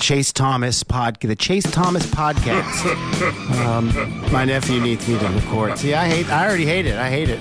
Chase 0.00 0.32
Thomas 0.32 0.84
pod, 0.84 1.18
the 1.20 1.34
Chase 1.34 1.68
Thomas 1.70 2.06
podcast. 2.06 2.86
um, 3.66 4.32
my 4.32 4.44
nephew 4.44 4.80
needs 4.80 5.06
me 5.08 5.18
to 5.18 5.28
record. 5.28 5.76
See, 5.76 5.92
I 5.92 6.08
hate. 6.08 6.30
I 6.30 6.46
already 6.46 6.64
hate 6.64 6.86
it. 6.86 6.96
I 6.96 7.10
hate 7.10 7.28
it. 7.28 7.40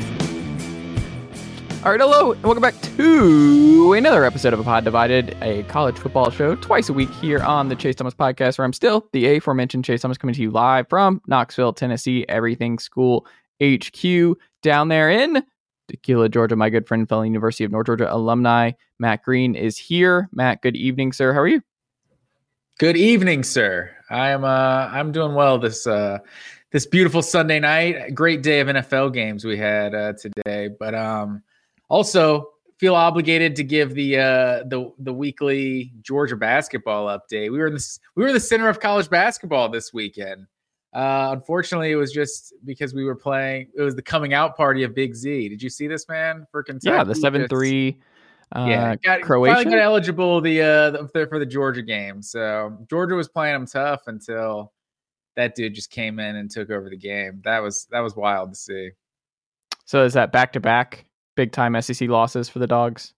All 1.85 1.91
right, 1.91 2.01
hello, 2.01 2.31
and 2.31 2.43
welcome 2.43 2.63
back 2.63 2.73
to 2.97 3.93
another 3.93 4.25
episode 4.25 4.53
of 4.53 4.59
A 4.59 4.63
Pod 4.63 4.83
Divided, 4.83 5.37
a 5.43 5.61
college 5.63 5.97
football 5.99 6.31
show 6.31 6.55
twice 6.55 6.89
a 6.89 6.93
week 6.93 7.11
here 7.11 7.43
on 7.43 7.69
the 7.69 7.75
Chase 7.75 7.95
Thomas 7.95 8.15
podcast, 8.15 8.57
where 8.57 8.65
I'm 8.65 8.73
still 8.73 9.07
the 9.13 9.37
aforementioned 9.37 9.85
Chase 9.85 10.01
Thomas 10.01 10.17
coming 10.17 10.33
to 10.33 10.41
you 10.41 10.49
live 10.49 10.89
from 10.89 11.21
Knoxville, 11.27 11.73
Tennessee, 11.73 12.25
Everything 12.27 12.79
School 12.79 13.27
HQ 13.63 14.35
down 14.63 14.87
there 14.87 15.11
in 15.11 15.43
Tequila, 15.89 16.27
Georgia. 16.27 16.55
My 16.55 16.71
good 16.71 16.87
friend, 16.87 17.07
fellow 17.07 17.21
University 17.21 17.63
of 17.63 17.71
North 17.71 17.85
Georgia 17.85 18.11
alumni, 18.11 18.71
Matt 18.97 19.21
Green, 19.21 19.53
is 19.53 19.77
here. 19.77 20.27
Matt, 20.33 20.63
good 20.63 20.75
evening, 20.75 21.13
sir. 21.13 21.33
How 21.33 21.41
are 21.41 21.47
you? 21.47 21.61
Good 22.79 22.95
evening, 22.95 23.41
sir. 23.41 23.89
I 24.07 24.29
am 24.29 24.43
uh 24.43 24.47
I'm 24.91 25.11
doing 25.11 25.33
well 25.33 25.57
this 25.57 25.87
uh 25.87 26.19
this 26.71 26.85
beautiful 26.85 27.23
Sunday 27.23 27.59
night. 27.59 28.13
Great 28.13 28.43
day 28.43 28.59
of 28.59 28.67
NFL 28.67 29.13
games 29.13 29.43
we 29.43 29.57
had 29.57 29.95
uh 29.95 30.13
today, 30.13 30.69
but 30.79 30.93
um 30.93 31.41
also 31.89 32.51
feel 32.77 32.93
obligated 32.93 33.55
to 33.55 33.63
give 33.63 33.95
the 33.95 34.19
uh 34.19 34.63
the 34.67 34.91
the 34.99 35.11
weekly 35.11 35.91
Georgia 36.01 36.35
basketball 36.35 37.07
update. 37.07 37.51
We 37.51 37.57
were 37.57 37.65
in 37.65 37.73
the 37.73 37.99
we 38.13 38.21
were 38.21 38.29
in 38.29 38.35
the 38.35 38.39
center 38.39 38.69
of 38.69 38.79
college 38.79 39.09
basketball 39.09 39.69
this 39.69 39.91
weekend. 39.91 40.45
Uh 40.93 41.29
unfortunately 41.31 41.89
it 41.89 41.95
was 41.95 42.11
just 42.11 42.53
because 42.63 42.93
we 42.93 43.05
were 43.05 43.15
playing 43.15 43.69
it 43.75 43.81
was 43.81 43.95
the 43.95 44.03
coming 44.03 44.35
out 44.35 44.55
party 44.55 44.83
of 44.83 44.93
Big 44.93 45.15
Z. 45.15 45.49
Did 45.49 45.63
you 45.63 45.71
see 45.71 45.87
this 45.87 46.07
man 46.07 46.45
for 46.51 46.61
Kentucky? 46.61 46.95
Yeah, 46.95 47.03
the 47.03 47.15
7 47.15 47.47
3 47.47 47.97
uh, 48.53 48.65
yeah, 48.67 48.95
got, 48.95 49.21
Croatia. 49.21 49.55
finally 49.55 49.75
got 49.75 49.81
eligible 49.81 50.41
the 50.41 50.61
uh 50.61 50.89
the, 50.91 51.09
for- 51.09 51.27
for 51.27 51.39
the 51.39 51.45
Georgia 51.45 51.81
game. 51.81 52.21
So 52.21 52.77
Georgia 52.89 53.15
was 53.15 53.27
playing 53.27 53.53
them 53.55 53.65
tough 53.65 54.03
until 54.07 54.73
that 55.35 55.55
dude 55.55 55.73
just 55.73 55.91
came 55.91 56.19
in 56.19 56.35
and 56.37 56.49
took 56.49 56.69
over 56.69 56.89
the 56.89 56.97
game. 56.97 57.41
That 57.43 57.59
was 57.59 57.87
that 57.91 57.99
was 57.99 58.15
wild 58.15 58.51
to 58.51 58.55
see. 58.55 58.91
So 59.85 60.03
is 60.03 60.13
that 60.13 60.31
back 60.31 60.53
to 60.53 60.59
back 60.59 61.05
big 61.35 61.51
time 61.51 61.79
SEC 61.81 62.07
losses 62.09 62.49
for 62.49 62.59
the 62.59 62.67
dogs 62.67 63.13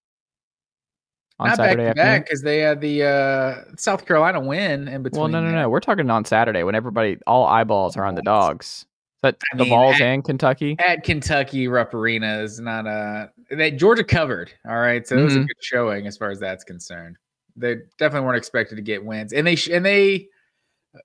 on 1.39 1.47
Not 1.47 1.57
Saturday 1.57 1.85
back 1.85 1.95
to 1.95 2.01
back 2.01 2.25
because 2.25 2.41
they 2.41 2.59
had 2.59 2.81
the 2.81 3.03
uh 3.03 3.55
South 3.77 4.05
Carolina 4.05 4.39
win 4.39 4.87
in 4.87 5.03
between. 5.03 5.21
Well, 5.21 5.29
no, 5.29 5.41
no, 5.41 5.51
no. 5.51 5.69
We're 5.69 5.79
talking 5.79 6.09
on 6.09 6.25
Saturday 6.25 6.63
when 6.63 6.75
everybody, 6.75 7.17
all 7.25 7.45
eyeballs 7.45 7.95
are 7.97 8.05
on 8.05 8.15
the 8.15 8.21
dogs. 8.21 8.85
That 9.21 9.35
I 9.53 9.57
the 9.57 9.63
mean, 9.63 9.69
Vols 9.71 9.95
at- 9.95 10.01
and 10.01 10.23
Kentucky? 10.23 10.77
At 10.79 11.03
Kentucky, 11.03 11.67
Rupp 11.67 11.93
Arena 11.93 12.39
is 12.41 12.59
not 12.59 12.87
a 12.87 13.29
that 13.51 13.71
Georgia 13.77 14.03
covered. 14.03 14.51
All 14.67 14.77
right, 14.77 15.05
so 15.05 15.17
it 15.17 15.23
was 15.23 15.35
a 15.35 15.39
Mhm. 15.39 15.47
good 15.47 15.57
showing 15.61 16.07
as 16.07 16.15
far 16.17 16.29
as 16.31 16.39
that's 16.39 16.63
concerned. 16.63 17.17
They 17.57 17.77
definitely 17.97 18.25
weren't 18.27 18.37
expected 18.37 18.75
to 18.77 18.81
get 18.81 19.03
wins, 19.03 19.33
and 19.33 19.45
they 19.45 19.55
sh- 19.55 19.69
and 19.71 19.85
they, 19.85 20.29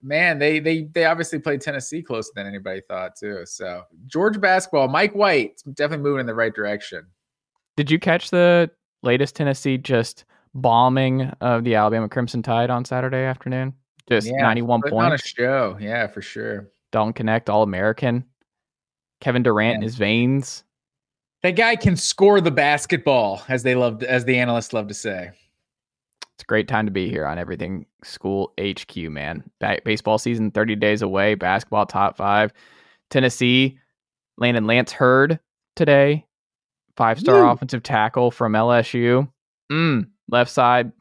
man, 0.01 0.39
they 0.39 0.61
they 0.61 0.85
they 0.85 1.07
obviously 1.07 1.41
played 1.41 1.61
Tennessee 1.61 2.03
closer 2.03 2.31
than 2.37 2.47
anybody 2.47 2.83
thought 2.89 3.17
too. 3.17 3.45
So 3.47 3.83
Georgia 4.07 4.39
basketball, 4.39 4.87
Mike 4.87 5.15
White, 5.17 5.61
definitely 5.73 6.05
moving 6.05 6.21
in 6.21 6.27
the 6.27 6.35
right 6.37 6.55
direction. 6.55 7.07
Did 7.77 7.91
you 7.91 7.99
catch 7.99 8.31
the 8.31 8.71
latest 9.03 9.35
Tennessee 9.35 9.77
just 9.77 10.25
bombing 10.55 11.23
of 11.41 11.65
the 11.65 11.75
Alabama 11.75 12.09
Crimson 12.09 12.43
Tide 12.45 12.71
on 12.71 12.85
Saturday 12.85 13.25
afternoon? 13.25 13.75
Just 14.09 14.29
Yeah, 14.29 14.43
91 14.43 14.83
points 14.83 14.95
on 14.95 15.13
a 15.15 15.19
show, 15.19 15.77
yeah, 15.81 16.07
for 16.07 16.23
sure. 16.23 16.69
Dalton 16.95 17.27
Knecht, 17.27 17.49
All 17.49 17.65
American. 17.65 18.25
Kevin 19.21 19.43
Durant 19.43 19.77
in 19.77 19.83
his 19.83 19.97
veins. 19.97 20.63
That 21.43 21.57
guy 21.57 21.75
can 21.75 21.97
score 21.97 22.41
the 22.41 22.53
basketball, 22.53 23.43
as 23.49 23.65
they 23.65 23.75
love, 23.75 24.03
as 24.05 24.25
the 24.25 24.39
analysts 24.39 24.73
love 24.73 24.87
to 24.89 24.95
say. 24.95 25.33
It's 26.35 26.43
a 26.43 26.47
great 26.47 26.69
time 26.69 26.87
to 26.87 26.93
be 26.93 27.11
here 27.11 27.27
on 27.27 27.37
Everything 27.37 27.87
School 28.05 28.53
HQ, 28.61 28.97
man. 29.11 29.43
Ba- 29.59 29.81
baseball 29.85 30.19
season 30.19 30.53
30 30.53 30.77
days 30.77 31.03
away, 31.03 31.35
basketball 31.35 31.85
top 31.85 32.17
five. 32.17 32.53
Tennessee 33.11 33.79
landed 34.39 34.65
Lance 34.65 34.93
Heard 34.93 35.41
today, 35.75 36.25
five 36.97 37.19
star 37.19 37.51
offensive 37.51 37.83
tackle 37.83 38.31
from 38.31 38.53
LSU. 38.53 39.29
Mm, 39.71 40.11
left 40.29 40.51
side, 40.51 40.93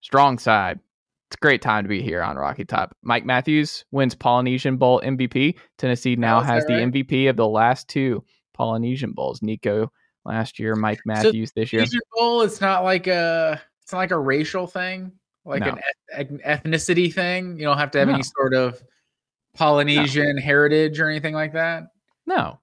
strong 0.00 0.38
side. 0.38 0.80
It's 1.28 1.36
a 1.36 1.42
great 1.42 1.60
time 1.62 1.84
to 1.84 1.88
be 1.88 2.00
here 2.02 2.22
on 2.22 2.36
Rocky 2.36 2.64
Top. 2.64 2.94
Mike 3.02 3.24
Matthews 3.24 3.84
wins 3.90 4.14
Polynesian 4.14 4.76
Bowl 4.76 5.00
MVP. 5.04 5.56
Tennessee 5.76 6.14
now 6.14 6.40
has 6.40 6.64
the 6.66 6.74
right? 6.74 6.92
MVP 6.92 7.28
of 7.28 7.36
the 7.36 7.48
last 7.48 7.88
two 7.88 8.22
Polynesian 8.54 9.12
Bowls. 9.12 9.42
Nico 9.42 9.90
last 10.24 10.58
year, 10.60 10.76
Mike 10.76 11.00
Matthews 11.04 11.52
this 11.56 11.72
year. 11.72 11.82
Asian 11.82 12.00
Bowl, 12.12 12.42
it's 12.42 12.60
not 12.60 12.84
like 12.84 13.06
a, 13.08 13.60
it's 13.82 13.92
not 13.92 13.98
like 13.98 14.12
a 14.12 14.18
racial 14.18 14.68
thing, 14.68 15.12
like 15.44 15.60
No. 15.62 15.76
an 16.16 16.40
eth- 16.44 16.62
ethnicity 16.64 17.12
thing. 17.12 17.58
You 17.58 17.64
don't 17.64 17.78
have 17.78 17.90
to 17.92 17.98
have 17.98 18.08
No. 18.08 18.14
any 18.14 18.22
sort 18.22 18.54
of 18.54 18.80
Polynesian 19.54 20.36
heritage 20.36 21.00
or 21.00 21.08
anything 21.08 21.34
like 21.34 21.52
that. 21.54 21.84
No, 22.26 22.60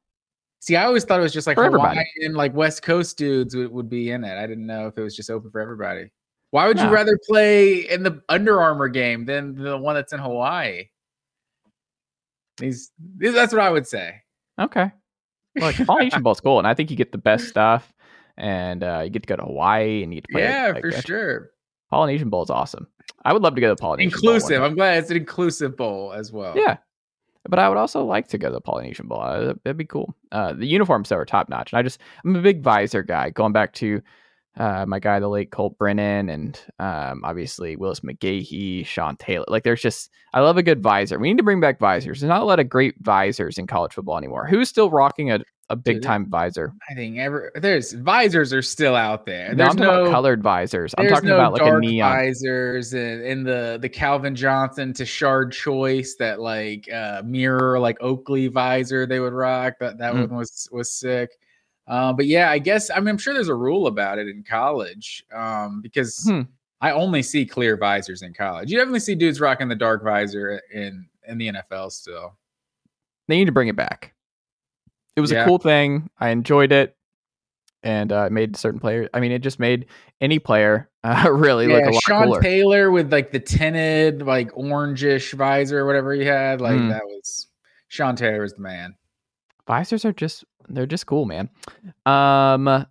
See, 0.61 0.77
I 0.77 0.85
always 0.85 1.03
thought 1.03 1.19
it 1.19 1.23
was 1.23 1.33
just 1.33 1.45
like 1.45 1.55
For 1.55 1.65
everybody. 1.65 1.99
Like 2.29 2.53
West 2.53 2.83
Coast 2.83 3.17
dudes 3.17 3.53
would, 3.53 3.69
would 3.69 3.89
be 3.89 4.11
in 4.11 4.23
it. 4.23 4.37
I 4.41 4.47
didn't 4.47 4.65
know 4.65 4.87
if 4.87 4.97
it 4.97 5.01
was 5.01 5.13
just 5.13 5.29
open 5.29 5.51
for 5.51 5.59
everybody. 5.59 6.09
Why 6.53 6.67
would 6.67 6.79
you 6.79 6.87
rather 6.87 7.17
play 7.27 7.77
in 7.89 8.03
the 8.03 8.21
Under 8.29 8.61
Armour 8.61 8.87
game 8.87 9.25
than 9.25 9.55
the 9.55 9.75
one 9.75 9.95
that's 9.95 10.13
in 10.13 10.19
Hawaii? 10.19 10.83
These, 12.57 12.91
these 13.17 13.33
that's 13.33 13.51
what 13.51 13.63
I 13.63 13.71
would 13.71 13.87
say. 13.87 14.21
Okay. 14.61 14.91
Look, 15.55 15.75
Polynesian 15.87 16.21
Bowl's 16.21 16.39
cool, 16.39 16.59
and 16.59 16.67
I 16.67 16.75
think 16.75 16.91
you 16.91 16.95
get 16.95 17.11
the 17.11 17.17
best 17.17 17.47
stuff, 17.47 17.91
and 18.37 18.83
uh, 18.83 19.01
you 19.03 19.09
get 19.09 19.23
to 19.23 19.27
go 19.27 19.35
to 19.35 19.45
Hawaii, 19.45 20.03
and 20.03 20.13
you 20.13 20.21
get 20.21 20.27
to 20.27 20.31
play. 20.31 20.43
yeah, 20.43 20.71
like, 20.75 20.83
for 20.83 20.91
sure. 20.91 21.49
Polynesian 21.89 22.29
Bowl's 22.29 22.51
awesome. 22.51 22.85
I 23.25 23.33
would 23.33 23.41
love 23.41 23.55
to 23.55 23.61
go 23.61 23.69
to 23.69 23.75
the 23.75 23.81
Polynesian 23.81 24.21
Bowl 24.21 24.35
Inclusive. 24.35 24.61
I'm 24.61 24.75
glad 24.75 24.99
it's 24.99 25.09
an 25.09 25.17
inclusive 25.17 25.75
bowl 25.75 26.13
as 26.13 26.31
well. 26.31 26.55
Yeah, 26.55 26.77
but 27.49 27.57
I 27.57 27.67
would 27.67 27.79
also 27.79 28.05
like 28.05 28.27
to 28.27 28.37
go 28.37 28.49
to 28.49 28.53
the 28.53 28.61
Polynesian 28.61 29.07
Bowl. 29.07 29.21
Uh, 29.21 29.55
that'd 29.63 29.75
be 29.75 29.85
cool. 29.85 30.15
Uh, 30.31 30.53
the 30.53 30.67
uniforms 30.67 31.09
though 31.09 31.15
are 31.15 31.25
top 31.25 31.49
notch, 31.49 31.71
and 31.71 31.79
I 31.79 31.81
just 31.81 31.99
I'm 32.23 32.35
a 32.35 32.41
big 32.43 32.61
visor 32.61 33.01
guy. 33.01 33.31
Going 33.31 33.53
back 33.53 33.73
to 33.73 34.03
uh, 34.57 34.85
my 34.87 34.99
guy, 34.99 35.19
the 35.19 35.27
late 35.27 35.51
Colt 35.51 35.77
Brennan, 35.77 36.29
and 36.29 36.59
um, 36.79 37.21
obviously 37.23 37.75
Willis 37.75 38.01
McGahee, 38.01 38.85
Sean 38.85 39.15
Taylor. 39.17 39.45
Like, 39.47 39.63
there's 39.63 39.81
just, 39.81 40.09
I 40.33 40.41
love 40.41 40.57
a 40.57 40.63
good 40.63 40.81
visor. 40.83 41.17
We 41.19 41.29
need 41.29 41.37
to 41.37 41.43
bring 41.43 41.59
back 41.59 41.79
visors. 41.79 42.19
There's 42.19 42.29
not 42.29 42.41
a 42.41 42.45
lot 42.45 42.59
of 42.59 42.69
great 42.69 42.95
visors 43.01 43.57
in 43.57 43.67
college 43.67 43.93
football 43.93 44.17
anymore. 44.17 44.45
Who's 44.47 44.69
still 44.69 44.89
rocking 44.89 45.31
a, 45.31 45.39
a 45.69 45.75
big 45.75 46.03
time 46.03 46.29
visor? 46.29 46.71
I 46.89 46.93
think 46.93 47.17
ever 47.17 47.51
there's 47.55 47.93
visors 47.93 48.53
are 48.53 48.61
still 48.61 48.95
out 48.95 49.25
there. 49.25 49.49
No, 49.49 49.55
There's 49.55 49.69
I'm 49.69 49.77
talking 49.77 50.01
about 50.01 50.11
colored 50.11 50.43
visors. 50.43 50.93
I'm 50.97 51.07
talking 51.07 51.29
no 51.29 51.35
about 51.35 51.53
like 51.53 51.61
a 51.63 51.79
neon. 51.79 52.11
visors 52.11 52.93
and, 52.93 53.23
and 53.23 53.45
the 53.47 53.79
the 53.81 53.89
Calvin 53.89 54.35
Johnson 54.35 54.93
to 54.93 55.05
Shard 55.05 55.51
choice 55.53 56.15
that 56.19 56.39
like 56.41 56.91
uh, 56.91 57.23
mirror 57.25 57.79
like 57.79 57.97
Oakley 58.01 58.49
visor 58.49 59.07
they 59.07 59.19
would 59.21 59.33
rock. 59.33 59.75
That 59.79 59.97
that 59.99 60.13
Mm. 60.13 60.29
one 60.29 60.37
was 60.39 60.67
was 60.71 60.91
sick. 60.91 61.31
Uh, 61.87 62.13
but 62.13 62.25
yeah, 62.27 62.49
I 62.49 62.59
guess 62.59 62.89
I 62.89 62.99
mean 62.99 63.09
I'm 63.09 63.17
sure 63.17 63.33
there's 63.33 63.49
a 63.49 63.55
rule 63.55 63.87
about 63.87 64.17
it 64.19 64.27
in 64.27 64.43
college 64.43 65.23
um, 65.33 65.81
because 65.81 66.23
Hmm. 66.27 66.41
I 66.81 66.91
only 66.91 67.23
see 67.23 67.45
clear 67.45 67.77
visors 67.77 68.21
in 68.21 68.33
college. 68.33 68.69
You 68.71 68.77
definitely 68.77 68.99
see 68.99 69.15
dudes 69.15 69.39
rocking 69.39 69.67
the 69.69 69.75
dark 69.75 70.03
visor 70.03 70.61
in 70.73 71.07
in 71.27 71.37
the 71.37 71.49
NFL 71.53 71.91
still. 71.91 72.37
They 73.27 73.37
need 73.37 73.45
to 73.45 73.51
bring 73.53 73.69
it 73.69 73.75
back. 73.75 74.13
It 75.15 75.21
was 75.21 75.31
Yeah. 75.31 75.43
a 75.43 75.45
cool 75.45 75.59
thing. 75.59 76.09
I 76.19 76.29
enjoyed 76.29 76.71
it. 76.71 76.95
And 77.83 78.13
uh, 78.13 78.23
it 78.27 78.31
made 78.31 78.55
certain 78.55 78.79
players, 78.79 79.09
I 79.13 79.19
mean, 79.19 79.33
it 79.33 79.39
just 79.39 79.59
made 79.59 79.87
any 80.21 80.39
player 80.39 80.89
uh, 81.03 81.29
really 81.29 81.67
look 81.67 81.83
a 81.83 81.89
lot 81.91 82.03
Sean 82.03 82.23
cooler. 82.27 82.41
Taylor 82.41 82.91
with 82.91 83.11
like 83.11 83.31
the 83.31 83.39
tinted, 83.41 84.21
like 84.21 84.51
orangish 84.53 85.33
visor 85.33 85.79
or 85.79 85.85
whatever 85.85 86.13
he 86.13 86.23
had. 86.23 86.61
Like 86.61 86.77
Mm. 86.77 86.89
that 86.91 87.03
was 87.05 87.47
Sean 87.89 88.15
Taylor 88.15 88.41
was 88.41 88.53
the 88.53 88.61
man. 88.61 88.95
visors 89.67 90.05
are 90.05 90.13
just 90.13 90.43
they're 90.69 90.85
just 90.85 91.05
cool 91.05 91.25
man. 91.25 91.49
Um 92.05 92.85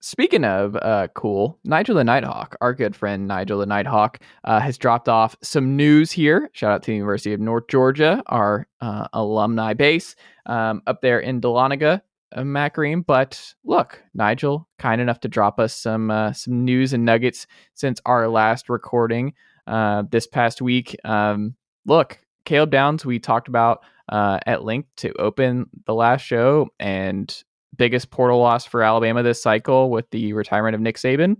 speaking 0.00 0.44
of 0.44 0.76
uh 0.76 1.08
cool 1.14 1.58
nigel 1.64 1.96
the 1.96 2.04
nighthawk 2.04 2.56
our 2.60 2.72
good 2.72 2.94
friend 2.94 3.26
nigel 3.26 3.58
the 3.58 3.66
nighthawk 3.66 4.20
uh, 4.44 4.60
has 4.60 4.78
dropped 4.78 5.08
off 5.08 5.34
some 5.42 5.76
news 5.76 6.12
here. 6.12 6.48
Shout 6.52 6.70
out 6.70 6.82
to 6.84 6.92
the 6.92 6.96
university 6.96 7.32
of 7.32 7.40
north 7.40 7.66
georgia 7.68 8.22
our 8.26 8.68
uh, 8.80 9.08
alumni 9.12 9.74
base 9.74 10.14
um, 10.46 10.82
up 10.86 11.00
there 11.00 11.18
in 11.18 11.40
dahlonega 11.40 12.00
uh, 12.32 12.96
but 13.06 13.54
look, 13.64 14.02
Nigel, 14.14 14.68
kind 14.78 15.00
enough 15.00 15.20
to 15.20 15.28
drop 15.28 15.58
us 15.58 15.74
some 15.74 16.10
uh, 16.10 16.32
some 16.32 16.64
news 16.64 16.92
and 16.92 17.04
nuggets 17.04 17.46
since 17.74 18.00
our 18.06 18.28
last 18.28 18.68
recording 18.68 19.32
uh, 19.66 20.02
this 20.10 20.26
past 20.26 20.60
week. 20.60 20.96
Um, 21.04 21.54
look, 21.86 22.18
Caleb 22.44 22.70
Downs, 22.70 23.04
we 23.06 23.18
talked 23.18 23.48
about 23.48 23.82
uh, 24.08 24.38
at 24.46 24.64
length 24.64 24.88
to 24.96 25.12
open 25.20 25.68
the 25.86 25.94
last 25.94 26.22
show 26.22 26.68
and 26.78 27.42
biggest 27.76 28.10
portal 28.10 28.38
loss 28.38 28.66
for 28.66 28.82
Alabama 28.82 29.22
this 29.22 29.42
cycle 29.42 29.90
with 29.90 30.10
the 30.10 30.32
retirement 30.32 30.74
of 30.74 30.80
Nick 30.80 30.96
Saban. 30.96 31.36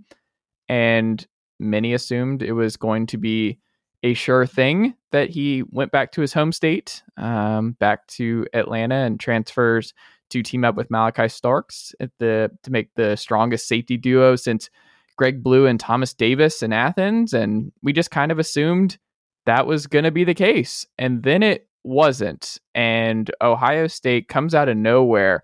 And 0.69 1.27
many 1.59 1.95
assumed 1.95 2.43
it 2.43 2.53
was 2.53 2.77
going 2.77 3.07
to 3.09 3.19
be 3.19 3.59
a 4.03 4.15
sure 4.15 4.47
thing 4.47 4.95
that 5.11 5.31
he 5.31 5.65
went 5.71 5.91
back 5.91 6.13
to 6.13 6.21
his 6.21 6.33
home 6.33 6.53
state, 6.53 7.03
um, 7.17 7.73
back 7.73 8.07
to 8.07 8.47
Atlanta 8.53 8.95
and 8.95 9.19
transfers 9.19 9.93
to 10.31 10.43
team 10.43 10.65
up 10.65 10.77
with 10.77 10.91
Malachi 10.91 11.29
Starks 11.29 11.95
at 12.01 12.11
the 12.19 12.51
to 12.63 12.71
make 12.71 12.95
the 12.95 13.17
strongest 13.17 13.67
safety 13.67 13.97
duo 13.97 14.37
since 14.37 14.71
Greg 15.17 15.43
Blue 15.43 15.67
and 15.67 15.81
Thomas 15.81 16.15
Davis 16.15 16.63
in 16.63 16.73
Athens. 16.73 17.33
And 17.33 17.73
we 17.83 17.93
just 17.93 18.11
kind 18.11 18.31
of 18.31 18.39
assumed 18.39 18.99
that 19.47 19.67
was 19.67 19.87
going 19.87 20.05
to 20.05 20.11
be 20.11 20.25
the 20.25 20.35
case. 20.35 20.87
And 20.99 21.23
then 21.23 21.43
it 21.43 21.67
wasn't. 21.89 22.59
And 22.75 23.31
Ohio 23.41 23.87
State 23.87 24.29
comes 24.29 24.55
out 24.55 24.69
of 24.69 24.77
nowhere 24.77 25.43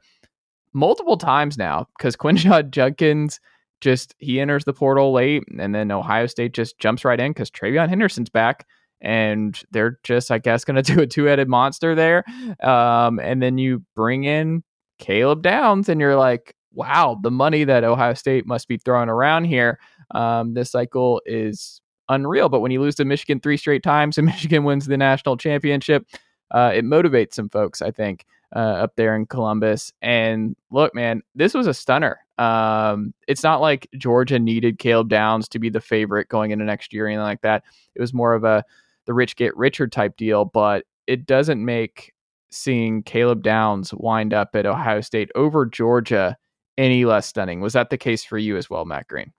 multiple 0.72 1.16
times 1.16 1.56
now 1.56 1.86
because 1.98 2.16
Quinshon 2.24 2.70
Judkins 2.70 3.40
just 3.80 4.14
he 4.18 4.40
enters 4.40 4.64
the 4.64 4.72
portal 4.72 5.12
late 5.12 5.42
and 5.58 5.74
then 5.74 5.90
Ohio 5.90 6.26
State 6.26 6.54
just 6.54 6.78
jumps 6.78 7.04
right 7.04 7.20
in 7.20 7.30
because 7.30 7.50
TreVeyon 7.50 7.88
Henderson's 7.88 8.30
back 8.30 8.66
and 9.00 9.60
they're 9.72 9.98
just 10.04 10.30
I 10.30 10.38
guess 10.38 10.64
going 10.64 10.76
to 10.82 10.94
do 10.94 11.00
a 11.00 11.06
two-headed 11.06 11.48
monster 11.48 11.94
there. 11.94 12.24
Um, 12.62 13.18
and 13.18 13.42
then 13.42 13.58
you 13.58 13.82
bring 13.94 14.24
in 14.24 14.62
Caleb 14.98 15.42
Downs 15.42 15.88
and 15.88 16.00
you're 16.00 16.16
like, 16.16 16.54
wow, 16.72 17.18
the 17.22 17.30
money 17.30 17.64
that 17.64 17.84
Ohio 17.84 18.14
State 18.14 18.46
must 18.46 18.68
be 18.68 18.78
throwing 18.78 19.08
around 19.08 19.44
here 19.44 19.78
um, 20.10 20.54
this 20.54 20.70
cycle 20.70 21.20
is 21.26 21.80
unreal. 22.08 22.48
But 22.48 22.60
when 22.60 22.70
you 22.70 22.80
lose 22.80 22.94
to 22.96 23.04
Michigan 23.04 23.40
three 23.40 23.56
straight 23.56 23.82
times 23.82 24.18
and 24.18 24.26
Michigan 24.26 24.64
wins 24.64 24.86
the 24.86 24.96
national 24.96 25.36
championship, 25.36 26.06
uh, 26.54 26.70
it 26.72 26.84
motivates 26.84 27.34
some 27.34 27.48
folks, 27.48 27.82
I 27.82 27.90
think, 27.90 28.24
uh, 28.54 28.58
up 28.58 28.94
there 28.94 29.16
in 29.16 29.26
Columbus. 29.26 29.92
And 30.00 30.54
look, 30.70 30.94
man, 30.94 31.20
this 31.34 31.52
was 31.52 31.66
a 31.66 31.74
stunner. 31.74 32.20
Um, 32.38 33.12
it's 33.26 33.42
not 33.42 33.60
like 33.60 33.88
Georgia 33.98 34.38
needed 34.38 34.78
Caleb 34.78 35.08
Downs 35.08 35.48
to 35.48 35.58
be 35.58 35.68
the 35.68 35.80
favorite 35.80 36.28
going 36.28 36.52
into 36.52 36.64
next 36.64 36.92
year 36.92 37.06
or 37.06 37.08
anything 37.08 37.24
like 37.24 37.42
that. 37.42 37.64
It 37.96 38.00
was 38.00 38.14
more 38.14 38.34
of 38.34 38.44
a 38.44 38.64
the 39.06 39.12
rich 39.12 39.34
get 39.34 39.56
richer 39.56 39.88
type 39.88 40.16
deal, 40.16 40.44
but 40.44 40.84
it 41.08 41.26
doesn't 41.26 41.62
make 41.62 42.12
seeing 42.50 43.02
Caleb 43.02 43.42
Downs 43.42 43.92
wind 43.92 44.32
up 44.32 44.54
at 44.54 44.64
Ohio 44.64 45.00
State 45.00 45.30
over 45.34 45.66
Georgia 45.66 46.36
any 46.78 47.04
less 47.04 47.26
stunning. 47.26 47.60
Was 47.60 47.72
that 47.72 47.90
the 47.90 47.98
case 47.98 48.24
for 48.24 48.38
you 48.38 48.56
as 48.56 48.70
well, 48.70 48.84
Matt 48.84 49.08
Green? 49.08 49.32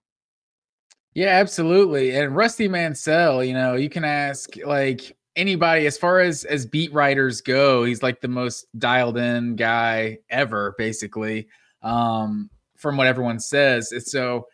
Yeah, 1.14 1.28
absolutely. 1.28 2.14
And 2.14 2.36
Rusty 2.36 2.68
Mansell, 2.68 3.42
you 3.42 3.54
know, 3.54 3.74
you 3.74 3.88
can 3.88 4.04
ask 4.04 4.50
like 4.66 5.16
anybody 5.36 5.86
as 5.86 5.96
far 5.96 6.20
as 6.20 6.44
as 6.44 6.66
beat 6.66 6.92
writers 6.92 7.40
go, 7.40 7.84
he's 7.84 8.02
like 8.02 8.20
the 8.20 8.28
most 8.28 8.66
dialed 8.78 9.18
in 9.18 9.56
guy 9.56 10.18
ever, 10.30 10.74
basically. 10.78 11.48
Um, 11.82 12.50
from 12.76 12.96
what 12.96 13.06
everyone 13.06 13.40
says. 13.40 13.92
So 14.10 14.46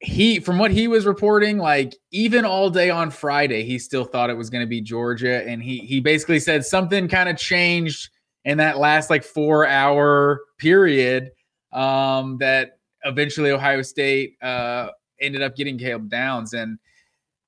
he 0.00 0.40
from 0.40 0.58
what 0.58 0.70
he 0.70 0.88
was 0.88 1.06
reporting, 1.06 1.58
like 1.58 1.94
even 2.10 2.44
all 2.44 2.70
day 2.70 2.90
on 2.90 3.10
Friday, 3.10 3.64
he 3.64 3.78
still 3.78 4.04
thought 4.04 4.30
it 4.30 4.36
was 4.36 4.50
going 4.50 4.62
to 4.62 4.68
be 4.68 4.80
Georgia. 4.80 5.46
And 5.48 5.62
he 5.62 5.78
he 5.78 6.00
basically 6.00 6.40
said 6.40 6.64
something 6.64 7.08
kind 7.08 7.28
of 7.28 7.36
changed 7.36 8.10
in 8.44 8.58
that 8.58 8.78
last 8.78 9.10
like 9.10 9.24
four 9.24 9.66
hour 9.66 10.40
period. 10.58 11.30
Um, 11.72 12.38
that 12.38 12.78
eventually 13.04 13.50
Ohio 13.50 13.82
State 13.82 14.36
uh 14.42 14.88
ended 15.20 15.42
up 15.42 15.56
getting 15.56 15.78
Caleb 15.78 16.10
Downs. 16.10 16.52
And 16.52 16.78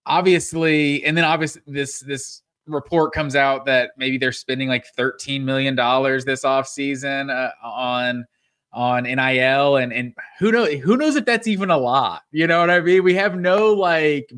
obviously, 0.07 1.05
and 1.05 1.17
then 1.17 1.25
obviously 1.25 1.63
this 1.67 2.01
this 2.01 2.43
report 2.69 3.13
comes 3.13 3.35
out 3.35 3.65
that 3.67 3.91
maybe 3.97 4.19
they're 4.19 4.33
spending 4.33 4.69
like 4.69 4.87
$13 4.97 5.43
million 5.43 5.75
this 5.75 6.45
offseason 6.45 7.31
uh, 7.31 7.51
on 7.67 8.27
on 8.71 9.05
NIL 9.05 9.77
and 9.79 9.95
and 9.95 10.15
who 10.39 10.53
knows 10.53 10.69
who 10.75 10.97
knows 10.97 11.17
if 11.17 11.25
that's 11.25 11.47
even 11.47 11.71
a 11.71 11.79
lot. 11.79 12.23
You 12.31 12.47
know 12.47 12.61
what 12.61 12.71
I 12.71 12.81
mean? 12.81 13.03
We 13.03 13.15
have 13.15 13.35
no 13.37 13.73
like 13.73 14.31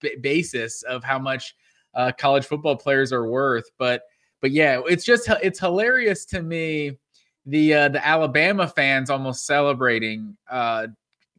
b- 0.00 0.16
basis 0.20 0.82
of 0.82 1.02
how 1.02 1.18
much 1.18 1.56
uh, 1.94 2.12
college 2.16 2.46
football 2.46 2.76
players 2.76 3.12
are 3.12 3.28
worth, 3.28 3.68
but 3.78 4.02
but 4.40 4.52
yeah, 4.52 4.80
it's 4.86 5.04
just 5.04 5.28
it's 5.42 5.58
hilarious 5.58 6.24
to 6.26 6.42
me 6.42 6.98
the 7.46 7.74
uh, 7.74 7.88
the 7.88 8.06
Alabama 8.06 8.68
fans 8.68 9.10
almost 9.10 9.46
celebrating 9.46 10.36
uh, 10.50 10.86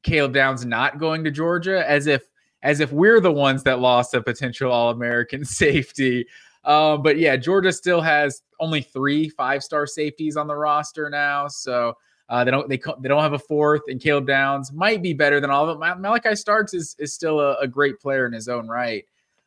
Caleb 0.03 0.33
Downs 0.33 0.65
not 0.65 0.99
going 0.99 1.23
to 1.23 1.31
Georgia 1.31 1.89
as 1.89 2.07
if 2.07 2.23
as 2.63 2.79
if 2.79 2.91
we're 2.91 3.19
the 3.19 3.31
ones 3.31 3.63
that 3.63 3.79
lost 3.79 4.13
a 4.13 4.21
potential 4.21 4.71
All 4.71 4.89
American 4.89 5.45
safety. 5.45 6.25
Um, 6.65 7.01
but 7.01 7.17
yeah, 7.17 7.37
Georgia 7.37 7.71
still 7.71 8.01
has 8.01 8.41
only 8.59 8.81
three 8.81 9.29
five 9.29 9.63
star 9.63 9.87
safeties 9.87 10.35
on 10.35 10.47
the 10.47 10.55
roster 10.55 11.09
now, 11.09 11.47
so 11.47 11.95
uh, 12.27 12.43
they 12.43 12.51
don't 12.51 12.67
they 12.69 12.79
they 12.99 13.07
don't 13.07 13.23
have 13.23 13.33
a 13.33 13.39
fourth. 13.39 13.81
And 13.87 14.01
Caleb 14.01 14.27
Downs 14.27 14.71
might 14.71 15.01
be 15.01 15.13
better 15.13 15.39
than 15.39 15.49
all 15.49 15.67
of 15.67 15.79
them. 15.79 16.01
Malachi 16.01 16.35
Starks 16.35 16.73
is 16.73 16.95
is 16.99 17.13
still 17.13 17.39
a, 17.39 17.55
a 17.59 17.67
great 17.67 17.99
player 17.99 18.25
in 18.25 18.33
his 18.33 18.47
own 18.49 18.67
right, 18.67 19.05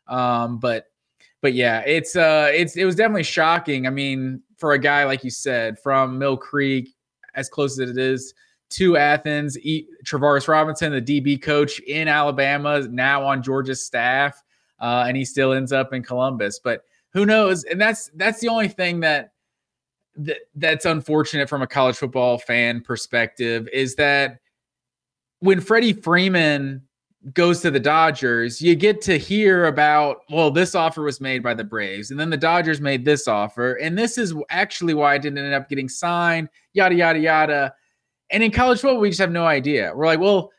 um, 0.08 0.58
but 0.58 0.86
but 1.42 1.52
yeah, 1.52 1.80
it's 1.80 2.16
uh 2.16 2.50
it's 2.52 2.76
it 2.76 2.84
was 2.84 2.96
definitely 2.96 3.24
shocking. 3.24 3.86
I 3.86 3.90
mean, 3.90 4.42
for 4.56 4.72
a 4.72 4.78
guy 4.78 5.04
like 5.04 5.22
you 5.22 5.30
said 5.30 5.78
from 5.78 6.18
Mill 6.18 6.36
Creek, 6.36 6.94
as 7.34 7.48
close 7.48 7.78
as 7.78 7.90
it 7.90 7.98
is 7.98 8.32
to 8.72 8.96
Athens, 8.96 9.58
e- 9.58 9.86
Robinson, 10.12 10.92
the 10.92 11.02
DB 11.02 11.40
coach 11.40 11.80
in 11.80 12.08
Alabama, 12.08 12.74
is 12.74 12.88
now 12.88 13.24
on 13.24 13.42
Georgia's 13.42 13.84
staff, 13.84 14.42
uh, 14.80 15.04
and 15.06 15.16
he 15.16 15.24
still 15.24 15.52
ends 15.52 15.72
up 15.72 15.92
in 15.92 16.02
Columbus. 16.02 16.60
But 16.62 16.82
who 17.12 17.26
knows? 17.26 17.64
And 17.64 17.80
that's 17.80 18.10
that's 18.14 18.40
the 18.40 18.48
only 18.48 18.68
thing 18.68 19.00
that 19.00 19.32
that 20.16 20.38
that's 20.56 20.84
unfortunate 20.84 21.48
from 21.48 21.62
a 21.62 21.66
college 21.66 21.96
football 21.96 22.38
fan 22.38 22.80
perspective 22.80 23.68
is 23.72 23.94
that 23.96 24.38
when 25.40 25.60
Freddie 25.60 25.92
Freeman 25.92 26.82
goes 27.34 27.60
to 27.60 27.70
the 27.70 27.80
Dodgers, 27.80 28.60
you 28.60 28.74
get 28.74 29.00
to 29.02 29.18
hear 29.18 29.66
about, 29.66 30.18
well, 30.30 30.50
this 30.50 30.74
offer 30.74 31.02
was 31.02 31.20
made 31.20 31.42
by 31.42 31.54
the 31.54 31.64
Braves, 31.64 32.10
and 32.10 32.18
then 32.18 32.30
the 32.30 32.36
Dodgers 32.36 32.80
made 32.80 33.04
this 33.04 33.28
offer, 33.28 33.74
and 33.74 33.96
this 33.96 34.18
is 34.18 34.34
actually 34.50 34.94
why 34.94 35.14
it 35.14 35.22
didn't 35.22 35.38
end 35.38 35.54
up 35.54 35.68
getting 35.68 35.88
signed, 35.88 36.48
yada, 36.72 36.94
yada, 36.94 37.18
yada. 37.18 37.74
And 38.32 38.42
in 38.42 38.50
college 38.50 38.80
football, 38.80 39.00
we 39.00 39.10
just 39.10 39.20
have 39.20 39.30
no 39.30 39.46
idea. 39.46 39.92
We're 39.94 40.06
like, 40.06 40.20
well, 40.20 40.50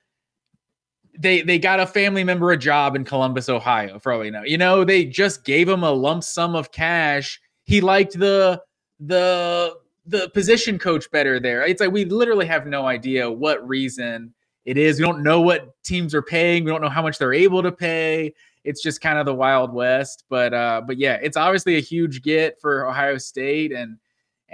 they 1.18 1.42
they 1.42 1.60
got 1.60 1.80
a 1.80 1.88
family 1.88 2.24
member 2.24 2.52
a 2.52 2.58
job 2.58 2.96
in 2.96 3.04
Columbus, 3.04 3.50
Ohio, 3.50 4.00
for 4.00 4.14
all 4.14 4.20
we 4.20 4.30
know. 4.30 4.44
You 4.44 4.58
know, 4.58 4.84
they 4.84 5.06
just 5.06 5.44
gave 5.44 5.68
him 5.68 5.84
a 5.84 5.92
lump 5.92 6.24
sum 6.24 6.56
of 6.56 6.72
cash. 6.72 7.40
He 7.64 7.82
liked 7.82 8.18
the 8.18 8.62
the 9.00 9.76
the 10.06 10.30
position 10.30 10.78
coach 10.78 11.10
better 11.12 11.40
there. 11.40 11.66
It's 11.66 11.82
like 11.82 11.92
we 11.92 12.06
literally 12.06 12.46
have 12.46 12.68
no 12.68 12.88
idea 12.88 13.30
what 13.30 13.68
reason 13.68 14.34
it 14.66 14.78
is. 14.78 15.00
We 15.00 15.06
don't 15.06 15.24
know 15.24 15.42
what 15.42 15.70
teams 15.84 16.14
are 16.14 16.22
paying. 16.22 16.64
We 16.64 16.72
don't 16.72 16.82
know 16.82 16.90
how 16.90 17.02
much 17.02 17.18
they're 17.18 17.34
able 17.34 17.62
to 17.64 17.72
pay. 17.72 18.34
It's 18.64 18.82
just 18.82 19.02
kind 19.02 19.18
of 19.18 19.26
the 19.26 19.34
wild 19.34 19.74
west. 19.74 20.24
But 20.30 20.54
uh, 20.54 20.82
but 20.86 20.98
yeah, 20.98 21.20
it's 21.22 21.38
obviously 21.38 21.78
a 21.78 21.82
huge 21.82 22.22
get 22.22 22.60
for 22.62 22.88
Ohio 22.88 23.18
State, 23.18 23.72
and 23.72 23.98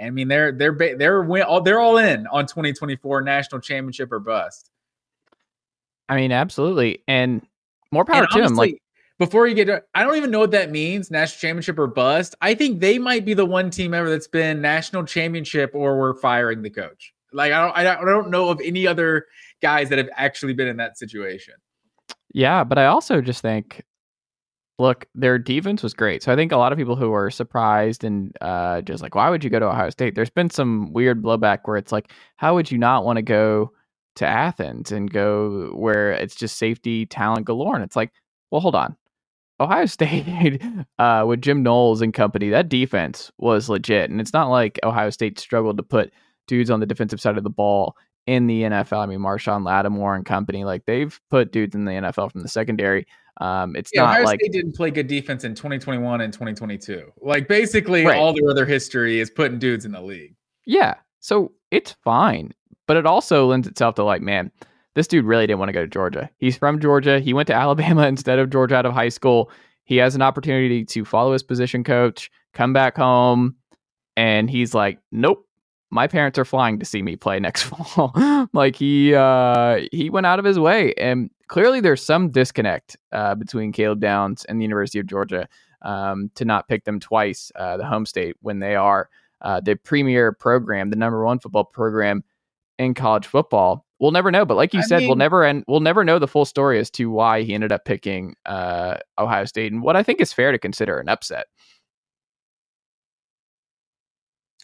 I 0.00 0.10
mean 0.10 0.28
they're 0.28 0.52
they're 0.52 0.72
they're 0.72 0.96
they're, 0.96 1.60
they're 1.62 1.80
all 1.80 1.98
in 1.98 2.26
on 2.28 2.46
2024 2.46 3.22
national 3.22 3.60
championship 3.60 4.10
or 4.12 4.18
bust. 4.18 4.70
I 6.08 6.16
mean, 6.16 6.32
absolutely, 6.32 7.02
and 7.06 7.46
more 7.92 8.04
power 8.04 8.22
and 8.22 8.28
to 8.30 8.38
honestly, 8.38 8.68
him. 8.68 8.72
Like 8.74 8.82
before 9.18 9.46
you 9.46 9.54
get 9.54 9.66
to, 9.66 9.82
I 9.94 10.02
don't 10.02 10.16
even 10.16 10.30
know 10.30 10.40
what 10.40 10.50
that 10.52 10.70
means, 10.70 11.10
national 11.10 11.40
championship 11.40 11.78
or 11.78 11.86
bust. 11.86 12.34
I 12.40 12.54
think 12.54 12.80
they 12.80 12.98
might 12.98 13.24
be 13.24 13.34
the 13.34 13.44
one 13.44 13.70
team 13.70 13.94
ever 13.94 14.08
that's 14.08 14.26
been 14.26 14.60
national 14.60 15.04
championship 15.04 15.72
or 15.74 15.98
we're 15.98 16.14
firing 16.14 16.62
the 16.62 16.70
coach. 16.70 17.12
Like 17.32 17.52
I 17.52 17.84
don't 17.84 18.02
I 18.02 18.04
don't 18.10 18.30
know 18.30 18.48
of 18.48 18.60
any 18.64 18.86
other 18.86 19.26
guys 19.62 19.88
that 19.90 19.98
have 19.98 20.08
actually 20.16 20.54
been 20.54 20.68
in 20.68 20.78
that 20.78 20.98
situation. 20.98 21.54
Yeah, 22.32 22.64
but 22.64 22.78
I 22.78 22.86
also 22.86 23.20
just 23.20 23.42
think 23.42 23.84
look, 24.80 25.06
their 25.14 25.38
defense 25.38 25.82
was 25.82 25.94
great. 25.94 26.22
So 26.22 26.32
I 26.32 26.36
think 26.36 26.52
a 26.52 26.56
lot 26.56 26.72
of 26.72 26.78
people 26.78 26.96
who 26.96 27.12
are 27.12 27.30
surprised 27.30 28.02
and 28.02 28.36
uh, 28.40 28.80
just 28.80 29.02
like, 29.02 29.14
why 29.14 29.30
would 29.30 29.44
you 29.44 29.50
go 29.50 29.58
to 29.58 29.66
Ohio 29.66 29.90
State? 29.90 30.14
There's 30.14 30.30
been 30.30 30.50
some 30.50 30.92
weird 30.92 31.22
blowback 31.22 31.60
where 31.64 31.76
it's 31.76 31.92
like, 31.92 32.12
how 32.36 32.54
would 32.54 32.70
you 32.70 32.78
not 32.78 33.04
want 33.04 33.16
to 33.18 33.22
go 33.22 33.72
to 34.16 34.26
Athens 34.26 34.90
and 34.90 35.12
go 35.12 35.70
where 35.74 36.12
it's 36.12 36.34
just 36.34 36.56
safety, 36.56 37.06
talent 37.06 37.46
galore? 37.46 37.74
And 37.74 37.84
it's 37.84 37.96
like, 37.96 38.10
well, 38.50 38.60
hold 38.60 38.74
on. 38.74 38.96
Ohio 39.60 39.84
State 39.86 40.62
uh, 40.98 41.24
with 41.26 41.42
Jim 41.42 41.62
Knowles 41.62 42.00
and 42.00 42.14
company, 42.14 42.48
that 42.48 42.70
defense 42.70 43.30
was 43.38 43.68
legit. 43.68 44.10
And 44.10 44.20
it's 44.20 44.32
not 44.32 44.48
like 44.48 44.80
Ohio 44.82 45.10
State 45.10 45.38
struggled 45.38 45.76
to 45.76 45.82
put 45.82 46.12
dudes 46.48 46.70
on 46.70 46.80
the 46.80 46.86
defensive 46.86 47.20
side 47.20 47.36
of 47.36 47.44
the 47.44 47.50
ball 47.50 47.94
in 48.26 48.46
the 48.46 48.62
NFL. 48.62 49.02
I 49.02 49.06
mean, 49.06 49.20
Marshon 49.20 49.64
Lattimore 49.64 50.16
and 50.16 50.24
company, 50.24 50.64
like 50.64 50.86
they've 50.86 51.20
put 51.30 51.52
dudes 51.52 51.74
in 51.74 51.84
the 51.84 51.92
NFL 51.92 52.32
from 52.32 52.42
the 52.42 52.48
secondary. 52.48 53.06
Um, 53.40 53.74
it's 53.74 53.90
yeah, 53.92 54.02
not 54.02 54.10
Ohio 54.10 54.24
like 54.24 54.40
State 54.40 54.52
didn't 54.52 54.76
play 54.76 54.90
good 54.90 55.06
defense 55.06 55.44
in 55.44 55.54
2021 55.54 56.20
and 56.20 56.32
2022. 56.32 57.10
Like 57.22 57.48
basically 57.48 58.04
right. 58.04 58.18
all 58.18 58.34
their 58.34 58.48
other 58.50 58.66
history 58.66 59.18
is 59.18 59.30
putting 59.30 59.58
dudes 59.58 59.84
in 59.84 59.92
the 59.92 60.00
league. 60.00 60.34
Yeah. 60.66 60.94
So 61.20 61.52
it's 61.70 61.92
fine. 62.04 62.52
But 62.86 62.98
it 62.98 63.06
also 63.06 63.46
lends 63.46 63.66
itself 63.66 63.94
to 63.94 64.04
like, 64.04 64.20
man, 64.20 64.50
this 64.94 65.06
dude 65.06 65.24
really 65.24 65.46
didn't 65.46 65.58
want 65.58 65.70
to 65.70 65.72
go 65.72 65.82
to 65.82 65.88
Georgia. 65.88 66.28
He's 66.38 66.56
from 66.56 66.80
Georgia. 66.80 67.18
He 67.18 67.32
went 67.32 67.46
to 67.46 67.54
Alabama 67.54 68.06
instead 68.06 68.38
of 68.38 68.50
Georgia 68.50 68.76
out 68.76 68.86
of 68.86 68.92
high 68.92 69.08
school. 69.08 69.50
He 69.84 69.96
has 69.96 70.14
an 70.14 70.22
opportunity 70.22 70.84
to 70.84 71.04
follow 71.04 71.32
his 71.32 71.42
position 71.42 71.82
coach, 71.82 72.30
come 72.52 72.72
back 72.72 72.96
home, 72.96 73.56
and 74.16 74.50
he's 74.50 74.74
like, 74.74 74.98
nope, 75.10 75.46
my 75.90 76.06
parents 76.06 76.38
are 76.38 76.44
flying 76.44 76.78
to 76.78 76.84
see 76.84 77.02
me 77.02 77.16
play 77.16 77.40
next 77.40 77.62
fall. 77.64 78.12
like 78.52 78.76
he 78.76 79.14
uh, 79.14 79.80
he 79.90 80.10
went 80.10 80.26
out 80.26 80.38
of 80.38 80.44
his 80.44 80.58
way, 80.58 80.94
and 80.94 81.30
clearly 81.50 81.80
there's 81.80 82.02
some 82.02 82.30
disconnect 82.30 82.96
uh, 83.12 83.34
between 83.34 83.72
Caleb 83.72 84.00
Downs 84.00 84.44
and 84.46 84.58
the 84.58 84.62
University 84.64 85.00
of 85.00 85.06
Georgia 85.06 85.48
um, 85.82 86.30
to 86.36 86.44
not 86.44 86.68
pick 86.68 86.84
them 86.84 87.00
twice, 87.00 87.50
uh, 87.56 87.76
the 87.76 87.84
home 87.84 88.06
state, 88.06 88.36
when 88.40 88.60
they 88.60 88.76
are 88.76 89.10
uh, 89.42 89.60
the 89.60 89.74
premier 89.74 90.32
program, 90.32 90.90
the 90.90 90.96
number 90.96 91.24
one 91.24 91.40
football 91.40 91.64
program 91.64 92.22
in 92.78 92.94
college 92.94 93.26
football. 93.26 93.84
We'll 93.98 94.12
never 94.12 94.30
know, 94.30 94.46
but 94.46 94.56
like 94.56 94.72
you 94.72 94.80
I 94.80 94.84
said, 94.84 94.98
mean, 95.00 95.08
we'll 95.08 95.16
never 95.16 95.44
end. 95.44 95.64
We'll 95.66 95.80
never 95.80 96.04
know 96.04 96.18
the 96.18 96.28
full 96.28 96.46
story 96.46 96.78
as 96.78 96.90
to 96.92 97.10
why 97.10 97.42
he 97.42 97.52
ended 97.52 97.72
up 97.72 97.84
picking 97.84 98.34
uh, 98.46 98.96
Ohio 99.18 99.44
State, 99.44 99.72
and 99.72 99.82
what 99.82 99.96
I 99.96 100.02
think 100.02 100.20
is 100.20 100.32
fair 100.32 100.52
to 100.52 100.58
consider 100.58 100.98
an 100.98 101.08
upset. 101.08 101.46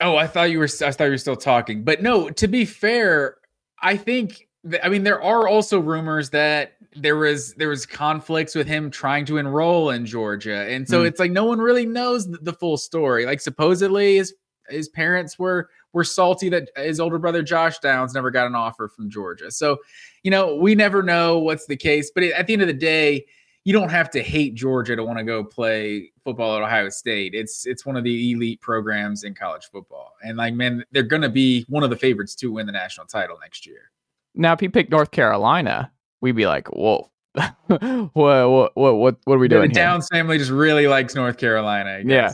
Oh, 0.01 0.17
I 0.17 0.27
thought 0.27 0.51
you 0.51 0.59
were. 0.59 0.69
I 0.83 0.91
thought 0.93 1.05
you 1.05 1.11
were 1.11 1.19
still 1.19 1.37
talking, 1.37 1.85
but 1.85 2.01
no. 2.01 2.31
To 2.31 2.49
be 2.49 2.65
fair, 2.65 3.37
I 3.83 3.97
think. 3.97 4.46
I 4.83 4.89
mean, 4.89 5.05
there 5.05 5.23
are 5.23 5.49
also 5.49 5.79
rumors 5.79 6.31
that 6.31 6.75
there 6.95 7.17
was 7.17 7.55
there 7.55 7.69
was 7.69 7.87
conflicts 7.87 8.55
with 8.55 8.67
him 8.67 8.91
trying 8.91 9.25
to 9.27 9.39
enroll 9.39 9.91
in 9.91 10.07
Georgia, 10.07 10.69
and 10.69 10.89
so 10.89 11.03
mm. 11.03 11.07
it's 11.07 11.21
like 11.21 11.31
no 11.31 11.45
one 11.45 11.59
really 11.59 11.87
knows 11.87 12.31
the, 12.31 12.39
the, 12.39 12.53
full 12.53 12.77
story. 12.77 13.27
Like 13.27 13.41
supposedly 13.41 14.17
his 14.17 14.35
his 14.69 14.89
parents 14.89 15.39
were 15.39 15.69
were 15.93 16.05
salty 16.05 16.49
that 16.51 16.71
his 16.77 17.01
older 17.01 17.19
brother 17.19 17.43
Josh 17.43 17.79
Downs 17.79 18.15
never 18.15 18.31
got 18.31 18.47
an 18.47 18.55
offer 18.55 18.89
from 18.89 19.11
Georgia. 19.11 19.51
So, 19.51 19.79
you 20.23 20.31
know, 20.31 20.57
we 20.57 20.75
never 20.75 21.03
know 21.03 21.39
what's 21.39 21.67
the 21.67 21.77
case. 21.77 22.11
But 22.15 22.25
at 22.25 22.47
the 22.47 22.53
end 22.53 22.63
of 22.63 22.69
the 22.69 22.75
day, 22.75 23.25
you 23.65 23.73
don't 23.73 23.89
have 23.89 24.11
to 24.11 24.23
hate 24.23 24.55
Georgia 24.55 24.95
to 24.95 25.05
want 25.05 25.19
to 25.19 25.25
go 25.25 25.43
play 25.43 26.13
football 26.23 26.57
at 26.57 26.63
Ohio 26.63 26.89
State. 26.89 27.35
It's 27.35 27.67
it's 27.67 27.85
one 27.85 27.97
of 27.97 28.05
the 28.05 28.33
elite 28.33 28.61
programs 28.61 29.25
in 29.25 29.35
college 29.35 29.67
football, 29.73 30.13
and 30.23 30.37
like 30.37 30.55
man, 30.55 30.85
they're 30.93 31.03
going 31.03 31.23
to 31.23 31.29
be 31.29 31.65
one 31.69 31.83
of 31.83 31.91
the 31.91 31.97
favorites 31.97 32.35
to 32.37 32.53
win 32.53 32.67
the 32.67 32.73
national 32.73 33.07
title 33.07 33.39
next 33.41 33.67
year. 33.67 33.91
Now, 34.37 34.53
if 34.53 34.61
he 34.61 34.69
picked 34.69 34.91
North 34.91 35.11
Carolina, 35.11 35.91
we'd 36.21 36.37
be 36.37 36.47
like, 36.47 36.69
whoa. 36.69 37.11
what, 37.67 38.15
what 38.15 38.77
what 38.77 38.95
what 38.95 39.17
what 39.25 39.35
are 39.35 39.39
we 39.39 39.47
doing? 39.47 39.69
The 39.69 39.75
Downs 39.75 40.09
family 40.11 40.39
just 40.39 40.51
really 40.51 40.87
likes 40.87 41.15
North 41.15 41.37
Carolina. 41.37 42.01
Yeah, 42.03 42.33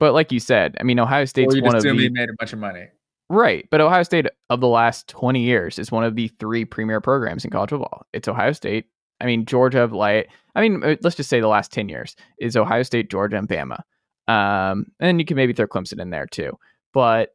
but 0.00 0.14
like 0.14 0.32
you 0.32 0.40
said, 0.40 0.74
I 0.80 0.84
mean, 0.84 0.98
Ohio 0.98 1.26
State's 1.26 1.54
one 1.60 1.76
of 1.76 1.82
the 1.82 1.92
he 1.92 2.08
made 2.08 2.30
a 2.30 2.34
bunch 2.38 2.54
of 2.54 2.58
money. 2.58 2.86
Right. 3.32 3.66
But 3.70 3.80
Ohio 3.80 4.02
State 4.02 4.26
of 4.50 4.60
the 4.60 4.68
last 4.68 5.08
20 5.08 5.40
years 5.40 5.78
is 5.78 5.90
one 5.90 6.04
of 6.04 6.16
the 6.16 6.28
three 6.38 6.66
premier 6.66 7.00
programs 7.00 7.46
in 7.46 7.50
college 7.50 7.70
football. 7.70 8.04
It's 8.12 8.28
Ohio 8.28 8.52
State, 8.52 8.86
I 9.22 9.26
mean, 9.26 9.46
Georgia 9.46 9.80
of 9.80 9.92
late. 9.92 10.26
I 10.54 10.60
mean, 10.60 10.84
uh, 10.84 10.96
let's 11.02 11.16
just 11.16 11.30
say 11.30 11.40
the 11.40 11.48
last 11.48 11.72
10 11.72 11.88
years 11.88 12.14
is 12.38 12.56
Ohio 12.56 12.82
State, 12.82 13.08
Georgia, 13.08 13.38
and 13.38 13.48
Bama. 13.48 13.80
Um, 14.28 14.86
and 15.00 15.18
you 15.18 15.24
can 15.24 15.36
maybe 15.36 15.54
throw 15.54 15.66
Clemson 15.66 16.00
in 16.00 16.10
there 16.10 16.26
too. 16.26 16.58
But 16.92 17.30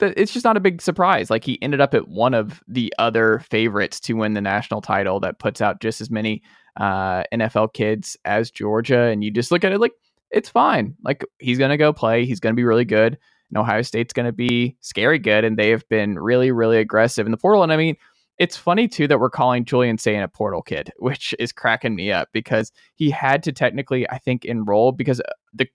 it's 0.00 0.32
just 0.32 0.44
not 0.44 0.56
a 0.56 0.60
big 0.60 0.80
surprise. 0.80 1.30
Like, 1.30 1.44
he 1.44 1.60
ended 1.62 1.80
up 1.80 1.94
at 1.94 2.08
one 2.08 2.34
of 2.34 2.62
the 2.68 2.92
other 2.98 3.40
favorites 3.40 4.00
to 4.00 4.14
win 4.14 4.34
the 4.34 4.40
national 4.40 4.80
title 4.80 5.20
that 5.20 5.38
puts 5.38 5.60
out 5.60 5.80
just 5.80 6.00
as 6.00 6.10
many 6.10 6.42
uh, 6.76 7.24
NFL 7.32 7.74
kids 7.74 8.16
as 8.24 8.50
Georgia. 8.50 9.02
And 9.02 9.24
you 9.24 9.30
just 9.30 9.50
look 9.50 9.64
at 9.64 9.72
it 9.72 9.80
like, 9.80 9.92
it's 10.30 10.48
fine. 10.48 10.94
Like, 11.02 11.24
he's 11.38 11.58
going 11.58 11.70
to 11.70 11.76
go 11.76 11.92
play, 11.92 12.24
he's 12.24 12.40
going 12.40 12.54
to 12.54 12.56
be 12.60 12.64
really 12.64 12.84
good. 12.84 13.18
And 13.50 13.58
Ohio 13.58 13.82
State's 13.82 14.12
going 14.12 14.26
to 14.26 14.32
be 14.32 14.76
scary 14.80 15.18
good. 15.18 15.44
And 15.44 15.56
they 15.56 15.70
have 15.70 15.88
been 15.88 16.18
really, 16.18 16.52
really 16.52 16.78
aggressive 16.78 17.26
in 17.26 17.30
the 17.30 17.38
portal. 17.38 17.62
And 17.62 17.72
I 17.72 17.76
mean, 17.76 17.96
it's 18.38 18.56
funny 18.56 18.86
too 18.88 19.08
that 19.08 19.18
we're 19.18 19.30
calling 19.30 19.64
Julian 19.64 19.98
Sayin 19.98 20.22
a 20.22 20.28
portal 20.28 20.62
kid, 20.62 20.92
which 20.98 21.34
is 21.38 21.52
cracking 21.52 21.94
me 21.94 22.12
up 22.12 22.28
because 22.32 22.72
he 22.94 23.10
had 23.10 23.42
to 23.44 23.52
technically, 23.52 24.08
I 24.10 24.18
think, 24.18 24.44
enroll 24.44 24.92
because 24.92 25.20
uh, 25.20 25.32
the 25.52 25.66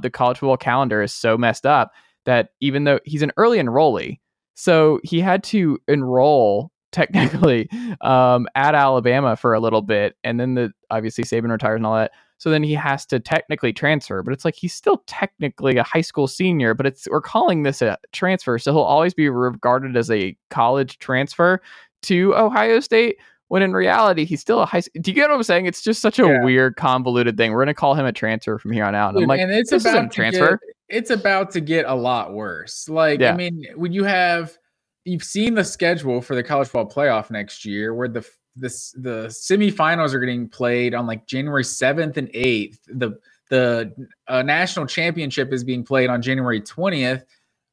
the 0.00 0.10
college 0.10 0.38
football 0.38 0.56
calendar 0.56 1.02
is 1.02 1.12
so 1.12 1.36
messed 1.36 1.66
up 1.66 1.90
that 2.24 2.50
even 2.60 2.84
though 2.84 3.00
he's 3.04 3.22
an 3.22 3.32
early 3.36 3.58
enrollee, 3.58 4.18
so 4.54 5.00
he 5.02 5.20
had 5.20 5.42
to 5.44 5.78
enroll 5.88 6.70
technically 6.92 7.68
um, 8.00 8.46
at 8.54 8.74
Alabama 8.74 9.36
for 9.36 9.54
a 9.54 9.60
little 9.60 9.82
bit, 9.82 10.16
and 10.24 10.38
then 10.38 10.54
the 10.54 10.72
obviously 10.90 11.24
Saban 11.24 11.50
retires 11.50 11.76
and 11.76 11.86
all 11.86 11.96
that. 11.96 12.12
So 12.38 12.50
then 12.50 12.62
he 12.62 12.74
has 12.74 13.06
to 13.06 13.20
technically 13.20 13.72
transfer, 13.72 14.22
but 14.22 14.32
it's 14.32 14.44
like 14.44 14.56
he's 14.56 14.74
still 14.74 15.02
technically 15.06 15.76
a 15.76 15.82
high 15.82 16.00
school 16.00 16.26
senior, 16.26 16.74
but 16.74 16.84
it's 16.84 17.08
we're 17.10 17.20
calling 17.20 17.62
this 17.62 17.80
a 17.80 17.96
transfer, 18.12 18.58
so 18.58 18.72
he'll 18.72 18.82
always 18.82 19.14
be 19.14 19.28
regarded 19.28 19.96
as 19.96 20.10
a 20.10 20.36
college 20.50 20.98
transfer 20.98 21.60
to 22.02 22.34
Ohio 22.34 22.80
State 22.80 23.16
when 23.48 23.62
in 23.62 23.72
reality 23.72 24.24
he's 24.24 24.40
still 24.40 24.60
a 24.60 24.66
high. 24.66 24.80
Do 24.80 25.10
you 25.10 25.14
get 25.14 25.28
what 25.28 25.36
I'm 25.36 25.42
saying? 25.42 25.66
It's 25.66 25.82
just 25.82 26.00
such 26.00 26.18
a 26.18 26.26
yeah. 26.26 26.44
weird, 26.44 26.76
convoluted 26.76 27.36
thing. 27.36 27.52
We're 27.52 27.62
gonna 27.62 27.74
call 27.74 27.94
him 27.94 28.06
a 28.06 28.12
transfer 28.12 28.58
from 28.58 28.72
here 28.72 28.84
on 28.84 28.94
out. 28.94 29.14
And 29.14 29.22
I'm 29.22 29.28
like, 29.28 29.40
and 29.40 29.50
it's 29.50 29.70
this 29.70 29.84
about 29.84 30.10
transfer. 30.12 30.58
Get, 30.58 30.96
it's 30.96 31.10
about 31.10 31.50
to 31.52 31.60
get 31.60 31.86
a 31.86 31.94
lot 31.94 32.32
worse. 32.32 32.88
Like, 32.88 33.20
yeah. 33.20 33.32
I 33.32 33.36
mean, 33.36 33.66
when 33.76 33.92
you 33.92 34.04
have 34.04 34.56
you've 35.04 35.24
seen 35.24 35.54
the 35.54 35.64
schedule 35.64 36.20
for 36.20 36.34
the 36.34 36.42
college 36.42 36.68
football 36.68 36.90
playoff 36.90 37.30
next 37.30 37.64
year, 37.64 37.94
where 37.94 38.08
the 38.08 38.26
this 38.56 38.92
the 38.92 39.26
semifinals 39.28 40.14
are 40.14 40.20
getting 40.20 40.48
played 40.48 40.94
on 40.94 41.06
like 41.06 41.26
January 41.26 41.64
7th 41.64 42.16
and 42.16 42.28
8th. 42.28 42.78
The 42.86 43.18
the 43.50 44.08
uh, 44.26 44.42
national 44.42 44.86
championship 44.86 45.52
is 45.52 45.64
being 45.64 45.84
played 45.84 46.08
on 46.08 46.22
January 46.22 46.60
20th 46.60 47.24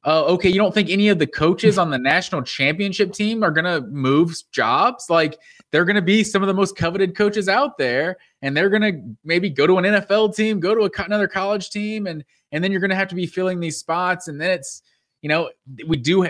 uh, 0.04 0.24
okay, 0.24 0.48
you 0.48 0.56
don't 0.56 0.74
think 0.74 0.90
any 0.90 1.08
of 1.08 1.18
the 1.18 1.26
coaches 1.26 1.78
on 1.78 1.90
the 1.90 1.98
national 1.98 2.42
championship 2.42 3.12
team 3.12 3.44
are 3.44 3.52
going 3.52 3.64
to 3.64 3.86
move 3.88 4.34
jobs? 4.50 5.06
Like 5.08 5.38
they're 5.70 5.84
going 5.84 5.96
to 5.96 6.02
be 6.02 6.24
some 6.24 6.42
of 6.42 6.48
the 6.48 6.54
most 6.54 6.76
coveted 6.76 7.16
coaches 7.16 7.48
out 7.48 7.78
there, 7.78 8.16
and 8.42 8.56
they're 8.56 8.68
going 8.68 8.82
to 8.82 9.16
maybe 9.24 9.48
go 9.48 9.66
to 9.66 9.78
an 9.78 9.84
NFL 9.84 10.34
team, 10.34 10.58
go 10.58 10.74
to 10.74 10.82
a, 10.82 11.04
another 11.04 11.28
college 11.28 11.70
team, 11.70 12.06
and 12.06 12.24
and 12.50 12.64
then 12.64 12.72
you're 12.72 12.80
going 12.80 12.90
to 12.90 12.96
have 12.96 13.08
to 13.08 13.14
be 13.14 13.26
filling 13.26 13.60
these 13.60 13.78
spots, 13.78 14.26
and 14.26 14.40
then 14.40 14.50
it's 14.50 14.82
you 15.20 15.28
know 15.28 15.50
we 15.86 15.96
do 15.96 16.28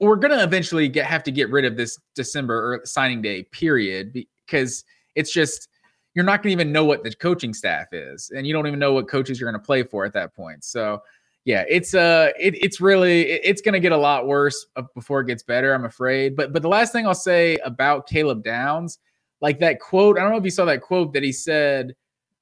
we're 0.00 0.16
going 0.16 0.36
to 0.36 0.44
eventually 0.44 0.88
get 0.88 1.06
have 1.06 1.22
to 1.22 1.30
get 1.30 1.50
rid 1.50 1.64
of 1.64 1.78
this 1.78 1.98
December 2.14 2.74
or 2.74 2.80
signing 2.84 3.22
day 3.22 3.44
period 3.44 4.12
because 4.46 4.84
it's 5.14 5.32
just 5.32 5.68
you're 6.14 6.26
not 6.26 6.42
going 6.42 6.56
to 6.56 6.62
even 6.62 6.72
know 6.72 6.84
what 6.84 7.02
the 7.02 7.10
coaching 7.14 7.54
staff 7.54 7.86
is, 7.92 8.30
and 8.36 8.46
you 8.46 8.52
don't 8.52 8.66
even 8.66 8.78
know 8.78 8.92
what 8.92 9.08
coaches 9.08 9.40
you're 9.40 9.50
going 9.50 9.60
to 9.60 9.64
play 9.64 9.82
for 9.82 10.04
at 10.04 10.12
that 10.12 10.34
point. 10.34 10.62
So 10.62 11.00
yeah, 11.44 11.64
it's 11.68 11.94
uh, 11.94 12.30
it, 12.38 12.54
it's 12.62 12.80
really 12.80 13.22
it's 13.22 13.60
going 13.60 13.74
to 13.74 13.80
get 13.80 13.92
a 13.92 13.96
lot 13.96 14.26
worse 14.26 14.66
before 14.94 15.20
it 15.20 15.26
gets 15.26 15.42
better. 15.42 15.74
I'm 15.74 15.84
afraid. 15.84 16.36
But 16.36 16.52
but 16.52 16.62
the 16.62 16.68
last 16.68 16.92
thing 16.92 17.06
I'll 17.06 17.14
say 17.14 17.56
about 17.64 18.08
Caleb 18.08 18.42
Downs, 18.42 18.98
like 19.42 19.60
that 19.60 19.78
quote, 19.78 20.18
I 20.18 20.22
don't 20.22 20.30
know 20.30 20.38
if 20.38 20.44
you 20.44 20.50
saw 20.50 20.64
that 20.64 20.80
quote 20.80 21.12
that 21.12 21.22
he 21.22 21.32
said. 21.32 21.94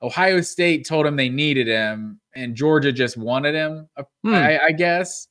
Ohio 0.02 0.40
State 0.40 0.84
told 0.84 1.06
him 1.06 1.14
they 1.14 1.28
needed 1.28 1.68
him, 1.68 2.20
and 2.34 2.56
Georgia 2.56 2.90
just 2.90 3.16
wanted 3.16 3.54
him. 3.54 3.88
Uh, 3.96 4.02
hmm. 4.24 4.34
I, 4.34 4.58
I 4.58 4.72
guess. 4.72 5.28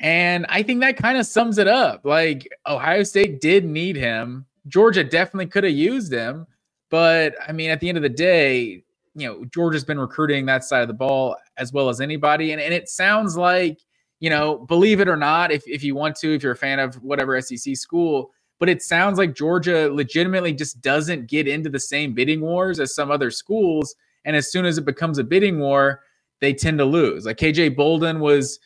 And 0.00 0.46
I 0.48 0.62
think 0.62 0.80
that 0.80 0.96
kind 0.96 1.18
of 1.18 1.26
sums 1.26 1.58
it 1.58 1.68
up. 1.68 2.02
Like 2.04 2.48
Ohio 2.66 3.02
State 3.02 3.40
did 3.40 3.64
need 3.64 3.96
him. 3.96 4.46
Georgia 4.66 5.02
definitely 5.02 5.46
could 5.46 5.64
have 5.64 5.74
used 5.74 6.12
him. 6.12 6.46
But 6.90 7.34
I 7.46 7.52
mean, 7.52 7.70
at 7.70 7.80
the 7.80 7.88
end 7.88 7.98
of 7.98 8.02
the 8.02 8.08
day, 8.08 8.84
you 9.18 9.26
know, 9.26 9.44
Georgia's 9.46 9.84
been 9.84 9.98
recruiting 9.98 10.46
that 10.46 10.64
side 10.64 10.82
of 10.82 10.88
the 10.88 10.94
ball 10.94 11.36
as 11.56 11.72
well 11.72 11.88
as 11.88 12.00
anybody. 12.00 12.52
And, 12.52 12.60
and 12.60 12.72
it 12.72 12.88
sounds 12.88 13.36
like, 13.36 13.80
you 14.20 14.30
know, 14.30 14.58
believe 14.58 15.00
it 15.00 15.08
or 15.08 15.16
not, 15.16 15.50
if, 15.50 15.62
if 15.66 15.82
you 15.82 15.94
want 15.94 16.16
to, 16.16 16.34
if 16.34 16.42
you're 16.42 16.52
a 16.52 16.56
fan 16.56 16.78
of 16.78 16.94
whatever 17.02 17.40
SEC 17.40 17.76
school, 17.76 18.30
but 18.58 18.68
it 18.68 18.82
sounds 18.82 19.18
like 19.18 19.34
Georgia 19.34 19.88
legitimately 19.92 20.52
just 20.52 20.80
doesn't 20.80 21.28
get 21.28 21.46
into 21.46 21.70
the 21.70 21.78
same 21.78 22.14
bidding 22.14 22.40
wars 22.40 22.80
as 22.80 22.94
some 22.94 23.10
other 23.10 23.30
schools. 23.30 23.94
And 24.24 24.34
as 24.34 24.50
soon 24.50 24.66
as 24.66 24.78
it 24.78 24.84
becomes 24.84 25.18
a 25.18 25.24
bidding 25.24 25.60
war, 25.60 26.02
they 26.40 26.52
tend 26.52 26.78
to 26.78 26.84
lose. 26.84 27.26
Like 27.26 27.36
KJ 27.36 27.76
Bolden 27.76 28.20
was 28.20 28.58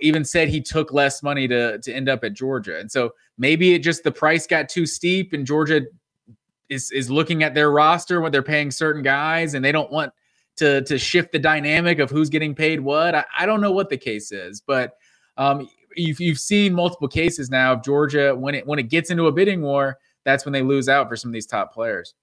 even 0.00 0.24
said 0.24 0.48
he 0.48 0.60
took 0.60 0.92
less 0.92 1.22
money 1.22 1.48
to 1.48 1.78
to 1.78 1.92
end 1.92 2.08
up 2.08 2.22
at 2.22 2.32
Georgia. 2.32 2.78
And 2.78 2.90
so 2.90 3.10
maybe 3.38 3.74
it 3.74 3.80
just 3.80 4.04
the 4.04 4.12
price 4.12 4.46
got 4.46 4.68
too 4.68 4.86
steep 4.86 5.32
and 5.32 5.46
Georgia 5.46 5.82
is 6.70 6.90
is 6.92 7.10
looking 7.10 7.42
at 7.42 7.54
their 7.54 7.70
roster 7.70 8.20
when 8.20 8.32
they're 8.32 8.42
paying 8.42 8.70
certain 8.70 9.02
guys 9.02 9.54
and 9.54 9.64
they 9.64 9.72
don't 9.72 9.90
want 9.90 10.12
to 10.56 10.82
to 10.84 10.98
shift 10.98 11.32
the 11.32 11.38
dynamic 11.38 11.98
of 11.98 12.10
who's 12.10 12.30
getting 12.30 12.54
paid 12.54 12.80
what. 12.80 13.14
I, 13.14 13.24
I 13.38 13.46
don't 13.46 13.60
know 13.60 13.72
what 13.72 13.90
the 13.90 13.98
case 13.98 14.32
is, 14.32 14.60
but 14.60 14.94
um, 15.36 15.68
you've 15.96 16.20
you've 16.20 16.38
seen 16.38 16.72
multiple 16.72 17.08
cases 17.08 17.50
now 17.50 17.72
of 17.72 17.82
Georgia 17.82 18.34
when 18.34 18.54
it 18.54 18.66
when 18.66 18.78
it 18.78 18.88
gets 18.88 19.10
into 19.10 19.26
a 19.26 19.32
bidding 19.32 19.62
war, 19.62 19.98
that's 20.24 20.46
when 20.46 20.52
they 20.52 20.62
lose 20.62 20.88
out 20.88 21.08
for 21.08 21.16
some 21.16 21.30
of 21.30 21.32
these 21.34 21.46
top 21.46 21.74
players. 21.74 22.14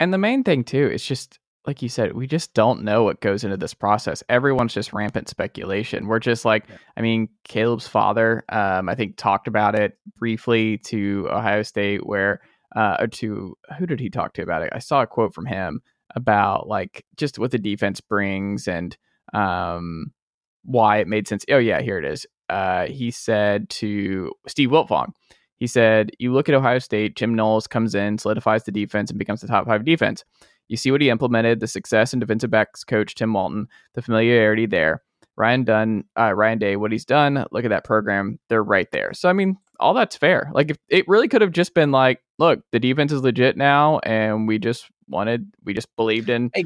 And 0.00 0.12
the 0.12 0.18
main 0.18 0.44
thing 0.44 0.64
too 0.64 0.88
is 0.90 1.04
just 1.04 1.38
like 1.66 1.82
you 1.82 1.88
said, 1.90 2.14
we 2.14 2.26
just 2.26 2.54
don't 2.54 2.82
know 2.82 3.04
what 3.04 3.20
goes 3.20 3.44
into 3.44 3.58
this 3.58 3.74
process. 3.74 4.22
Everyone's 4.30 4.72
just 4.72 4.94
rampant 4.94 5.28
speculation. 5.28 6.06
We're 6.06 6.18
just 6.18 6.46
like, 6.46 6.64
yeah. 6.66 6.76
I 6.96 7.02
mean, 7.02 7.28
Caleb's 7.44 7.86
father, 7.86 8.42
um, 8.48 8.88
I 8.88 8.94
think 8.94 9.18
talked 9.18 9.48
about 9.48 9.74
it 9.74 9.98
briefly 10.16 10.78
to 10.78 11.28
Ohio 11.30 11.62
State, 11.62 12.06
where 12.06 12.40
uh, 12.76 12.96
or 13.00 13.06
to 13.06 13.56
who 13.78 13.86
did 13.86 14.00
he 14.00 14.10
talk 14.10 14.34
to 14.34 14.42
about 14.42 14.62
it? 14.62 14.70
I 14.72 14.78
saw 14.78 15.02
a 15.02 15.06
quote 15.06 15.34
from 15.34 15.46
him 15.46 15.80
about 16.14 16.68
like 16.68 17.04
just 17.16 17.38
what 17.38 17.50
the 17.50 17.58
defense 17.58 18.00
brings 18.00 18.68
and 18.68 18.96
um, 19.34 20.12
why 20.64 20.98
it 20.98 21.08
made 21.08 21.28
sense. 21.28 21.44
Oh 21.50 21.58
yeah, 21.58 21.80
here 21.80 21.98
it 21.98 22.04
is. 22.04 22.26
Uh, 22.48 22.86
he 22.86 23.10
said 23.10 23.68
to 23.68 24.32
Steve 24.46 24.70
Wiltfong, 24.70 25.12
he 25.56 25.66
said, 25.66 26.10
"You 26.18 26.32
look 26.32 26.48
at 26.48 26.54
Ohio 26.54 26.78
State. 26.78 27.16
Jim 27.16 27.34
Knowles 27.34 27.66
comes 27.66 27.94
in, 27.94 28.18
solidifies 28.18 28.64
the 28.64 28.72
defense, 28.72 29.10
and 29.10 29.18
becomes 29.18 29.40
the 29.40 29.48
top 29.48 29.66
five 29.66 29.84
defense. 29.84 30.24
You 30.68 30.76
see 30.76 30.90
what 30.90 31.00
he 31.00 31.10
implemented, 31.10 31.60
the 31.60 31.66
success 31.66 32.12
in 32.12 32.20
defensive 32.20 32.50
backs 32.50 32.84
coach 32.84 33.14
Tim 33.14 33.32
Walton, 33.32 33.68
the 33.94 34.02
familiarity 34.02 34.66
there. 34.66 35.02
Ryan 35.36 35.64
Dunn, 35.64 36.04
uh, 36.18 36.34
Ryan 36.34 36.58
Day, 36.58 36.76
what 36.76 36.92
he's 36.92 37.04
done. 37.04 37.44
Look 37.52 37.64
at 37.64 37.70
that 37.70 37.84
program. 37.84 38.38
They're 38.48 38.62
right 38.62 38.90
there. 38.90 39.12
So 39.14 39.28
I 39.28 39.32
mean, 39.32 39.56
all 39.80 39.94
that's 39.94 40.16
fair. 40.16 40.50
Like 40.52 40.70
if 40.70 40.76
it 40.88 41.08
really 41.08 41.28
could 41.28 41.42
have 41.42 41.52
just 41.52 41.74
been 41.74 41.90
like, 41.90 42.20
look, 42.38 42.60
the 42.72 42.80
defense 42.80 43.12
is 43.12 43.22
legit 43.22 43.56
now, 43.56 43.98
and 44.00 44.48
we 44.48 44.58
just 44.58 44.88
wanted, 45.08 45.50
we 45.64 45.74
just 45.74 45.94
believed 45.96 46.30
in. 46.30 46.50
Hey, 46.54 46.64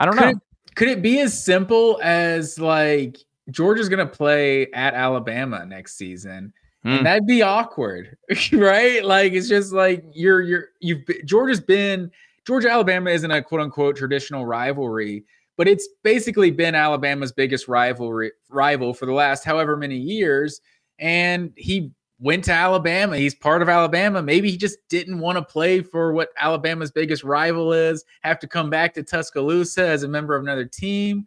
I 0.00 0.04
don't 0.04 0.14
could 0.14 0.24
know. 0.24 0.30
It, 0.30 0.36
could 0.74 0.88
it 0.88 1.02
be 1.02 1.20
as 1.20 1.42
simple 1.42 1.98
as 2.02 2.58
like 2.58 3.18
Georgia's 3.50 3.88
going 3.88 4.06
to 4.06 4.12
play 4.12 4.70
at 4.72 4.94
Alabama 4.94 5.66
next 5.66 5.96
season? 5.96 6.52
And 6.84 6.98
hmm. 6.98 7.04
that'd 7.04 7.26
be 7.26 7.42
awkward, 7.42 8.16
right? 8.52 9.04
Like 9.04 9.32
it's 9.32 9.48
just 9.48 9.72
like 9.72 10.04
you're 10.12 10.42
you're 10.42 10.68
you've 10.80 11.02
Georgia's 11.24 11.60
been 11.60 12.10
Georgia 12.46 12.70
Alabama 12.70 13.10
isn't 13.10 13.30
a 13.30 13.42
quote 13.42 13.60
unquote 13.60 13.96
traditional 13.96 14.46
rivalry, 14.46 15.24
but 15.56 15.66
it's 15.66 15.88
basically 16.04 16.50
been 16.50 16.74
Alabama's 16.74 17.32
biggest 17.32 17.68
rivalry 17.68 18.32
rival 18.48 18.94
for 18.94 19.06
the 19.06 19.12
last 19.12 19.44
however 19.44 19.76
many 19.76 19.96
years. 19.96 20.60
And 20.98 21.52
he 21.56 21.90
went 22.20 22.44
to 22.44 22.52
Alabama. 22.52 23.16
He's 23.16 23.34
part 23.34 23.62
of 23.62 23.68
Alabama. 23.68 24.22
Maybe 24.22 24.50
he 24.50 24.56
just 24.56 24.78
didn't 24.88 25.20
want 25.20 25.38
to 25.38 25.44
play 25.44 25.82
for 25.82 26.12
what 26.12 26.30
Alabama's 26.38 26.90
biggest 26.90 27.22
rival 27.24 27.72
is, 27.72 28.04
have 28.22 28.38
to 28.40 28.48
come 28.48 28.70
back 28.70 28.94
to 28.94 29.02
Tuscaloosa 29.02 29.86
as 29.86 30.02
a 30.02 30.08
member 30.08 30.34
of 30.34 30.42
another 30.42 30.64
team. 30.64 31.26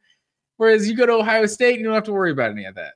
Whereas 0.58 0.88
you 0.88 0.96
go 0.96 1.06
to 1.06 1.14
Ohio 1.14 1.46
State 1.46 1.74
and 1.74 1.80
you 1.80 1.86
don't 1.86 1.96
have 1.96 2.04
to 2.04 2.14
worry 2.14 2.32
about 2.32 2.52
any 2.52 2.66
of 2.66 2.76
that. 2.76 2.94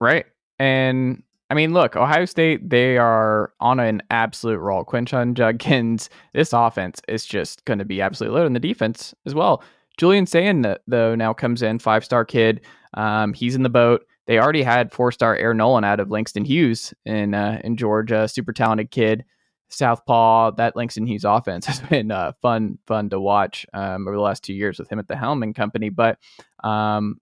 Right. 0.00 0.26
And 0.58 1.22
I 1.48 1.54
mean, 1.54 1.72
look, 1.72 1.96
Ohio 1.96 2.24
State, 2.24 2.68
they 2.68 2.98
are 2.98 3.52
on 3.60 3.78
an 3.78 4.02
absolute 4.10 4.58
roll. 4.58 4.84
Quinshon 4.84 5.34
Judkins, 5.34 6.10
this 6.32 6.52
offense 6.52 7.00
is 7.08 7.24
just 7.24 7.64
going 7.64 7.78
to 7.78 7.84
be 7.84 8.00
absolutely 8.00 8.36
loaded. 8.36 8.46
And 8.48 8.56
the 8.56 8.60
defense 8.60 9.14
as 9.26 9.34
well. 9.34 9.62
Julian 9.98 10.26
Sayin, 10.26 10.76
though, 10.86 11.14
now 11.14 11.34
comes 11.34 11.62
in, 11.62 11.78
five 11.78 12.04
star 12.04 12.24
kid. 12.24 12.62
Um, 12.94 13.34
he's 13.34 13.54
in 13.54 13.62
the 13.62 13.68
boat. 13.68 14.06
They 14.26 14.38
already 14.38 14.62
had 14.62 14.92
four 14.92 15.12
star 15.12 15.36
Air 15.36 15.54
Noland 15.54 15.84
out 15.84 16.00
of 16.00 16.10
Langston 16.10 16.44
Hughes 16.44 16.94
in 17.04 17.34
uh, 17.34 17.60
in 17.64 17.76
Georgia, 17.76 18.28
super 18.28 18.52
talented 18.52 18.90
kid, 18.90 19.24
Southpaw. 19.68 20.52
That 20.52 20.76
Langston 20.76 21.06
Hughes 21.06 21.24
offense 21.24 21.66
has 21.66 21.80
been 21.80 22.10
uh, 22.10 22.32
fun 22.40 22.78
fun 22.86 23.10
to 23.10 23.20
watch 23.20 23.66
um, 23.72 24.06
over 24.06 24.16
the 24.16 24.22
last 24.22 24.44
two 24.44 24.54
years 24.54 24.78
with 24.78 24.90
him 24.90 24.98
at 24.98 25.08
the 25.08 25.16
helm 25.16 25.42
and 25.42 25.54
company. 25.54 25.88
But 25.88 26.18
um, 26.62 27.16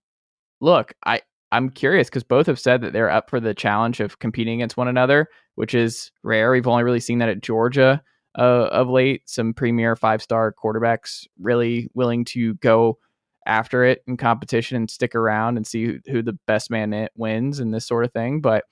look, 0.60 0.92
I 1.04 1.22
I'm 1.52 1.70
curious 1.70 2.08
because 2.08 2.22
both 2.22 2.46
have 2.46 2.60
said 2.60 2.82
that 2.82 2.92
they're 2.92 3.10
up 3.10 3.30
for 3.30 3.40
the 3.40 3.54
challenge 3.54 4.00
of 4.00 4.18
competing 4.18 4.60
against 4.60 4.76
one 4.76 4.88
another, 4.88 5.28
which 5.54 5.74
is 5.74 6.12
rare. 6.22 6.50
We've 6.52 6.66
only 6.66 6.84
really 6.84 7.00
seen 7.00 7.18
that 7.18 7.28
at 7.28 7.42
Georgia 7.42 8.02
uh, 8.38 8.68
of 8.68 8.88
late. 8.88 9.22
Some 9.28 9.54
premier 9.54 9.96
five 9.96 10.22
star 10.22 10.54
quarterbacks 10.62 11.26
really 11.38 11.88
willing 11.94 12.24
to 12.26 12.54
go 12.56 12.98
after 13.50 13.84
it 13.84 14.02
in 14.06 14.16
competition 14.16 14.76
and 14.76 14.88
stick 14.88 15.14
around 15.14 15.56
and 15.56 15.66
see 15.66 15.84
who, 15.84 15.98
who 16.06 16.22
the 16.22 16.38
best 16.46 16.70
man 16.70 17.08
wins 17.16 17.58
and 17.58 17.74
this 17.74 17.86
sort 17.86 18.04
of 18.04 18.12
thing. 18.12 18.40
But 18.40 18.64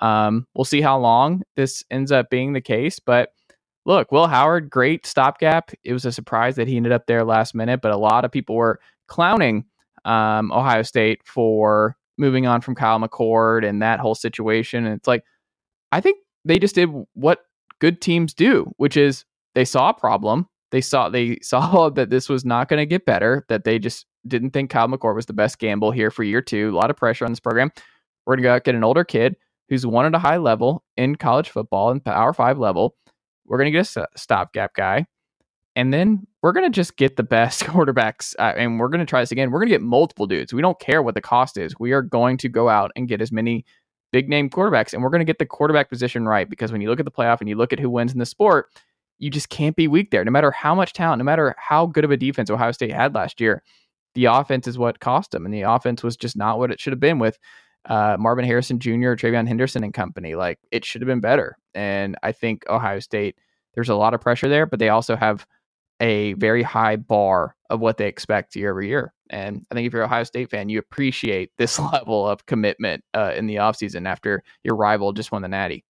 um, 0.00 0.46
we'll 0.54 0.66
see 0.66 0.82
how 0.82 0.98
long 0.98 1.42
this 1.56 1.82
ends 1.90 2.12
up 2.12 2.28
being 2.28 2.52
the 2.52 2.60
case. 2.60 3.00
But 3.00 3.30
look, 3.86 4.12
Will 4.12 4.26
Howard, 4.26 4.68
great 4.68 5.06
stopgap. 5.06 5.70
It 5.84 5.94
was 5.94 6.04
a 6.04 6.12
surprise 6.12 6.56
that 6.56 6.68
he 6.68 6.76
ended 6.76 6.92
up 6.92 7.06
there 7.06 7.24
last 7.24 7.54
minute, 7.54 7.80
but 7.80 7.92
a 7.92 7.96
lot 7.96 8.26
of 8.26 8.30
people 8.30 8.56
were 8.56 8.78
clowning 9.08 9.64
um, 10.04 10.52
Ohio 10.52 10.82
State 10.82 11.22
for 11.24 11.96
moving 12.18 12.46
on 12.46 12.60
from 12.60 12.74
Kyle 12.74 13.00
McCord 13.00 13.66
and 13.66 13.80
that 13.80 14.00
whole 14.00 14.14
situation. 14.14 14.84
And 14.84 14.96
it's 14.96 15.08
like, 15.08 15.24
I 15.92 16.00
think 16.00 16.18
they 16.44 16.58
just 16.58 16.74
did 16.74 16.90
what 17.14 17.40
good 17.80 18.02
teams 18.02 18.34
do, 18.34 18.70
which 18.76 18.96
is 18.96 19.24
they 19.54 19.64
saw 19.64 19.90
a 19.90 19.94
problem. 19.94 20.46
They 20.70 20.80
saw 20.80 21.08
they 21.08 21.38
saw 21.42 21.88
that 21.90 22.10
this 22.10 22.28
was 22.28 22.44
not 22.44 22.68
going 22.68 22.80
to 22.80 22.86
get 22.86 23.06
better. 23.06 23.44
That 23.48 23.64
they 23.64 23.78
just 23.78 24.06
didn't 24.28 24.50
think 24.50 24.70
Kyle 24.70 24.88
McCord 24.88 25.14
was 25.14 25.26
the 25.26 25.32
best 25.32 25.58
gamble 25.58 25.90
here 25.90 26.10
for 26.10 26.22
year 26.22 26.42
two. 26.42 26.70
A 26.70 26.76
lot 26.76 26.90
of 26.90 26.96
pressure 26.96 27.24
on 27.24 27.32
this 27.32 27.40
program. 27.40 27.70
We're 28.24 28.34
going 28.34 28.42
to 28.42 28.48
go 28.48 28.54
out 28.54 28.64
get 28.64 28.74
an 28.74 28.84
older 28.84 29.04
kid 29.04 29.36
who's 29.68 29.86
won 29.86 30.06
at 30.06 30.14
a 30.14 30.18
high 30.18 30.36
level 30.36 30.84
in 30.96 31.16
college 31.16 31.50
football 31.50 31.90
and 31.90 32.04
Power 32.04 32.32
Five 32.32 32.58
level. 32.58 32.94
We're 33.46 33.58
going 33.58 33.72
to 33.72 33.78
get 33.78 33.96
a 33.96 34.08
stopgap 34.16 34.74
guy. 34.74 35.06
And 35.76 35.92
then 35.92 36.26
we're 36.42 36.52
going 36.52 36.64
to 36.64 36.74
just 36.74 36.96
get 36.96 37.16
the 37.16 37.22
best 37.22 37.60
quarterbacks. 37.64 38.34
Uh, 38.38 38.54
and 38.56 38.80
we're 38.80 38.88
going 38.88 39.00
to 39.00 39.06
try 39.06 39.20
this 39.20 39.30
again. 39.30 39.50
We're 39.50 39.60
going 39.60 39.68
to 39.68 39.74
get 39.74 39.82
multiple 39.82 40.26
dudes. 40.26 40.52
We 40.52 40.62
don't 40.62 40.80
care 40.80 41.02
what 41.02 41.14
the 41.14 41.20
cost 41.20 41.58
is. 41.58 41.74
We 41.78 41.92
are 41.92 42.02
going 42.02 42.38
to 42.38 42.48
go 42.48 42.68
out 42.68 42.90
and 42.96 43.06
get 43.06 43.20
as 43.20 43.30
many 43.30 43.64
big 44.10 44.28
name 44.28 44.48
quarterbacks. 44.48 44.94
And 44.94 45.02
we're 45.02 45.10
going 45.10 45.20
to 45.20 45.26
get 45.26 45.38
the 45.38 45.46
quarterback 45.46 45.90
position 45.90 46.26
right 46.26 46.48
because 46.48 46.72
when 46.72 46.80
you 46.80 46.88
look 46.88 46.98
at 46.98 47.04
the 47.04 47.12
playoff 47.12 47.40
and 47.40 47.48
you 47.48 47.56
look 47.56 47.72
at 47.72 47.78
who 47.78 47.90
wins 47.90 48.12
in 48.12 48.18
the 48.18 48.26
sport, 48.26 48.70
you 49.18 49.30
just 49.30 49.48
can't 49.50 49.76
be 49.76 49.88
weak 49.88 50.10
there. 50.10 50.24
No 50.24 50.30
matter 50.30 50.50
how 50.50 50.74
much 50.74 50.92
talent, 50.92 51.18
no 51.18 51.24
matter 51.24 51.54
how 51.58 51.86
good 51.86 52.04
of 52.04 52.10
a 52.10 52.16
defense 52.16 52.50
Ohio 52.50 52.72
State 52.72 52.92
had 52.92 53.14
last 53.14 53.40
year, 53.40 53.62
the 54.16 54.24
offense 54.24 54.66
is 54.66 54.78
what 54.78 54.98
cost 54.98 55.30
them, 55.30 55.44
and 55.44 55.54
the 55.54 55.62
offense 55.62 56.02
was 56.02 56.16
just 56.16 56.36
not 56.36 56.58
what 56.58 56.72
it 56.72 56.80
should 56.80 56.92
have 56.92 57.00
been 57.00 57.18
with 57.18 57.38
uh, 57.84 58.16
Marvin 58.18 58.44
Harrison 58.44 58.80
Jr., 58.80 59.14
TreVeyon 59.14 59.46
Henderson, 59.46 59.84
and 59.84 59.94
company. 59.94 60.34
Like 60.34 60.58
it 60.72 60.84
should 60.84 61.02
have 61.02 61.06
been 61.06 61.20
better, 61.20 61.56
and 61.74 62.16
I 62.22 62.32
think 62.32 62.64
Ohio 62.68 62.98
State. 62.98 63.36
There's 63.74 63.90
a 63.90 63.94
lot 63.94 64.14
of 64.14 64.22
pressure 64.22 64.48
there, 64.48 64.64
but 64.64 64.78
they 64.78 64.88
also 64.88 65.16
have 65.16 65.46
a 66.00 66.32
very 66.34 66.62
high 66.62 66.96
bar 66.96 67.54
of 67.68 67.80
what 67.80 67.98
they 67.98 68.08
expect 68.08 68.56
year 68.56 68.70
over 68.70 68.80
year. 68.80 69.12
And 69.28 69.66
I 69.70 69.74
think 69.74 69.86
if 69.86 69.92
you're 69.92 70.02
an 70.02 70.06
Ohio 70.06 70.24
State 70.24 70.50
fan, 70.50 70.70
you 70.70 70.78
appreciate 70.78 71.50
this 71.58 71.78
level 71.92 72.26
of 72.26 72.46
commitment 72.46 73.04
uh, 73.12 73.32
in 73.36 73.46
the 73.46 73.56
offseason 73.56 74.08
after 74.08 74.42
your 74.64 74.76
rival 74.76 75.12
just 75.12 75.30
won 75.30 75.42
the 75.42 75.48
Natty. 75.48 75.84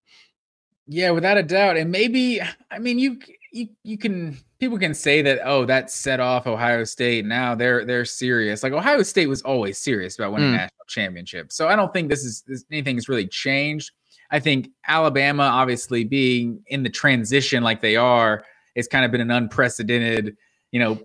Yeah, 0.85 1.11
without 1.11 1.37
a 1.37 1.43
doubt. 1.43 1.77
And 1.77 1.91
maybe, 1.91 2.41
I 2.71 2.79
mean, 2.79 2.99
you 2.99 3.19
you 3.51 3.69
you 3.83 3.97
can 3.97 4.37
people 4.59 4.77
can 4.77 4.93
say 4.93 5.21
that 5.21 5.39
oh 5.43 5.65
that 5.65 5.91
set 5.91 6.19
off 6.19 6.47
Ohio 6.47 6.83
State 6.83 7.25
now 7.25 7.55
they're 7.55 7.85
they're 7.85 8.05
serious. 8.05 8.63
Like 8.63 8.73
Ohio 8.73 9.03
State 9.03 9.27
was 9.27 9.41
always 9.41 9.77
serious 9.77 10.17
about 10.17 10.33
winning 10.33 10.49
mm. 10.49 10.57
national 10.57 10.85
championship 10.87 11.51
so 11.51 11.67
I 11.67 11.75
don't 11.75 11.91
think 11.93 12.09
this 12.09 12.23
is 12.23 12.43
this, 12.47 12.65
anything 12.71 12.95
has 12.95 13.09
really 13.09 13.27
changed. 13.27 13.91
I 14.29 14.39
think 14.39 14.69
Alabama 14.87 15.43
obviously 15.43 16.03
being 16.03 16.61
in 16.67 16.83
the 16.83 16.89
transition 16.89 17.63
like 17.63 17.81
they 17.81 17.95
are 17.95 18.43
it's 18.75 18.87
kind 18.87 19.05
of 19.05 19.11
been 19.11 19.21
an 19.21 19.31
unprecedented 19.31 20.35
you 20.71 20.79
know 20.79 20.99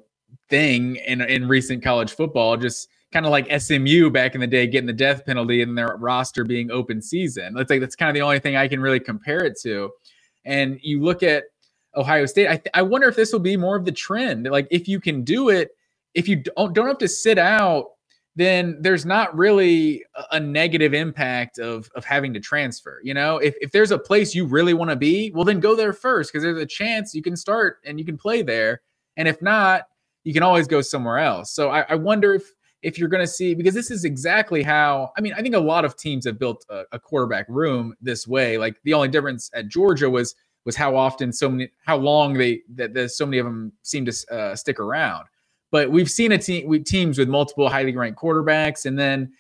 thing 0.49 0.97
in 0.97 1.21
in 1.21 1.49
recent 1.49 1.83
college 1.83 2.13
football 2.13 2.57
just 2.57 2.89
kind 3.13 3.27
of 3.27 3.33
like 3.33 3.61
SMU 3.61 4.11
back 4.11 4.35
in 4.35 4.41
the 4.41 4.47
day 4.47 4.67
getting 4.67 4.87
the 4.87 4.93
death 4.93 5.25
penalty 5.27 5.63
and 5.63 5.77
their 5.77 5.97
roster 5.99 6.45
being 6.45 6.71
open 6.71 7.03
season. 7.03 7.55
Let's 7.55 7.69
say 7.69 7.79
that's 7.79 7.95
kind 7.95 8.09
of 8.09 8.15
the 8.15 8.23
only 8.23 8.39
thing 8.39 8.57
I 8.57 8.67
can 8.67 8.81
really 8.81 9.01
compare 9.01 9.45
it 9.45 9.59
to. 9.63 9.91
And 10.45 10.79
you 10.83 11.01
look 11.03 11.23
at 11.23 11.45
Ohio 11.97 12.27
State. 12.27 12.49
I, 12.49 12.57
th- 12.57 12.71
I 12.75 12.83
wonder 12.83 13.09
if 13.09 13.17
this 13.17 13.33
will 13.33 13.41
be 13.41 13.57
more 13.57 13.77
of 13.77 13.85
the 13.85 13.93
trend. 13.93 14.47
Like 14.47 14.69
if 14.71 14.89
you 14.89 15.01
can 15.01 15.23
do 15.25 15.49
it, 15.49 15.73
if 16.15 16.29
you 16.29 16.37
don't 16.37 16.75
don't 16.75 16.87
have 16.87 16.99
to 16.99 17.09
sit 17.09 17.39
out 17.39 17.87
then 18.35 18.79
there's 18.81 19.05
not 19.05 19.37
really 19.37 20.05
a 20.31 20.41
negative 20.41 20.95
impact 20.95 21.59
of 21.59 21.91
of 21.95 22.05
having 22.05 22.33
to 22.35 22.41
transfer. 22.41 23.01
You 23.05 23.15
know, 23.15 23.39
if 23.39 23.55
if 23.61 23.73
there's 23.73 23.91
a 23.91 23.99
place 23.99 24.35
you 24.35 24.47
really 24.47 24.75
want 24.75 24.91
to 24.91 24.97
be, 24.97 25.31
well 25.35 25.45
then 25.45 25.61
go 25.61 25.75
there 25.75 25.93
first 25.93 26.33
because 26.33 26.43
there's 26.43 26.59
a 26.59 26.67
chance 26.67 27.15
you 27.15 27.23
can 27.23 27.37
start 27.37 27.79
and 27.85 27.99
you 27.99 28.05
can 28.05 28.17
play 28.17 28.43
there. 28.43 28.81
And 29.17 29.29
if 29.29 29.43
not, 29.43 29.83
you 30.25 30.33
can 30.33 30.43
always 30.43 30.67
go 30.67 30.81
somewhere 30.81 31.19
else. 31.19 31.53
So 31.53 31.71
I, 31.71 31.85
I 31.89 31.95
wonder 31.95 32.35
if 32.35 32.53
if 32.83 32.99
you're 32.99 33.09
going 33.09 33.25
to 33.25 33.31
see 33.31 33.55
because 33.55 33.75
this 33.75 33.91
is 33.91 34.05
exactly 34.05 34.63
how 34.63 35.13
I 35.17 35.21
mean 35.21 35.35
I 35.35 35.43
think 35.43 35.55
a 35.55 35.61
lot 35.61 35.85
of 35.85 35.97
teams 35.97 36.25
have 36.25 36.39
built 36.39 36.65
a, 36.71 36.85
a 36.93 36.99
quarterback 36.99 37.47
room 37.49 37.95
this 38.01 38.27
way. 38.27 38.57
Like 38.57 38.77
the 38.85 38.95
only 38.95 39.09
difference 39.09 39.51
at 39.53 39.69
Georgia 39.69 40.09
was 40.09 40.35
was 40.65 40.77
how 40.77 40.97
often 40.97 41.33
so 41.33 41.49
many 41.49 41.71
how 41.85 41.97
long 41.97 42.35
they 42.35 42.63
that, 42.75 43.11
so 43.11 43.27
many 43.27 43.39
of 43.39 43.47
them 43.47 43.73
seem 43.83 44.05
to 44.05 44.13
uh, 44.31 44.55
stick 44.55 44.79
around. 44.81 45.27
But 45.71 45.91
we've 45.91 46.11
seen 46.11 46.33
a 46.33 46.39
team 46.39 46.69
with 46.69 46.85
teams 46.85 47.19
with 47.19 47.29
multiple 47.29 47.69
highly 47.69 47.97
ranked 47.97 48.21
quarterbacks, 48.21 48.85
and 48.85 48.99
then 48.99 49.33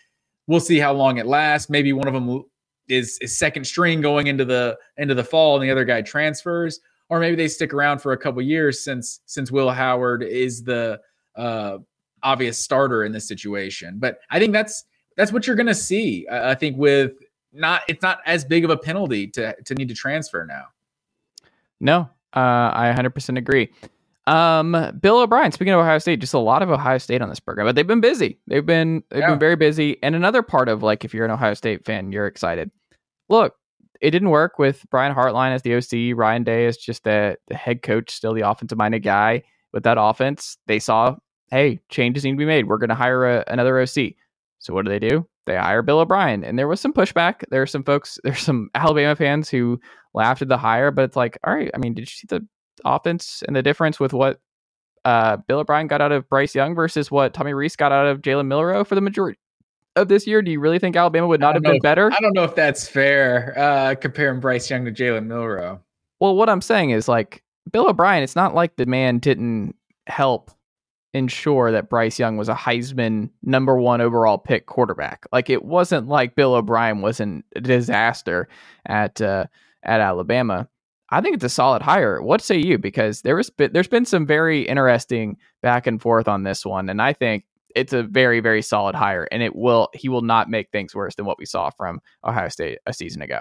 we'll 0.46 0.60
see 0.60 0.78
how 0.78 0.92
long 0.92 1.18
it 1.18 1.26
lasts. 1.26 1.68
Maybe 1.68 1.92
one 1.92 2.08
of 2.08 2.14
them 2.14 2.44
is, 2.88 3.18
is 3.20 3.38
second 3.38 3.64
string 3.64 4.00
going 4.00 4.26
into 4.26 4.44
the 4.44 4.76
into 4.96 5.14
the 5.14 5.24
fall, 5.24 5.56
and 5.56 5.64
the 5.64 5.70
other 5.70 5.84
guy 5.84 6.02
transfers, 6.02 6.80
or 7.08 7.20
maybe 7.20 7.36
they 7.36 7.48
stick 7.48 7.74
around 7.74 8.00
for 8.00 8.12
a 8.12 8.18
couple 8.18 8.40
years 8.42 8.82
since 8.82 9.20
since 9.26 9.52
Will 9.52 9.70
Howard 9.70 10.22
is 10.22 10.62
the 10.62 11.00
uh, 11.36 11.78
obvious 12.22 12.58
starter 12.58 13.04
in 13.04 13.12
this 13.12 13.28
situation. 13.28 13.98
But 13.98 14.18
I 14.30 14.38
think 14.38 14.52
that's 14.52 14.84
that's 15.16 15.32
what 15.32 15.46
you're 15.46 15.56
going 15.56 15.66
to 15.66 15.74
see. 15.74 16.26
I 16.30 16.54
think 16.54 16.76
with 16.76 17.12
not 17.52 17.82
it's 17.88 18.02
not 18.02 18.20
as 18.26 18.44
big 18.44 18.64
of 18.64 18.70
a 18.70 18.76
penalty 18.76 19.26
to 19.28 19.54
to 19.64 19.74
need 19.74 19.88
to 19.88 19.94
transfer 19.94 20.46
now. 20.46 20.64
No, 21.82 22.08
uh, 22.34 22.70
I 22.72 22.94
100% 22.96 23.36
agree. 23.36 23.68
Um, 24.28 24.96
Bill 25.00 25.18
O'Brien. 25.18 25.50
Speaking 25.50 25.74
of 25.74 25.80
Ohio 25.80 25.98
State, 25.98 26.20
just 26.20 26.32
a 26.32 26.38
lot 26.38 26.62
of 26.62 26.70
Ohio 26.70 26.98
State 26.98 27.20
on 27.20 27.28
this 27.28 27.40
program, 27.40 27.66
but 27.66 27.74
they've 27.74 27.86
been 27.86 28.00
busy. 28.00 28.38
They've 28.46 28.64
been 28.64 29.02
they've 29.10 29.18
yeah. 29.18 29.30
been 29.30 29.40
very 29.40 29.56
busy. 29.56 30.00
And 30.00 30.14
another 30.14 30.42
part 30.42 30.68
of 30.68 30.84
like, 30.84 31.04
if 31.04 31.12
you're 31.12 31.24
an 31.24 31.32
Ohio 31.32 31.54
State 31.54 31.84
fan, 31.84 32.12
you're 32.12 32.28
excited. 32.28 32.70
Look, 33.28 33.56
it 34.00 34.12
didn't 34.12 34.30
work 34.30 34.60
with 34.60 34.84
Brian 34.90 35.12
Hartline 35.12 35.52
as 35.52 35.62
the 35.62 35.74
OC. 35.74 36.16
Ryan 36.16 36.44
Day 36.44 36.66
is 36.66 36.76
just 36.76 37.02
the 37.02 37.36
the 37.48 37.56
head 37.56 37.82
coach, 37.82 38.12
still 38.12 38.32
the 38.32 38.48
offensive 38.48 38.78
minded 38.78 39.00
guy 39.00 39.42
with 39.72 39.82
that 39.82 39.96
offense. 39.98 40.56
They 40.68 40.78
saw, 40.78 41.16
hey, 41.50 41.80
changes 41.88 42.24
need 42.24 42.32
to 42.32 42.36
be 42.36 42.44
made. 42.44 42.68
We're 42.68 42.78
going 42.78 42.90
to 42.90 42.94
hire 42.94 43.38
a, 43.38 43.44
another 43.48 43.80
OC. 43.80 44.14
So 44.60 44.72
what 44.72 44.84
do 44.84 44.90
they 44.90 45.00
do? 45.00 45.26
They 45.46 45.56
hire 45.56 45.82
Bill 45.82 45.98
O'Brien, 45.98 46.44
and 46.44 46.56
there 46.56 46.68
was 46.68 46.80
some 46.80 46.92
pushback. 46.92 47.42
There 47.50 47.62
are 47.62 47.66
some 47.66 47.82
folks, 47.82 48.18
there's 48.24 48.38
some 48.38 48.70
Alabama 48.76 49.16
fans 49.16 49.48
who 49.48 49.80
laughed 50.14 50.42
at 50.42 50.48
the 50.48 50.58
hire, 50.58 50.90
but 50.90 51.04
it's 51.04 51.16
like, 51.16 51.38
all 51.44 51.54
right. 51.54 51.70
I 51.74 51.78
mean, 51.78 51.94
did 51.94 52.02
you 52.02 52.06
see 52.06 52.26
the 52.28 52.46
offense 52.84 53.42
and 53.46 53.56
the 53.56 53.62
difference 53.62 53.98
with 53.98 54.12
what 54.12 54.40
uh, 55.04 55.38
Bill 55.48 55.60
O'Brien 55.60 55.86
got 55.86 56.00
out 56.00 56.12
of 56.12 56.28
Bryce 56.28 56.54
Young 56.54 56.74
versus 56.74 57.10
what 57.10 57.34
Tommy 57.34 57.54
Rees 57.54 57.76
got 57.76 57.92
out 57.92 58.06
of 58.06 58.22
Jalen 58.22 58.46
Milroe 58.46 58.84
for 58.84 58.94
the 58.94 59.00
majority 59.00 59.38
of 59.96 60.08
this 60.08 60.26
year? 60.26 60.42
Do 60.42 60.50
you 60.50 60.60
really 60.60 60.78
think 60.78 60.96
Alabama 60.96 61.26
would 61.26 61.40
not 61.40 61.54
have 61.54 61.62
been 61.62 61.76
if, 61.76 61.82
better? 61.82 62.12
I 62.12 62.20
don't 62.20 62.34
know 62.34 62.44
if 62.44 62.54
that's 62.54 62.88
fair 62.88 63.54
uh, 63.58 63.94
comparing 63.94 64.40
Bryce 64.40 64.70
Young 64.70 64.84
to 64.84 64.92
Jalen 64.92 65.26
Milroe. 65.26 65.80
Well, 66.20 66.36
what 66.36 66.48
I'm 66.48 66.60
saying 66.60 66.90
is 66.90 67.08
like 67.08 67.42
Bill 67.70 67.88
O'Brien. 67.88 68.22
It's 68.22 68.36
not 68.36 68.54
like 68.54 68.76
the 68.76 68.86
man 68.86 69.18
didn't 69.18 69.74
help 70.06 70.50
ensure 71.14 71.70
that 71.72 71.90
Bryce 71.90 72.18
Young 72.18 72.36
was 72.36 72.48
a 72.48 72.54
Heisman 72.54 73.28
number 73.42 73.76
one 73.76 74.00
overall 74.00 74.38
pick 74.38 74.66
quarterback. 74.66 75.26
Like 75.30 75.50
it 75.50 75.64
wasn't 75.64 76.08
like 76.08 76.34
Bill 76.34 76.54
O'Brien 76.54 77.02
was 77.02 77.20
a 77.20 77.42
disaster 77.60 78.48
at 78.86 79.20
uh, 79.20 79.46
at 79.84 80.00
Alabama. 80.00 80.68
I 81.10 81.20
think 81.20 81.34
it's 81.34 81.44
a 81.44 81.50
solid 81.50 81.82
hire. 81.82 82.22
What 82.22 82.40
say 82.40 82.56
you? 82.56 82.78
Because 82.78 83.22
there 83.22 83.36
was 83.36 83.50
there's 83.58 83.88
been 83.88 84.06
some 84.06 84.26
very 84.26 84.62
interesting 84.62 85.36
back 85.60 85.86
and 85.86 86.00
forth 86.00 86.26
on 86.26 86.42
this 86.42 86.64
one, 86.64 86.88
and 86.88 87.02
I 87.02 87.12
think 87.12 87.44
it's 87.74 87.92
a 87.92 88.02
very 88.02 88.40
very 88.40 88.62
solid 88.62 88.94
hire, 88.94 89.28
and 89.30 89.42
it 89.42 89.54
will 89.54 89.88
he 89.94 90.08
will 90.08 90.22
not 90.22 90.48
make 90.48 90.70
things 90.70 90.94
worse 90.94 91.14
than 91.14 91.26
what 91.26 91.38
we 91.38 91.44
saw 91.44 91.70
from 91.70 92.00
Ohio 92.24 92.48
State 92.48 92.78
a 92.86 92.94
season 92.94 93.20
ago. 93.22 93.40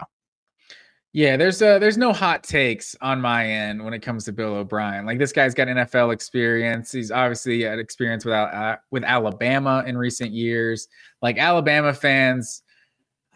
Yeah, 1.13 1.35
there's 1.35 1.61
uh 1.61 1.77
there's 1.79 1.97
no 1.97 2.13
hot 2.13 2.43
takes 2.43 2.95
on 3.01 3.19
my 3.19 3.45
end 3.45 3.83
when 3.83 3.93
it 3.93 4.01
comes 4.01 4.23
to 4.25 4.31
Bill 4.31 4.55
O'Brien. 4.55 5.05
Like 5.05 5.19
this 5.19 5.33
guy's 5.33 5.53
got 5.53 5.67
NFL 5.67 6.13
experience. 6.13 6.91
He's 6.91 7.11
obviously 7.11 7.63
had 7.63 7.79
experience 7.79 8.23
with 8.23 8.33
uh, 8.33 8.77
with 8.91 9.03
Alabama 9.03 9.83
in 9.85 9.97
recent 9.97 10.31
years. 10.31 10.87
Like 11.21 11.37
Alabama 11.37 11.93
fans, 11.93 12.63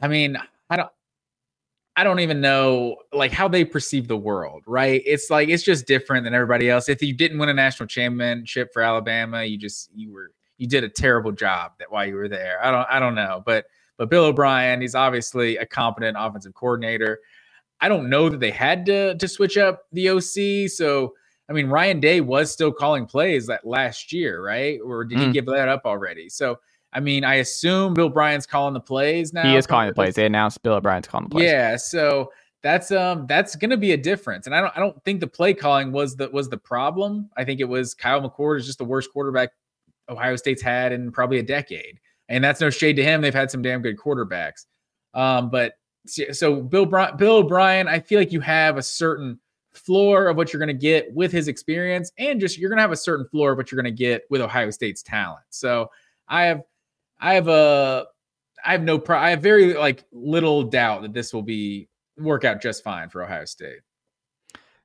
I 0.02 0.08
mean, 0.08 0.38
I 0.70 0.78
don't 0.78 0.90
I 1.98 2.04
don't 2.04 2.20
even 2.20 2.42
know 2.42 2.98
like 3.14 3.32
how 3.32 3.48
they 3.48 3.64
perceive 3.64 4.08
the 4.08 4.18
world, 4.18 4.64
right? 4.68 5.02
It's 5.06 5.30
like 5.30 5.48
it's 5.48 5.64
just 5.64 5.88
different 5.88 6.26
than 6.26 6.34
everybody 6.34 6.70
else. 6.70 6.90
If 6.90 7.02
you 7.02 7.14
didn't 7.14 7.38
win 7.38 7.50
a 7.50 7.54
national 7.54 7.88
championship 7.88 8.74
for 8.74 8.82
Alabama, 8.82 9.44
you 9.44 9.58
just 9.58 9.90
you 9.96 10.12
were 10.12 10.32
you 10.58 10.68
did 10.68 10.84
a 10.84 10.90
terrible 10.90 11.32
job 11.32 11.72
that 11.80 11.92
while 11.92 12.06
you 12.06 12.16
were 12.16 12.28
there. 12.28 12.64
I 12.64 12.72
don't 12.72 12.88
I 12.90 13.00
don't 13.00 13.16
know, 13.16 13.42
but 13.46 13.66
but 13.98 14.10
Bill 14.10 14.26
O'Brien, 14.26 14.82
he's 14.82 14.96
obviously 14.96 15.56
a 15.56 15.66
competent 15.66 16.18
offensive 16.20 16.54
coordinator. 16.54 17.20
I 17.80 17.88
don't 17.88 18.10
know 18.10 18.28
that 18.30 18.42
they 18.42 18.52
had 18.52 18.86
to 18.88 19.16
to 19.16 19.28
switch 19.28 19.58
up 19.58 19.84
the 19.94 20.10
OC, 20.10 20.70
so 20.70 21.14
I 21.50 21.54
mean 21.54 21.68
Ryan 21.68 22.02
Day 22.02 22.20
was 22.20 22.52
still 22.52 22.74
calling 22.74 23.06
plays 23.06 23.48
that 23.48 23.66
last 23.66 24.12
year, 24.12 24.44
right? 24.44 24.80
Or 24.86 25.06
did 25.06 25.20
mm. 25.20 25.28
he 25.28 25.32
give 25.32 25.46
that 25.46 25.70
up 25.70 25.84
already? 25.86 26.28
So 26.28 26.60
I 26.96 27.02
mean, 27.02 27.26
I 27.26 27.36
assume 27.36 27.94
Bill 27.94 28.10
Bryant's 28.10 28.46
calling 28.46 28.74
the 28.74 28.80
plays 28.80 29.34
now. 29.34 29.44
He 29.44 29.56
is 29.56 29.68
calling 29.68 29.88
the 29.88 29.94
plays. 29.94 30.16
They 30.16 30.26
announced 30.26 30.64
Bill 30.64 30.80
Bryant's 30.80 31.10
calling 31.10 31.28
the 31.28 31.36
plays. 31.36 31.44
Yeah, 31.44 31.76
so 31.76 32.32
that's 32.64 32.90
um 32.92 33.28
that's 33.28 33.56
going 33.56 33.70
to 33.70 33.78
be 33.78 33.92
a 33.92 33.98
difference. 33.98 34.48
And 34.48 34.56
I 34.56 34.62
don't 34.62 34.72
I 34.76 34.80
don't 34.80 35.04
think 35.04 35.20
the 35.20 35.28
play 35.28 35.54
calling 35.54 35.92
was 35.92 36.16
the 36.16 36.30
was 36.30 36.50
the 36.50 36.58
problem. 36.58 37.30
I 37.36 37.44
think 37.44 37.60
it 37.60 37.66
was 37.66 37.94
Kyle 37.94 38.28
McCord 38.28 38.60
is 38.60 38.66
just 38.66 38.78
the 38.78 38.86
worst 38.86 39.12
quarterback 39.12 39.50
Ohio 40.10 40.36
State's 40.36 40.62
had 40.62 40.92
in 40.92 41.12
probably 41.12 41.40
a 41.40 41.44
decade. 41.44 42.00
And 42.30 42.44
that's 42.44 42.62
no 42.62 42.70
shade 42.70 42.96
to 42.96 43.04
him. 43.04 43.22
They've 43.22 43.34
had 43.34 43.52
some 43.52 43.62
damn 43.62 43.82
good 43.82 43.98
quarterbacks. 43.98 44.66
Um, 45.14 45.50
but 45.50 45.74
so 46.08 46.62
Bill 46.62 46.86
Bry- 46.86 47.12
Bill 47.12 47.38
O'Brien, 47.38 47.88
I 47.88 48.00
feel 48.00 48.20
like 48.20 48.32
you 48.32 48.40
have 48.42 48.78
a 48.78 48.84
certain 48.84 49.40
floor 49.74 50.28
of 50.28 50.38
what 50.38 50.54
you're 50.54 50.60
going 50.60 50.68
to 50.68 50.74
get 50.74 51.14
with 51.14 51.32
his 51.32 51.48
experience, 51.48 52.12
and 52.18 52.40
just 52.40 52.58
you're 52.58 52.70
going 52.70 52.78
to 52.78 52.82
have 52.82 52.92
a 52.92 52.98
certain 52.98 53.28
floor 53.28 53.52
of 53.52 53.58
what 53.58 53.72
you're 53.72 53.82
going 53.82 53.94
to 53.94 54.04
get 54.04 54.24
with 54.30 54.42
Ohio 54.42 54.72
State's 54.72 55.04
talent. 55.04 55.44
So 55.50 55.90
I 56.28 56.46
have 56.46 56.62
I 57.26 57.34
have 57.34 57.48
a 57.48 58.06
I 58.64 58.72
have 58.72 58.84
no 58.84 59.00
pro- 59.00 59.18
I 59.18 59.32
have 59.32 59.42
very 59.42 59.74
like 59.74 60.06
little 60.12 60.62
doubt 60.62 61.02
that 61.02 61.14
this 61.14 61.34
will 61.34 61.42
be 61.42 61.90
work 62.20 62.46
out 62.46 62.62
just 62.62 62.84
fine 62.84 63.10
for 63.10 63.24
Ohio 63.24 63.46
State. 63.46 63.80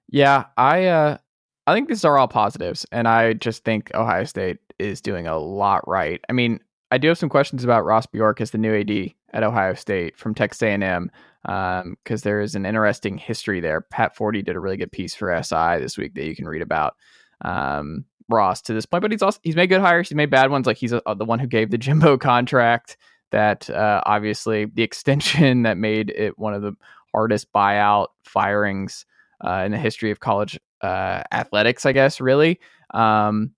Yeah, 0.08 0.46
I 0.56 0.86
uh 0.86 1.18
I 1.66 1.74
think 1.74 1.88
these 1.88 2.02
are 2.02 2.16
all 2.16 2.28
positives 2.28 2.86
and 2.92 3.06
I 3.06 3.34
just 3.34 3.62
think 3.62 3.90
Ohio 3.94 4.24
State 4.24 4.56
is 4.78 5.02
doing 5.02 5.26
a 5.26 5.38
lot 5.38 5.86
right. 5.86 6.18
I 6.30 6.32
mean, 6.32 6.60
I 6.90 6.96
do 6.96 7.08
have 7.08 7.18
some 7.18 7.28
questions 7.28 7.62
about 7.62 7.84
Ross 7.84 8.06
Bjork 8.06 8.40
as 8.40 8.52
the 8.52 8.58
new 8.58 8.74
AD 8.74 9.12
at 9.34 9.42
Ohio 9.42 9.74
State 9.74 10.16
from 10.16 10.34
Texas 10.34 10.62
A&M 10.62 11.10
because 11.42 11.84
um, 11.84 11.96
there 12.22 12.40
is 12.40 12.54
an 12.54 12.64
interesting 12.64 13.18
history 13.18 13.60
there. 13.60 13.82
Pat 13.82 14.16
Forde 14.16 14.42
did 14.42 14.56
a 14.56 14.60
really 14.60 14.78
good 14.78 14.92
piece 14.92 15.14
for 15.14 15.30
SI 15.42 15.78
this 15.78 15.98
week 15.98 16.14
that 16.14 16.24
you 16.24 16.34
can 16.34 16.48
read 16.48 16.62
about. 16.62 16.94
Um, 17.42 18.06
Ross 18.30 18.62
to 18.62 18.74
this 18.74 18.86
point, 18.86 19.02
but 19.02 19.10
he's 19.10 19.22
also 19.22 19.38
he's 19.42 19.56
made 19.56 19.68
good 19.68 19.80
hires. 19.80 20.08
He's 20.08 20.16
made 20.16 20.30
bad 20.30 20.50
ones. 20.50 20.66
Like 20.66 20.76
he's 20.76 20.92
a, 20.92 21.02
uh, 21.06 21.14
the 21.14 21.24
one 21.24 21.38
who 21.38 21.46
gave 21.46 21.70
the 21.70 21.78
Jimbo 21.78 22.18
contract. 22.18 22.96
That 23.30 23.70
uh, 23.70 24.02
obviously 24.06 24.64
the 24.64 24.82
extension 24.82 25.62
that 25.64 25.76
made 25.76 26.10
it 26.10 26.38
one 26.38 26.54
of 26.54 26.62
the 26.62 26.72
hardest 27.14 27.52
buyout 27.52 28.08
firings 28.24 29.06
uh, 29.44 29.62
in 29.66 29.72
the 29.72 29.78
history 29.78 30.10
of 30.10 30.20
college 30.20 30.58
uh, 30.82 31.22
athletics. 31.32 31.86
I 31.86 31.92
guess 31.92 32.20
really. 32.20 32.60
Um, 32.92 33.52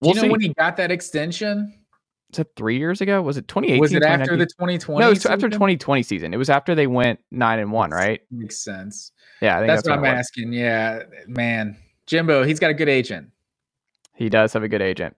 we'll 0.00 0.12
Do 0.12 0.20
you 0.20 0.22
know 0.22 0.28
see. 0.28 0.32
when 0.32 0.40
he 0.40 0.48
got 0.54 0.76
that 0.78 0.90
extension? 0.90 1.78
Was 2.30 2.38
it 2.38 2.52
three 2.56 2.78
years 2.78 3.02
ago? 3.02 3.20
Was 3.20 3.36
it 3.36 3.46
2018? 3.46 3.80
Was 3.80 3.92
it 3.92 4.02
after 4.02 4.38
the 4.38 4.46
2020? 4.46 5.04
No, 5.04 5.10
it 5.10 5.26
after 5.26 5.50
2020 5.50 6.02
season. 6.02 6.32
It 6.32 6.38
was 6.38 6.48
after 6.48 6.74
they 6.74 6.86
went 6.86 7.20
nine 7.30 7.58
and 7.58 7.70
one, 7.70 7.90
right? 7.90 8.22
Makes 8.30 8.64
sense. 8.64 9.12
Yeah, 9.42 9.60
that's, 9.60 9.82
that's, 9.82 9.88
what 9.88 9.98
I'm 9.98 10.04
asking. 10.06 10.54
Yeah, 10.54 11.02
man, 11.26 11.76
Jimbo, 12.06 12.44
he's 12.44 12.58
got 12.58 12.70
a 12.70 12.74
good 12.74 12.88
agent. 12.88 13.28
He 14.22 14.28
does 14.28 14.52
have 14.52 14.62
a 14.62 14.68
good 14.68 14.82
agent. 14.82 15.16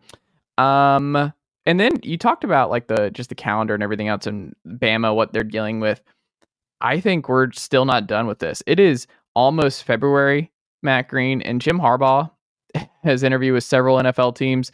Um, 0.59 1.33
and 1.67 1.81
then 1.81 1.93
you 2.03 2.17
talked 2.19 2.45
about 2.45 2.71
like 2.71 2.89
the 2.89 3.11
just 3.11 3.29
the 3.29 3.35
calendar 3.35 3.75
and 3.75 3.83
everything 3.83 4.09
else 4.09 4.27
and 4.27 4.55
Bama, 4.67 5.15
what 5.15 5.33
they're 5.33 5.45
dealing 5.45 5.81
with. 5.81 6.03
I 6.81 7.01
think 7.01 7.29
we're 7.29 7.53
still 7.53 7.85
not 7.85 8.07
done 8.07 8.27
with 8.27 8.39
this. 8.39 8.63
It 8.67 8.81
is 8.81 9.07
almost 9.35 9.85
February, 9.85 10.51
Matt 10.83 11.09
Green 11.09 11.41
and 11.43 11.61
Jim 11.61 11.79
Harbaugh 11.79 12.31
has 13.03 13.23
interviewed 13.23 13.55
with 13.55 13.65
several 13.65 13.99
NFL 13.99 14.37
teams. 14.37 14.73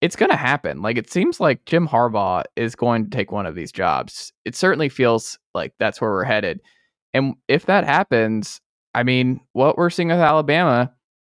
It's 0.00 0.16
going 0.16 0.30
to 0.30 0.36
happen. 0.36 0.82
Like 0.82 0.98
it 0.98 1.10
seems 1.10 1.38
like 1.38 1.64
Jim 1.64 1.86
Harbaugh 1.86 2.44
is 2.56 2.74
going 2.74 3.04
to 3.04 3.10
take 3.10 3.30
one 3.30 3.46
of 3.46 3.54
these 3.54 3.70
jobs. 3.70 4.32
It 4.44 4.56
certainly 4.56 4.88
feels 4.88 5.38
like 5.54 5.74
that's 5.78 6.00
where 6.00 6.10
we're 6.10 6.24
headed. 6.24 6.60
And 7.14 7.34
if 7.46 7.66
that 7.66 7.84
happens, 7.84 8.60
I 8.94 9.04
mean, 9.04 9.40
what 9.52 9.78
we're 9.78 9.90
seeing 9.90 10.08
with 10.08 10.18
Alabama 10.18 10.92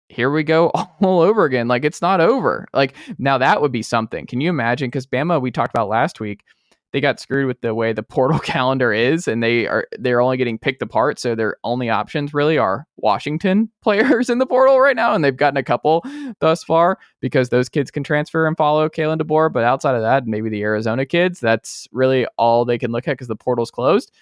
here 0.08 0.30
we 0.30 0.42
go 0.42 0.68
all 1.00 1.20
over 1.20 1.44
again. 1.44 1.68
Like 1.68 1.84
it's 1.84 2.02
not 2.02 2.20
over. 2.20 2.66
Like 2.72 2.94
now 3.18 3.38
that 3.38 3.60
would 3.60 3.72
be 3.72 3.82
something. 3.82 4.26
Can 4.26 4.40
you 4.40 4.50
imagine? 4.50 4.88
Because 4.88 5.06
Bama, 5.06 5.40
we 5.40 5.50
talked 5.50 5.74
about 5.74 5.88
last 5.88 6.20
week, 6.20 6.44
they 6.92 7.00
got 7.00 7.20
screwed 7.20 7.46
with 7.46 7.60
the 7.60 7.74
way 7.74 7.92
the 7.92 8.02
portal 8.02 8.38
calendar 8.44 8.92
is, 8.92 9.28
and 9.28 9.42
they 9.42 9.66
are 9.66 9.86
they're 9.98 10.20
only 10.20 10.36
getting 10.36 10.58
picked 10.58 10.80
apart. 10.82 11.18
So 11.18 11.34
their 11.34 11.56
only 11.64 11.90
options 11.90 12.32
really 12.32 12.56
are 12.56 12.86
Washington 12.96 13.70
players 13.82 14.30
in 14.30 14.38
the 14.38 14.46
portal 14.46 14.80
right 14.80 14.96
now, 14.96 15.14
and 15.14 15.22
they've 15.24 15.36
gotten 15.36 15.58
a 15.58 15.62
couple 15.62 16.04
thus 16.40 16.64
far 16.64 16.98
because 17.20 17.48
those 17.48 17.68
kids 17.68 17.90
can 17.90 18.02
transfer 18.02 18.46
and 18.46 18.56
follow 18.56 18.88
Kalen 18.88 19.20
DeBoer. 19.20 19.52
But 19.52 19.64
outside 19.64 19.94
of 19.94 20.02
that, 20.02 20.26
maybe 20.26 20.48
the 20.48 20.62
Arizona 20.62 21.04
kids. 21.04 21.40
That's 21.40 21.86
really 21.92 22.26
all 22.38 22.64
they 22.64 22.78
can 22.78 22.92
look 22.92 23.06
at 23.08 23.12
because 23.12 23.28
the 23.28 23.36
portal's 23.36 23.70
closed. 23.70 24.12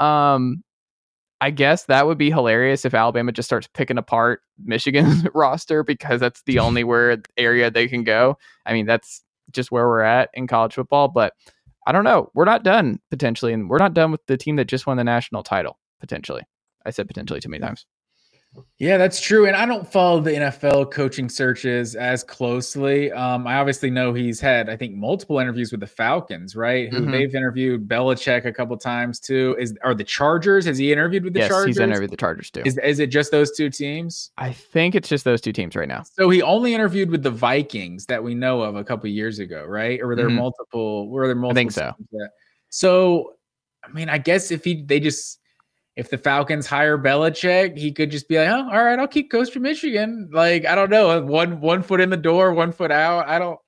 Um, 0.00 0.64
I 1.40 1.50
guess 1.50 1.84
that 1.86 2.06
would 2.06 2.18
be 2.18 2.30
hilarious 2.30 2.84
if 2.84 2.94
Alabama 2.94 3.32
just 3.32 3.48
starts 3.48 3.66
picking 3.74 3.98
apart 3.98 4.40
Michigan's 4.62 5.26
roster 5.34 5.82
because 5.82 6.20
that's 6.20 6.42
the 6.42 6.58
only 6.58 6.84
where 6.84 7.18
area 7.36 7.70
they 7.70 7.88
can 7.88 8.04
go. 8.04 8.38
I 8.64 8.72
mean, 8.72 8.86
that's 8.86 9.22
just 9.50 9.70
where 9.70 9.86
we're 9.86 10.00
at 10.00 10.30
in 10.34 10.46
college 10.46 10.74
football, 10.74 11.08
but 11.08 11.34
I 11.86 11.92
don't 11.92 12.04
know. 12.04 12.30
We're 12.34 12.46
not 12.46 12.62
done 12.62 13.00
potentially, 13.10 13.52
and 13.52 13.68
we're 13.68 13.78
not 13.78 13.94
done 13.94 14.10
with 14.10 14.24
the 14.26 14.36
team 14.36 14.56
that 14.56 14.66
just 14.66 14.86
won 14.86 14.96
the 14.96 15.04
national 15.04 15.42
title 15.42 15.78
potentially. 16.00 16.42
I 16.86 16.90
said 16.90 17.08
potentially 17.08 17.40
too 17.40 17.48
many 17.48 17.60
times. 17.62 17.86
Yeah, 18.78 18.98
that's 18.98 19.20
true. 19.20 19.46
And 19.46 19.56
I 19.56 19.66
don't 19.66 19.90
follow 19.90 20.20
the 20.20 20.30
NFL 20.32 20.90
coaching 20.92 21.28
searches 21.28 21.94
as 21.96 22.22
closely. 22.22 23.10
Um, 23.12 23.46
I 23.46 23.54
obviously 23.56 23.90
know 23.90 24.12
he's 24.12 24.40
had, 24.40 24.68
I 24.68 24.76
think, 24.76 24.94
multiple 24.94 25.38
interviews 25.38 25.70
with 25.72 25.80
the 25.80 25.86
Falcons, 25.86 26.54
right? 26.54 26.88
Who 26.92 27.00
Mhm. 27.02 27.10
they've 27.10 27.34
interviewed 27.34 27.88
Belichick 27.88 28.44
a 28.44 28.52
couple 28.52 28.76
times 28.76 29.18
too. 29.20 29.56
Is 29.58 29.74
are 29.82 29.94
the 29.94 30.04
Chargers? 30.04 30.66
Has 30.66 30.78
he 30.78 30.92
interviewed 30.92 31.24
with 31.24 31.32
the 31.32 31.40
yes, 31.40 31.48
Chargers? 31.48 31.66
he's 31.66 31.78
interviewed 31.78 32.10
the 32.10 32.16
Chargers 32.16 32.50
too. 32.50 32.62
Is 32.64 32.78
is 32.78 33.00
it 33.00 33.08
just 33.08 33.30
those 33.30 33.50
two 33.56 33.70
teams? 33.70 34.30
I 34.38 34.52
think 34.52 34.94
it's 34.94 35.08
just 35.08 35.24
those 35.24 35.40
two 35.40 35.52
teams 35.52 35.74
right 35.74 35.88
now. 35.88 36.02
So 36.04 36.28
he 36.30 36.42
only 36.42 36.74
interviewed 36.74 37.10
with 37.10 37.22
the 37.22 37.30
Vikings 37.30 38.06
that 38.06 38.22
we 38.22 38.34
know 38.34 38.62
of 38.62 38.76
a 38.76 38.84
couple 38.84 39.08
years 39.08 39.38
ago, 39.40 39.64
right? 39.64 40.00
Or 40.00 40.08
were 40.08 40.16
there 40.16 40.28
Mhm. 40.28 40.36
multiple? 40.36 41.08
Were 41.08 41.26
there 41.26 41.34
multiple? 41.34 41.50
I 41.50 41.60
think 41.60 41.72
so. 41.72 41.92
that- 42.12 42.30
so, 42.68 43.34
I 43.84 43.88
mean, 43.92 44.08
I 44.08 44.18
guess 44.18 44.50
if 44.50 44.64
he 44.64 44.82
they 44.82 45.00
just 45.00 45.38
if 45.96 46.10
the 46.10 46.18
Falcons 46.18 46.66
hire 46.66 46.98
Belichick, 46.98 47.76
he 47.76 47.92
could 47.92 48.10
just 48.10 48.28
be 48.28 48.38
like, 48.38 48.48
"Oh, 48.48 48.68
all 48.70 48.84
right, 48.84 48.98
I'll 48.98 49.06
keep 49.08 49.30
Coach 49.30 49.50
from 49.52 49.62
Michigan." 49.62 50.28
Like 50.32 50.66
I 50.66 50.74
don't 50.74 50.90
know, 50.90 51.10
uh, 51.10 51.20
one 51.20 51.60
one 51.60 51.82
foot 51.82 52.00
in 52.00 52.10
the 52.10 52.16
door, 52.16 52.52
one 52.52 52.72
foot 52.72 52.90
out. 52.90 53.28
I 53.28 53.38
don't. 53.38 53.58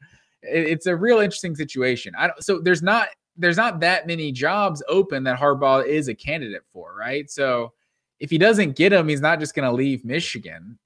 it- 0.42 0.66
it's 0.68 0.86
a 0.86 0.96
real 0.96 1.18
interesting 1.20 1.54
situation. 1.54 2.14
I 2.18 2.28
don't. 2.28 2.42
So 2.42 2.60
there's 2.60 2.82
not 2.82 3.08
there's 3.36 3.56
not 3.56 3.80
that 3.80 4.06
many 4.06 4.32
jobs 4.32 4.82
open 4.88 5.24
that 5.24 5.38
Harbaugh 5.38 5.86
is 5.86 6.08
a 6.08 6.14
candidate 6.14 6.62
for, 6.72 6.96
right? 6.98 7.30
So 7.30 7.72
if 8.18 8.30
he 8.30 8.38
doesn't 8.38 8.76
get 8.76 8.92
him, 8.92 9.08
he's 9.08 9.20
not 9.20 9.40
just 9.40 9.54
going 9.54 9.68
to 9.68 9.74
leave 9.74 10.04
Michigan 10.04 10.78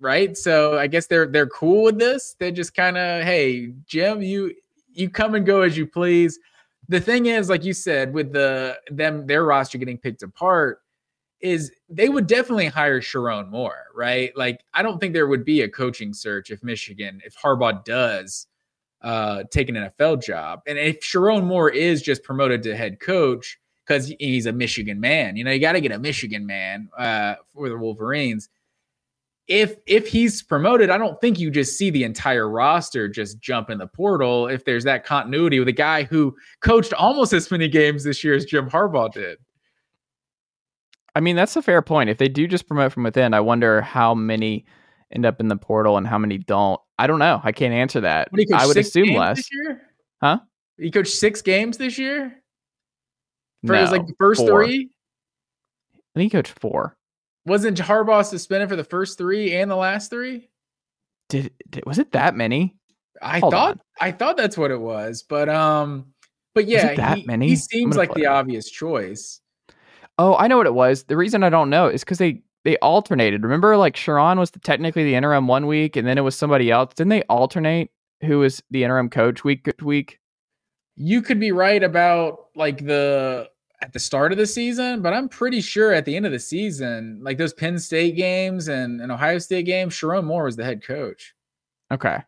right? 0.00 0.36
So 0.36 0.78
I 0.78 0.86
guess 0.86 1.06
they're 1.06 1.26
they're 1.26 1.48
cool 1.48 1.82
with 1.84 1.98
this. 1.98 2.36
They're 2.38 2.50
just 2.52 2.74
kind 2.74 2.96
of, 2.96 3.24
hey, 3.24 3.72
Jim, 3.86 4.22
you 4.22 4.54
you 4.92 5.10
come 5.10 5.34
and 5.34 5.44
go 5.46 5.62
as 5.62 5.76
you 5.76 5.86
please. 5.86 6.38
The 6.88 7.00
thing 7.00 7.26
is, 7.26 7.48
like 7.48 7.64
you 7.64 7.72
said, 7.72 8.14
with 8.14 8.32
the 8.32 8.78
them 8.90 9.26
their 9.26 9.44
roster 9.44 9.76
getting 9.78 9.98
picked 9.98 10.22
apart, 10.22 10.80
is 11.40 11.72
they 11.88 12.08
would 12.08 12.26
definitely 12.26 12.66
hire 12.66 13.00
Sherrone 13.00 13.48
Moore, 13.48 13.86
right? 13.94 14.36
Like 14.36 14.62
I 14.74 14.82
don't 14.82 14.98
think 14.98 15.12
there 15.12 15.26
would 15.26 15.44
be 15.44 15.62
a 15.62 15.68
coaching 15.68 16.12
search 16.12 16.50
if 16.50 16.62
Michigan, 16.62 17.20
if 17.24 17.36
Harbaugh 17.36 17.84
does 17.84 18.46
uh 19.02 19.44
take 19.50 19.68
an 19.68 19.76
NFL 19.76 20.22
job. 20.22 20.60
And 20.66 20.78
if 20.78 21.00
Sherrone 21.00 21.44
Moore 21.44 21.70
is 21.70 22.02
just 22.02 22.22
promoted 22.24 22.62
to 22.64 22.76
head 22.76 22.98
coach 23.00 23.58
because 23.86 24.12
he's 24.18 24.46
a 24.46 24.52
Michigan 24.52 25.00
man, 25.00 25.36
you 25.36 25.44
know, 25.44 25.52
you 25.52 25.60
got 25.60 25.72
to 25.72 25.80
get 25.80 25.92
a 25.92 25.98
Michigan 25.98 26.46
man 26.46 26.88
uh 26.98 27.34
for 27.54 27.68
the 27.68 27.76
Wolverines 27.76 28.48
if 29.48 29.76
if 29.86 30.06
he's 30.06 30.42
promoted, 30.42 30.90
I 30.90 30.98
don't 30.98 31.20
think 31.20 31.38
you 31.38 31.50
just 31.50 31.76
see 31.78 31.90
the 31.90 32.04
entire 32.04 32.48
roster 32.48 33.08
just 33.08 33.40
jump 33.40 33.70
in 33.70 33.78
the 33.78 33.86
portal 33.86 34.46
if 34.46 34.64
there's 34.64 34.84
that 34.84 35.04
continuity 35.04 35.58
with 35.58 35.68
a 35.68 35.72
guy 35.72 36.04
who 36.04 36.36
coached 36.60 36.92
almost 36.92 37.32
as 37.32 37.50
many 37.50 37.66
games 37.66 38.04
this 38.04 38.22
year 38.22 38.34
as 38.34 38.44
Jim 38.44 38.68
Harbaugh 38.68 39.10
did. 39.10 39.38
I 41.14 41.20
mean, 41.20 41.36
that's 41.36 41.56
a 41.56 41.62
fair 41.62 41.82
point. 41.82 42.10
If 42.10 42.18
they 42.18 42.28
do 42.28 42.46
just 42.46 42.66
promote 42.66 42.92
from 42.92 43.02
within, 43.02 43.34
I 43.34 43.40
wonder 43.40 43.80
how 43.80 44.14
many 44.14 44.66
end 45.10 45.26
up 45.26 45.40
in 45.40 45.48
the 45.48 45.56
portal 45.56 45.96
and 45.96 46.06
how 46.06 46.18
many 46.18 46.38
don't. 46.38 46.80
I 46.98 47.06
don't 47.06 47.18
know. 47.18 47.40
I 47.42 47.52
can't 47.52 47.74
answer 47.74 48.00
that. 48.00 48.28
What, 48.30 48.52
I 48.52 48.66
would 48.66 48.76
assume 48.76 49.14
less. 49.14 49.42
Huh? 50.20 50.40
He 50.76 50.90
coached 50.90 51.14
six 51.14 51.42
games 51.42 51.78
this 51.78 51.98
year 51.98 52.42
for 53.66 53.72
no, 53.72 53.80
his 53.80 53.90
like 53.90 54.06
the 54.06 54.14
first 54.18 54.40
four. 54.40 54.64
three. 54.64 54.90
I 55.94 56.18
think 56.18 56.32
he 56.32 56.36
coached 56.36 56.58
four. 56.58 56.96
Wasn't 57.46 57.78
Harbaugh 57.78 58.24
suspended 58.24 58.68
for 58.68 58.76
the 58.76 58.84
first 58.84 59.16
three 59.16 59.54
and 59.54 59.70
the 59.70 59.76
last 59.76 60.10
three? 60.10 60.48
Did, 61.28 61.52
did 61.70 61.84
was 61.86 61.98
it 61.98 62.12
that 62.12 62.34
many? 62.34 62.76
I 63.22 63.38
Hold 63.40 63.52
thought 63.52 63.70
on. 63.72 63.80
I 64.00 64.12
thought 64.12 64.36
that's 64.36 64.56
what 64.56 64.70
it 64.70 64.80
was, 64.80 65.22
but 65.22 65.48
um, 65.48 66.12
but 66.54 66.66
yeah, 66.66 66.94
that 66.94 67.18
he, 67.18 67.24
many? 67.24 67.48
he 67.48 67.56
seems 67.56 67.96
like 67.96 68.12
the 68.14 68.22
it. 68.22 68.26
obvious 68.26 68.70
choice. 68.70 69.40
Oh, 70.18 70.36
I 70.36 70.48
know 70.48 70.56
what 70.56 70.66
it 70.66 70.74
was. 70.74 71.04
The 71.04 71.16
reason 71.16 71.44
I 71.44 71.50
don't 71.50 71.70
know 71.70 71.88
is 71.88 72.02
because 72.02 72.18
they 72.18 72.42
they 72.64 72.76
alternated. 72.78 73.42
Remember, 73.42 73.76
like 73.76 73.94
Sherrone 73.94 74.38
was 74.38 74.50
the, 74.50 74.58
technically 74.58 75.04
the 75.04 75.14
interim 75.14 75.46
one 75.46 75.66
week, 75.66 75.96
and 75.96 76.06
then 76.06 76.18
it 76.18 76.22
was 76.22 76.36
somebody 76.36 76.70
else. 76.70 76.94
Didn't 76.94 77.10
they 77.10 77.22
alternate 77.22 77.90
who 78.22 78.40
was 78.40 78.62
the 78.70 78.82
interim 78.84 79.08
coach 79.08 79.44
week 79.44 79.64
to 79.78 79.84
week? 79.84 80.18
you 80.98 81.22
could 81.22 81.38
be 81.38 81.52
right 81.52 81.82
about 81.82 82.46
like 82.56 82.84
the 82.84 83.48
at 83.80 83.92
the 83.92 84.00
start 84.00 84.32
of 84.32 84.38
the 84.38 84.46
season, 84.46 85.00
but 85.00 85.14
I'm 85.14 85.28
pretty 85.28 85.60
sure 85.60 85.92
at 85.92 86.04
the 86.04 86.16
end 86.16 86.26
of 86.26 86.32
the 86.32 86.40
season, 86.40 87.20
like 87.22 87.38
those 87.38 87.52
Penn 87.52 87.78
State 87.78 88.16
games 88.16 88.66
and, 88.66 89.00
and 89.00 89.12
Ohio 89.12 89.38
State 89.38 89.66
games, 89.66 89.94
Sherrone 89.94 90.24
Moore 90.24 90.42
was 90.42 90.56
the 90.56 90.64
head 90.64 90.82
coach. 90.84 91.34
Okay. 91.92 92.18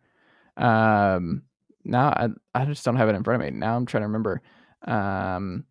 Um. 0.57 1.42
Now 1.85 2.11
I 2.11 2.29
I 2.55 2.64
just 2.66 2.85
don't 2.85 2.96
have 2.96 3.09
it 3.09 3.16
in 3.16 3.24
front 3.24 3.42
of 3.42 3.53
me. 3.53 3.59
Now 3.59 3.76
I'm 3.76 3.87
trying 3.87 4.03
to 4.03 4.07
remember. 4.07 4.40
Um. 4.87 5.64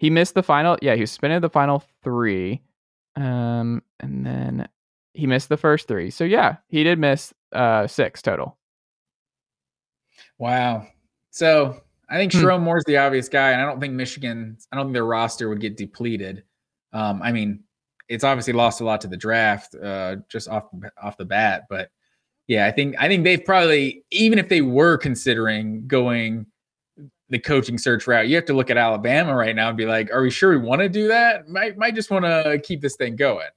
He 0.00 0.08
missed 0.08 0.32
the 0.34 0.42
final. 0.42 0.78
Yeah, 0.80 0.94
he 0.94 1.02
was 1.02 1.10
spinning 1.10 1.42
the 1.42 1.50
final 1.50 1.84
three. 2.02 2.62
Um, 3.16 3.82
and 4.00 4.24
then 4.24 4.66
he 5.12 5.26
missed 5.26 5.50
the 5.50 5.58
first 5.58 5.86
three. 5.86 6.08
So 6.10 6.24
yeah, 6.24 6.56
he 6.68 6.82
did 6.82 6.98
miss 6.98 7.34
uh 7.52 7.86
six 7.86 8.22
total. 8.22 8.56
Wow. 10.38 10.86
So 11.30 11.82
I 12.08 12.16
think 12.16 12.32
Hmm. 12.32 12.38
Sherrone 12.40 12.62
Moore's 12.62 12.84
the 12.86 12.96
obvious 12.96 13.28
guy, 13.28 13.50
and 13.50 13.60
I 13.60 13.66
don't 13.66 13.78
think 13.78 13.92
Michigan, 13.92 14.56
I 14.72 14.76
don't 14.76 14.86
think 14.86 14.94
their 14.94 15.04
roster 15.04 15.48
would 15.50 15.60
get 15.60 15.76
depleted. 15.76 16.44
Um, 16.94 17.20
I 17.22 17.30
mean, 17.30 17.62
it's 18.08 18.24
obviously 18.24 18.54
lost 18.54 18.80
a 18.80 18.84
lot 18.84 19.02
to 19.02 19.06
the 19.08 19.16
draft, 19.18 19.74
uh, 19.74 20.16
just 20.30 20.48
off 20.48 20.64
off 21.00 21.18
the 21.18 21.26
bat, 21.26 21.66
but 21.68 21.90
yeah, 22.46 22.66
I 22.66 22.70
think 22.72 22.96
I 22.98 23.06
think 23.06 23.22
they've 23.22 23.44
probably 23.44 24.02
even 24.10 24.38
if 24.38 24.48
they 24.48 24.62
were 24.62 24.96
considering 24.96 25.86
going 25.86 26.46
the 27.30 27.38
coaching 27.38 27.78
search 27.78 28.06
route, 28.06 28.28
you 28.28 28.36
have 28.36 28.44
to 28.46 28.52
look 28.52 28.70
at 28.70 28.76
Alabama 28.76 29.34
right 29.34 29.54
now 29.54 29.68
and 29.68 29.76
be 29.76 29.86
like, 29.86 30.10
are 30.12 30.22
we 30.22 30.30
sure 30.30 30.50
we 30.50 30.58
want 30.58 30.80
to 30.82 30.88
do 30.88 31.08
that? 31.08 31.48
Might 31.48 31.78
might 31.78 31.94
just 31.94 32.10
want 32.10 32.24
to 32.24 32.60
keep 32.62 32.80
this 32.80 32.96
thing 32.96 33.16
going. 33.16 33.48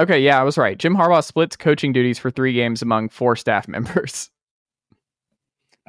Okay, 0.00 0.18
yeah, 0.18 0.40
I 0.40 0.42
was 0.42 0.56
right. 0.56 0.78
Jim 0.78 0.96
Harbaugh 0.96 1.22
splits 1.22 1.56
coaching 1.56 1.92
duties 1.92 2.18
for 2.18 2.30
three 2.30 2.54
games 2.54 2.80
among 2.80 3.10
four 3.10 3.36
staff 3.36 3.68
members. 3.68 4.30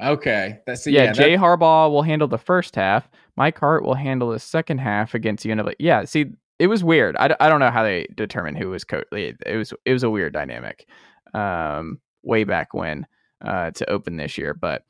Okay, 0.00 0.60
that's 0.66 0.86
yeah, 0.86 1.04
yeah. 1.04 1.12
Jay 1.12 1.36
Harbaugh 1.36 1.90
will 1.90 2.02
handle 2.02 2.28
the 2.28 2.38
first 2.38 2.76
half. 2.76 3.08
Mike 3.36 3.58
Hart 3.58 3.84
will 3.84 3.94
handle 3.94 4.30
the 4.30 4.38
second 4.38 4.78
half 4.78 5.14
against 5.14 5.46
UNLV. 5.46 5.74
Yeah, 5.78 6.04
see, 6.04 6.26
it 6.58 6.66
was 6.66 6.84
weird. 6.84 7.16
I, 7.16 7.28
d- 7.28 7.34
I 7.40 7.48
don't 7.48 7.60
know 7.60 7.70
how 7.70 7.82
they 7.82 8.06
determined 8.14 8.58
who 8.58 8.70
was 8.70 8.84
coach. 8.84 9.06
It 9.12 9.56
was 9.56 9.72
it 9.86 9.92
was 9.92 10.02
a 10.02 10.10
weird 10.10 10.34
dynamic, 10.34 10.86
um, 11.32 12.00
way 12.22 12.44
back 12.44 12.74
when 12.74 13.06
uh, 13.42 13.70
to 13.70 13.88
open 13.88 14.16
this 14.16 14.36
year. 14.36 14.52
But 14.52 14.84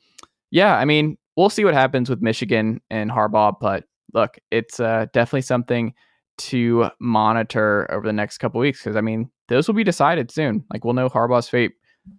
yeah, 0.51 0.75
I 0.75 0.85
mean, 0.85 1.17
we'll 1.35 1.49
see 1.49 1.65
what 1.65 1.73
happens 1.73 2.09
with 2.09 2.21
Michigan 2.21 2.81
and 2.89 3.09
Harbaugh. 3.11 3.55
But 3.59 3.85
look, 4.13 4.37
it's 4.51 4.79
uh, 4.79 5.07
definitely 5.13 5.41
something 5.41 5.93
to 6.39 6.89
monitor 6.99 7.89
over 7.91 8.05
the 8.05 8.13
next 8.13 8.39
couple 8.39 8.59
weeks 8.59 8.79
because 8.79 8.95
I 8.95 9.01
mean, 9.01 9.29
those 9.47 9.67
will 9.67 9.75
be 9.75 9.83
decided 9.83 10.31
soon. 10.31 10.63
Like 10.71 10.83
we'll 10.83 10.93
know 10.93 11.09
Harbaugh's 11.09 11.49
fate 11.49 11.73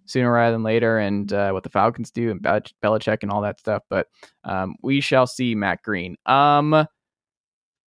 sooner 0.05 0.31
rather 0.31 0.53
than 0.53 0.63
later, 0.63 0.97
and 0.97 1.31
uh, 1.31 1.51
what 1.51 1.63
the 1.63 1.69
Falcons 1.69 2.11
do 2.11 2.31
and 2.31 2.41
Bel- 2.41 2.61
Belichick 2.83 3.19
and 3.21 3.31
all 3.31 3.41
that 3.41 3.59
stuff. 3.59 3.83
But 3.89 4.07
um, 4.43 4.75
we 4.81 5.01
shall 5.01 5.27
see, 5.27 5.55
Matt 5.55 5.81
Green. 5.83 6.15
Um, 6.25 6.87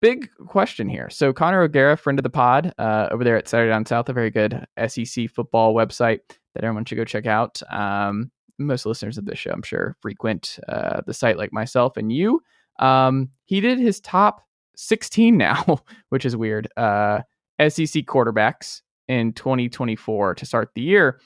big 0.02 0.28
question 0.46 0.88
here. 0.88 1.08
So 1.10 1.32
Connor 1.32 1.62
O'Gara, 1.62 1.96
friend 1.96 2.18
of 2.18 2.22
the 2.22 2.30
pod, 2.30 2.72
uh, 2.78 3.08
over 3.10 3.24
there 3.24 3.36
at 3.36 3.48
Saturday 3.48 3.70
Down 3.70 3.86
South, 3.86 4.08
a 4.08 4.12
very 4.12 4.30
good 4.30 4.66
SEC 4.86 5.30
football 5.30 5.74
website 5.74 6.20
that 6.54 6.64
everyone 6.64 6.84
should 6.84 6.96
go 6.96 7.04
check 7.04 7.26
out. 7.26 7.60
Um, 7.72 8.30
most 8.58 8.86
listeners 8.86 9.18
of 9.18 9.26
this 9.26 9.38
show, 9.38 9.50
I'm 9.50 9.62
sure, 9.62 9.96
frequent 10.00 10.58
uh, 10.68 11.00
the 11.06 11.14
site 11.14 11.36
like 11.36 11.52
myself 11.52 11.96
and 11.96 12.12
you. 12.12 12.42
Um, 12.78 13.30
he 13.44 13.60
did 13.60 13.78
his 13.78 14.00
top 14.00 14.42
16 14.76 15.36
now, 15.36 15.80
which 16.08 16.24
is 16.24 16.36
weird. 16.36 16.68
Uh, 16.76 17.20
SEC 17.60 18.04
quarterbacks 18.04 18.82
in 19.08 19.32
2024 19.32 20.34
to 20.34 20.46
start 20.46 20.70
the 20.74 20.82
year. 20.82 21.20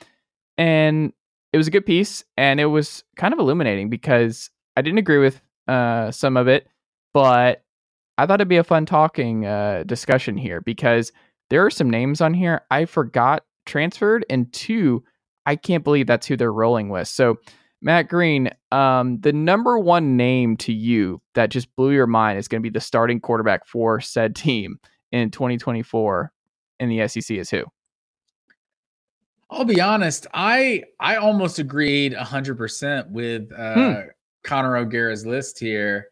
And 0.58 1.12
it 1.52 1.56
was 1.56 1.66
a 1.66 1.70
good 1.72 1.86
piece 1.86 2.24
and 2.36 2.60
it 2.60 2.66
was 2.66 3.02
kind 3.16 3.32
of 3.32 3.40
illuminating 3.40 3.90
because 3.90 4.50
I 4.76 4.82
didn't 4.82 4.98
agree 4.98 5.18
with 5.18 5.40
uh, 5.66 6.10
some 6.10 6.36
of 6.36 6.46
it, 6.46 6.68
but 7.12 7.64
I 8.18 8.26
thought 8.26 8.40
it'd 8.40 8.48
be 8.48 8.56
a 8.56 8.64
fun 8.64 8.86
talking 8.86 9.46
uh, 9.46 9.84
discussion 9.86 10.36
here 10.36 10.60
because 10.60 11.10
there 11.48 11.64
are 11.64 11.70
some 11.70 11.90
names 11.90 12.20
on 12.20 12.34
here 12.34 12.62
I 12.70 12.84
forgot 12.84 13.44
transferred, 13.66 14.24
and 14.28 14.52
two, 14.52 15.02
I 15.46 15.56
can't 15.56 15.84
believe 15.84 16.06
that's 16.06 16.26
who 16.26 16.36
they're 16.36 16.52
rolling 16.52 16.88
with. 16.88 17.08
So 17.08 17.38
Matt 17.82 18.08
Green, 18.08 18.50
um, 18.72 19.20
the 19.20 19.32
number 19.32 19.78
one 19.78 20.16
name 20.16 20.56
to 20.58 20.72
you 20.72 21.20
that 21.34 21.50
just 21.50 21.74
blew 21.76 21.92
your 21.92 22.06
mind 22.06 22.38
is 22.38 22.48
going 22.48 22.62
to 22.62 22.68
be 22.68 22.72
the 22.72 22.80
starting 22.80 23.20
quarterback 23.20 23.66
for 23.66 24.00
said 24.00 24.36
team 24.36 24.78
in 25.12 25.30
2024 25.30 26.32
in 26.78 26.88
the 26.88 27.08
SEC 27.08 27.36
is 27.36 27.50
who? 27.50 27.64
I'll 29.50 29.64
be 29.64 29.80
honest. 29.80 30.26
I 30.32 30.84
I 31.00 31.16
almost 31.16 31.58
agreed 31.58 32.14
hundred 32.14 32.56
percent 32.56 33.10
with 33.10 33.50
uh, 33.52 33.74
hmm. 33.74 34.00
Connor 34.44 34.76
O'Gara's 34.76 35.26
list 35.26 35.58
here. 35.58 36.09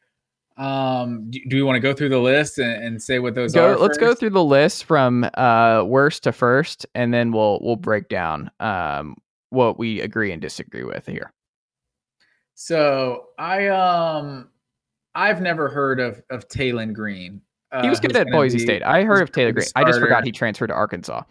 Um, 0.58 1.30
do, 1.30 1.38
do 1.48 1.56
we 1.56 1.62
want 1.62 1.76
to 1.76 1.80
go 1.80 1.94
through 1.94 2.08
the 2.08 2.18
list 2.18 2.58
and, 2.58 2.84
and 2.84 3.02
say 3.02 3.20
what 3.20 3.34
those 3.36 3.54
go, 3.54 3.72
are? 3.72 3.76
Let's 3.76 3.96
go 3.96 4.12
through 4.12 4.30
the 4.30 4.42
list 4.42 4.84
from 4.84 5.28
uh, 5.34 5.84
worst 5.86 6.24
to 6.24 6.32
first, 6.32 6.84
and 6.94 7.14
then 7.14 7.30
we'll 7.30 7.60
we'll 7.62 7.76
break 7.76 8.08
down 8.08 8.50
um, 8.58 9.16
what 9.50 9.78
we 9.78 10.00
agree 10.00 10.32
and 10.32 10.42
disagree 10.42 10.82
with 10.82 11.06
here. 11.06 11.32
So 12.54 13.26
I 13.38 13.68
um 13.68 14.48
I've 15.14 15.40
never 15.40 15.68
heard 15.68 16.00
of 16.00 16.20
of 16.28 16.48
Taylen 16.48 16.92
Green. 16.92 17.40
Uh, 17.70 17.82
he 17.82 17.88
was 17.88 18.00
good 18.00 18.16
at 18.16 18.26
Boise 18.28 18.58
be, 18.58 18.64
State. 18.64 18.82
I 18.82 19.04
heard 19.04 19.22
of 19.22 19.30
Taylor 19.30 19.52
Green. 19.52 19.66
I 19.76 19.84
just 19.84 20.00
forgot 20.00 20.24
he 20.24 20.32
transferred 20.32 20.68
to 20.68 20.74
Arkansas. 20.74 21.22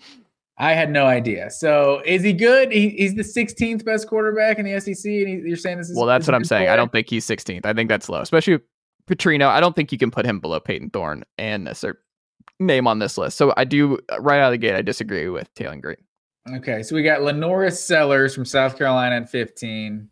I 0.60 0.74
had 0.74 0.90
no 0.90 1.06
idea. 1.06 1.52
So 1.52 2.02
is 2.06 2.24
he 2.24 2.34
good? 2.34 2.72
He, 2.72 2.90
he's 2.90 3.14
the 3.14 3.22
16th 3.22 3.86
best 3.86 4.08
quarterback 4.08 4.58
in 4.58 4.66
the 4.66 4.80
SEC, 4.80 5.06
and 5.06 5.28
he, 5.28 5.42
you're 5.46 5.58
saying 5.58 5.78
this 5.78 5.90
is 5.90 5.98
well. 5.98 6.06
That's 6.06 6.26
what 6.26 6.34
I'm 6.34 6.44
saying. 6.44 6.64
Player? 6.64 6.72
I 6.72 6.76
don't 6.76 6.92
think 6.92 7.10
he's 7.10 7.28
16th. 7.28 7.66
I 7.66 7.74
think 7.74 7.90
that's 7.90 8.10
low, 8.10 8.22
especially 8.22 8.60
Petrino. 9.08 9.48
I 9.48 9.60
don't 9.60 9.76
think 9.76 9.92
you 9.92 9.98
can 9.98 10.12
put 10.12 10.26
him 10.26 10.40
below 10.40 10.60
Payton 10.60 10.92
Thorne 10.92 11.24
and 11.38 11.68
a 11.68 11.76
certain 11.76 12.02
name 12.60 12.88
on 12.88 13.00
this 13.00 13.18
list. 13.18 13.38
So 13.38 13.54
I 13.58 13.64
do 13.64 13.98
right 14.20 14.40
out 14.40 14.48
of 14.48 14.52
the 14.52 14.58
gate. 14.58 14.76
I 14.76 14.82
disagree 14.82 15.30
with 15.30 15.54
Taylen 15.56 15.82
Green. 15.82 15.98
Okay, 16.56 16.82
so 16.82 16.96
we 16.96 17.04
got 17.04 17.22
LaNorris 17.22 17.78
Sellers 17.78 18.34
from 18.34 18.46
South 18.46 18.78
Carolina 18.78 19.18
at 19.18 19.30
15. 19.30 20.10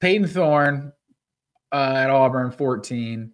Payton 0.00 0.28
Thorne 0.28 0.92
uh, 1.72 1.94
at 1.96 2.10
Auburn 2.10 2.50
14. 2.50 3.32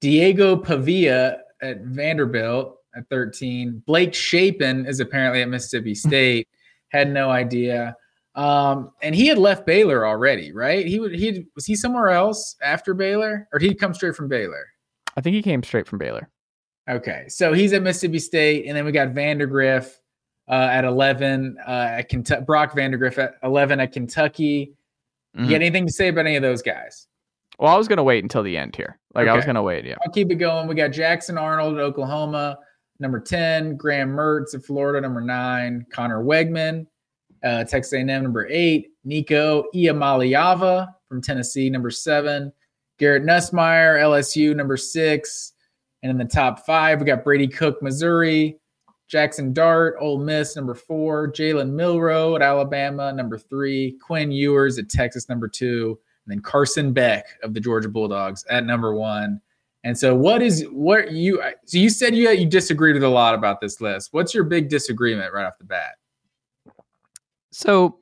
Diego 0.00 0.56
Pavia 0.56 1.40
at 1.62 1.80
Vanderbilt 1.82 2.76
at 2.94 3.08
13. 3.08 3.82
Blake 3.86 4.14
Shapen 4.14 4.86
is 4.86 5.00
apparently 5.00 5.42
at 5.42 5.48
Mississippi 5.48 5.94
State. 5.96 6.48
Had 6.90 7.10
no 7.10 7.30
idea. 7.30 7.96
Um, 8.34 8.92
and 9.02 9.14
he 9.14 9.26
had 9.26 9.38
left 9.38 9.66
Baylor 9.66 10.06
already, 10.06 10.52
right? 10.52 10.86
He 10.86 10.98
would 10.98 11.14
he 11.14 11.46
was 11.54 11.66
he 11.66 11.74
somewhere 11.74 12.08
else 12.08 12.56
after 12.62 12.94
Baylor, 12.94 13.48
or 13.52 13.58
did 13.58 13.70
he 13.70 13.74
come 13.74 13.92
straight 13.92 14.16
from 14.16 14.28
Baylor? 14.28 14.66
I 15.16 15.20
think 15.20 15.34
he 15.34 15.42
came 15.42 15.62
straight 15.62 15.86
from 15.86 15.98
Baylor. 15.98 16.30
Okay, 16.88 17.26
so 17.28 17.52
he's 17.52 17.72
at 17.72 17.82
Mississippi 17.82 18.18
State, 18.18 18.66
and 18.66 18.76
then 18.76 18.84
we 18.84 18.92
got 18.92 19.08
Vandagriff 19.08 19.98
uh, 20.48 20.68
at 20.70 20.84
eleven 20.84 21.56
uh, 21.66 21.88
at 21.90 22.08
Kentucky. 22.08 22.44
Brock 22.44 22.72
Vandagriff 22.72 23.18
at 23.18 23.34
eleven 23.42 23.80
at 23.80 23.92
Kentucky. 23.92 24.72
Mm-hmm. 25.36 25.44
You 25.44 25.50
got 25.50 25.56
anything 25.56 25.86
to 25.86 25.92
say 25.92 26.08
about 26.08 26.26
any 26.26 26.36
of 26.36 26.42
those 26.42 26.62
guys? 26.62 27.08
Well, 27.58 27.72
I 27.72 27.76
was 27.76 27.86
gonna 27.86 28.02
wait 28.02 28.24
until 28.24 28.42
the 28.42 28.56
end 28.56 28.74
here. 28.74 28.98
Like 29.14 29.24
okay. 29.24 29.30
I 29.30 29.36
was 29.36 29.44
gonna 29.44 29.62
wait. 29.62 29.84
Yeah, 29.84 29.96
I'll 30.04 30.12
keep 30.12 30.30
it 30.30 30.36
going. 30.36 30.66
We 30.66 30.74
got 30.74 30.88
Jackson 30.88 31.36
Arnold 31.36 31.74
at 31.74 31.80
Oklahoma, 31.80 32.58
number 32.98 33.20
ten. 33.20 33.76
Graham 33.76 34.08
Mertz 34.08 34.54
at 34.54 34.64
Florida, 34.64 35.02
number 35.02 35.20
nine. 35.20 35.84
Conner 35.92 36.24
Weigman, 36.24 36.86
uh, 37.44 37.64
Texas 37.64 37.92
A&M, 37.92 38.06
number 38.06 38.46
eight. 38.50 38.90
Nico 39.04 39.64
Iamaleava 39.74 40.94
from 41.08 41.20
Tennessee, 41.20 41.68
number 41.68 41.90
seven. 41.90 42.52
Garrett 42.98 43.24
Nussmeier 43.24 44.00
LSU, 44.00 44.54
number 44.54 44.76
six. 44.76 45.52
And 46.02 46.10
in 46.10 46.18
the 46.18 46.24
top 46.24 46.64
five, 46.64 47.00
we 47.00 47.06
got 47.06 47.24
Brady 47.24 47.48
Cook, 47.48 47.82
Missouri. 47.82 48.58
Jackson 49.08 49.52
Dart, 49.52 49.96
Ole 50.00 50.18
Miss, 50.18 50.56
number 50.56 50.74
four. 50.74 51.30
Jalen 51.30 51.70
Milroe 51.70 52.34
at 52.34 52.42
Alabama, 52.42 53.12
number 53.12 53.36
three. 53.36 53.98
Quinn 54.00 54.32
Ewers 54.32 54.78
at 54.78 54.88
Texas, 54.88 55.28
number 55.28 55.48
two. 55.48 55.98
And 56.24 56.32
then 56.32 56.40
Carson 56.40 56.92
Beck 56.92 57.26
of 57.42 57.52
the 57.52 57.60
Georgia 57.60 57.88
Bulldogs 57.88 58.44
at 58.48 58.64
number 58.64 58.94
one. 58.94 59.40
And 59.84 59.98
so, 59.98 60.14
what 60.14 60.40
is 60.40 60.64
what 60.70 61.10
you? 61.10 61.42
So 61.64 61.76
you 61.76 61.90
said 61.90 62.14
you 62.14 62.30
you 62.30 62.46
disagreed 62.46 62.94
with 62.94 63.02
a 63.02 63.08
lot 63.08 63.34
about 63.34 63.60
this 63.60 63.80
list. 63.80 64.10
What's 64.12 64.32
your 64.32 64.44
big 64.44 64.68
disagreement 64.68 65.32
right 65.34 65.44
off 65.44 65.58
the 65.58 65.64
bat? 65.64 65.96
So, 67.52 67.98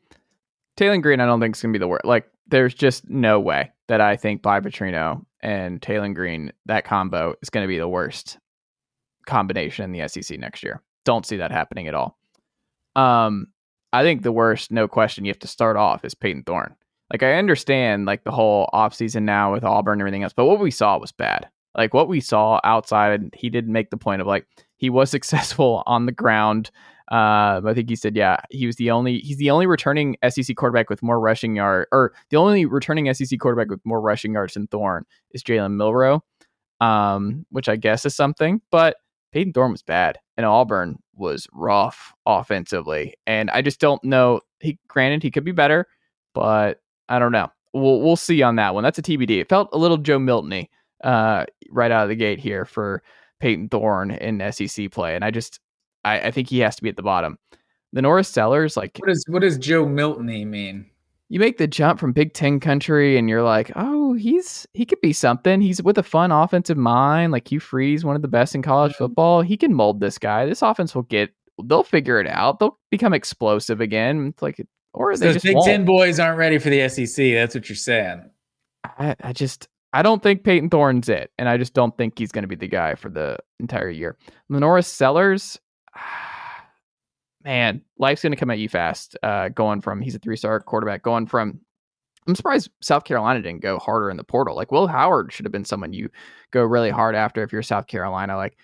Taylen 0.77 1.03
Green, 1.03 1.21
I 1.21 1.27
don't 1.27 1.41
think 1.41 1.57
is 1.57 1.63
going 1.63 1.73
to 1.73 1.79
be 1.79 1.83
the 1.83 1.89
worst. 1.89 2.05
Like, 2.05 2.27
there's 2.47 2.75
just 2.75 3.09
no 3.09 3.39
way 3.39 3.71
that 3.89 4.01
I 4.01 4.17
think 4.17 4.43
Bobby 4.43 4.71
Petrino 4.71 5.25
and 5.43 5.81
Taylen 5.81 6.15
Green 6.15 6.53
that 6.67 6.85
combo 6.85 7.35
is 7.43 7.51
going 7.51 7.65
to 7.65 7.69
be 7.69 7.79
the 7.79 7.89
worst 7.89 8.39
combination 9.27 9.85
in 9.85 9.93
the 9.93 10.09
SEC 10.09 10.39
next 10.39 10.63
year. 10.63 10.83
Don't 11.05 11.27
see 11.27 11.37
that 11.37 11.53
happening 11.53 11.89
at 11.89 11.95
all. 11.95 12.19
Um, 12.97 13.49
I 13.93 14.03
think 14.03 14.23
the 14.23 14.33
worst, 14.33 14.71
no 14.71 14.87
question, 14.89 15.25
you 15.25 15.31
have 15.31 15.39
to 15.41 15.49
start 15.49 15.77
off 15.77 16.05
is 16.05 16.15
Payton 16.15 16.45
Thorne. 16.45 16.75
Like 17.13 17.23
I 17.23 17.35
understand 17.35 18.07
like 18.07 18.25
the 18.25 18.31
whole 18.31 18.69
offseason 18.73 19.23
now 19.23 19.53
with 19.53 19.65
Auburn 19.65 19.95
and 19.95 20.03
everything 20.03 20.23
else, 20.23 20.33
but 20.33 20.47
what 20.47 20.61
we 20.61 20.71
saw 20.71 20.99
was 20.99 21.13
bad. 21.13 21.49
Like 21.77 21.95
what 21.95 22.09
we 22.09 22.21
saw 22.21 22.61
outside, 22.63 23.31
he 23.35 23.51
didn't 23.51 23.73
make 23.73 23.91
the 23.91 23.97
point 23.97 24.21
of 24.21 24.27
like 24.27 24.47
he 24.77 24.91
was 24.91 25.11
successful 25.11 25.83
on 25.87 26.07
the 26.07 26.13
ground. 26.13 26.71
Uh, 27.11 27.61
I 27.65 27.75
think 27.75 27.89
he 27.89 27.97
said, 27.97 28.15
yeah, 28.15 28.37
he 28.51 28.67
was 28.67 28.77
the 28.77 28.93
only 28.93 29.19
he's 29.19 29.39
the 29.39 29.51
only 29.51 29.67
returning 29.67 30.17
SEC 30.29 30.55
quarterback 30.55 30.89
with 30.89 31.03
more 31.03 31.19
rushing 31.19 31.57
yard, 31.57 31.89
or 31.91 32.13
the 32.31 32.37
only 32.37 32.67
returning 32.67 33.13
SEC 33.13 33.39
quarterback 33.41 33.69
with 33.69 33.81
more 33.85 34.01
rushing 34.01 34.35
yards 34.35 34.55
than 34.55 34.69
Thorne 34.69 35.05
is 35.33 35.43
Jalen 35.43 35.73
Milroe, 35.73 36.23
um, 36.81 37.45
which 37.51 37.69
I 37.69 37.75
guess 37.75 38.07
is 38.07 38.15
something. 38.15 38.61
But 38.71 38.97
Payton 39.33 39.55
Thorne 39.55 39.73
was 39.73 39.83
bad, 39.83 40.19
and 40.37 40.47
Auburn 40.47 41.01
was 41.17 41.49
rough 41.53 42.15
offensively, 42.27 43.15
and 43.27 43.51
I 43.51 43.61
just 43.61 43.81
don't 43.81 44.03
know. 44.05 44.41
He 44.61 44.79
granted 44.87 45.25
he 45.25 45.33
could 45.33 45.45
be 45.45 45.53
better, 45.53 45.89
but 46.33 46.81
I 47.09 47.19
don't 47.19 47.33
know. 47.33 47.51
We'll 47.73 48.01
we'll 48.03 48.15
see 48.15 48.41
on 48.43 48.55
that 48.57 48.73
one. 48.73 48.85
That's 48.85 48.99
a 48.99 49.03
TBD. 49.03 49.41
It 49.41 49.49
felt 49.49 49.69
a 49.73 49.79
little 49.79 49.99
Joe 49.99 50.21
Miltony 50.21 50.69
uh, 51.03 51.45
right 51.71 51.91
out 51.91 52.05
of 52.05 52.09
the 52.09 52.15
gate 52.15 52.39
here 52.39 52.65
for 52.65 53.03
Payton 53.41 53.69
Thorne 53.71 54.13
in 54.13 54.53
SEC 54.53 54.93
play, 54.93 55.17
and 55.17 55.25
I 55.25 55.33
just 55.33 55.59
I, 56.05 56.21
I 56.21 56.31
think 56.31 56.49
he 56.49 56.59
has 56.61 56.77
to 56.77 56.83
be 56.83 56.89
at 56.89 56.97
the 56.97 57.03
bottom. 57.03 57.39
LaNorris 57.95 58.27
Sellers, 58.27 58.77
like 58.77 58.99
what 58.99 59.09
does 59.09 59.25
what 59.29 59.41
does 59.41 59.59
Joe 59.59 59.85
Miltony 59.85 60.47
mean? 60.47 60.87
You 61.29 61.39
make 61.39 61.59
the 61.59 61.67
jump 61.67 62.01
from 62.01 62.13
Big 62.13 62.35
Ten 62.35 62.59
country, 62.59 63.17
and 63.17 63.29
you're 63.29 63.43
like, 63.43 63.71
oh, 63.77 64.15
he's 64.15 64.67
he 64.75 64.85
could 64.85 65.01
be 65.01 65.13
something. 65.13 65.61
He's 65.61 65.83
with 65.83 65.99
a 65.99 66.03
fun 66.03 66.33
offensive 66.33 66.77
mind. 66.77 67.33
Like 67.33 67.51
Hugh 67.51 67.61
Freeze, 67.61 68.05
one 68.05 68.17
of 68.17 68.23
the 68.23 68.29
best 68.29 68.55
in 68.55 68.63
college 68.63 68.93
mm-hmm. 68.93 69.05
football. 69.05 69.43
He 69.43 69.57
can 69.57 69.75
mold 69.75 70.01
this 70.01 70.19
guy. 70.19 70.47
This 70.47 70.63
offense 70.63 70.95
will 70.95 71.03
get. 71.03 71.31
They'll 71.65 71.85
figure 71.85 72.21
it 72.21 72.27
out. 72.27 72.59
They'll 72.59 72.79
become 72.91 73.13
explosive 73.13 73.81
again. 73.81 74.29
It's 74.29 74.43
like 74.43 74.65
or 74.93 75.15
so 75.15 75.27
they 75.27 75.33
just 75.33 75.45
Big 75.45 75.57
won't. 75.57 75.67
Ten 75.67 75.85
boys 75.85 76.19
aren't 76.19 76.39
ready 76.39 76.59
for 76.59 76.71
the 76.71 76.89
SEC. 76.89 77.33
That's 77.35 77.55
what 77.55 77.69
you're 77.69 77.77
saying. 77.77 78.29
I, 78.85 79.17
I 79.21 79.33
just 79.33 79.69
I 79.93 80.03
don't 80.03 80.23
think 80.23 80.45
Payton 80.45 80.71
Thorne's 80.71 81.09
it, 81.09 81.31
and 81.39 81.49
I 81.49 81.57
just 81.57 81.75
don't 81.75 81.97
think 81.97 82.19
he's 82.19 82.33
going 82.33 82.43
to 82.43 82.49
be 82.49 82.57
the 82.57 82.69
guy 82.69 82.95
for 82.95 83.09
the 83.09 83.39
entire 83.59 83.91
year. 83.91 84.17
LaNorris 84.51 84.87
Sellers, 84.87 85.59
man, 87.45 87.83
life's 87.99 88.23
going 88.23 88.33
to 88.33 88.37
come 88.37 88.51
at 88.51 88.59
you 88.59 88.69
fast. 88.69 89.17
Uh, 89.23 89.49
going 89.49 89.81
from 89.81 90.01
he's 90.01 90.15
a 90.15 90.19
three 90.19 90.37
star 90.37 90.61
quarterback, 90.61 91.03
going 91.03 91.27
from 91.27 91.61
I'm 92.27 92.35
surprised 92.35 92.71
South 92.81 93.05
Carolina 93.05 93.41
didn't 93.41 93.63
go 93.63 93.79
harder 93.79 94.11
in 94.11 94.17
the 94.17 94.25
portal. 94.25 94.55
Like 94.55 94.71
Will 94.71 94.87
Howard 94.87 95.33
should 95.33 95.47
have 95.47 95.53
been 95.53 95.65
someone 95.65 95.93
you 95.93 96.11
go 96.51 96.63
really 96.63 96.91
hard 96.91 97.15
after 97.15 97.43
if 97.43 97.53
you're 97.53 97.63
South 97.63 97.87
Carolina. 97.87 98.37
Like 98.37 98.57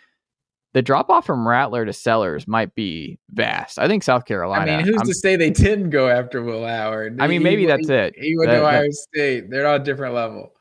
the 0.75 0.83
drop 0.83 1.09
off 1.09 1.25
from 1.25 1.49
Rattler 1.49 1.87
to 1.87 1.93
Sellers 1.93 2.47
might 2.47 2.75
be 2.75 3.19
vast. 3.31 3.79
I 3.79 3.89
think 3.89 4.03
South 4.03 4.27
Carolina. 4.27 4.73
I 4.73 4.77
mean, 4.77 4.87
who's 4.87 5.01
I'm, 5.01 5.07
to 5.07 5.15
say 5.15 5.35
they 5.37 5.51
didn't 5.51 5.91
go 5.91 6.09
after 6.09 6.43
Will 6.43 6.67
Howard? 6.67 7.21
I 7.21 7.27
mean, 7.27 7.43
maybe 7.43 7.63
he, 7.63 7.67
that's 7.67 7.89
it. 7.89 8.15
He 8.19 8.37
went 8.37 8.51
that, 8.51 8.59
to 8.59 8.67
Ohio 8.67 8.83
that, 8.83 8.93
State. 8.93 9.51
They're 9.51 9.67
on 9.67 9.81
a 9.81 9.85
different 9.85 10.15
level. 10.15 10.53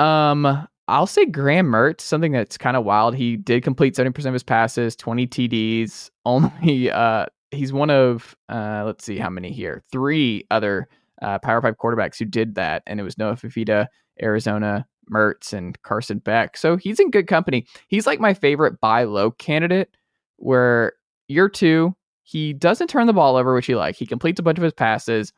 Um, 0.00 0.66
I'll 0.88 1.06
say 1.06 1.26
Graham 1.26 1.66
Mertz, 1.66 2.00
something 2.00 2.32
that's 2.32 2.58
kind 2.58 2.76
of 2.76 2.84
wild. 2.84 3.14
He 3.14 3.36
did 3.36 3.62
complete 3.62 3.94
70% 3.94 4.26
of 4.26 4.32
his 4.32 4.42
passes, 4.42 4.96
20 4.96 5.26
TDs. 5.26 6.10
Only 6.24 6.90
uh 6.90 7.26
he's 7.50 7.72
one 7.72 7.90
of 7.90 8.36
uh 8.48 8.82
let's 8.84 9.04
see 9.04 9.18
how 9.18 9.30
many 9.30 9.52
here. 9.52 9.82
Three 9.92 10.46
other 10.50 10.88
uh 11.20 11.38
Power 11.38 11.60
5 11.62 11.76
quarterbacks 11.76 12.18
who 12.18 12.24
did 12.24 12.54
that 12.56 12.82
and 12.86 12.98
it 13.00 13.02
was 13.02 13.18
Noah 13.18 13.36
Fifita, 13.36 13.86
Arizona, 14.22 14.86
Mertz 15.10 15.52
and 15.52 15.80
Carson 15.82 16.18
Beck. 16.18 16.56
So 16.56 16.76
he's 16.76 17.00
in 17.00 17.10
good 17.10 17.26
company. 17.26 17.66
He's 17.88 18.06
like 18.06 18.20
my 18.20 18.34
favorite 18.34 18.80
buy 18.80 19.04
low 19.04 19.30
candidate 19.32 19.90
where 20.36 20.94
year 21.28 21.48
two, 21.48 21.94
he 22.24 22.52
doesn't 22.52 22.88
turn 22.88 23.06
the 23.06 23.12
ball 23.12 23.36
over, 23.36 23.54
which 23.54 23.66
he 23.66 23.74
like. 23.74 23.96
He 23.96 24.06
completes 24.06 24.40
a 24.40 24.42
bunch 24.42 24.58
of 24.58 24.64
his 24.64 24.72
passes. 24.72 25.32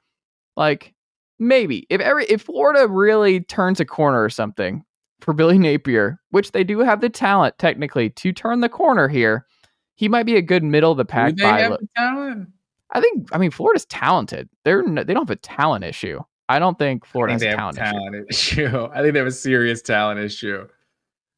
Like 0.56 0.94
maybe 1.38 1.86
if 1.90 2.00
every 2.00 2.24
if 2.26 2.42
Florida 2.42 2.88
really 2.88 3.40
turns 3.40 3.80
a 3.80 3.84
corner 3.84 4.22
or 4.22 4.30
something 4.30 4.84
for 5.24 5.32
Billy 5.32 5.58
Napier, 5.58 6.20
which 6.30 6.52
they 6.52 6.64
do 6.64 6.80
have 6.80 7.00
the 7.00 7.08
talent 7.08 7.58
technically 7.58 8.10
to 8.10 8.32
turn 8.32 8.60
the 8.60 8.68
corner 8.68 9.08
here, 9.08 9.46
he 9.94 10.08
might 10.08 10.26
be 10.26 10.36
a 10.36 10.42
good 10.42 10.62
middle 10.62 10.92
of 10.92 10.98
the 10.98 11.04
pack. 11.04 11.34
Do 11.34 11.42
they 11.42 11.48
have 11.48 11.72
the 11.72 11.88
talent? 11.96 12.48
I 12.92 13.00
think. 13.00 13.28
I 13.32 13.38
mean, 13.38 13.50
Florida's 13.50 13.86
talented. 13.86 14.48
They're 14.64 14.82
they 14.82 15.14
don't 15.14 15.28
have 15.28 15.30
a 15.30 15.36
talent 15.36 15.84
issue. 15.84 16.20
I 16.48 16.58
don't 16.58 16.78
think 16.78 17.06
Florida 17.06 17.38
think 17.38 17.50
has 17.50 17.56
talent, 17.56 17.78
talent 17.78 18.26
issue. 18.28 18.66
issue. 18.66 18.84
I 18.92 19.00
think 19.00 19.14
they 19.14 19.18
have 19.18 19.28
a 19.28 19.32
serious 19.32 19.80
talent 19.80 20.20
issue. 20.20 20.66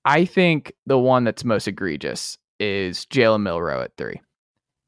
I 0.05 0.25
think 0.25 0.73
the 0.87 0.99
one 0.99 1.25
that's 1.25 1.45
most 1.45 1.69
egregious 1.69 2.39
is 2.59 3.07
Jalen 3.07 3.43
Milroe 3.43 3.83
at 3.83 3.97
three. 3.97 4.21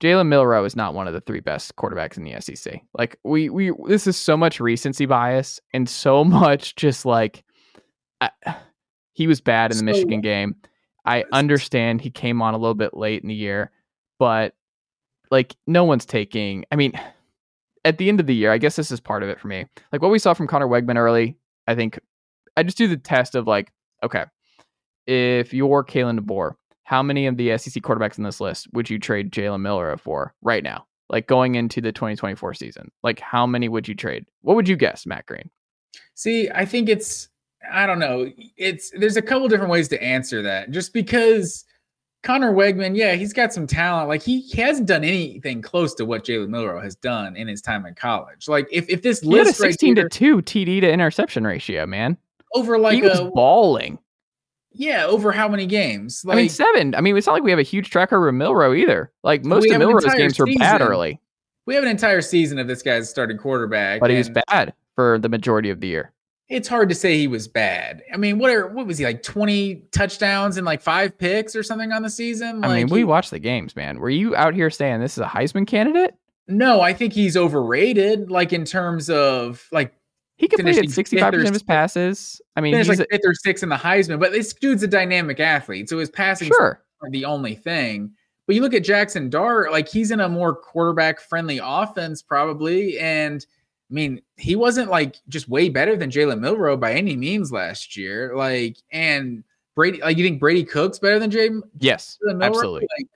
Jalen 0.01 0.29
Milroe 0.29 0.65
is 0.65 0.77
not 0.77 0.95
one 0.95 1.09
of 1.09 1.15
the 1.15 1.21
three 1.21 1.41
best 1.41 1.75
quarterbacks 1.77 2.17
in 2.17 2.25
the 2.25 2.41
SEC. 2.41 2.81
Like 2.97 3.19
we 3.25 3.49
we 3.51 3.73
this 3.87 4.07
is 4.07 4.17
so 4.17 4.37
much 4.37 4.61
recency 4.61 5.07
bias 5.07 5.61
and 5.73 5.89
so 5.89 6.25
much 6.25 6.77
just 6.77 7.05
like 7.05 7.45
I, 8.21 8.31
he 9.19 9.27
was 9.27 9.41
bad 9.41 9.73
in 9.73 9.79
the 9.79 9.81
So 9.81 9.85
Michigan 9.85 10.21
game. 10.21 10.55
I 11.05 11.25
understand 11.33 12.01
he 12.01 12.09
came 12.09 12.41
on 12.41 12.55
a 12.55 12.57
little 12.57 12.77
bit 12.77 12.95
late 12.95 13.21
in 13.21 13.29
the 13.29 13.35
year, 13.35 13.73
but 14.21 14.55
like 15.33 15.57
no 15.67 15.83
one's 15.83 16.07
taking. 16.07 16.65
I 16.71 16.77
mean, 16.77 16.93
at 17.85 17.99
the 17.99 18.09
end 18.09 18.21
of 18.21 18.29
the 18.29 18.35
year, 18.35 18.53
I 18.53 18.59
guess 18.59 18.77
this 18.77 18.93
is 18.93 19.01
part 19.01 19.25
of 19.25 19.29
it 19.29 19.41
for 19.41 19.49
me. 19.49 19.67
Like 19.91 20.03
what 20.03 20.13
we 20.13 20.21
saw 20.21 20.35
from 20.35 20.47
Conner 20.47 20.69
Weigman 20.69 20.95
early, 20.95 21.37
I 21.67 21.75
think 21.75 21.99
I 22.57 22.63
just 22.63 22.79
do 22.79 22.87
the 22.87 22.97
test 22.97 23.35
of 23.35 23.49
like, 23.49 23.73
okay, 24.05 24.25
if 25.09 25.53
you're 25.53 25.83
Kalen 25.83 26.21
DeBoer, 26.21 26.53
how 26.85 27.03
many 27.03 27.27
of 27.27 27.37
the 27.37 27.59
SEC 27.59 27.83
quarterbacks 27.83 28.19
in 28.19 28.25
this 28.25 28.41
list 28.41 28.69
would 28.73 28.89
you 28.89 29.01
trade 29.01 29.33
Jalen 29.33 29.63
Milroe 29.63 29.97
for 29.97 30.33
right 30.43 30.63
now? 30.63 30.87
Like 31.09 31.27
going 31.27 31.57
into 31.57 31.81
the 31.81 31.91
2024 31.91 32.55
season, 32.55 32.93
like 33.03 33.19
how 33.19 33.49
many 33.49 33.69
would 33.69 33.89
you 33.89 33.97
trade? 33.97 34.27
What 34.43 34.55
would 34.55 34.69
you 34.69 34.77
guess, 34.77 35.07
Matt 35.07 35.27
Green? 35.27 35.51
See, 36.15 36.49
I 36.55 36.65
think 36.65 36.89
it's 36.89 37.29
I 37.71 37.87
don't 37.87 37.99
know. 37.99 38.31
It's 38.57 38.91
there's 38.91 39.17
a 39.17 39.23
couple 39.23 39.49
different 39.49 39.71
ways 39.71 39.89
to 39.89 40.03
answer 40.03 40.43
that. 40.43 40.71
Just 40.71 40.93
because 40.93 41.65
Conner 42.23 42.53
Weigman, 42.53 42.97
yeah, 42.97 43.15
he's 43.15 43.33
got 43.33 43.53
some 43.53 43.67
talent. 43.67 44.09
Like 44.09 44.23
he, 44.23 44.41
he 44.41 44.61
hasn't 44.61 44.89
done 44.89 45.05
anything 45.05 45.63
close 45.63 45.95
to 45.97 46.05
what 46.05 46.25
Jalen 46.25 46.49
Milroe 46.49 46.81
has 46.81 46.97
done 46.97 47.37
in 47.37 47.47
his 47.47 47.63
time 47.63 47.87
in 47.87 47.95
college. 47.95 48.49
Like 48.49 48.69
if, 48.73 48.89
if 48.89 49.03
this 49.03 49.21
He 49.21 49.31
had 49.31 49.43
a 49.43 49.45
list 49.45 49.61
right 49.61 49.71
16 49.71 49.97
here, 49.97 50.09
to 50.09 50.43
2 50.43 50.43
TD 50.43 50.81
to 50.81 50.91
interception 50.91 51.47
ratio, 51.47 51.87
man. 51.87 52.17
over 52.55 52.79
like 52.79 52.95
he 52.95 53.03
was 53.03 53.21
a 53.21 53.27
balling. 53.27 53.99
yeah, 54.73 55.07
over 55.07 55.31
how 55.31 55.49
many 55.49 55.67
games? 55.67 56.23
Like 56.25 56.37
I 56.37 56.41
mean, 56.41 56.49
seven. 56.49 56.95
I 56.95 57.01
mean, 57.01 57.17
it's 57.17 57.27
not 57.27 57.35
like 57.35 57.43
we 57.43 57.51
have 57.51 57.61
a 57.61 57.65
huge 57.65 57.91
tracker 57.91 58.21
with 58.21 58.35
Milroe 58.35 58.75
either. 58.75 59.13
Like 59.23 59.45
most 59.45 59.71
of 59.71 59.79
Milroe's 59.79 60.05
games 60.15 60.39
were 60.39 60.47
bad 60.59 60.81
early, 60.81 61.21
we 61.69 61.75
have 61.75 61.85
an 61.85 61.91
entire 61.91 62.23
season 62.23 62.59
of 62.59 62.67
this 62.67 62.83
guy's 62.83 63.11
starting 63.11 63.37
quarterback, 63.37 64.01
but 64.01 64.11
he 64.11 64.17
was 64.17 64.31
bad 64.31 64.73
for 64.95 65.19
the 65.19 65.29
majority 65.29 65.69
of 65.69 65.81
the 65.81 65.87
year. 65.87 66.13
It's 66.49 66.67
hard 66.67 66.89
to 66.89 66.95
say 66.95 67.19
he 67.19 67.29
was 67.29 67.47
bad. 67.47 68.03
I 68.13 68.17
mean, 68.17 68.39
what 68.39 68.51
are 68.51 68.69
what 68.69 68.87
was 68.87 68.97
he 68.99 69.05
like? 69.05 69.23
Twenty 69.23 69.83
touchdowns 69.93 70.57
and 70.57 70.65
like 70.65 70.81
five 70.81 71.17
picks 71.19 71.55
or 71.55 71.63
something 71.63 71.93
on 71.93 72.03
the 72.03 72.09
season? 72.11 72.65
I 72.65 72.69
mean, 72.77 72.87
Like, 72.87 72.93
we 72.93 73.01
he- 73.01 73.05
watched 73.05 73.31
the 73.31 73.39
games, 73.39 73.77
man. 73.77 73.99
Were 73.99 74.09
you 74.11 74.35
out 74.35 74.55
here 74.55 74.71
saying 74.71 75.01
this 75.01 75.13
is 75.19 75.23
a 75.23 75.27
Heisman 75.27 75.67
candidate? 75.67 76.15
no, 76.51 76.81
I 76.81 76.95
think 76.95 77.13
he's 77.13 77.37
overrated. 77.37 78.31
Like 78.31 78.55
in 78.55 78.65
terms 78.65 79.11
of 79.11 79.69
like 79.73 79.93
He 80.37 80.49
completed 80.49 80.77
Finishing 80.77 80.91
sixty 80.91 81.19
five 81.19 81.33
percent 81.35 81.49
of 81.49 81.55
his 81.55 81.63
passes. 81.63 82.41
I 82.57 82.63
mean, 82.63 82.75
he's 82.75 82.89
like 82.89 83.01
a- 83.01 83.07
fifth 83.11 83.21
or 83.27 83.35
sixth 83.35 83.63
in 83.63 83.69
the 83.69 83.77
Heisman, 83.77 84.19
but 84.19 84.33
this 84.33 84.55
dude's 84.55 84.83
a 84.83 84.89
dynamic 84.89 85.41
athlete, 85.41 85.91
so 85.91 85.99
his 85.99 86.09
passing 86.09 86.49
sure. 86.49 86.81
the 87.11 87.27
only 87.27 87.55
thing. 87.57 88.11
But 88.47 88.55
you 88.57 88.63
look 88.63 88.73
at 88.73 88.83
Jackson 88.85 89.29
Dart, 89.29 89.71
like 89.71 89.87
he's 89.89 90.11
in 90.11 90.21
a 90.21 90.29
more 90.31 90.55
quarterback 90.57 91.21
friendly 91.21 91.61
offense, 91.63 92.23
probably. 92.23 92.99
And 92.99 93.45
I 93.91 93.95
mean, 93.95 94.21
he 94.37 94.55
wasn't 94.55 94.91
like 94.91 95.17
just 95.29 95.49
way 95.49 95.69
better 95.69 95.97
than 95.97 96.11
Jalen 96.11 96.41
Milroe 96.41 96.77
by 96.77 96.93
any 96.93 97.17
means 97.17 97.51
last 97.51 97.97
year. 97.97 98.37
Like, 98.37 98.77
and 98.93 99.43
Brady, 99.75 100.01
like 100.01 100.19
you 100.19 100.25
think 100.25 100.41
Brady 100.41 100.65
Cook's 100.65 100.99
better 100.99 101.19
than 101.19 101.31
Jalen 101.31 101.63
Yes, 101.79 102.19
Milroe? 102.23 102.45
absolutely. 102.45 102.89
Like, 102.99 103.09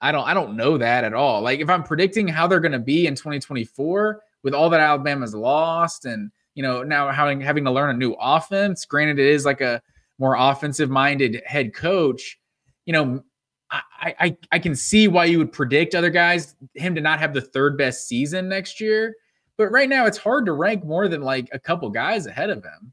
I 0.00 0.12
don't, 0.12 0.28
I 0.28 0.34
don't 0.34 0.56
know 0.56 0.76
that 0.78 1.04
at 1.04 1.14
all. 1.14 1.40
Like, 1.40 1.60
if 1.60 1.70
I'm 1.70 1.82
predicting 1.82 2.28
how 2.28 2.46
they're 2.46 2.60
going 2.60 2.72
to 2.72 2.78
be 2.78 3.06
in 3.06 3.14
2024 3.14 4.22
with 4.42 4.54
all 4.54 4.70
that 4.70 4.80
Alabama's 4.80 5.34
lost, 5.34 6.04
and 6.04 6.30
you 6.54 6.62
know 6.62 6.82
now 6.82 7.10
having 7.10 7.40
having 7.40 7.64
to 7.64 7.70
learn 7.70 7.90
a 7.90 7.98
new 7.98 8.12
offense. 8.20 8.84
Granted, 8.84 9.18
it 9.18 9.26
is 9.26 9.44
like 9.44 9.60
a 9.60 9.82
more 10.18 10.36
offensive 10.38 10.90
minded 10.90 11.42
head 11.46 11.74
coach. 11.74 12.38
You 12.84 12.92
know, 12.92 13.24
I, 13.70 13.82
I 14.20 14.36
I 14.52 14.58
can 14.58 14.74
see 14.74 15.08
why 15.08 15.24
you 15.26 15.38
would 15.38 15.52
predict 15.52 15.94
other 15.94 16.10
guys 16.10 16.54
him 16.74 16.94
to 16.94 17.00
not 17.00 17.18
have 17.18 17.34
the 17.34 17.40
third 17.40 17.76
best 17.78 18.06
season 18.08 18.48
next 18.48 18.80
year. 18.80 19.14
But 19.58 19.72
right 19.72 19.88
now, 19.88 20.06
it's 20.06 20.16
hard 20.16 20.46
to 20.46 20.52
rank 20.52 20.84
more 20.84 21.08
than 21.08 21.20
like 21.20 21.48
a 21.52 21.58
couple 21.58 21.90
guys 21.90 22.26
ahead 22.26 22.48
of 22.48 22.64
him. 22.64 22.92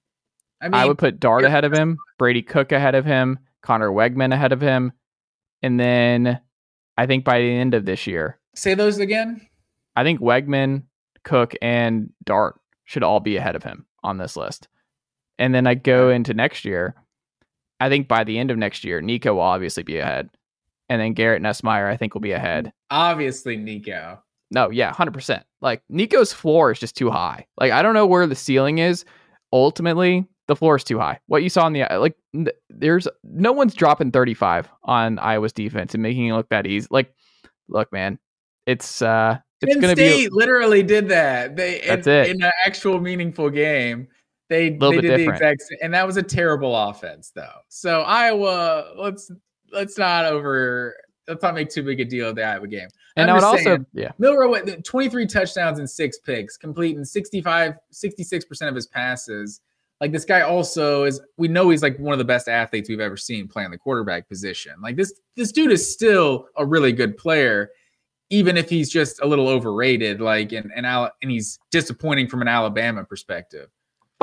I 0.59 0.66
mean, 0.66 0.74
I 0.74 0.86
would 0.86 0.97
put 0.97 1.20
Dart 1.20 1.43
ahead 1.43 1.63
of 1.63 1.72
him, 1.72 1.97
Brady 2.18 2.41
Cook 2.41 2.72
ahead 2.72 2.95
of 2.95 3.05
him, 3.05 3.38
Conner 3.61 3.91
Weigman 3.91 4.34
ahead 4.34 4.51
of 4.51 4.61
him, 4.61 4.91
and 5.61 5.80
then 5.80 6.39
I 6.97 7.05
think 7.05 7.24
by 7.24 7.39
the 7.39 7.51
end 7.51 7.74
of 7.74 7.86
this 7.86 8.07
year, 8.07 8.39
say 8.55 8.74
those 8.74 8.97
again. 8.97 9.47
I 9.95 10.03
think 10.03 10.20
Weigman, 10.20 10.84
Cook, 11.24 11.53
and 11.61 12.11
Dart 12.24 12.59
should 12.86 13.03
all 13.03 13.20
be 13.20 13.38
ahead 13.38 13.55
of 13.55 13.63
him 13.63 13.86
on 14.03 14.18
this 14.18 14.36
list. 14.36 14.68
And 15.38 15.53
then 15.53 15.68
I 15.68 15.76
go 15.76 16.09
into 16.09 16.34
next 16.34 16.66
year. 16.66 16.95
I 17.80 17.89
think 17.89 18.07
by 18.07 18.24
the 18.24 18.39
end 18.39 18.51
of 18.51 18.57
next 18.57 18.84
year, 18.84 19.01
Nico 19.01 19.34
will 19.36 19.41
obviously 19.41 19.84
be 19.84 19.97
ahead. 19.97 20.30
And 20.88 21.01
then 21.01 21.13
Garrett 21.13 21.41
Nussmeier, 21.41 21.89
I 21.89 21.97
think, 21.97 22.13
will 22.13 22.22
be 22.22 22.32
ahead. 22.32 22.72
Obviously, 22.89 23.57
Nico. 23.57 24.22
No, 24.55 24.69
yeah, 24.69 24.93
100%. 24.93 25.43
Like, 25.59 25.83
Nico's 25.89 26.31
floor 26.31 26.71
is 26.71 26.79
just 26.79 26.95
too 26.95 27.11
high. 27.11 27.45
Like, 27.59 27.73
I 27.73 27.81
don't 27.81 27.93
know 27.93 28.05
where 28.07 28.25
the 28.25 28.35
ceiling 28.35 28.77
is. 28.77 29.03
Ultimately, 29.51 30.25
the 30.47 30.55
floor 30.55 30.77
is 30.77 30.85
too 30.85 30.97
high. 30.97 31.19
What 31.27 31.43
you 31.43 31.49
saw 31.49 31.67
in 31.67 31.73
the, 31.73 31.85
like, 31.99 32.15
there's 32.69 33.05
no 33.25 33.51
one's 33.51 33.73
dropping 33.73 34.11
35 34.11 34.69
on 34.85 35.19
Iowa's 35.19 35.51
defense 35.51 35.93
and 35.93 36.01
making 36.01 36.27
it 36.27 36.33
look 36.33 36.47
that 36.49 36.65
easy. 36.65 36.87
Like, 36.89 37.13
look, 37.67 37.91
man, 37.91 38.17
it's, 38.65 39.01
uh, 39.01 39.39
it's 39.61 39.73
Penn 39.73 39.81
to 39.81 39.89
State 39.89 40.29
be. 40.29 40.29
literally 40.31 40.83
did 40.83 41.09
that. 41.09 41.57
They 41.57 41.81
That's 41.85 42.07
in, 42.07 42.13
it. 42.13 42.27
in 42.29 42.41
an 42.41 42.51
actual 42.65 43.01
meaningful 43.01 43.49
game. 43.49 44.07
They 44.47 44.69
they 44.69 44.91
did 44.91 45.01
different. 45.01 45.25
the 45.25 45.33
exact 45.33 45.61
same, 45.63 45.79
and 45.81 45.93
that 45.93 46.05
was 46.05 46.17
a 46.17 46.23
terrible 46.23 46.75
offense 46.75 47.31
though. 47.35 47.61
So 47.67 48.01
Iowa, 48.01 48.93
let's 48.95 49.31
let's 49.73 49.97
not 49.97 50.25
over 50.25 50.95
let's 51.28 51.41
not 51.41 51.55
make 51.55 51.69
too 51.69 51.84
big 51.84 51.99
a 51.99 52.05
deal 52.05 52.30
of 52.30 52.36
the 52.36 52.43
Iowa 52.43 52.67
game. 52.67 52.88
And 53.15 53.30
I'm 53.30 53.38
I 53.38 53.51
would 53.51 53.57
just 53.57 53.67
also, 53.67 53.86
yeah. 53.93 54.11
Milroe 54.17 54.49
went 54.49 54.86
23 54.86 55.26
touchdowns 55.28 55.80
and 55.80 55.89
six 55.89 56.19
picks, 56.19 56.57
completing 56.57 57.03
65, 57.03 57.73
66% 57.91 58.67
of 58.67 58.76
his 58.76 58.88
passes. 58.88 59.61
Like 60.01 60.11
this 60.11 60.26
guy 60.26 60.41
also 60.41 61.05
is, 61.05 61.21
we 61.38 61.47
know 61.47 61.69
he's 61.69 61.82
like 61.82 61.97
one 61.97 62.13
of 62.13 62.19
the 62.19 62.26
best 62.26 62.49
athletes 62.49 62.89
we've 62.89 62.99
ever 62.99 63.17
seen 63.17 63.47
playing 63.47 63.71
the 63.71 63.78
quarterback 63.78 64.28
position. 64.28 64.73
Like 64.82 64.97
this, 64.97 65.13
this 65.36 65.51
dude 65.51 65.71
is 65.71 65.91
still 65.91 66.47
a 66.57 66.65
really 66.65 66.91
good 66.91 67.17
player, 67.17 67.71
even 68.30 68.57
if 68.57 68.69
he's 68.69 68.89
just 68.89 69.21
a 69.21 69.26
little 69.26 69.47
overrated, 69.47 70.19
like 70.19 70.51
and 70.51 70.71
and, 70.76 70.86
and 70.86 71.32
he's 71.32 71.59
disappointing 71.71 72.28
from 72.28 72.41
an 72.41 72.47
Alabama 72.47 73.05
perspective. 73.05 73.69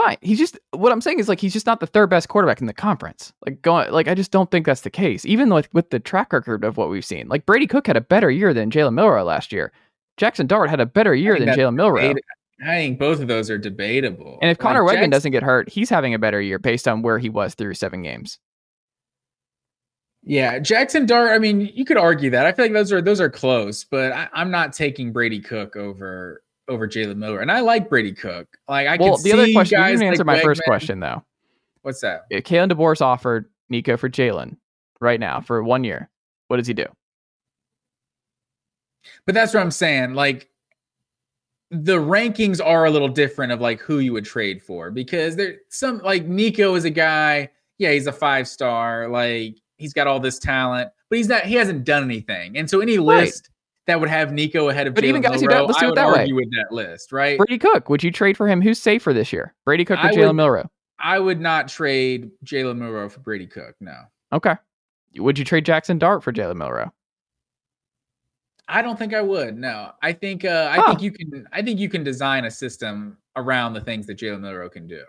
Fine. 0.05 0.17
He's 0.21 0.39
just 0.39 0.59
what 0.73 0.91
I'm 0.93 1.01
saying 1.01 1.19
is 1.19 1.29
like 1.29 1.41
he's 1.41 1.53
just 1.53 1.67
not 1.67 1.81
the 1.81 1.87
third 1.87 2.09
best 2.11 2.29
quarterback 2.29 2.61
in 2.61 2.67
the 2.67 2.73
conference. 2.73 3.33
Like 3.47 3.63
going 3.63 3.91
like 3.93 4.09
I 4.09 4.15
just 4.15 4.31
don't 4.31 4.51
think 4.51 4.67
that's 4.67 4.81
the 4.81 4.91
case. 4.91 5.25
Even 5.25 5.53
with 5.53 5.73
with 5.73 5.91
the 5.91 6.01
track 6.01 6.33
record 6.33 6.65
of 6.65 6.77
what 6.77 6.89
we've 6.91 7.05
seen. 7.05 7.29
Like 7.29 7.47
Brady 7.47 7.67
Cook 7.67 7.87
had 7.87 7.97
a 7.97 8.01
better 8.01 8.31
year 8.31 8.53
than 8.53 8.71
Jalen 8.71 8.95
Milroe 8.95 9.25
last 9.25 9.53
year. 9.53 9.73
Jackson 10.17 10.47
Dart 10.47 10.71
had 10.71 10.81
a 10.81 10.87
better 10.87 11.15
year 11.15 11.39
than 11.39 11.49
Jalen 11.49 11.75
Milroe. 11.75 12.15
I 12.65 12.77
think 12.77 12.99
both 12.99 13.21
of 13.21 13.29
those 13.29 13.51
are 13.51 13.59
debatable. 13.59 14.39
And 14.41 14.51
if 14.51 14.57
Like, 14.59 14.61
Conner 14.63 14.83
Weigman 14.83 14.93
Jackson- 14.95 15.11
doesn't 15.11 15.33
get 15.33 15.43
hurt, 15.43 15.69
he's 15.69 15.91
having 15.91 16.15
a 16.15 16.19
better 16.19 16.41
year 16.41 16.59
based 16.59 16.87
on 16.87 17.03
where 17.03 17.19
he 17.19 17.29
was 17.29 17.55
through 17.55 17.75
seven 17.75 18.03
games. 18.03 18.39
Yeah, 20.25 20.61
Jackson 20.61 21.05
Dart. 21.07 21.33
I 21.33 21.39
mean, 21.39 21.73
you 21.75 21.85
could 21.85 21.97
argue 21.97 22.31
that. 22.31 22.47
I 22.47 22.53
feel 22.53 22.65
like 22.67 22.73
those 22.73 22.93
are 22.93 23.03
those 23.03 23.21
are 23.21 23.31
close, 23.31 23.83
but 23.85 24.13
I, 24.13 24.29
I'm 24.33 24.51
not 24.53 24.73
taking 24.73 25.13
Brady 25.13 25.41
Cook 25.41 25.75
over 25.75 26.42
over 26.69 26.89
Jalen 26.89 27.17
Milroe, 27.17 27.41
and 27.41 27.51
I 27.51 27.61
like 27.61 27.89
Brady 27.89 28.13
Cook. 28.13 28.49
Like 28.69 28.87
I 28.87 28.97
well, 28.97 29.17
could 29.17 29.25
the 29.25 29.33
other 29.33 29.53
question 29.53 29.81
you 29.81 29.87
didn't 29.87 30.03
answer 30.03 30.25
like 30.25 30.39
my 30.39 30.41
first 30.43 30.63
question 30.65 31.01
though. 31.01 31.23
What's 31.83 32.01
that? 32.01 32.27
Uh, 32.33 32.37
Kalen 32.37 32.71
DeBoer's 32.71 33.01
offered 33.01 33.51
Nico 33.69 33.97
for 33.97 34.09
Jalen 34.09 34.57
right 35.01 35.19
now 35.19 35.41
for 35.41 35.63
one 35.63 35.85
year. 35.85 36.09
What 36.49 36.59
does 36.59 36.67
he 36.67 36.75
do? 36.75 36.87
But 39.27 39.35
that's 39.35 39.53
what 39.53 39.63
I'm 39.63 39.71
saying. 39.71 40.15
Like 40.15 40.49
the 41.71 41.99
rankings 41.99 42.65
are 42.65 42.85
a 42.85 42.91
little 42.91 43.09
different 43.09 43.53
of 43.53 43.61
like 43.61 43.81
who 43.81 43.99
you 43.99 44.13
would 44.13 44.25
trade 44.25 44.63
for 44.63 44.91
because 44.91 45.37
there 45.37 45.57
some 45.69 45.99
like 45.99 46.27
Nico 46.27 46.75
is 46.75 46.85
a 46.85 46.91
guy. 46.91 47.51
Yeah, 47.79 47.93
he's 47.93 48.07
a 48.07 48.13
five 48.13 48.47
star. 48.47 49.09
Like 49.09 49.57
he's 49.77 49.93
got 49.93 50.07
all 50.07 50.21
this 50.21 50.39
talent, 50.39 50.91
but 51.09 51.17
he's 51.17 51.29
not. 51.29 51.45
He 51.45 51.55
hasn't 51.55 51.85
done 51.85 52.05
anything. 52.05 52.57
And 52.57 52.69
so 52.69 52.81
any 52.81 52.99
Right. 52.99 53.25
list 53.25 53.51
that 53.87 53.99
would 54.01 54.09
have 54.09 54.33
Nico 54.33 54.69
ahead 54.69 54.87
of 54.87 54.95
But 54.95 55.05
even 55.05 55.21
guys 55.23 55.41
who 55.41 55.49
don't- 55.49 55.67
let's 55.67 55.81
do 55.81 55.89
it 55.91 55.95
that 55.97 56.07
way. 56.13 56.21
argue 56.21 56.35
with 56.37 56.51
that 56.53 56.73
list, 56.73 57.13
right? 57.13 57.37
Brady 57.39 57.59
Cook, 57.59 57.89
would 57.89 58.03
you 58.03 58.13
trade 58.13 58.37
for 58.37 58.47
him? 58.47 58.61
Who's 58.63 58.81
safer 58.81 59.13
this 59.13 59.33
year? 59.33 59.55
Brady 59.65 59.85
Cook 59.85 59.99
or 59.99 60.09
Jalen 60.09 60.37
Milroe? 60.37 60.71
I 61.01 61.19
would 61.19 61.41
not 61.41 61.67
trade 61.69 62.31
Jalen 62.45 62.79
Milroe 62.79 63.09
for 63.09 63.21
Brady 63.21 63.47
Cook. 63.47 63.75
No, 63.81 63.97
Okay. 64.33 64.55
Would 65.19 65.39
you 65.39 65.45
trade 65.45 65.65
Jackson 65.67 65.99
Dart 65.99 66.23
for 66.23 66.33
Jalen 66.33 66.57
Milroe? 66.57 66.93
I 68.69 68.81
don't 68.81 68.99
think 68.99 69.13
I 69.13 69.21
would. 69.21 69.59
No, 69.59 69.93
I 70.01 70.13
think 70.13 70.45
uh, 70.45 70.69
I 70.71 70.77
Huh. 70.77 70.87
think 70.91 71.03
you 71.03 71.11
can. 71.11 71.47
I 71.53 71.61
think 71.63 71.79
you 71.81 71.89
can 71.89 72.05
design 72.05 72.45
a 72.45 72.51
system 72.51 73.19
around 73.37 73.75
the 73.75 73.81
things 73.81 74.07
that 74.07 74.19
Jalen 74.19 74.41
Milroe 74.41 74.69
can 74.71 74.87
do. 74.87 75.03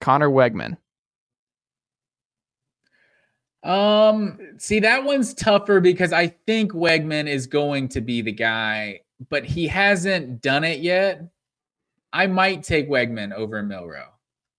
Conner 0.00 0.28
Weigman. 0.28 0.76
Um, 3.62 4.38
see, 4.58 4.80
that 4.80 5.04
one's 5.04 5.34
tougher 5.34 5.80
because 5.80 6.12
I 6.12 6.28
think 6.28 6.72
Weigman 6.72 7.28
is 7.28 7.46
going 7.46 7.88
to 7.88 8.00
be 8.00 8.20
the 8.20 8.32
guy, 8.32 9.00
but 9.28 9.44
he 9.44 9.68
hasn't 9.68 10.42
done 10.42 10.64
it 10.64 10.80
yet. 10.80 11.22
I 12.12 12.26
might 12.26 12.62
take 12.62 12.90
Weigman 12.90 13.32
over 13.32 13.62
Milroe, 13.62 14.10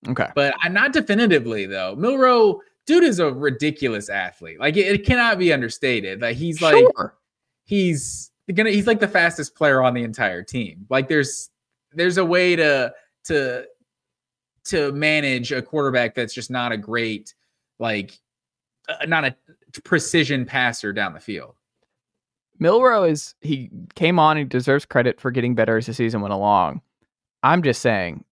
Okay. 0.07 0.27
but 0.35 0.55
I'm 0.61 0.73
not 0.73 0.93
definitively 0.93 1.65
though. 1.65 1.95
Milroe, 1.95 2.61
dude, 2.87 3.03
is 3.03 3.19
a 3.19 3.31
ridiculous 3.31 4.09
athlete. 4.09 4.59
Like 4.59 4.77
it, 4.77 4.87
it 4.87 5.05
cannot 5.05 5.37
be 5.37 5.53
understated. 5.53 6.21
Like 6.21 6.35
he's 6.37 6.61
like 6.61 6.85
sure. 6.95 7.15
he's 7.65 8.31
gonna 8.53 8.71
he's 8.71 8.87
like 8.87 8.99
the 8.99 9.07
fastest 9.07 9.55
player 9.55 9.83
on 9.83 9.93
the 9.93 10.03
entire 10.03 10.41
team. 10.41 10.85
Like 10.89 11.07
there's 11.07 11.51
there's 11.91 12.17
a 12.17 12.25
way 12.25 12.55
to 12.55 12.91
to 13.25 13.65
to 14.65 14.91
manage 14.93 15.51
a 15.51 15.61
quarterback 15.61 16.15
that's 16.15 16.33
just 16.33 16.49
not 16.49 16.71
a 16.71 16.77
great 16.77 17.35
like 17.79 18.17
uh, 18.89 19.05
not 19.05 19.25
a 19.25 19.35
precision 19.83 20.45
passer 20.45 20.93
down 20.93 21.13
the 21.13 21.19
field. 21.19 21.55
Milroe 22.59 23.03
is 23.03 23.35
he 23.41 23.69
came 23.95 24.19
on 24.19 24.37
and 24.37 24.49
deserves 24.49 24.85
credit 24.85 25.19
for 25.19 25.31
getting 25.31 25.55
better 25.55 25.77
as 25.77 25.87
the 25.87 25.93
season 25.93 26.21
went 26.21 26.33
along. 26.33 26.81
I'm 27.41 27.63
just 27.63 27.81
saying, 27.81 28.23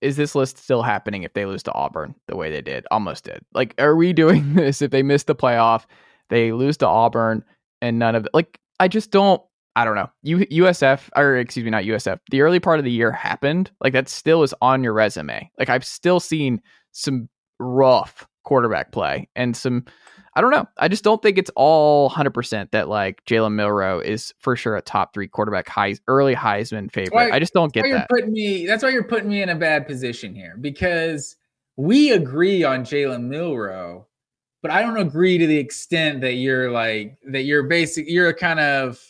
is 0.00 0.16
this 0.16 0.34
list 0.34 0.58
still 0.58 0.82
happening 0.82 1.22
if 1.22 1.34
they 1.34 1.44
lose 1.44 1.62
to 1.64 1.72
Auburn 1.72 2.14
the 2.26 2.36
way 2.36 2.50
they 2.50 2.62
did? 2.62 2.86
Almost 2.90 3.24
did. 3.24 3.44
Like, 3.52 3.74
are 3.78 3.96
we 3.96 4.12
doing 4.14 4.54
this 4.54 4.82
if 4.82 4.90
they 4.90 5.02
miss 5.02 5.24
the 5.24 5.34
playoff, 5.34 5.84
they 6.30 6.52
lose 6.52 6.76
to 6.78 6.86
Auburn, 6.86 7.44
and 7.82 7.98
none 7.98 8.14
of 8.14 8.24
the, 8.24 8.30
like 8.32 8.58
I 8.78 8.88
just 8.88 9.10
don't. 9.10 9.42
I 9.76 9.84
don't 9.84 9.94
know. 9.94 10.10
U, 10.22 10.38
USF 10.38 11.08
or 11.14 11.36
excuse 11.36 11.64
me, 11.64 11.70
not 11.70 11.84
USF. 11.84 12.18
The 12.30 12.40
early 12.40 12.58
part 12.58 12.80
of 12.80 12.84
the 12.84 12.90
year 12.90 13.12
happened. 13.12 13.70
Like 13.80 13.92
that 13.92 14.08
still 14.08 14.42
is 14.42 14.52
on 14.60 14.82
your 14.82 14.92
resume. 14.92 15.48
Like 15.60 15.68
I've 15.68 15.84
still 15.84 16.18
seen 16.18 16.60
some 16.90 17.28
rough 17.60 18.26
quarterback 18.50 18.90
play 18.90 19.28
and 19.36 19.56
some 19.56 19.84
I 20.34 20.40
don't 20.40 20.50
know. 20.50 20.66
I 20.76 20.88
just 20.88 21.04
don't 21.04 21.22
think 21.22 21.38
it's 21.38 21.52
all 21.54 22.10
100% 22.10 22.72
that 22.72 22.88
like 22.88 23.24
Jalen 23.26 23.52
Milroe 23.52 24.00
is 24.00 24.34
for 24.40 24.56
sure 24.56 24.74
a 24.76 24.82
top 24.82 25.14
three 25.14 25.28
quarterback, 25.28 25.68
high, 25.68 25.94
early 26.08 26.34
Heisman 26.34 26.90
favorite. 26.90 27.14
Why, 27.14 27.30
I 27.30 27.38
just 27.38 27.52
don't 27.52 27.72
get 27.72 27.84
that. 27.84 28.08
putting 28.08 28.32
me, 28.32 28.66
that's 28.66 28.82
why 28.82 28.88
you're 28.88 29.04
putting 29.04 29.28
me 29.28 29.40
in 29.40 29.50
a 29.50 29.54
bad 29.54 29.86
position 29.86 30.34
here 30.34 30.56
because 30.60 31.36
we 31.76 32.10
agree 32.10 32.64
on 32.64 32.82
Jalen 32.82 33.22
Milroe, 33.22 34.08
but 34.62 34.72
I 34.72 34.82
don't 34.82 34.98
agree 34.98 35.38
to 35.38 35.46
the 35.46 35.58
extent 35.58 36.22
that 36.22 36.34
you're 36.34 36.72
like, 36.72 37.16
that 37.30 37.42
you're 37.42 37.64
basic, 37.64 38.08
you're 38.08 38.32
kind 38.32 38.58
of 38.58 39.00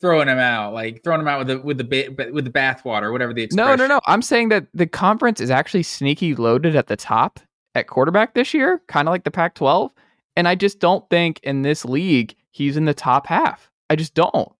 throwing 0.00 0.28
him 0.28 0.38
out, 0.38 0.74
like 0.74 1.04
throwing 1.04 1.20
him 1.20 1.28
out 1.28 1.38
with 1.38 1.48
the 1.48 1.58
with 1.60 1.78
the 1.78 2.30
with 2.32 2.44
the 2.44 2.50
bathwater, 2.50 3.12
whatever 3.12 3.32
the 3.32 3.42
expression. 3.42 3.78
No, 3.78 3.86
no, 3.86 3.94
no. 3.94 4.00
I'm 4.06 4.22
saying 4.22 4.50
that 4.50 4.66
the 4.74 4.86
conference 4.86 5.40
is 5.40 5.50
actually 5.50 5.82
sneaky 5.84 6.34
loaded 6.34 6.76
at 6.76 6.86
the 6.88 6.96
top 6.96 7.40
at 7.76 7.86
quarterback 7.86 8.34
this 8.34 8.54
year, 8.54 8.82
kind 8.88 9.06
of 9.06 9.12
like 9.12 9.24
the 9.24 9.30
Pac-12. 9.30 9.90
And 10.36 10.48
I 10.48 10.54
just 10.54 10.80
don't 10.80 11.08
think 11.10 11.40
in 11.42 11.62
this 11.62 11.84
league 11.84 12.34
he's 12.50 12.76
in 12.76 12.84
the 12.84 12.94
top 12.94 13.26
half. 13.26 13.70
I 13.90 13.96
just 13.96 14.14
don't. 14.14 14.50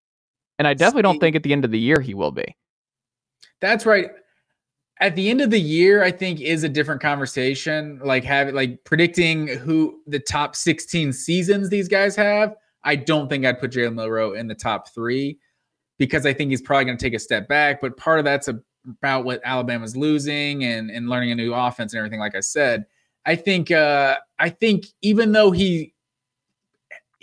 And 0.59 0.67
I 0.69 0.75
definitely 0.75 1.03
don't 1.03 1.19
think 1.19 1.37
at 1.37 1.43
the 1.43 1.53
end 1.53 1.65
of 1.65 1.71
the 1.71 1.79
year 1.79 2.01
he 2.01 2.15
will 2.15 2.31
be. 2.31 2.57
That's 3.61 3.85
right. 3.85 4.11
At 5.01 5.15
the 5.15 5.29
end 5.29 5.43
of 5.43 5.51
the 5.51 5.61
year, 5.61 6.03
I 6.03 6.11
think 6.11 6.41
is 6.41 6.65
a 6.65 6.69
different 6.69 7.03
conversation. 7.03 8.01
Like 8.03 8.25
having 8.25 8.55
like 8.55 8.85
predicting 8.85 9.49
who 9.49 10.01
the 10.07 10.19
top 10.19 10.57
16 10.57 11.13
seasons 11.13 11.69
these 11.69 11.89
guys 11.89 12.17
have. 12.17 12.55
I 12.85 12.97
don't 12.97 13.29
think 13.29 13.45
I'd 13.45 13.59
put 13.59 13.73
Jalen 13.73 13.95
Milroe 13.95 14.33
in 14.33 14.47
the 14.47 14.55
top 14.55 14.89
three 14.95 15.39
because 15.99 16.25
I 16.25 16.33
think 16.33 16.51
he's 16.51 16.63
probably 16.63 16.85
going 16.85 16.97
to 16.97 17.05
take 17.05 17.15
a 17.15 17.19
step 17.19 17.49
back. 17.49 17.81
But 17.81 17.97
part 17.97 18.19
of 18.19 18.25
that's 18.25 18.49
about 18.49 19.25
what 19.25 19.41
Alabama's 19.45 19.97
losing 19.97 20.65
and, 20.65 20.91
and 20.91 21.09
learning 21.09 21.33
a 21.33 21.35
new 21.35 21.53
offense 21.53 21.93
and 21.93 21.99
everything, 21.99 22.21
like 22.21 22.35
I 22.35 22.41
said. 22.41 22.87
I 23.27 23.35
think 23.37 23.71
uh, 23.71 24.17
I 24.39 24.49
think 24.49 24.87
even 25.03 25.33
though 25.33 25.51
he, 25.51 25.93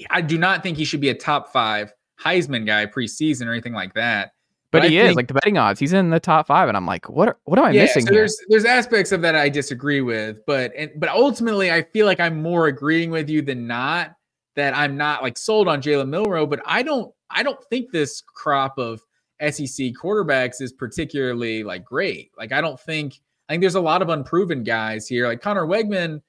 I 0.10 0.22
do 0.22 0.38
not 0.38 0.62
think 0.62 0.78
he 0.78 0.86
should 0.86 1.02
be 1.02 1.10
a 1.10 1.16
top 1.16 1.52
five 1.52 1.94
Heisman 2.20 2.66
guy 2.66 2.86
preseason 2.86 3.48
or 3.48 3.52
anything 3.52 3.74
like 3.74 3.94
that. 3.94 4.34
But, 4.72 4.82
but 4.82 4.90
he 4.90 4.98
is 4.98 5.16
like 5.16 5.28
the 5.28 5.36
betting 5.36 5.58
odds. 5.58 5.80
He's 5.80 5.94
in 5.94 6.10
the 6.10 6.20
top 6.20 6.48
five, 6.48 6.68
and 6.68 6.76
I'm 6.76 6.88
like, 6.88 7.08
what? 7.08 7.28
Are, 7.28 7.38
what 7.44 7.60
am 7.60 7.66
I 7.66 7.72
yeah, 7.72 7.84
missing? 7.84 8.08
So 8.08 8.12
here? 8.12 8.22
there's 8.22 8.38
there's 8.50 8.66
aspects 8.66 9.12
of 9.12 9.22
that 9.22 9.36
I 9.36 9.48
disagree 9.48 10.02
with, 10.02 10.44
but 10.48 10.74
and, 10.76 10.92
but 10.98 11.10
ultimately 11.10 11.72
I 11.72 11.84
feel 11.84 12.08
like 12.08 12.20
I'm 12.20 12.42
more 12.42 12.68
agreeing 12.68 13.12
with 13.12 13.30
you 13.30 13.42
than 13.42 13.68
not. 13.68 14.16
That 14.56 14.76
I'm 14.76 14.98
not 14.98 15.24
like 15.24 15.38
sold 15.38 15.68
on 15.68 15.82
Jalen 15.82 16.10
Milroe, 16.10 16.46
but 16.46 16.60
I 16.66 16.84
don't 16.84 17.14
I 17.30 17.44
don't 17.44 17.64
think 17.66 17.92
this 17.92 18.22
crop 18.22 18.78
of 18.78 19.02
SEC 19.42 19.94
quarterbacks 19.94 20.62
is 20.62 20.74
particularly 20.74 21.64
like 21.64 21.86
great. 21.86 22.32
Like 22.38 22.52
I 22.52 22.60
don't 22.60 22.80
think 22.80 23.20
I 23.50 23.54
think 23.54 23.62
there's 23.62 23.76
a 23.76 23.82
lot 23.82 24.02
of 24.02 24.10
unproven 24.10 24.64
guys 24.64 25.08
here. 25.08 25.28
Like 25.28 25.42
Conner 25.42 25.66
Weigman, 25.66 26.22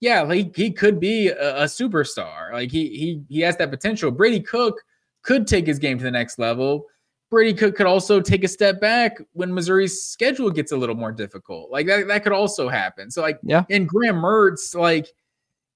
yeah, 0.00 0.22
like 0.22 0.54
he 0.54 0.70
could 0.70 1.00
be 1.00 1.28
a, 1.28 1.62
a, 1.62 1.64
superstar. 1.64 2.52
Like 2.52 2.70
he 2.70 2.88
he 2.88 3.22
he 3.28 3.40
has 3.40 3.56
that 3.56 3.70
potential. 3.70 4.10
Brady 4.10 4.40
Cook 4.40 4.82
could 5.22 5.46
take 5.46 5.66
his 5.66 5.78
game 5.78 5.96
to 5.98 6.04
the 6.04 6.10
next 6.10 6.38
level. 6.38 6.86
Brady 7.30 7.54
Cook 7.54 7.76
could 7.76 7.86
also 7.86 8.20
take 8.20 8.44
a 8.44 8.48
step 8.48 8.80
back 8.80 9.16
when 9.32 9.54
Missouri's 9.54 10.02
schedule 10.02 10.50
gets 10.50 10.72
a 10.72 10.76
little 10.76 10.94
more 10.94 11.12
difficult. 11.12 11.70
Like 11.70 11.86
that, 11.86 12.06
that 12.08 12.24
could 12.24 12.32
also 12.32 12.68
happen. 12.68 13.10
So 13.10 13.22
like 13.22 13.38
yeah, 13.42 13.64
and 13.70 13.88
Graham 13.88 14.16
Mertz, 14.16 14.74
like 14.74 15.08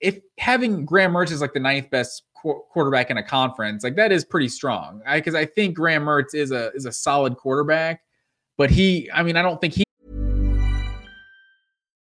if 0.01 0.19
having 0.39 0.85
Graham 0.85 1.13
Mertz 1.13 1.31
is 1.31 1.41
like 1.41 1.55
the 1.55 1.61
ninth 1.61 1.89
best 1.89 2.25
qu- 2.43 2.61
quarterback 2.71 3.11
in 3.11 3.17
a 3.17 3.23
conference, 3.23 3.83
like 3.83 3.97
that 3.97 4.13
is 4.13 4.25
pretty 4.25 4.49
strong. 4.49 5.01
Because 5.11 5.35
I, 5.35 5.41
I 5.41 5.47
think 5.47 5.75
Graham 5.75 6.05
Mertz 6.05 6.35
is 6.35 6.53
a 6.53 6.71
is 6.73 6.85
a 6.85 6.93
solid 6.93 7.37
quarterback, 7.37 8.03
but 8.59 8.71
he, 8.71 9.11
I 9.11 9.23
mean, 9.23 9.37
I 9.37 9.43
don't 9.43 9.59
think 9.59 9.73
he 9.73 9.86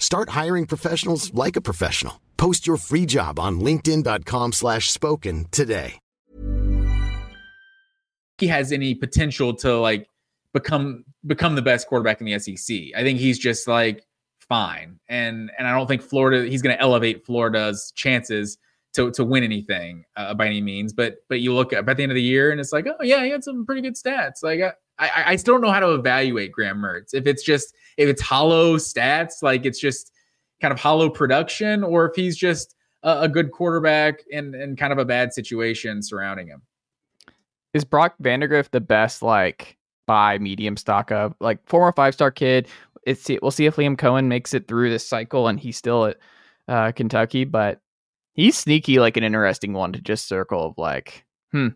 Start 0.00 0.30
hiring 0.30 0.66
professionals 0.66 1.32
like 1.32 1.54
a 1.54 1.60
professional. 1.60 2.20
Post 2.36 2.66
your 2.66 2.78
free 2.78 3.06
job 3.06 3.38
on 3.38 3.60
linkedin.com 3.60 4.52
slash 4.52 4.90
spoken 4.90 5.46
today. 5.52 6.00
He 8.38 8.46
has 8.46 8.72
any 8.72 8.94
potential 8.94 9.54
to 9.56 9.78
like 9.78 10.08
become 10.54 11.04
become 11.26 11.54
the 11.54 11.62
best 11.62 11.86
quarterback 11.86 12.22
in 12.22 12.26
the 12.26 12.38
SEC. 12.38 12.76
I 12.96 13.02
think 13.02 13.18
he's 13.18 13.38
just 13.38 13.68
like 13.68 14.02
fine. 14.48 14.98
And 15.10 15.50
and 15.58 15.68
I 15.68 15.76
don't 15.76 15.86
think 15.86 16.00
Florida 16.00 16.48
he's 16.48 16.62
going 16.62 16.74
to 16.74 16.80
elevate 16.80 17.26
Florida's 17.26 17.92
chances 17.94 18.56
to 18.94 19.10
to 19.10 19.24
win 19.24 19.44
anything 19.44 20.04
uh, 20.16 20.32
by 20.32 20.46
any 20.46 20.62
means. 20.62 20.94
But 20.94 21.16
but 21.28 21.40
you 21.40 21.52
look 21.52 21.74
at 21.74 21.86
at 21.86 21.96
the 21.98 22.02
end 22.02 22.10
of 22.10 22.16
the 22.16 22.22
year 22.22 22.50
and 22.50 22.58
it's 22.58 22.72
like, 22.72 22.86
oh 22.86 23.02
yeah, 23.02 23.22
he 23.22 23.28
had 23.30 23.44
some 23.44 23.66
pretty 23.66 23.82
good 23.82 23.96
stats. 23.96 24.42
Like 24.42 24.62
I, 24.62 24.72
I, 25.00 25.22
I 25.32 25.36
still 25.36 25.54
don't 25.54 25.62
know 25.62 25.72
how 25.72 25.80
to 25.80 25.94
evaluate 25.94 26.52
Graham 26.52 26.78
Mertz. 26.78 27.14
If 27.14 27.26
it's 27.26 27.42
just 27.42 27.74
if 27.96 28.08
it's 28.08 28.20
hollow 28.20 28.76
stats, 28.76 29.42
like 29.42 29.64
it's 29.64 29.80
just 29.80 30.12
kind 30.60 30.72
of 30.72 30.78
hollow 30.78 31.08
production, 31.08 31.82
or 31.82 32.08
if 32.08 32.14
he's 32.14 32.36
just 32.36 32.76
a, 33.02 33.22
a 33.22 33.28
good 33.28 33.50
quarterback 33.50 34.20
and 34.32 34.54
and 34.54 34.78
kind 34.78 34.92
of 34.92 34.98
a 34.98 35.04
bad 35.04 35.32
situation 35.32 36.02
surrounding 36.02 36.48
him. 36.48 36.62
Is 37.72 37.84
Brock 37.84 38.14
Vandagriff 38.22 38.70
the 38.70 38.80
best 38.80 39.22
like 39.22 39.76
buy 40.06 40.38
medium 40.38 40.76
stock 40.76 41.10
of 41.12 41.34
like 41.40 41.66
former 41.66 41.92
five 41.92 42.14
star 42.14 42.30
kid? 42.30 42.68
It's 43.06 43.28
we'll 43.40 43.50
see 43.50 43.66
if 43.66 43.76
Liam 43.76 43.96
Coen 43.96 44.26
makes 44.26 44.52
it 44.54 44.68
through 44.68 44.90
this 44.90 45.06
cycle 45.06 45.48
and 45.48 45.58
he's 45.58 45.76
still 45.76 46.06
at 46.06 46.18
uh, 46.68 46.92
Kentucky, 46.92 47.44
but 47.44 47.80
he's 48.34 48.58
sneaky 48.58 48.98
like 48.98 49.16
an 49.16 49.24
interesting 49.24 49.72
one 49.72 49.92
to 49.92 50.00
just 50.00 50.28
circle 50.28 50.66
of 50.66 50.78
like, 50.78 51.24
hmm. 51.52 51.68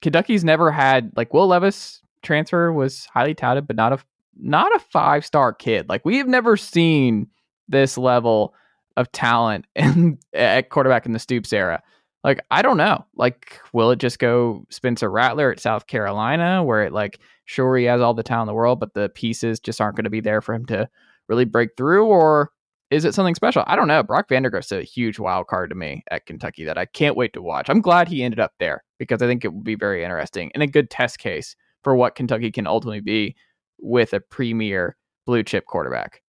Kentucky's 0.00 0.44
never 0.44 0.70
had 0.70 1.12
like 1.16 1.34
Will 1.34 1.46
Levis 1.46 2.00
transfer 2.24 2.72
was 2.72 3.06
highly 3.06 3.34
touted, 3.34 3.66
but 3.66 3.76
not 3.76 3.92
a 3.92 3.98
not 4.36 4.74
a 4.74 4.78
five 4.78 5.24
star 5.24 5.52
kid. 5.52 5.88
Like 5.88 6.04
we 6.04 6.18
have 6.18 6.28
never 6.28 6.56
seen 6.56 7.28
this 7.68 7.96
level 7.96 8.54
of 8.96 9.10
talent 9.12 9.66
in, 9.76 10.18
at 10.32 10.70
quarterback 10.70 11.06
in 11.06 11.12
the 11.12 11.18
Stoops 11.18 11.52
era. 11.52 11.82
Like 12.22 12.44
I 12.50 12.62
don't 12.62 12.76
know. 12.76 13.04
Like 13.14 13.60
will 13.72 13.90
it 13.90 13.98
just 13.98 14.18
go 14.18 14.66
Spencer 14.70 15.10
Rattler 15.10 15.52
at 15.52 15.60
South 15.60 15.86
Carolina, 15.86 16.64
where 16.64 16.84
it 16.84 16.92
like 16.92 17.20
sure 17.44 17.76
he 17.76 17.84
has 17.84 18.00
all 18.00 18.14
the 18.14 18.22
talent 18.22 18.48
in 18.48 18.52
the 18.52 18.56
world, 18.56 18.80
but 18.80 18.94
the 18.94 19.10
pieces 19.10 19.60
just 19.60 19.80
aren't 19.80 19.96
going 19.96 20.04
to 20.04 20.10
be 20.10 20.20
there 20.20 20.40
for 20.40 20.54
him 20.54 20.64
to 20.66 20.88
really 21.28 21.44
break 21.44 21.70
through, 21.76 22.06
or 22.06 22.50
is 22.90 23.04
it 23.04 23.14
something 23.14 23.34
special? 23.34 23.64
I 23.66 23.76
don't 23.76 23.88
know. 23.88 24.02
Brock 24.02 24.28
Vandagriff's 24.28 24.72
a 24.72 24.82
huge 24.82 25.18
wild 25.18 25.46
card 25.46 25.70
to 25.70 25.76
me 25.76 26.04
at 26.10 26.26
Kentucky 26.26 26.64
that 26.64 26.78
I 26.78 26.84
can't 26.86 27.16
wait 27.16 27.32
to 27.32 27.42
watch. 27.42 27.68
I'm 27.68 27.80
glad 27.80 28.08
he 28.08 28.22
ended 28.22 28.40
up 28.40 28.52
there 28.60 28.84
because 28.98 29.20
I 29.20 29.26
think 29.26 29.44
it 29.44 29.52
would 29.52 29.64
be 29.64 29.74
very 29.74 30.04
interesting 30.04 30.50
and 30.54 30.62
a 30.62 30.66
good 30.66 30.90
test 30.90 31.18
case 31.18 31.56
for 31.84 31.94
what 31.94 32.14
Kentucky 32.14 32.50
can 32.50 32.66
ultimately 32.66 33.00
be 33.00 33.36
with 33.78 34.12
a 34.12 34.20
premier 34.20 34.96
blue 35.26 35.42
chip 35.42 35.66
quarterback. 35.66 36.22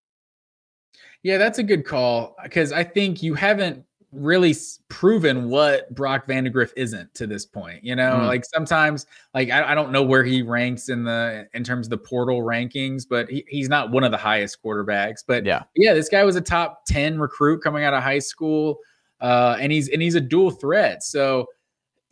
Yeah, 1.24 1.38
that's 1.38 1.58
a 1.58 1.64
good 1.64 1.86
call 1.86 2.36
because 2.44 2.72
I 2.72 2.84
think 2.84 3.24
you 3.24 3.34
haven't 3.34 3.84
really 4.12 4.56
proven 4.90 5.50
what 5.50 5.94
Brock 5.94 6.28
Vandagriff 6.28 6.72
isn't 6.76 7.14
to 7.16 7.28
this 7.28 7.46
point. 7.46 7.84
You 7.84 7.96
know, 7.96 8.12
mm. 8.12 8.28
like 8.28 8.46
sometimes, 8.46 9.06
like 9.34 9.50
I, 9.50 9.72
I, 9.72 9.76
don't 9.76 9.92
know 9.92 10.04
where 10.04 10.24
he 10.24 10.42
ranks 10.42 10.90
in 10.90 11.04
the 11.04 11.48
in 11.54 11.64
terms 11.64 11.88
of 11.88 11.90
the 11.90 11.98
portal 11.98 12.42
rankings, 12.42 13.04
but 13.10 13.30
he, 13.30 13.46
he's 13.48 13.70
not 13.70 13.92
one 13.92 14.04
of 14.04 14.12
the 14.12 14.18
highest 14.18 14.62
quarterbacks. 14.64 15.24
But 15.28 15.46
yeah, 15.46 15.64
yeah, 15.76 15.94
this 15.94 16.10
guy 16.10 16.24
was 16.24 16.36
a 16.36 16.42
top 16.42 16.86
ten 16.86 17.20
recruit 17.20 17.62
coming 17.62 17.84
out 17.84 17.94
of 17.94 18.04
high 18.04 18.20
school, 18.20 18.78
uh, 19.22 19.58
and 19.60 19.72
he's 19.72 19.90
and 19.90 20.02
he's 20.02 20.16
a 20.16 20.22
dual 20.22 20.52
threat. 20.52 21.04
So 21.04 21.48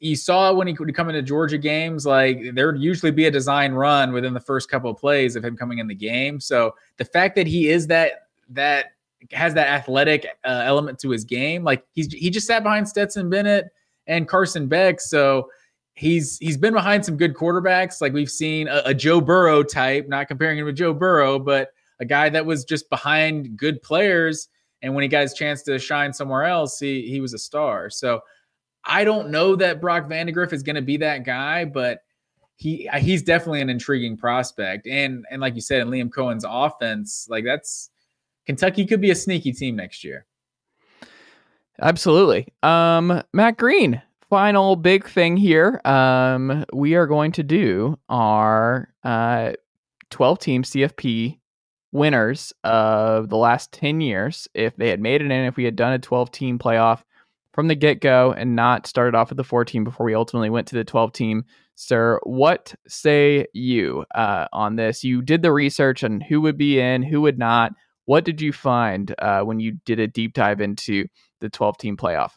you 0.03 0.17
saw 0.17 0.51
when 0.51 0.67
he 0.67 0.73
would 0.77 0.93
come 0.93 1.07
into 1.07 1.21
Georgia 1.21 1.57
games, 1.57 2.05
like 2.05 2.53
there 2.53 2.71
would 2.71 2.81
usually 2.81 3.11
be 3.11 3.25
a 3.25 3.31
design 3.31 3.71
run 3.71 4.11
within 4.11 4.33
the 4.33 4.39
first 4.39 4.69
couple 4.69 4.89
of 4.89 4.97
plays 4.97 5.37
of 5.37 5.45
him 5.45 5.55
coming 5.55 5.79
in 5.79 5.87
the 5.87 5.95
game. 5.95 6.41
So 6.41 6.75
the 6.97 7.05
fact 7.05 7.35
that 7.35 7.47
he 7.47 7.69
is 7.69 7.87
that 7.87 8.27
that 8.49 8.87
has 9.31 9.53
that 9.53 9.67
athletic 9.67 10.27
uh, 10.43 10.63
element 10.65 10.99
to 10.99 11.09
his 11.09 11.23
game. 11.23 11.63
Like 11.63 11.85
he's 11.93 12.11
he 12.11 12.29
just 12.29 12.47
sat 12.47 12.63
behind 12.63 12.87
Stetson 12.87 13.29
Bennett 13.29 13.71
and 14.07 14.27
Carson 14.27 14.67
Beck, 14.67 14.99
so 14.99 15.49
he's 15.93 16.37
he's 16.39 16.57
been 16.57 16.73
behind 16.73 17.05
some 17.05 17.15
good 17.15 17.33
quarterbacks. 17.33 18.01
Like 18.01 18.11
we've 18.11 18.29
seen 18.29 18.67
a, 18.67 18.81
a 18.87 18.93
Joe 18.93 19.21
Burrow 19.21 19.63
type, 19.63 20.09
not 20.09 20.27
comparing 20.27 20.59
him 20.59 20.65
to 20.65 20.73
Joe 20.73 20.93
Burrow, 20.93 21.39
but 21.39 21.69
a 22.01 22.05
guy 22.05 22.27
that 22.27 22.45
was 22.45 22.65
just 22.65 22.89
behind 22.89 23.55
good 23.55 23.81
players. 23.81 24.49
And 24.81 24.93
when 24.93 25.03
he 25.03 25.07
got 25.07 25.21
his 25.21 25.33
chance 25.33 25.63
to 25.63 25.79
shine 25.79 26.11
somewhere 26.11 26.43
else, 26.43 26.77
he 26.77 27.07
he 27.07 27.21
was 27.21 27.33
a 27.33 27.39
star. 27.39 27.89
So 27.89 28.19
I 28.85 29.03
don't 29.03 29.29
know 29.29 29.55
that 29.55 29.81
Brock 29.81 30.09
Vandagriff 30.09 30.53
is 30.53 30.63
going 30.63 30.75
to 30.75 30.81
be 30.81 30.97
that 30.97 31.25
guy, 31.25 31.65
but 31.65 32.03
he 32.55 32.89
he's 32.99 33.23
definitely 33.23 33.61
an 33.61 33.69
intriguing 33.69 34.17
prospect. 34.17 34.87
And 34.87 35.25
and 35.29 35.41
like 35.41 35.55
you 35.55 35.61
said, 35.61 35.81
in 35.81 35.89
Liam 35.89 36.11
Coen's 36.11 36.45
offense, 36.47 37.27
like 37.29 37.45
that's 37.45 37.89
Kentucky 38.45 38.85
could 38.85 39.01
be 39.01 39.11
a 39.11 39.15
sneaky 39.15 39.53
team 39.53 39.75
next 39.75 40.03
year. 40.03 40.25
Absolutely. 41.81 42.47
Um, 42.61 43.23
Matt 43.33 43.57
Green, 43.57 44.01
final 44.29 44.75
big 44.75 45.07
thing 45.07 45.37
here. 45.37 45.81
Um, 45.85 46.65
we 46.71 46.95
are 46.95 47.07
going 47.07 47.31
to 47.33 47.43
do 47.43 47.97
our 48.09 48.93
uh, 49.03 49.53
12 50.11 50.39
team 50.39 50.63
CFP 50.63 51.39
winners 51.91 52.53
of 52.63 53.29
the 53.29 53.37
last 53.37 53.71
10 53.71 54.01
years. 54.01 54.47
If 54.53 54.75
they 54.75 54.89
had 54.89 54.99
made 54.99 55.21
it 55.21 55.31
in, 55.31 55.45
if 55.45 55.55
we 55.55 55.63
had 55.63 55.75
done 55.75 55.93
a 55.93 55.99
12 55.99 56.31
team 56.31 56.59
playoff 56.59 57.01
from 57.53 57.67
the 57.67 57.75
get 57.75 58.01
go 58.01 58.33
and 58.33 58.55
not 58.55 58.87
started 58.87 59.15
off 59.15 59.29
with 59.29 59.37
the 59.37 59.43
14 59.43 59.83
before 59.83 60.05
we 60.05 60.15
ultimately 60.15 60.49
went 60.49 60.67
to 60.67 60.75
the 60.75 60.83
12 60.83 61.13
team. 61.13 61.45
Sir, 61.75 62.19
what 62.23 62.73
say 62.87 63.45
you 63.53 64.05
uh, 64.15 64.47
on 64.51 64.75
this? 64.75 65.03
You 65.03 65.21
did 65.21 65.41
the 65.41 65.51
research 65.51 66.03
on 66.03 66.19
who 66.19 66.41
would 66.41 66.57
be 66.57 66.79
in, 66.79 67.03
who 67.03 67.21
would 67.21 67.39
not. 67.39 67.73
What 68.05 68.25
did 68.25 68.41
you 68.41 68.51
find 68.51 69.13
uh, 69.19 69.41
when 69.41 69.59
you 69.59 69.77
did 69.85 69.99
a 69.99 70.07
deep 70.07 70.33
dive 70.33 70.61
into 70.61 71.07
the 71.39 71.49
12 71.49 71.77
team 71.77 71.95
playoff? 71.95 72.31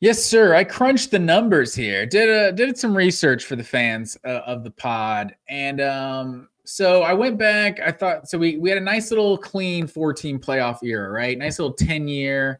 Yes, 0.00 0.22
sir. 0.22 0.54
I 0.54 0.64
crunched 0.64 1.12
the 1.12 1.18
numbers 1.18 1.74
here. 1.74 2.04
Did 2.06 2.28
a, 2.28 2.52
did 2.52 2.76
some 2.76 2.96
research 2.96 3.44
for 3.44 3.54
the 3.54 3.62
fans 3.62 4.18
uh, 4.24 4.40
of 4.46 4.64
the 4.64 4.72
pod, 4.72 5.36
and 5.48 5.80
um, 5.80 6.48
so 6.64 7.02
I 7.02 7.12
went 7.12 7.38
back. 7.38 7.78
I 7.78 7.92
thought 7.92 8.28
so. 8.28 8.36
We 8.36 8.56
we 8.56 8.68
had 8.68 8.78
a 8.78 8.84
nice 8.84 9.12
little 9.12 9.38
clean 9.38 9.86
14 9.86 10.40
playoff 10.40 10.82
era, 10.82 11.08
right? 11.08 11.38
Nice 11.38 11.60
little 11.60 11.74
10 11.74 12.08
year 12.08 12.58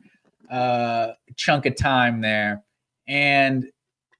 uh, 0.52 1.12
chunk 1.36 1.66
of 1.66 1.76
time 1.76 2.20
there, 2.20 2.62
and 3.08 3.66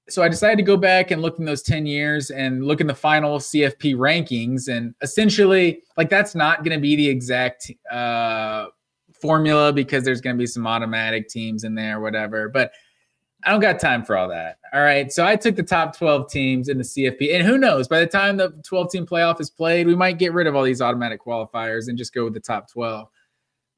so 0.09 0.21
I 0.21 0.27
decided 0.27 0.57
to 0.57 0.63
go 0.63 0.75
back 0.75 1.11
and 1.11 1.21
look 1.21 1.39
in 1.39 1.45
those 1.45 1.61
10 1.61 1.85
years 1.85 2.29
and 2.29 2.65
look 2.65 2.81
in 2.81 2.87
the 2.87 2.93
final 2.93 3.39
CFP 3.39 3.95
rankings. 3.95 4.67
And 4.67 4.93
essentially, 5.01 5.81
like 5.95 6.09
that's 6.09 6.35
not 6.35 6.63
going 6.63 6.77
to 6.77 6.81
be 6.81 6.95
the 6.95 7.07
exact 7.07 7.71
uh, 7.89 8.67
formula 9.13 9.71
because 9.71 10.03
there's 10.03 10.19
going 10.19 10.35
to 10.35 10.39
be 10.39 10.45
some 10.45 10.67
automatic 10.67 11.29
teams 11.29 11.63
in 11.63 11.73
there, 11.75 12.01
whatever. 12.01 12.49
But 12.49 12.73
I 13.45 13.51
don't 13.51 13.61
got 13.61 13.79
time 13.79 14.03
for 14.03 14.17
all 14.17 14.27
that. 14.29 14.57
All 14.73 14.81
right. 14.81 15.11
So 15.11 15.25
I 15.25 15.35
took 15.35 15.55
the 15.55 15.63
top 15.63 15.97
12 15.97 16.29
teams 16.29 16.67
in 16.67 16.77
the 16.77 16.83
CFP. 16.83 17.33
And 17.33 17.45
who 17.45 17.57
knows, 17.57 17.87
by 17.87 17.99
the 17.99 18.07
time 18.07 18.37
the 18.37 18.49
12 18.63 18.91
team 18.91 19.05
playoff 19.05 19.39
is 19.39 19.49
played, 19.49 19.87
we 19.87 19.95
might 19.95 20.17
get 20.17 20.33
rid 20.33 20.47
of 20.47 20.55
all 20.55 20.63
these 20.63 20.81
automatic 20.81 21.21
qualifiers 21.21 21.87
and 21.87 21.97
just 21.97 22.13
go 22.13 22.25
with 22.25 22.33
the 22.33 22.39
top 22.39 22.69
12. 22.69 23.07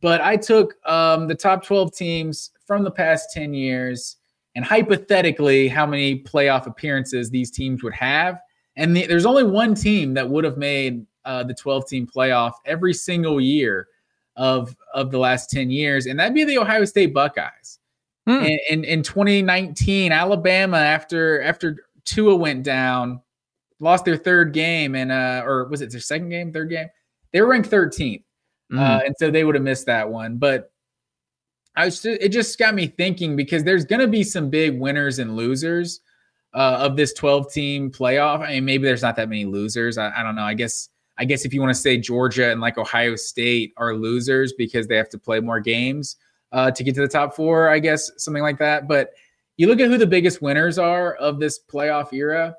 But 0.06 0.22
I 0.22 0.38
took 0.38 0.76
um, 0.88 1.28
the 1.28 1.34
top 1.34 1.66
12 1.66 1.96
teams 1.96 2.52
from 2.68 2.84
the 2.84 2.92
past 2.92 3.32
10 3.34 3.56
years 3.56 4.18
and 4.54 4.64
hypothetically 4.64 5.68
how 5.68 5.88
many 5.88 6.20
playoff 6.20 6.68
appearances 6.68 7.32
these 7.32 7.50
teams 7.50 7.82
would 7.82 7.96
have. 7.96 8.40
And 8.76 8.96
the, 8.96 9.08
there's 9.08 9.26
only 9.26 9.46
one 9.46 9.74
team 9.74 10.14
that 10.14 10.30
would 10.30 10.44
have 10.44 10.60
made 10.60 11.08
uh, 11.26 11.44
the 11.46 11.56
12 11.56 11.88
team 11.88 12.06
playoff 12.06 12.52
every 12.68 12.94
single 12.94 13.42
year 13.42 13.88
of 14.36 14.76
of 14.94 15.10
the 15.10 15.18
last 15.18 15.50
10 15.50 15.72
years, 15.72 16.06
and 16.06 16.20
that'd 16.20 16.36
be 16.36 16.44
the 16.44 16.60
Ohio 16.60 16.86
State 16.86 17.12
Buckeyes. 17.12 17.80
Hmm. 18.28 18.44
In, 18.44 18.60
in, 18.70 18.84
in 18.84 19.02
2019, 19.02 20.12
Alabama 20.12 20.78
after 20.78 21.42
after 21.42 21.88
Tua 22.04 22.36
went 22.36 22.62
down, 22.62 23.22
lost 23.80 24.06
their 24.06 24.18
third 24.18 24.54
game, 24.54 24.94
and 24.94 25.12
uh, 25.12 25.42
or 25.44 25.68
was 25.68 25.82
it 25.82 25.90
their 25.90 26.00
second 26.00 26.30
game, 26.30 26.54
third 26.54 26.70
game? 26.70 26.90
They 27.34 27.42
were 27.42 27.48
ranked 27.48 27.72
13th, 27.72 28.22
mm. 28.72 28.80
uh, 28.80 29.02
and 29.06 29.16
so 29.18 29.32
they 29.32 29.44
would 29.44 29.56
have 29.56 29.64
missed 29.64 29.86
that 29.86 30.10
one. 30.10 30.38
But 30.38 30.72
I 31.76 31.86
was 31.86 32.02
just, 32.02 32.22
it 32.22 32.30
just 32.30 32.58
got 32.58 32.74
me 32.74 32.88
thinking 32.88 33.36
because 33.36 33.64
there's 33.64 33.86
going 33.86 34.02
to 34.02 34.08
be 34.08 34.24
some 34.24 34.50
big 34.50 34.80
winners 34.80 35.20
and 35.20 35.36
losers 35.36 36.02
uh, 36.54 36.78
of 36.80 36.96
this 36.96 37.14
12 37.14 37.52
team 37.52 37.92
playoff. 37.92 38.40
I 38.40 38.54
mean, 38.54 38.66
maybe 38.66 38.86
there's 38.86 39.02
not 39.02 39.16
that 39.18 39.30
many 39.30 39.46
losers. 39.46 39.98
I, 39.98 40.12
I 40.16 40.24
don't 40.24 40.36
know. 40.36 40.44
I 40.44 40.54
guess 40.54 40.90
I 41.18 41.26
guess 41.26 41.46
if 41.46 41.54
you 41.54 41.62
want 41.62 41.74
to 41.74 41.80
say 41.80 41.98
Georgia 41.98 42.52
and 42.52 42.60
like 42.60 42.78
Ohio 42.78 43.16
State 43.16 43.74
are 43.78 43.96
losers 43.96 44.54
because 44.54 44.88
they 44.88 44.98
have 44.98 45.10
to 45.10 45.18
play 45.18 45.40
more 45.40 45.60
games 45.60 46.18
uh, 46.52 46.72
to 46.72 46.84
get 46.84 46.96
to 46.96 47.02
the 47.02 47.08
top 47.08 47.36
four, 47.36 47.70
I 47.70 47.80
guess 47.80 48.12
something 48.18 48.44
like 48.44 48.60
that. 48.60 48.88
But 48.88 49.12
you 49.58 49.68
look 49.68 49.80
at 49.80 49.90
who 49.90 49.98
the 49.98 50.08
biggest 50.08 50.42
winners 50.42 50.78
are 50.78 51.16
of 51.16 51.40
this 51.40 51.60
playoff 51.72 52.12
era. 52.12 52.56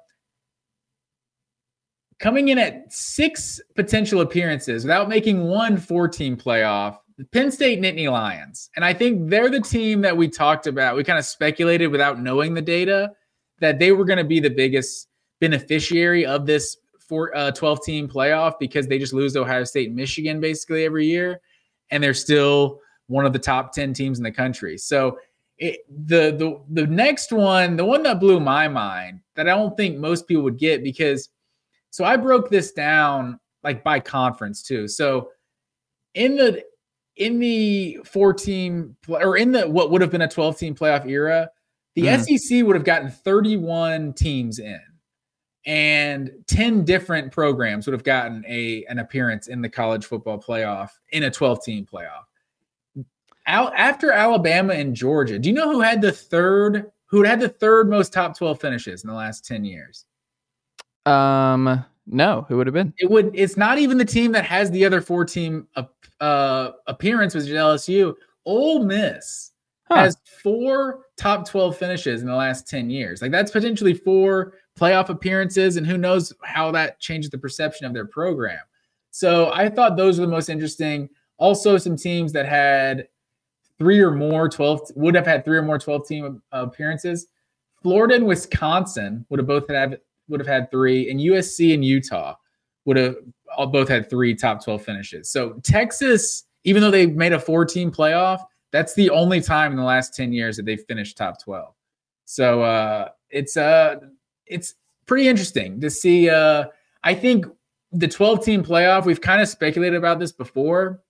Coming 2.19 2.49
in 2.49 2.59
at 2.59 2.93
six 2.93 3.61
potential 3.75 4.23
appearances 4.23 4.85
without 4.85 5.09
making 5.09 5.45
one 5.45 5.77
four 5.77 6.09
team 6.09 6.37
playoff 6.37 6.99
Penn 7.33 7.51
State 7.51 7.81
Nittany 7.81 8.11
Lions. 8.11 8.71
And 8.77 8.85
I 8.85 8.93
think 8.93 9.31
they're 9.31 9.51
the 9.51 9.61
team 9.61 10.03
that 10.03 10.17
we 10.17 10.29
talked 10.29 10.67
about. 10.67 10.97
We 10.97 11.05
kind 11.05 11.19
of 11.19 11.25
speculated 11.25 11.89
without 11.89 12.21
knowing 12.21 12.55
the 12.55 12.63
data 12.63 13.13
that 13.61 13.79
they 13.79 13.93
were 13.93 14.05
going 14.05 14.19
to 14.19 14.25
be 14.25 14.41
the 14.41 14.51
biggest 14.51 15.09
beneficiary 15.41 16.27
of 16.27 16.47
this 16.47 16.77
four, 16.99 17.35
uh, 17.35 17.53
12 17.53 17.85
team 17.85 18.09
playoff 18.09 18.55
because 18.61 18.87
they 18.87 18.99
just 18.99 19.15
lose 19.15 19.37
Ohio 19.37 19.65
State 19.65 19.89
and 19.89 19.97
Michigan 19.97 20.41
basically 20.41 20.85
every 20.85 21.07
year. 21.07 21.41
And 21.91 22.03
they're 22.03 22.15
still 22.15 22.81
one 23.07 23.25
of 23.25 23.33
the 23.33 23.39
top 23.39 23.73
10 23.73 23.95
teams 23.95 24.19
in 24.19 24.25
the 24.25 24.33
country. 24.33 24.77
So 24.77 25.19
it, 25.57 25.81
the, 25.89 26.33
the, 26.37 26.61
the 26.83 26.87
next 26.87 27.33
one, 27.33 27.77
the 27.77 27.85
one 27.85 28.03
that 28.03 28.21
blew 28.21 28.41
my 28.41 28.69
mind 28.69 29.21
that 29.37 29.49
I 29.49 29.55
don't 29.55 29.77
think 29.77 29.97
most 29.97 30.27
people 30.27 30.43
would 30.43 30.59
get 30.59 30.85
because 30.85 31.31
so 31.97 32.05
I 32.05 32.19
broke 32.19 32.51
this 32.51 32.73
down 32.73 33.41
like 33.65 33.83
by 33.83 34.01
conference 34.01 34.63
too. 34.63 34.87
So 34.87 35.31
in 36.13 36.37
the 36.37 36.63
in 37.17 37.39
the 37.39 38.01
four 38.05 38.35
team 38.35 38.95
or 39.09 39.39
in 39.39 39.53
the 39.53 39.67
what 39.67 39.91
would 39.91 40.03
have 40.03 40.11
been 40.11 40.21
a 40.21 40.29
12 40.29 40.59
team 40.59 40.75
playoff 40.75 41.09
era, 41.09 41.49
the 41.95 42.03
mm. 42.03 42.39
SEC 42.39 42.67
would 42.67 42.77
have 42.77 42.85
gotten 42.85 43.09
31 43.09 44.13
teams 44.13 44.59
in 44.59 44.79
and 45.65 46.33
10 46.49 46.85
different 46.85 47.33
programs 47.33 47.87
would 47.87 47.95
have 47.95 48.05
gotten 48.05 48.45
a 48.47 48.85
an 48.91 48.99
appearance 48.99 49.49
in 49.49 49.63
the 49.63 49.69
college 49.71 50.05
football 50.05 50.39
playoff 50.39 50.91
in 51.13 51.23
a 51.23 51.31
12 51.31 51.65
team 51.65 51.87
playoff. 51.91 52.25
Out 53.47 53.73
after 53.75 54.13
Alabama 54.13 54.75
and 54.75 54.95
Georgia, 54.95 55.39
do 55.39 55.49
you 55.49 55.55
know 55.55 55.73
who 55.73 55.81
had 55.81 56.03
the 56.03 56.13
third 56.13 56.93
who 57.07 57.23
had 57.23 57.41
the 57.41 57.49
third 57.49 57.89
most 57.89 58.13
top 58.13 58.37
12 58.37 58.61
finishes 58.61 59.03
in 59.03 59.09
the 59.09 59.17
last 59.17 59.47
10 59.47 59.65
years? 59.65 60.05
Um 61.07 61.85
no, 62.07 62.47
who 62.49 62.57
would 62.57 62.67
have 62.67 62.75
been? 62.75 62.95
It 62.99 63.11
would. 63.11 63.33
It's 63.35 63.57
not 63.57 63.79
even 63.79 63.99
the 63.99 64.05
team 64.05 64.33
that 64.33 64.45
has 64.45 64.71
the 64.71 64.85
other 64.85 65.01
four 65.01 65.25
team 65.25 65.67
uh, 66.21 66.71
appearance 66.87 67.35
was 67.35 67.49
LSU. 67.49 68.15
Ole 68.45 68.85
Miss 68.85 69.53
huh. 69.89 69.97
has 69.97 70.17
four 70.43 71.01
top 71.17 71.49
12 71.49 71.77
finishes 71.77 72.21
in 72.21 72.29
the 72.29 72.35
last 72.35 72.69
10 72.69 72.91
years. 72.91 73.23
Like 73.23 73.33
that's 73.33 73.51
potentially 73.51 73.95
four 73.95 74.55
playoff 74.79 75.09
appearances, 75.09 75.77
and 75.77 75.87
who 75.87 75.99
knows 75.99 76.33
how 76.45 76.71
that 76.73 77.01
changes 77.01 77.31
the 77.31 77.39
perception 77.39 77.87
of 77.87 77.93
their 77.93 78.07
program. 78.07 78.61
So 79.11 79.51
I 79.53 79.69
thought 79.69 79.97
those 79.97 80.21
were 80.21 80.27
the 80.27 80.33
most 80.33 80.49
interesting. 80.49 81.09
Also, 81.39 81.77
some 81.77 81.97
teams 81.97 82.33
that 82.33 82.47
had 82.47 83.09
three 83.79 84.01
or 84.01 84.13
more 84.13 84.49
12 84.49 84.93
would 84.95 85.15
have 85.15 85.27
had 85.27 85.45
three 85.45 85.59
or 85.59 85.63
more 85.63 85.79
12 85.79 86.07
team 86.07 86.43
appearances. 86.53 87.27
Florida 87.83 88.15
and 88.15 88.27
Wisconsin 88.27 89.27
would 89.29 89.39
have 89.39 89.47
both 89.47 89.69
had 89.69 90.01
would 90.29 90.41
have 90.41 90.47
had 90.47 90.71
three, 90.71 91.11
and 91.11 91.21
USC 91.21 91.75
and 91.75 91.85
Utah 91.85 92.35
would 92.85 92.97
have 92.97 93.17
all 93.57 93.67
both 93.67 93.89
had 93.89 94.09
three 94.09 94.35
top 94.35 94.63
12 94.65 94.83
finishes. 94.83 95.31
So 95.31 95.55
Texas, 95.63 96.45
even 96.65 96.83
though 96.83 96.91
they 96.91 97.07
made 97.07 97.33
a 97.33 97.41
four 97.41 97.65
team 97.65 97.91
playoff, 97.91 98.41
that's 98.73 98.95
the 98.95 99.11
only 99.11 99.41
time 99.41 99.73
in 99.73 99.77
the 99.77 99.85
last 99.85 100.15
10 100.15 100.33
years 100.33 100.57
that 100.57 100.67
they've 100.67 100.83
finished 100.87 101.17
top 101.17 101.43
12. 101.43 101.75
So 102.25 102.63
uh, 102.63 103.09
it's 103.31 103.57
uh 103.57 103.97
it's 104.47 104.75
pretty 105.07 105.29
interesting 105.29 105.81
to 105.81 105.91
see. 105.91 106.29
Uh, 106.29 106.67
I 107.03 107.15
think 107.15 107.47
the 107.93 108.09
12 108.09 108.45
team 108.45 108.65
playoff, 108.65 109.07
we've 109.07 109.21
kind 109.21 109.41
of 109.41 109.49
speculated 109.49 109.97
about 109.97 110.19
this 110.19 110.33
before. 110.33 111.03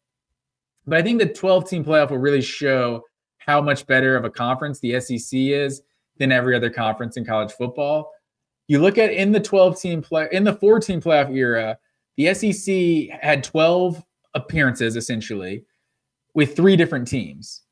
But 0.87 0.99
I 0.99 1.03
think 1.03 1.19
the 1.19 1.27
12 1.27 1.69
team 1.69 1.85
playoff 1.85 2.11
will 2.11 2.19
really 2.19 2.43
show 2.43 3.03
how 3.39 3.61
much 3.61 3.87
better 3.87 4.17
of 4.17 4.25
a 4.25 4.31
conference 4.31 4.79
the 4.81 5.01
SEC 5.01 5.31
is 5.33 5.83
than 6.19 6.33
every 6.33 6.55
other 6.55 6.71
conference 6.71 7.17
in 7.17 7.25
college 7.25 7.53
football. 7.53 8.12
You 8.69 8.81
look 8.81 8.99
at 8.99 9.12
in 9.12 9.33
the 9.33 9.41
12 9.41 9.81
team 9.81 10.03
play 10.03 10.29
in 10.33 10.45
the 10.45 10.55
14 10.55 11.01
playoff 11.01 11.35
era, 11.35 11.79
the 12.17 12.35
SEC 12.35 13.21
had 13.21 13.45
12 13.45 14.03
appearances 14.35 14.97
essentially 14.97 15.64
with 16.35 16.57
three 16.57 16.77
different 16.77 17.07
teams. 17.07 17.62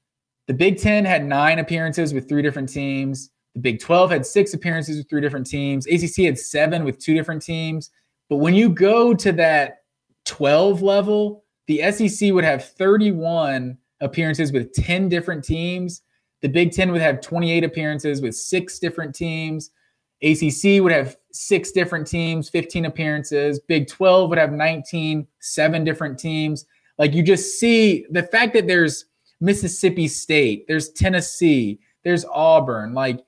The 0.47 0.55
Big 0.55 0.79
10 0.79 1.05
had 1.05 1.25
9 1.25 1.59
appearances 1.59 2.13
with 2.13 2.29
three 2.29 2.43
different 2.43 2.69
teams. 2.69 3.31
The 3.55 3.61
Big 3.61 3.81
12 3.81 4.11
had 4.11 4.27
6 4.27 4.55
appearances 4.55 4.99
with 4.99 5.09
three 5.09 5.21
different 5.21 5.47
teams. 5.47 5.87
ACC 5.87 6.25
had 6.25 6.39
7 6.39 6.85
with 6.85 6.99
two 6.99 7.15
different 7.15 7.43
teams. 7.43 7.91
But 8.29 8.37
when 8.37 8.55
you 8.55 8.69
go 8.69 9.15
to 9.15 9.33
that 9.33 9.79
12 10.27 10.83
level, 10.83 11.45
the 11.67 11.91
SEC 11.91 12.33
would 12.33 12.45
have 12.45 12.65
31 12.65 13.79
appearances 14.01 14.53
with 14.53 14.73
10 14.73 15.09
different 15.09 15.45
teams. 15.45 16.03
The 16.43 16.49
Big 16.49 16.73
10 16.73 16.93
would 16.93 17.01
have 17.01 17.21
28 17.21 17.65
appearances 17.65 18.21
with 18.21 18.35
six 18.35 18.79
different 18.79 19.15
teams. 19.15 19.71
ACC 20.25 20.83
would 20.83 20.93
have 20.93 21.17
six 21.33 21.73
different 21.73 22.07
teams, 22.07 22.49
15 22.49 22.87
appearances. 22.87 23.61
Big 23.61 23.89
12 23.89 24.31
would 24.31 24.39
have 24.39 24.53
19, 24.53 25.27
seven 25.41 25.85
different 25.85 26.19
teams. 26.19 26.65
Like 26.99 27.13
you 27.13 27.23
just 27.23 27.59
see 27.59 28.07
the 28.11 28.23
fact 28.23 28.55
that 28.55 28.67
there's 28.67 29.07
Mississippi 29.41 30.09
State, 30.09 30.67
there's 30.69 30.91
Tennessee, 30.91 31.79
there's 32.05 32.25
Auburn, 32.33 32.95
like 32.95 33.21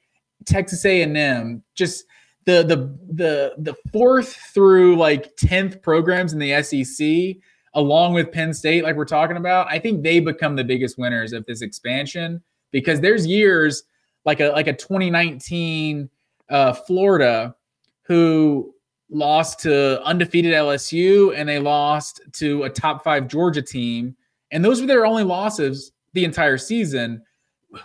Texas 0.45 0.85
A&M, 0.85 1.63
just 1.75 2.05
the 2.47 2.63
the 2.63 2.77
the 3.13 3.55
the 3.59 3.75
fourth 3.93 4.35
through 4.55 4.97
like 4.97 5.37
10th 5.37 5.83
programs 5.83 6.33
in 6.33 6.39
the 6.39 6.63
SEC 6.63 7.43
along 7.75 8.15
with 8.15 8.33
Penn 8.33 8.55
State 8.55 8.85
like 8.85 8.97
we're 8.97 9.05
talking 9.05 9.37
about, 9.37 9.67
I 9.69 9.79
think 9.79 10.03
they 10.03 10.21
become 10.21 10.57
the 10.57 10.65
biggest 10.65 10.97
winners 10.97 11.33
of 11.33 11.45
this 11.45 11.61
expansion 11.61 12.43
because 12.71 13.01
there's 13.01 13.27
years 13.27 13.83
like 14.25 14.41
a 14.41 14.49
like 14.49 14.67
a 14.67 14.73
2019 14.73 16.09
uh, 16.49 16.73
Florida 16.73 17.55
who 18.03 18.73
lost 19.11 19.61
to 19.61 20.03
undefeated 20.05 20.53
LSU 20.53 21.37
and 21.37 21.49
they 21.49 21.59
lost 21.59 22.21
to 22.33 22.65
a 22.65 22.71
top 22.71 23.05
five 23.05 23.29
Georgia 23.29 23.63
team. 23.63 24.17
And 24.51 24.65
those 24.65 24.81
were 24.81 24.87
their 24.87 25.07
only 25.07 25.25
losses 25.25 25.93
the 26.13 26.25
entire 26.25 26.59
season. 26.59 27.23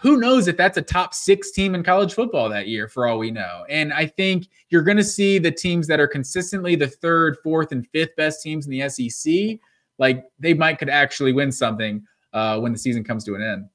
Who 0.01 0.17
knows 0.17 0.47
if 0.47 0.57
that's 0.57 0.77
a 0.77 0.81
top 0.81 1.13
six 1.13 1.51
team 1.51 1.75
in 1.75 1.83
college 1.83 2.13
football 2.13 2.49
that 2.49 2.67
year, 2.67 2.87
for 2.87 3.07
all 3.07 3.17
we 3.17 3.29
know. 3.29 3.65
And 3.69 3.91
I 3.91 4.05
think 4.05 4.47
you're 4.69 4.83
going 4.83 4.97
to 4.97 5.03
see 5.03 5.37
the 5.37 5.51
teams 5.51 5.87
that 5.87 5.99
are 5.99 6.07
consistently 6.07 6.75
the 6.75 6.87
third, 6.87 7.37
fourth, 7.43 7.71
and 7.71 7.85
fifth 7.87 8.15
best 8.15 8.41
teams 8.41 8.67
in 8.67 8.71
the 8.71 8.87
SEC, 8.89 9.59
like 9.97 10.23
they 10.39 10.53
might 10.53 10.79
could 10.79 10.89
actually 10.89 11.33
win 11.33 11.51
something 11.51 12.03
uh, 12.33 12.59
when 12.59 12.71
the 12.71 12.77
season 12.77 13.03
comes 13.03 13.23
to 13.25 13.35
an 13.35 13.41
end. 13.41 13.65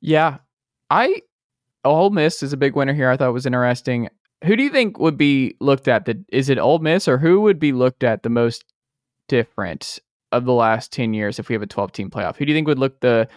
Yeah, 0.00 0.38
I 0.90 1.22
Ole 1.84 2.10
Miss 2.10 2.42
is 2.42 2.52
a 2.52 2.56
big 2.56 2.74
winner 2.76 2.94
here. 2.94 3.10
I 3.10 3.16
thought 3.16 3.32
was 3.32 3.46
interesting. 3.46 4.08
Who 4.44 4.56
do 4.56 4.62
you 4.62 4.70
think 4.70 4.98
would 4.98 5.16
be 5.16 5.56
looked 5.60 5.88
at? 5.88 6.04
The 6.04 6.24
is 6.28 6.48
it 6.48 6.58
Ole 6.58 6.78
Miss 6.78 7.08
or 7.08 7.18
who 7.18 7.40
would 7.40 7.58
be 7.58 7.72
looked 7.72 8.04
at 8.04 8.22
the 8.22 8.30
most 8.30 8.64
different 9.26 9.98
of 10.32 10.44
the 10.44 10.52
last 10.52 10.92
ten 10.92 11.14
years 11.14 11.38
if 11.38 11.48
we 11.48 11.54
have 11.54 11.62
a 11.62 11.66
twelve 11.66 11.92
team 11.92 12.10
playoff? 12.10 12.36
Who 12.36 12.44
do 12.44 12.52
you 12.52 12.56
think 12.56 12.68
would 12.68 12.78
look 12.78 13.00
the 13.00 13.28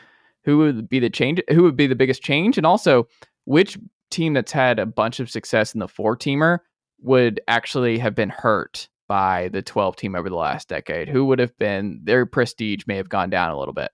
who 0.43 0.57
would 0.59 0.89
be 0.89 0.99
the 0.99 1.09
change? 1.09 1.41
Who 1.49 1.63
would 1.63 1.77
be 1.77 1.87
the 1.87 1.95
biggest 1.95 2.23
change? 2.23 2.57
And 2.57 2.65
also, 2.65 3.07
which 3.45 3.77
team 4.09 4.33
that's 4.33 4.51
had 4.51 4.79
a 4.79 4.85
bunch 4.85 5.19
of 5.19 5.29
success 5.29 5.73
in 5.73 5.79
the 5.79 5.87
four 5.87 6.17
teamer 6.17 6.59
would 6.99 7.39
actually 7.47 7.97
have 7.97 8.15
been 8.15 8.29
hurt 8.29 8.87
by 9.07 9.49
the 9.49 9.61
12 9.61 9.95
team 9.95 10.15
over 10.15 10.29
the 10.29 10.35
last 10.35 10.67
decade? 10.67 11.09
Who 11.09 11.25
would 11.25 11.39
have 11.39 11.57
been 11.57 11.99
their 12.03 12.25
prestige 12.25 12.83
may 12.87 12.97
have 12.97 13.09
gone 13.09 13.29
down 13.29 13.51
a 13.51 13.57
little 13.57 13.73
bit? 13.73 13.91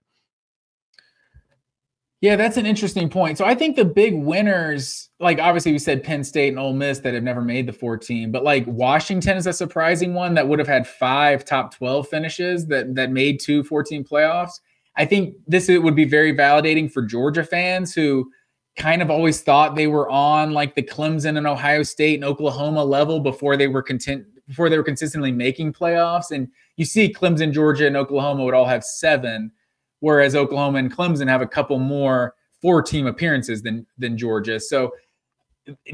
Yeah, 2.20 2.36
that's 2.36 2.58
an 2.58 2.66
interesting 2.66 3.10
point. 3.10 3.38
So 3.38 3.46
I 3.46 3.54
think 3.54 3.76
the 3.76 3.86
big 3.86 4.16
winners, 4.16 5.10
like 5.20 5.38
obviously 5.38 5.72
we 5.72 5.78
said 5.78 6.04
Penn 6.04 6.24
State 6.24 6.50
and 6.50 6.58
Ole 6.58 6.74
Miss 6.74 7.00
that 7.00 7.14
have 7.14 7.22
never 7.22 7.42
made 7.42 7.68
the 7.68 7.74
14, 7.74 8.32
but 8.32 8.44
like 8.44 8.66
Washington 8.66 9.38
is 9.38 9.46
a 9.46 9.54
surprising 9.54 10.16
one 10.16 10.34
that 10.34 10.48
would 10.48 10.58
have 10.58 10.68
had 10.68 10.88
five 10.88 11.46
top 11.46 11.76
12 11.76 12.08
finishes 12.08 12.66
that 12.68 12.96
that 12.96 13.12
made 13.12 13.40
two 13.40 13.64
14 13.64 14.04
playoffs. 14.04 14.60
I 14.96 15.06
think 15.06 15.36
this 15.46 15.68
would 15.68 15.96
be 15.96 16.06
very 16.06 16.34
validating 16.36 16.92
for 16.92 17.04
Georgia 17.04 17.44
fans 17.44 17.94
who 17.94 18.32
kind 18.78 19.04
of 19.04 19.12
always 19.12 19.42
thought 19.42 19.76
they 19.76 19.88
were 19.88 20.10
on 20.10 20.54
like 20.54 20.74
the 20.74 20.82
Clemson 20.82 21.38
and 21.38 21.46
Ohio 21.46 21.84
State 21.84 22.16
and 22.16 22.26
Oklahoma 22.26 22.84
level 22.84 23.20
before 23.20 23.58
they 23.58 23.68
were 23.68 23.84
content 23.84 24.26
before 24.48 24.70
they 24.70 24.78
were 24.78 24.84
consistently 24.84 25.32
making 25.32 25.74
playoffs. 25.74 26.32
And 26.32 26.48
you 26.78 26.86
see 26.86 27.14
Clemson, 27.14 27.52
Georgia, 27.52 27.86
and 27.86 27.98
Oklahoma 27.98 28.44
would 28.44 28.54
all 28.56 28.66
have 28.66 28.84
seven 28.84 29.52
whereas 30.00 30.36
Oklahoma 30.36 30.80
and 30.80 30.96
Clemson 30.96 31.28
have 31.28 31.42
a 31.42 31.48
couple 31.48 31.80
more 31.80 32.36
four 32.62 32.82
team 32.82 33.06
appearances 33.06 33.62
than 33.62 33.86
than 33.98 34.18
Georgia. 34.18 34.60
So 34.60 34.92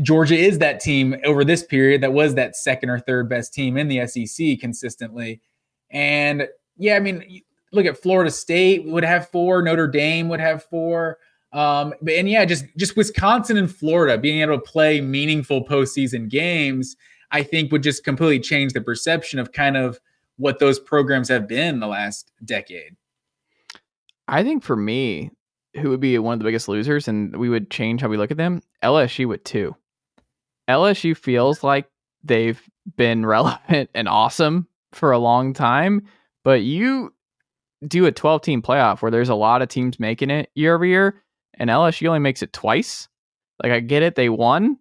Georgia 0.01 0.35
is 0.35 0.59
that 0.59 0.79
team 0.79 1.15
over 1.25 1.43
this 1.43 1.63
period 1.63 2.01
that 2.01 2.13
was 2.13 2.35
that 2.35 2.55
second 2.55 2.89
or 2.89 2.99
third 2.99 3.29
best 3.29 3.53
team 3.53 3.77
in 3.77 3.87
the 3.87 4.05
SEC 4.07 4.59
consistently. 4.59 5.41
And 5.89 6.47
yeah, 6.77 6.95
I 6.95 6.99
mean, 6.99 7.41
look 7.71 7.85
at 7.85 7.97
Florida 7.97 8.31
State 8.31 8.85
would 8.85 9.03
have 9.03 9.29
four, 9.29 9.61
Notre 9.61 9.87
Dame 9.87 10.29
would 10.29 10.39
have 10.39 10.63
four. 10.63 11.17
Um, 11.51 11.93
but 12.01 12.15
and 12.15 12.29
yeah, 12.29 12.45
just 12.45 12.65
just 12.77 12.97
Wisconsin 12.97 13.57
and 13.57 13.73
Florida 13.73 14.17
being 14.17 14.41
able 14.41 14.57
to 14.57 14.61
play 14.61 15.01
meaningful 15.01 15.65
postseason 15.65 16.29
games, 16.29 16.95
I 17.31 17.43
think 17.43 17.71
would 17.71 17.83
just 17.83 18.03
completely 18.03 18.39
change 18.39 18.73
the 18.73 18.81
perception 18.81 19.39
of 19.39 19.51
kind 19.51 19.77
of 19.77 19.99
what 20.37 20.57
those 20.59 20.79
programs 20.79 21.29
have 21.29 21.47
been 21.47 21.79
the 21.79 21.87
last 21.87 22.31
decade. 22.43 22.95
I 24.27 24.43
think 24.43 24.63
for 24.63 24.75
me, 24.75 25.31
who 25.75 25.89
would 25.89 25.99
be 25.99 26.17
one 26.19 26.33
of 26.33 26.39
the 26.39 26.45
biggest 26.45 26.67
losers, 26.67 27.07
and 27.07 27.35
we 27.35 27.49
would 27.49 27.69
change 27.69 28.01
how 28.01 28.07
we 28.07 28.17
look 28.17 28.31
at 28.31 28.37
them, 28.37 28.61
LSU 28.83 29.27
would 29.27 29.43
too. 29.43 29.75
LSU 30.69 31.15
feels 31.17 31.63
like 31.63 31.89
they've 32.23 32.61
been 32.95 33.25
relevant 33.25 33.89
and 33.93 34.07
awesome 34.07 34.67
for 34.91 35.11
a 35.11 35.19
long 35.19 35.53
time, 35.53 36.03
but 36.43 36.61
you 36.61 37.13
do 37.87 38.05
a 38.05 38.11
12 38.11 38.41
team 38.41 38.61
playoff 38.61 39.01
where 39.01 39.11
there's 39.11 39.29
a 39.29 39.35
lot 39.35 39.61
of 39.61 39.67
teams 39.67 39.99
making 39.99 40.29
it 40.29 40.49
year 40.55 40.75
over 40.75 40.85
year, 40.85 41.21
and 41.55 41.69
LSU 41.69 42.07
only 42.07 42.19
makes 42.19 42.41
it 42.41 42.53
twice. 42.53 43.07
Like, 43.61 43.71
I 43.71 43.79
get 43.79 44.03
it, 44.03 44.15
they 44.15 44.29
won, 44.29 44.77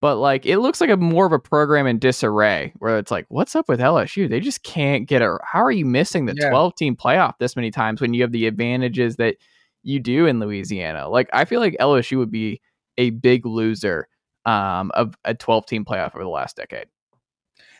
but 0.00 0.16
like 0.16 0.44
it 0.46 0.58
looks 0.58 0.80
like 0.80 0.90
a 0.90 0.96
more 0.96 1.26
of 1.26 1.32
a 1.32 1.38
program 1.38 1.86
in 1.86 1.98
disarray 1.98 2.72
where 2.78 2.98
it's 2.98 3.10
like 3.10 3.26
what's 3.28 3.56
up 3.56 3.68
with 3.68 3.80
lsu 3.80 4.28
they 4.28 4.40
just 4.40 4.62
can't 4.62 5.08
get 5.08 5.22
a 5.22 5.38
how 5.44 5.62
are 5.62 5.72
you 5.72 5.86
missing 5.86 6.26
the 6.26 6.34
yeah. 6.38 6.50
12 6.50 6.74
team 6.76 6.96
playoff 6.96 7.34
this 7.38 7.56
many 7.56 7.70
times 7.70 8.00
when 8.00 8.14
you 8.14 8.22
have 8.22 8.32
the 8.32 8.46
advantages 8.46 9.16
that 9.16 9.36
you 9.82 10.00
do 10.00 10.26
in 10.26 10.40
louisiana? 10.40 11.08
Like 11.08 11.28
i 11.32 11.44
feel 11.44 11.60
like 11.60 11.76
lsu 11.80 12.18
would 12.18 12.30
be 12.30 12.60
a 12.98 13.10
big 13.10 13.46
loser 13.46 14.08
um, 14.46 14.90
of 14.94 15.14
a 15.24 15.34
12 15.34 15.66
team 15.66 15.84
playoff 15.84 16.14
over 16.14 16.24
the 16.24 16.30
last 16.30 16.56
decade. 16.56 16.86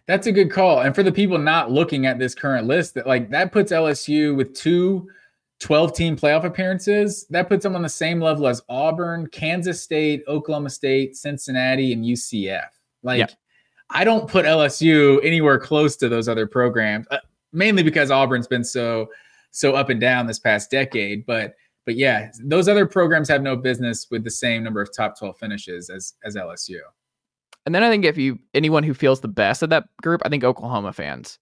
That's 0.06 0.26
a 0.26 0.32
good 0.32 0.50
call 0.50 0.80
and 0.80 0.94
for 0.94 1.02
the 1.02 1.12
people 1.12 1.38
not 1.38 1.70
looking 1.70 2.06
at 2.06 2.18
this 2.18 2.34
current 2.34 2.66
list 2.66 2.94
that 2.94 3.06
like 3.06 3.30
that 3.30 3.50
puts 3.50 3.72
lsu 3.72 4.36
with 4.36 4.54
two 4.54 5.08
12 5.60 5.94
team 5.94 6.16
playoff 6.16 6.44
appearances, 6.44 7.26
that 7.30 7.48
puts 7.48 7.62
them 7.62 7.74
on 7.74 7.82
the 7.82 7.88
same 7.88 8.20
level 8.20 8.46
as 8.46 8.62
Auburn, 8.68 9.26
Kansas 9.28 9.82
State, 9.82 10.22
Oklahoma 10.28 10.70
State, 10.70 11.16
Cincinnati, 11.16 11.92
and 11.92 12.04
UCF. 12.04 12.68
Like, 13.02 13.18
yeah. 13.20 13.26
I 13.90 14.04
don't 14.04 14.28
put 14.28 14.44
LSU 14.44 15.24
anywhere 15.24 15.58
close 15.58 15.96
to 15.96 16.08
those 16.08 16.28
other 16.28 16.46
programs, 16.46 17.06
uh, 17.10 17.18
mainly 17.52 17.82
because 17.82 18.10
Auburn's 18.10 18.48
been 18.48 18.64
so 18.64 19.08
so 19.52 19.74
up 19.74 19.88
and 19.88 20.00
down 20.00 20.26
this 20.26 20.38
past 20.38 20.70
decade. 20.70 21.24
But 21.24 21.54
but 21.84 21.96
yeah, 21.96 22.30
those 22.42 22.68
other 22.68 22.84
programs 22.84 23.28
have 23.28 23.42
no 23.42 23.56
business 23.56 24.08
with 24.10 24.24
the 24.24 24.30
same 24.30 24.64
number 24.64 24.82
of 24.82 24.94
top 24.94 25.18
12 25.18 25.38
finishes 25.38 25.88
as 25.88 26.14
as 26.24 26.34
LSU. 26.34 26.80
And 27.64 27.74
then 27.74 27.82
I 27.82 27.90
think 27.90 28.04
if 28.04 28.18
you 28.18 28.38
anyone 28.54 28.82
who 28.82 28.92
feels 28.92 29.20
the 29.20 29.28
best 29.28 29.62
of 29.62 29.70
that 29.70 29.88
group, 30.02 30.20
I 30.24 30.28
think 30.28 30.44
Oklahoma 30.44 30.92
fans 30.92 31.38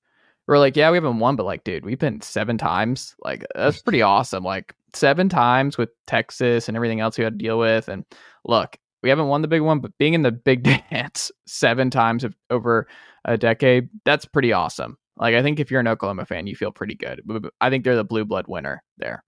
we're 0.46 0.58
like, 0.58 0.76
yeah, 0.76 0.90
we 0.90 0.96
haven't 0.96 1.18
won, 1.18 1.36
but 1.36 1.46
like, 1.46 1.64
dude, 1.64 1.84
we've 1.84 1.98
been 1.98 2.20
seven 2.20 2.58
times. 2.58 3.14
Like, 3.24 3.46
that's 3.54 3.82
pretty 3.82 4.02
awesome. 4.02 4.44
Like, 4.44 4.74
seven 4.92 5.28
times 5.28 5.78
with 5.78 5.90
Texas 6.06 6.68
and 6.68 6.76
everything 6.76 7.00
else 7.00 7.18
we 7.18 7.24
had 7.24 7.38
to 7.38 7.42
deal 7.44 7.58
with. 7.58 7.88
And 7.88 8.04
look, 8.44 8.76
we 9.02 9.08
haven't 9.08 9.28
won 9.28 9.42
the 9.42 9.48
big 9.48 9.62
one, 9.62 9.80
but 9.80 9.96
being 9.98 10.14
in 10.14 10.22
the 10.22 10.32
big 10.32 10.62
dance 10.90 11.30
seven 11.46 11.90
times 11.90 12.24
over 12.50 12.86
a 13.24 13.36
decade, 13.36 13.88
that's 14.04 14.26
pretty 14.26 14.52
awesome. 14.52 14.96
Like, 15.16 15.34
I 15.34 15.42
think 15.42 15.60
if 15.60 15.70
you're 15.70 15.80
an 15.80 15.88
Oklahoma 15.88 16.26
fan, 16.26 16.46
you 16.46 16.56
feel 16.56 16.72
pretty 16.72 16.94
good. 16.94 17.22
I 17.60 17.70
think 17.70 17.84
they're 17.84 17.96
the 17.96 18.04
blue 18.04 18.24
blood 18.24 18.46
winner 18.48 18.82
there. 18.98 19.22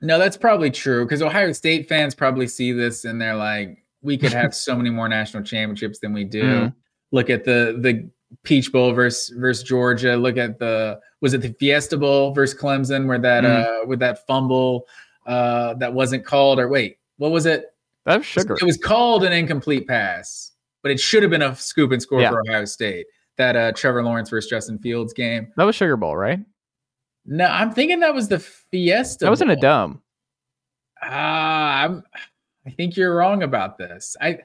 No, 0.00 0.18
that's 0.18 0.36
probably 0.36 0.70
true 0.70 1.04
because 1.04 1.22
Ohio 1.22 1.52
State 1.52 1.88
fans 1.88 2.14
probably 2.14 2.46
see 2.46 2.72
this 2.72 3.04
and 3.04 3.20
they're 3.20 3.36
like, 3.36 3.84
we 4.02 4.18
could 4.18 4.32
have 4.32 4.54
so 4.54 4.76
many 4.76 4.90
more 4.90 5.08
national 5.08 5.44
championships 5.44 5.98
than 6.00 6.12
we 6.12 6.24
do. 6.24 6.42
Mm. 6.42 6.74
Look 7.12 7.30
at 7.30 7.44
the 7.44 7.78
the 7.80 8.10
Peach 8.42 8.72
Bowl 8.72 8.92
versus 8.92 9.36
versus 9.36 9.62
Georgia. 9.62 10.16
Look 10.16 10.36
at 10.36 10.58
the 10.58 11.00
was 11.20 11.34
it 11.34 11.42
the 11.42 11.54
Fiesta 11.58 11.96
Bowl 11.96 12.32
versus 12.32 12.58
Clemson 12.58 13.06
where 13.06 13.18
that 13.18 13.44
mm. 13.44 13.82
uh 13.82 13.86
with 13.86 13.98
that 14.00 14.26
fumble 14.26 14.86
uh 15.26 15.74
that 15.74 15.92
wasn't 15.92 16.24
called 16.24 16.58
or 16.58 16.68
wait 16.68 16.98
what 17.16 17.30
was 17.30 17.46
it? 17.46 17.66
That 18.06 18.18
was 18.18 18.26
sugar. 18.26 18.56
It 18.60 18.64
was 18.64 18.76
called 18.76 19.24
an 19.24 19.32
incomplete 19.32 19.86
pass, 19.86 20.52
but 20.82 20.90
it 20.90 21.00
should 21.00 21.22
have 21.22 21.30
been 21.30 21.42
a 21.42 21.54
scoop 21.56 21.92
and 21.92 22.02
score 22.02 22.20
yeah. 22.20 22.30
for 22.30 22.42
Ohio 22.48 22.64
State. 22.64 23.06
That 23.36 23.56
uh 23.56 23.72
Trevor 23.72 24.02
Lawrence 24.02 24.30
versus 24.30 24.50
Justin 24.50 24.78
Fields 24.78 25.12
game. 25.12 25.52
That 25.56 25.64
was 25.64 25.76
Sugar 25.76 25.96
Bowl, 25.96 26.16
right? 26.16 26.40
No, 27.26 27.46
I'm 27.46 27.72
thinking 27.72 28.00
that 28.00 28.14
was 28.14 28.28
the 28.28 28.38
Fiesta. 28.38 29.24
That 29.24 29.30
was 29.30 29.42
in 29.42 29.50
a 29.50 29.56
dumb. 29.56 30.02
Ah, 31.02 31.84
I'm. 31.84 32.02
I 32.66 32.70
think 32.70 32.96
you're 32.96 33.14
wrong 33.14 33.42
about 33.42 33.76
this. 33.76 34.16
I 34.20 34.40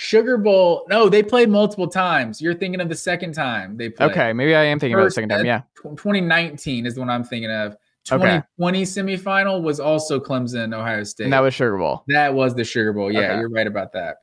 Sugar 0.00 0.38
Bowl. 0.38 0.86
No, 0.88 1.08
they 1.08 1.24
played 1.24 1.48
multiple 1.48 1.88
times. 1.88 2.40
You're 2.40 2.54
thinking 2.54 2.80
of 2.80 2.88
the 2.88 2.94
second 2.94 3.32
time 3.32 3.76
they 3.76 3.88
played. 3.90 4.12
Okay, 4.12 4.32
maybe 4.32 4.54
I 4.54 4.62
am 4.62 4.78
thinking 4.78 4.94
about 4.94 5.06
the 5.06 5.10
second 5.10 5.30
time. 5.30 5.40
uh, 5.40 5.42
Yeah. 5.42 5.62
2019 5.82 6.86
is 6.86 6.94
the 6.94 7.00
one 7.00 7.10
I'm 7.10 7.24
thinking 7.24 7.50
of. 7.50 7.72
Okay. 8.10 8.40
2020 8.56 8.82
semifinal 8.84 9.60
was 9.60 9.80
also 9.80 10.20
Clemson, 10.20 10.72
Ohio 10.72 11.02
State. 11.02 11.24
And 11.24 11.32
that 11.32 11.40
was 11.40 11.52
Sugar 11.52 11.76
Bowl. 11.76 12.04
That 12.06 12.32
was 12.32 12.54
the 12.54 12.62
Sugar 12.62 12.92
Bowl. 12.92 13.10
Yeah, 13.10 13.20
Okay. 13.32 13.38
you're 13.40 13.50
right 13.50 13.66
about 13.66 13.92
that. 13.94 14.18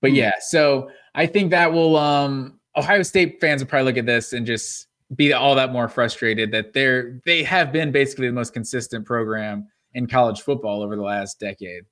But 0.00 0.12
yeah, 0.12 0.32
so 0.40 0.88
I 1.16 1.26
think 1.26 1.50
that 1.50 1.72
will 1.72 1.96
um 1.96 2.60
Ohio 2.76 3.02
State 3.02 3.40
fans 3.40 3.62
will 3.62 3.68
probably 3.68 3.86
look 3.86 3.98
at 3.98 4.06
this 4.06 4.32
and 4.32 4.46
just 4.46 4.86
be 5.16 5.32
all 5.32 5.56
that 5.56 5.72
more 5.72 5.88
frustrated 5.88 6.52
that 6.52 6.72
they're 6.72 7.20
they 7.26 7.42
have 7.42 7.72
been 7.72 7.90
basically 7.90 8.28
the 8.28 8.32
most 8.32 8.52
consistent 8.52 9.04
program 9.04 9.66
in 9.94 10.06
college 10.06 10.42
football 10.42 10.82
over 10.82 10.94
the 10.94 11.02
last 11.02 11.40
decade. 11.40 11.82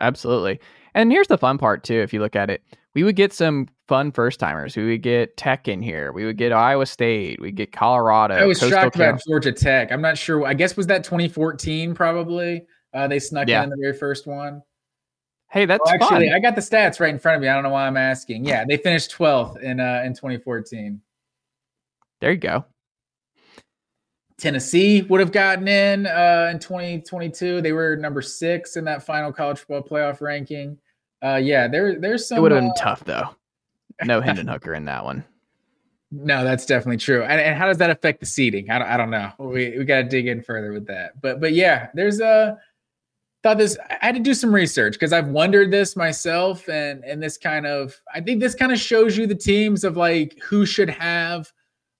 Absolutely. 0.00 0.60
And 0.94 1.10
here's 1.12 1.28
the 1.28 1.38
fun 1.38 1.58
part 1.58 1.84
too. 1.84 2.00
If 2.00 2.12
you 2.12 2.20
look 2.20 2.36
at 2.36 2.50
it, 2.50 2.62
we 2.94 3.04
would 3.04 3.16
get 3.16 3.32
some 3.32 3.68
fun 3.88 4.10
first 4.10 4.40
timers. 4.40 4.76
We 4.76 4.86
would 4.86 5.02
get 5.02 5.36
Tech 5.36 5.68
in 5.68 5.82
here. 5.82 6.12
We 6.12 6.24
would 6.24 6.38
get 6.38 6.52
Iowa 6.52 6.86
State. 6.86 7.40
We 7.40 7.52
get 7.52 7.70
Colorado. 7.72 8.34
I 8.34 8.44
was 8.46 8.58
Coastal 8.58 8.80
shocked 8.80 8.96
about 8.96 9.22
Georgia 9.26 9.52
Tech. 9.52 9.92
I'm 9.92 10.00
not 10.00 10.16
sure. 10.16 10.46
I 10.46 10.54
guess 10.54 10.76
was 10.76 10.86
that 10.86 11.04
2014 11.04 11.94
probably. 11.94 12.62
Uh, 12.94 13.06
they 13.08 13.18
snuck 13.18 13.48
Yeah. 13.48 13.62
in 13.62 13.70
the 13.70 13.76
very 13.78 13.92
first 13.96 14.26
one. 14.26 14.62
Hey, 15.50 15.66
that's 15.66 15.82
Oh, 15.86 15.90
actually, 15.92 16.28
fun. 16.28 16.34
I 16.34 16.40
got 16.40 16.54
the 16.54 16.60
stats 16.62 16.98
right 16.98 17.10
in 17.12 17.18
front 17.18 17.36
of 17.36 17.42
me. 17.42 17.48
I 17.48 17.54
don't 17.54 17.62
know 17.62 17.70
why 17.70 17.86
I'm 17.86 17.96
asking. 17.96 18.44
Yeah, 18.46 18.64
they 18.66 18.78
finished 18.78 19.12
12th 19.16 19.60
in 19.62 19.78
uh, 19.80 20.02
in 20.04 20.12
2014. 20.14 21.00
there 22.20 22.32
you 22.32 22.38
go. 22.38 22.64
Tennessee 24.38 25.02
would 25.02 25.20
have 25.20 25.32
gotten 25.32 25.66
in 25.66 26.06
uh, 26.06 26.50
in 26.52 26.58
2022. 26.58 27.62
They 27.62 27.72
were 27.72 27.96
number 27.96 28.20
six 28.20 28.76
in 28.76 28.84
that 28.84 29.02
final 29.02 29.32
college 29.32 29.58
football 29.58 29.82
playoff 29.82 30.20
ranking. 30.20 30.76
Uh, 31.24 31.36
yeah, 31.36 31.66
there 31.66 31.98
there's 31.98 32.28
some. 32.28 32.38
it 32.38 32.40
would 32.42 32.52
have 32.52 32.60
been 32.60 32.70
uh, 32.70 32.82
tough 32.82 33.04
though. 33.04 33.34
No 34.04 34.20
Hendon 34.22 34.46
Hooker 34.46 34.74
in 34.74 34.84
that 34.84 35.04
one. 35.04 35.24
No, 36.12 36.44
that's 36.44 36.66
definitely 36.66 36.98
true. 36.98 37.22
And, 37.24 37.40
and 37.40 37.58
how 37.58 37.66
does 37.66 37.78
that 37.78 37.90
affect 37.90 38.20
the 38.20 38.26
seeding? 38.26 38.70
I 38.70 38.78
don't, 38.78 38.88
I 38.88 38.96
don't 38.96 39.10
know. 39.10 39.32
We 39.38 39.78
we 39.78 39.84
got 39.84 40.02
to 40.02 40.08
dig 40.08 40.26
in 40.26 40.42
further 40.42 40.72
with 40.72 40.86
that. 40.86 41.20
But 41.20 41.40
but 41.40 41.52
yeah, 41.52 41.88
there's 41.94 42.20
a 42.20 42.58
thought 43.42 43.58
this. 43.58 43.78
I 44.02 44.06
had 44.06 44.14
to 44.16 44.20
do 44.20 44.34
some 44.34 44.54
research 44.54 44.92
because 44.92 45.12
I've 45.12 45.28
wondered 45.28 45.70
this 45.70 45.96
myself, 45.96 46.68
and 46.68 47.02
and 47.04 47.22
this 47.22 47.38
kind 47.38 47.66
of 47.66 47.98
I 48.14 48.20
think 48.20 48.40
this 48.40 48.54
kind 48.54 48.70
of 48.70 48.78
shows 48.78 49.16
you 49.16 49.26
the 49.26 49.34
teams 49.34 49.82
of 49.82 49.96
like 49.96 50.38
who 50.42 50.66
should 50.66 50.90
have 50.90 51.50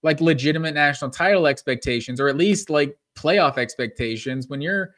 like 0.03 0.21
legitimate 0.21 0.75
national 0.75 1.11
title 1.11 1.47
expectations 1.47 2.21
or 2.21 2.29
at 2.29 2.37
least 2.37 2.71
like 2.71 2.97
playoff 3.17 3.59
expectations 3.59 4.49
when 4.49 4.61
you're 4.61 4.95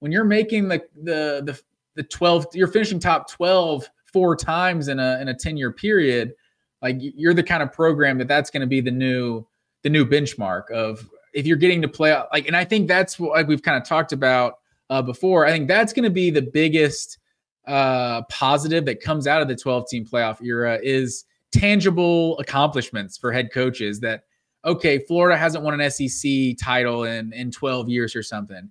when 0.00 0.10
you're 0.10 0.24
making 0.24 0.68
the 0.68 0.82
the 1.02 1.42
the 1.44 1.60
the 1.96 2.02
12 2.02 2.46
you're 2.54 2.68
finishing 2.68 2.98
top 2.98 3.30
12 3.30 3.88
four 4.12 4.36
times 4.36 4.88
in 4.88 4.98
a 4.98 5.18
in 5.20 5.28
a 5.28 5.34
10 5.34 5.56
year 5.56 5.72
period 5.72 6.32
like 6.80 6.96
you're 6.98 7.34
the 7.34 7.42
kind 7.42 7.62
of 7.62 7.72
program 7.72 8.18
that 8.18 8.28
that's 8.28 8.50
going 8.50 8.60
to 8.60 8.66
be 8.66 8.80
the 8.80 8.90
new 8.90 9.46
the 9.82 9.90
new 9.90 10.06
benchmark 10.06 10.70
of 10.70 11.08
if 11.34 11.46
you're 11.46 11.56
getting 11.56 11.82
to 11.82 11.88
play 11.88 12.16
like 12.32 12.46
and 12.46 12.56
i 12.56 12.64
think 12.64 12.88
that's 12.88 13.18
what 13.18 13.46
we've 13.46 13.62
kind 13.62 13.76
of 13.76 13.86
talked 13.86 14.12
about 14.12 14.54
uh, 14.90 15.02
before 15.02 15.44
i 15.44 15.50
think 15.50 15.68
that's 15.68 15.92
going 15.92 16.04
to 16.04 16.10
be 16.10 16.30
the 16.30 16.42
biggest 16.42 17.18
uh 17.66 18.22
positive 18.30 18.84
that 18.86 19.02
comes 19.02 19.26
out 19.26 19.42
of 19.42 19.48
the 19.48 19.56
12 19.56 19.88
team 19.88 20.06
playoff 20.06 20.40
era 20.42 20.78
is 20.82 21.24
tangible 21.52 22.38
accomplishments 22.38 23.18
for 23.18 23.32
head 23.32 23.50
coaches 23.52 24.00
that 24.00 24.22
okay 24.68 24.98
florida 24.98 25.36
hasn't 25.36 25.62
won 25.64 25.78
an 25.78 25.90
sec 25.90 26.56
title 26.60 27.04
in 27.04 27.32
in 27.32 27.50
12 27.50 27.88
years 27.88 28.14
or 28.14 28.22
something. 28.22 28.70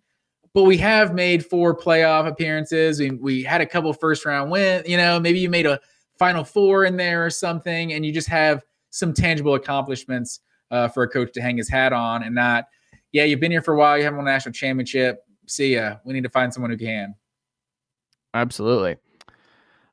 But 0.53 0.63
we 0.63 0.77
have 0.77 1.13
made 1.13 1.45
four 1.45 1.77
playoff 1.77 2.27
appearances. 2.27 2.99
We, 2.99 3.11
we 3.11 3.43
had 3.43 3.61
a 3.61 3.65
couple 3.65 3.93
first 3.93 4.25
round 4.25 4.51
win 4.51 4.83
you 4.85 4.97
know 4.97 5.19
maybe 5.19 5.39
you 5.39 5.49
made 5.49 5.65
a 5.65 5.79
final 6.17 6.43
four 6.43 6.85
in 6.85 6.97
there 6.97 7.25
or 7.25 7.29
something 7.29 7.93
and 7.93 8.05
you 8.05 8.11
just 8.11 8.27
have 8.27 8.63
some 8.89 9.13
tangible 9.13 9.53
accomplishments 9.53 10.39
uh, 10.71 10.87
for 10.87 11.03
a 11.03 11.09
coach 11.09 11.31
to 11.33 11.41
hang 11.41 11.57
his 11.57 11.69
hat 11.69 11.93
on 11.93 12.23
and 12.23 12.33
not 12.33 12.65
yeah 13.11 13.23
you've 13.23 13.39
been 13.39 13.51
here 13.51 13.61
for 13.61 13.73
a 13.73 13.77
while 13.77 13.97
you 13.97 14.03
haven't 14.03 14.17
won 14.17 14.27
a 14.27 14.31
national 14.31 14.53
championship. 14.53 15.23
See 15.47 15.75
ya. 15.75 15.97
We 16.03 16.13
need 16.13 16.23
to 16.23 16.29
find 16.29 16.53
someone 16.53 16.71
who 16.71 16.77
can. 16.77 17.15
Absolutely. 18.33 18.97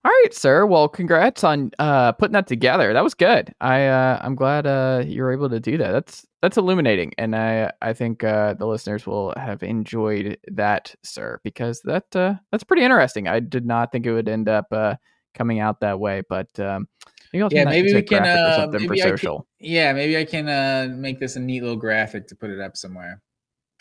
All 0.05 0.11
right, 0.11 0.35
sir. 0.35 0.67
Well, 0.67 0.89
congrats 0.89 1.45
on 1.45 1.71
uh, 1.79 2.13
putting 2.13 2.35
that 2.35 2.47
together. 2.47 2.93
That 2.93 3.03
was 3.03 3.15
good. 3.15 3.55
I 3.63 3.87
uh, 3.87 4.19
I'm 4.23 4.35
glad 4.35 4.67
uh, 4.67 5.03
you 5.07 5.23
were 5.23 5.33
able 5.33 5.49
to 5.49 5.61
do 5.61 5.79
that. 5.79 5.93
That's 5.93 6.27
that's 6.43 6.59
illuminating, 6.59 7.13
and 7.17 7.35
I 7.35 7.73
I 7.81 7.95
think 7.95 8.23
uh, 8.23 8.53
the 8.53 8.67
listeners 8.67 9.07
will 9.07 9.33
have 9.37 9.63
enjoyed 9.63 10.37
that, 10.49 10.95
sir, 11.03 11.41
because 11.43 11.81
that 11.85 12.15
uh, 12.15 12.35
that's 12.53 12.65
pretty 12.65 12.83
interesting. 12.83 13.29
I 13.29 13.41
did 13.41 13.65
not 13.65 13.93
think 13.93 14.05
it 14.05 14.13
would 14.13 14.29
end 14.29 14.47
up 14.47 14.67
uh, 14.73 14.97
coming 15.35 15.61
out 15.61 15.81
that 15.81 15.99
way, 15.99 16.23
but 16.29 16.49
um, 16.61 16.87
maybe 17.35 17.55
yeah 17.55 17.65
maybe 17.65 17.95
we 17.95 18.03
can 18.03 18.25
uh, 18.25 18.69
maybe 18.71 18.87
for 18.87 18.95
I 18.95 18.97
can, 18.97 19.09
social. 19.09 19.47
yeah 19.59 19.93
maybe 19.93 20.17
i 20.17 20.25
can 20.25 20.49
uh, 20.49 20.95
make 20.95 21.19
this 21.19 21.37
a 21.37 21.41
neat 21.41 21.63
little 21.63 21.77
graphic 21.77 22.29
to 22.29 22.37
put 22.37 22.51
it 22.51 22.61
up 22.61 22.77
somewhere 22.77 23.21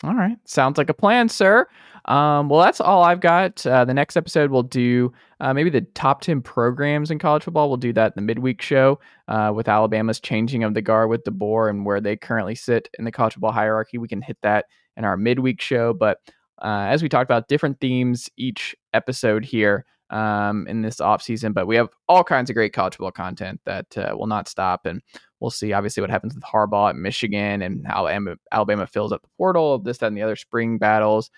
All 0.04 0.14
right. 0.14 0.36
Sounds 0.44 0.76
like 0.76 0.90
a 0.90 0.94
plan, 0.94 1.30
sir. 1.30 1.66
Um, 2.04 2.50
well, 2.50 2.60
that's 2.60 2.80
all 2.80 3.02
I've 3.02 3.20
got. 3.20 3.66
Uh, 3.66 3.86
the 3.86 3.94
next 3.94 4.18
episode, 4.18 4.50
we'll 4.50 4.62
do 4.62 5.10
uh, 5.40 5.54
maybe 5.54 5.70
the 5.70 5.80
top 5.80 6.20
10 6.20 6.42
programs 6.42 7.10
in 7.10 7.18
college 7.18 7.44
football. 7.44 7.68
We'll 7.68 7.78
do 7.78 7.94
that 7.94 8.08
in 8.08 8.12
the 8.16 8.26
midweek 8.26 8.60
show 8.60 9.00
uh, 9.28 9.52
with 9.54 9.66
Alabama's 9.66 10.20
changing 10.20 10.62
of 10.62 10.74
the 10.74 10.82
guard 10.82 11.08
with 11.08 11.24
DeBoer 11.24 11.70
and 11.70 11.86
where 11.86 12.02
they 12.02 12.16
currently 12.16 12.54
sit 12.54 12.90
in 12.98 13.06
the 13.06 13.12
college 13.12 13.32
football 13.32 13.52
hierarchy. 13.52 13.96
We 13.96 14.08
can 14.08 14.20
hit 14.20 14.36
that 14.42 14.66
in 14.98 15.04
our 15.04 15.16
midweek 15.16 15.62
show. 15.62 15.94
But 15.94 16.18
uh, 16.60 16.86
as 16.88 17.02
we 17.02 17.08
talked 17.08 17.28
about, 17.30 17.48
different 17.48 17.80
themes 17.80 18.28
each 18.36 18.76
episode 18.92 19.44
here 19.44 19.86
um, 20.14 20.66
in 20.68 20.80
this 20.80 21.00
off 21.00 21.22
season. 21.22 21.52
But 21.52 21.66
we 21.66 21.76
have 21.76 21.88
all 22.08 22.24
kinds 22.24 22.48
of 22.48 22.54
great 22.54 22.72
college 22.72 22.94
football 22.94 23.10
content 23.10 23.60
that 23.66 23.98
uh, 23.98 24.14
will 24.16 24.26
not 24.26 24.48
stop. 24.48 24.86
And 24.86 25.02
we'll 25.40 25.50
see 25.50 25.72
obviously 25.72 26.00
what 26.00 26.10
happens 26.10 26.34
with 26.34 26.44
Harbaugh 26.44 26.90
at 26.90 26.96
Michigan 26.96 27.60
and 27.60 27.86
how 27.86 28.06
Alabama, 28.06 28.36
Alabama 28.52 28.86
fills 28.86 29.12
up 29.12 29.22
the 29.22 29.28
portal, 29.36 29.78
this, 29.78 29.98
that, 29.98 30.06
and 30.06 30.16
the 30.16 30.22
other 30.22 30.36
spring 30.36 30.78
battles. 30.78 31.30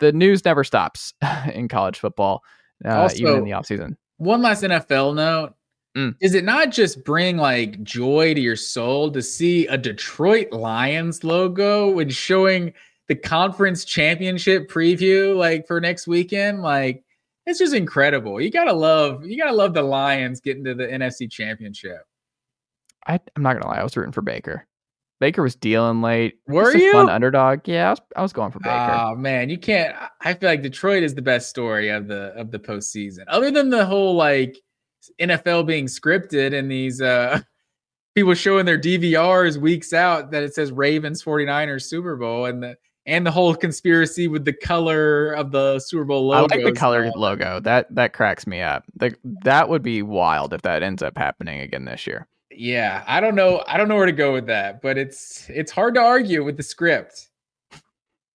The 0.00 0.12
news 0.12 0.44
never 0.44 0.64
stops 0.64 1.14
in 1.54 1.68
college 1.68 1.98
football, 1.98 2.42
uh, 2.84 3.08
even 3.14 3.36
in 3.38 3.44
the 3.44 3.50
offseason. 3.52 3.96
one 4.18 4.42
last 4.42 4.62
nfl 4.62 5.12
note 5.14 5.54
Mm. 5.96 6.18
Does 6.20 6.34
it 6.34 6.44
not 6.44 6.70
just 6.70 7.04
bring 7.04 7.38
like 7.38 7.82
joy 7.82 8.34
to 8.34 8.40
your 8.40 8.56
soul 8.56 9.10
to 9.10 9.22
see 9.22 9.66
a 9.66 9.76
Detroit 9.76 10.52
Lions 10.52 11.24
logo 11.24 11.90
when 11.90 12.10
showing 12.10 12.72
the 13.08 13.16
conference 13.16 13.84
championship 13.84 14.70
preview 14.70 15.34
like 15.36 15.66
for 15.66 15.80
next 15.80 16.06
weekend? 16.06 16.62
Like 16.62 17.02
it's 17.48 17.58
just 17.58 17.74
incredible. 17.74 18.40
You 18.40 18.50
gotta 18.50 18.72
love 18.72 19.24
you 19.24 19.38
gotta 19.38 19.56
love 19.56 19.72
the 19.74 19.82
Lions 19.82 20.40
getting 20.40 20.64
to 20.64 20.74
the 20.74 20.86
NFC 20.86 21.30
championship. 21.30 22.02
I, 23.06 23.18
I'm 23.34 23.42
not 23.42 23.54
gonna 23.54 23.68
lie, 23.68 23.80
I 23.80 23.82
was 23.82 23.96
rooting 23.96 24.12
for 24.12 24.22
Baker. 24.22 24.66
Baker 25.20 25.42
was 25.42 25.56
dealing 25.56 26.00
late. 26.00 26.38
Were 26.46 26.68
a 26.68 26.72
Fun 26.72 26.80
you? 26.80 27.08
underdog. 27.08 27.66
Yeah, 27.66 27.88
I 27.88 27.90
was, 27.90 28.00
I 28.16 28.22
was 28.22 28.32
going 28.32 28.52
for 28.52 28.60
Baker. 28.60 28.92
Oh 28.92 29.16
man, 29.16 29.48
you 29.48 29.58
can't. 29.58 29.96
I 30.20 30.34
feel 30.34 30.48
like 30.50 30.62
Detroit 30.62 31.02
is 31.02 31.14
the 31.14 31.22
best 31.22 31.48
story 31.48 31.88
of 31.88 32.06
the 32.06 32.32
of 32.36 32.50
the 32.50 32.58
postseason, 32.58 33.24
other 33.28 33.50
than 33.50 33.70
the 33.70 33.84
whole 33.84 34.14
like 34.14 34.56
NFL 35.20 35.66
being 35.66 35.86
scripted 35.86 36.56
and 36.56 36.70
these 36.70 37.00
uh 37.00 37.40
people 38.14 38.34
showing 38.34 38.66
their 38.66 38.78
DVRs 38.78 39.56
weeks 39.56 39.92
out 39.92 40.30
that 40.30 40.42
it 40.42 40.54
says 40.54 40.70
Ravens 40.70 41.22
49ers 41.22 41.82
Super 41.82 42.16
Bowl 42.16 42.44
and 42.44 42.62
the 42.62 42.76
and 43.08 43.26
the 43.26 43.30
whole 43.30 43.54
conspiracy 43.54 44.28
with 44.28 44.44
the 44.44 44.52
color 44.52 45.32
of 45.32 45.50
the 45.50 45.80
Super 45.80 46.04
Bowl 46.04 46.26
logo. 46.28 46.54
I 46.54 46.58
like 46.58 46.64
the 46.64 46.78
color 46.78 47.10
logo. 47.16 47.58
That 47.58 47.92
that 47.94 48.12
cracks 48.12 48.46
me 48.46 48.60
up. 48.60 48.84
The, 48.96 49.16
that 49.42 49.68
would 49.68 49.82
be 49.82 50.02
wild 50.02 50.52
if 50.52 50.62
that 50.62 50.82
ends 50.82 51.02
up 51.02 51.16
happening 51.16 51.60
again 51.60 51.86
this 51.86 52.06
year. 52.06 52.28
Yeah, 52.50 53.02
I 53.06 53.20
don't 53.20 53.34
know. 53.34 53.64
I 53.66 53.78
don't 53.78 53.88
know 53.88 53.96
where 53.96 54.06
to 54.06 54.12
go 54.12 54.32
with 54.34 54.46
that, 54.46 54.82
but 54.82 54.98
it's 54.98 55.48
it's 55.48 55.72
hard 55.72 55.94
to 55.94 56.00
argue 56.00 56.44
with 56.44 56.58
the 56.58 56.62
script. 56.62 57.28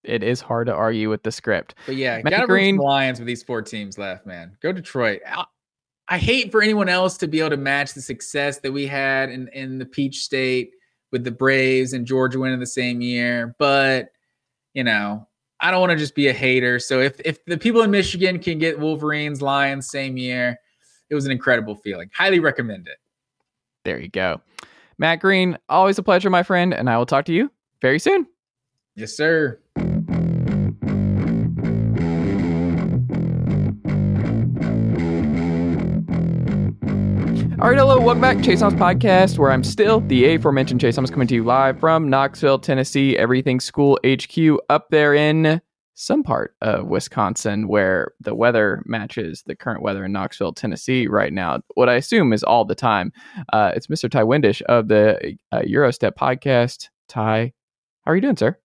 It 0.03 0.23
is 0.23 0.41
hard 0.41 0.67
to 0.67 0.73
argue 0.73 1.09
with 1.09 1.21
the 1.21 1.31
script. 1.31 1.75
But 1.85 1.95
yeah, 1.95 2.19
Matt 2.23 2.31
gotta 2.31 2.47
Green- 2.47 2.77
Lions 2.77 3.19
with 3.19 3.27
these 3.27 3.43
four 3.43 3.61
teams 3.61 3.97
left, 3.99 4.25
man. 4.25 4.57
Go 4.61 4.71
Detroit. 4.71 5.21
I, 5.27 5.45
I 6.07 6.17
hate 6.17 6.51
for 6.51 6.63
anyone 6.63 6.89
else 6.89 7.15
to 7.17 7.27
be 7.27 7.39
able 7.39 7.51
to 7.51 7.57
match 7.57 7.93
the 7.93 8.01
success 8.01 8.57
that 8.59 8.71
we 8.71 8.87
had 8.87 9.29
in 9.29 9.49
in 9.49 9.77
the 9.77 9.85
Peach 9.85 10.23
State 10.23 10.71
with 11.11 11.23
the 11.23 11.31
Braves 11.31 11.93
and 11.93 12.07
Georgia 12.07 12.39
winning 12.39 12.59
the 12.59 12.65
same 12.65 12.99
year. 12.99 13.55
But 13.59 14.09
you 14.73 14.83
know, 14.83 15.27
I 15.59 15.71
don't 15.71 15.79
want 15.79 15.91
to 15.91 15.97
just 15.97 16.15
be 16.15 16.27
a 16.27 16.33
hater. 16.33 16.79
So 16.79 16.99
if 16.99 17.19
if 17.21 17.43
the 17.45 17.57
people 17.57 17.81
in 17.81 17.91
Michigan 17.91 18.39
can 18.39 18.59
get 18.59 18.79
Wolverines, 18.79 19.41
Lions 19.41 19.89
same 19.89 20.17
year, 20.17 20.59
it 21.09 21.15
was 21.15 21.25
an 21.25 21.31
incredible 21.31 21.75
feeling. 21.75 22.09
Highly 22.13 22.39
recommend 22.39 22.87
it. 22.87 22.97
There 23.85 23.99
you 23.99 24.09
go. 24.09 24.41
Matt 24.97 25.19
Green, 25.19 25.57
always 25.69 25.97
a 25.97 26.03
pleasure, 26.03 26.29
my 26.29 26.43
friend, 26.43 26.73
and 26.73 26.89
I 26.89 26.97
will 26.97 27.05
talk 27.05 27.25
to 27.25 27.33
you 27.33 27.51
very 27.81 27.99
soon. 27.99 28.27
Yes, 28.95 29.15
sir. 29.15 29.59
All 37.63 37.69
right, 37.69 37.77
hello, 37.77 37.97
welcome 37.97 38.19
back, 38.19 38.35
to 38.37 38.43
Chase 38.43 38.59
Thomas 38.59 38.77
Podcast, 38.77 39.39
where 39.39 39.49
I'm 39.49 39.63
still 39.63 40.01
the 40.01 40.35
aforementioned 40.35 40.81
Chase 40.81 40.95
Thomas 40.95 41.09
coming 41.09 41.29
to 41.29 41.35
you 41.35 41.45
live 41.45 41.79
from 41.79 42.09
Knoxville, 42.09 42.59
Tennessee, 42.59 43.17
Everything 43.17 43.61
School 43.61 43.97
HQ 44.05 44.37
up 44.69 44.87
there 44.89 45.13
in 45.13 45.61
some 45.93 46.23
part 46.23 46.55
of 46.61 46.87
Wisconsin 46.87 47.69
where 47.69 48.11
the 48.19 48.35
weather 48.35 48.83
matches 48.85 49.43
the 49.45 49.55
current 49.55 49.81
weather 49.81 50.03
in 50.03 50.11
Knoxville, 50.11 50.51
Tennessee 50.51 51.07
right 51.07 51.31
now. 51.31 51.61
What 51.75 51.87
I 51.87 51.93
assume 51.93 52.33
is 52.33 52.43
all 52.43 52.65
the 52.65 52.75
time. 52.75 53.13
Uh, 53.53 53.71
it's 53.73 53.87
Mr. 53.87 54.11
Ti 54.11 54.19
Windisch 54.23 54.61
of 54.63 54.89
the 54.89 55.37
uh, 55.53 55.61
Gyro 55.63 55.91
Step 55.91 56.17
Podcast. 56.17 56.89
Ti, 57.07 57.15
how 57.15 57.51
are 58.05 58.15
you 58.15 58.21
doing, 58.21 58.35
sir? 58.35 58.57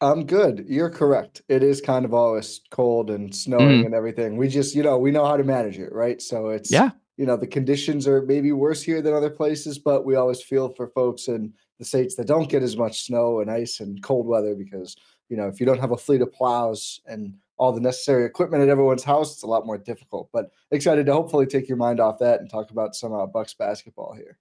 I'm 0.00 0.24
good. 0.24 0.64
You're 0.66 0.88
correct. 0.90 1.42
It 1.50 1.62
is 1.62 1.82
kind 1.82 2.06
of 2.06 2.14
always 2.14 2.62
cold 2.70 3.10
and 3.10 3.34
snowing 3.34 3.82
Mm. 3.82 3.86
and 3.86 3.94
everything. 3.94 4.38
We 4.38 4.48
just, 4.48 4.74
you 4.74 4.82
know, 4.82 4.96
we 4.96 5.10
know 5.10 5.26
how 5.26 5.36
to 5.36 5.44
manage 5.44 5.78
it, 5.78 5.92
right? 5.92 6.22
So 6.22 6.48
it's 6.48 6.70
Yeah. 6.72 6.92
You 7.18 7.26
know, 7.26 7.36
the 7.36 7.46
conditions 7.46 8.06
are 8.06 8.22
maybe 8.22 8.52
worse 8.52 8.80
here 8.80 9.02
than 9.02 9.12
other 9.12 9.28
places, 9.28 9.76
but 9.76 10.06
we 10.06 10.14
always 10.14 10.40
feel 10.40 10.68
for 10.68 10.86
folks 10.86 11.26
in 11.26 11.52
the 11.78 11.84
states 11.84 12.14
that 12.14 12.28
don't 12.28 12.48
get 12.48 12.62
as 12.62 12.76
much 12.76 13.04
snow 13.04 13.40
and 13.40 13.50
ice 13.50 13.80
and 13.80 14.00
cold 14.04 14.26
weather 14.26 14.54
because, 14.54 14.96
you 15.28 15.36
know, 15.36 15.48
if 15.48 15.58
you 15.58 15.66
don't 15.66 15.80
have 15.80 15.90
a 15.90 15.96
fleet 15.96 16.22
of 16.22 16.32
plows 16.32 17.00
and 17.06 17.34
all 17.56 17.72
the 17.72 17.80
necessary 17.80 18.24
equipment 18.24 18.62
at 18.62 18.68
everyone's 18.68 19.02
house, 19.02 19.34
it's 19.34 19.42
a 19.42 19.48
lot 19.48 19.66
more 19.66 19.76
difficult. 19.76 20.28
But 20.32 20.52
excited 20.70 21.06
to 21.06 21.12
hopefully 21.12 21.44
take 21.44 21.68
your 21.68 21.76
mind 21.76 21.98
off 21.98 22.20
that 22.20 22.40
and 22.40 22.48
talk 22.48 22.70
about 22.70 22.94
some 22.94 23.12
uh, 23.12 23.26
Bucks 23.26 23.52
basketball 23.52 24.14
here. 24.14 24.38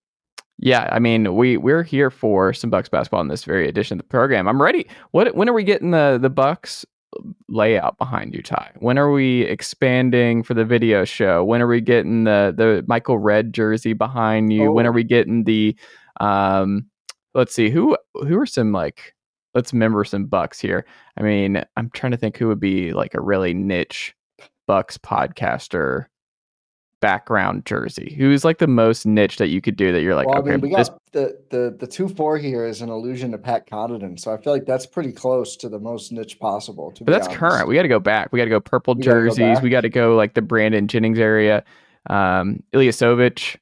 Yeah, 0.60 0.88
I 0.92 1.00
mean, 1.00 1.36
we 1.36 1.58
we're 1.58 1.84
here 1.84 2.12
for 2.12 2.54
some 2.54 2.70
Bucks 2.70 2.90
basketball 2.90 3.22
in 3.22 3.28
this 3.28 3.44
very 3.44 3.68
edition 3.68 4.00
of 4.00 4.06
the 4.06 4.10
program. 4.10 4.48
I'm 4.48 4.62
ready. 4.62 4.88
What 5.12 5.36
when 5.36 5.50
are 5.50 5.54
we 5.54 5.64
getting 5.64 5.92
the 5.92 6.20
the 6.22 6.30
Bucks 6.30 6.86
layout 7.50 7.98
behind 7.98 8.34
you, 8.34 8.42
Ti? 8.42 8.56
When 8.80 8.98
are 8.98 9.12
we 9.12 9.42
expanding 9.44 10.44
for 10.44 10.54
the 10.54 10.66
video 10.66 11.06
show? 11.06 11.44
When 11.44 11.62
are 11.62 11.68
we 11.68 11.82
getting 11.82 12.24
the 12.26 12.54
the 12.56 12.84
Michael 12.88 13.18
Redd 13.18 13.54
jersey 13.54 13.94
behind 13.94 14.52
you? 14.54 14.72
When 14.72 14.86
Oh. 14.86 14.90
are 14.90 14.94
we 14.94 15.04
getting 15.04 15.44
the 15.44 15.76
um 16.20 16.86
let's 17.34 17.54
see, 17.54 17.70
who 17.70 17.98
who 18.16 18.40
are 18.40 18.46
some 18.46 18.72
like 18.72 19.14
let's 19.54 19.74
remember 19.74 20.04
some 20.04 20.26
Bucks 20.26 20.60
here. 20.60 20.86
I 21.18 21.24
mean, 21.24 21.64
I'm 21.76 21.90
trying 21.92 22.12
to 22.12 22.18
think 22.18 22.38
who 22.38 22.48
would 22.48 22.60
be 22.60 22.94
like 22.94 23.14
a 23.16 23.22
really 23.22 23.54
niche 23.54 24.14
Bucks 24.68 24.98
podcaster 24.98 26.06
background 27.00 27.66
jersey. 27.66 28.16
Who's 28.18 28.44
like 28.44 28.58
the 28.58 28.68
most 28.68 29.06
niche 29.06 29.38
that 29.38 29.48
you 29.50 29.62
could 29.62 29.76
do 29.76 29.92
that 29.92 30.02
you're 30.02 30.16
like, 30.16 30.28
well, 30.28 30.40
okay, 30.40 30.50
I 30.50 30.58
mean, 30.58 30.62
we 30.62 30.76
this 30.76 30.90
got 30.90 31.00
the 31.12 31.40
the 31.50 31.76
the 31.80 31.88
two 31.88 32.08
four 32.08 32.38
here 32.38 32.66
is 32.66 32.82
an 32.82 32.90
allusion 32.90 33.32
to 33.32 33.38
Pat 33.38 33.68
Connaughton, 33.70 34.20
so 34.20 34.34
I 34.34 34.38
feel 34.38 34.54
like 34.54 34.66
that's 34.66 34.86
pretty 34.86 35.12
close 35.12 35.56
to 35.58 35.70
the 35.70 35.80
most 35.80 36.12
niche 36.12 36.40
possible. 36.40 36.92
To 36.92 37.04
But 37.04 37.12
that's 37.12 37.28
honest. 37.28 37.40
current. 37.40 37.68
We 37.68 37.76
got 37.76 37.84
to 37.84 37.88
go 37.88 38.00
back. 38.00 38.32
We 38.32 38.38
got 38.40 38.46
to 38.46 38.50
go 38.50 38.60
purple 38.60 38.96
We 38.96 39.04
gotta 39.04 39.22
go 39.22 39.36
jerseys. 39.36 39.62
we 39.62 39.70
got 39.70 39.82
to 39.82 39.90
go 39.90 40.16
like 40.16 40.34
the 40.34 40.42
Brandon 40.42 40.88
Jennings 40.88 41.20
area. 41.20 41.64
Um, 42.10 42.64
Ilyasovich, 42.74 43.58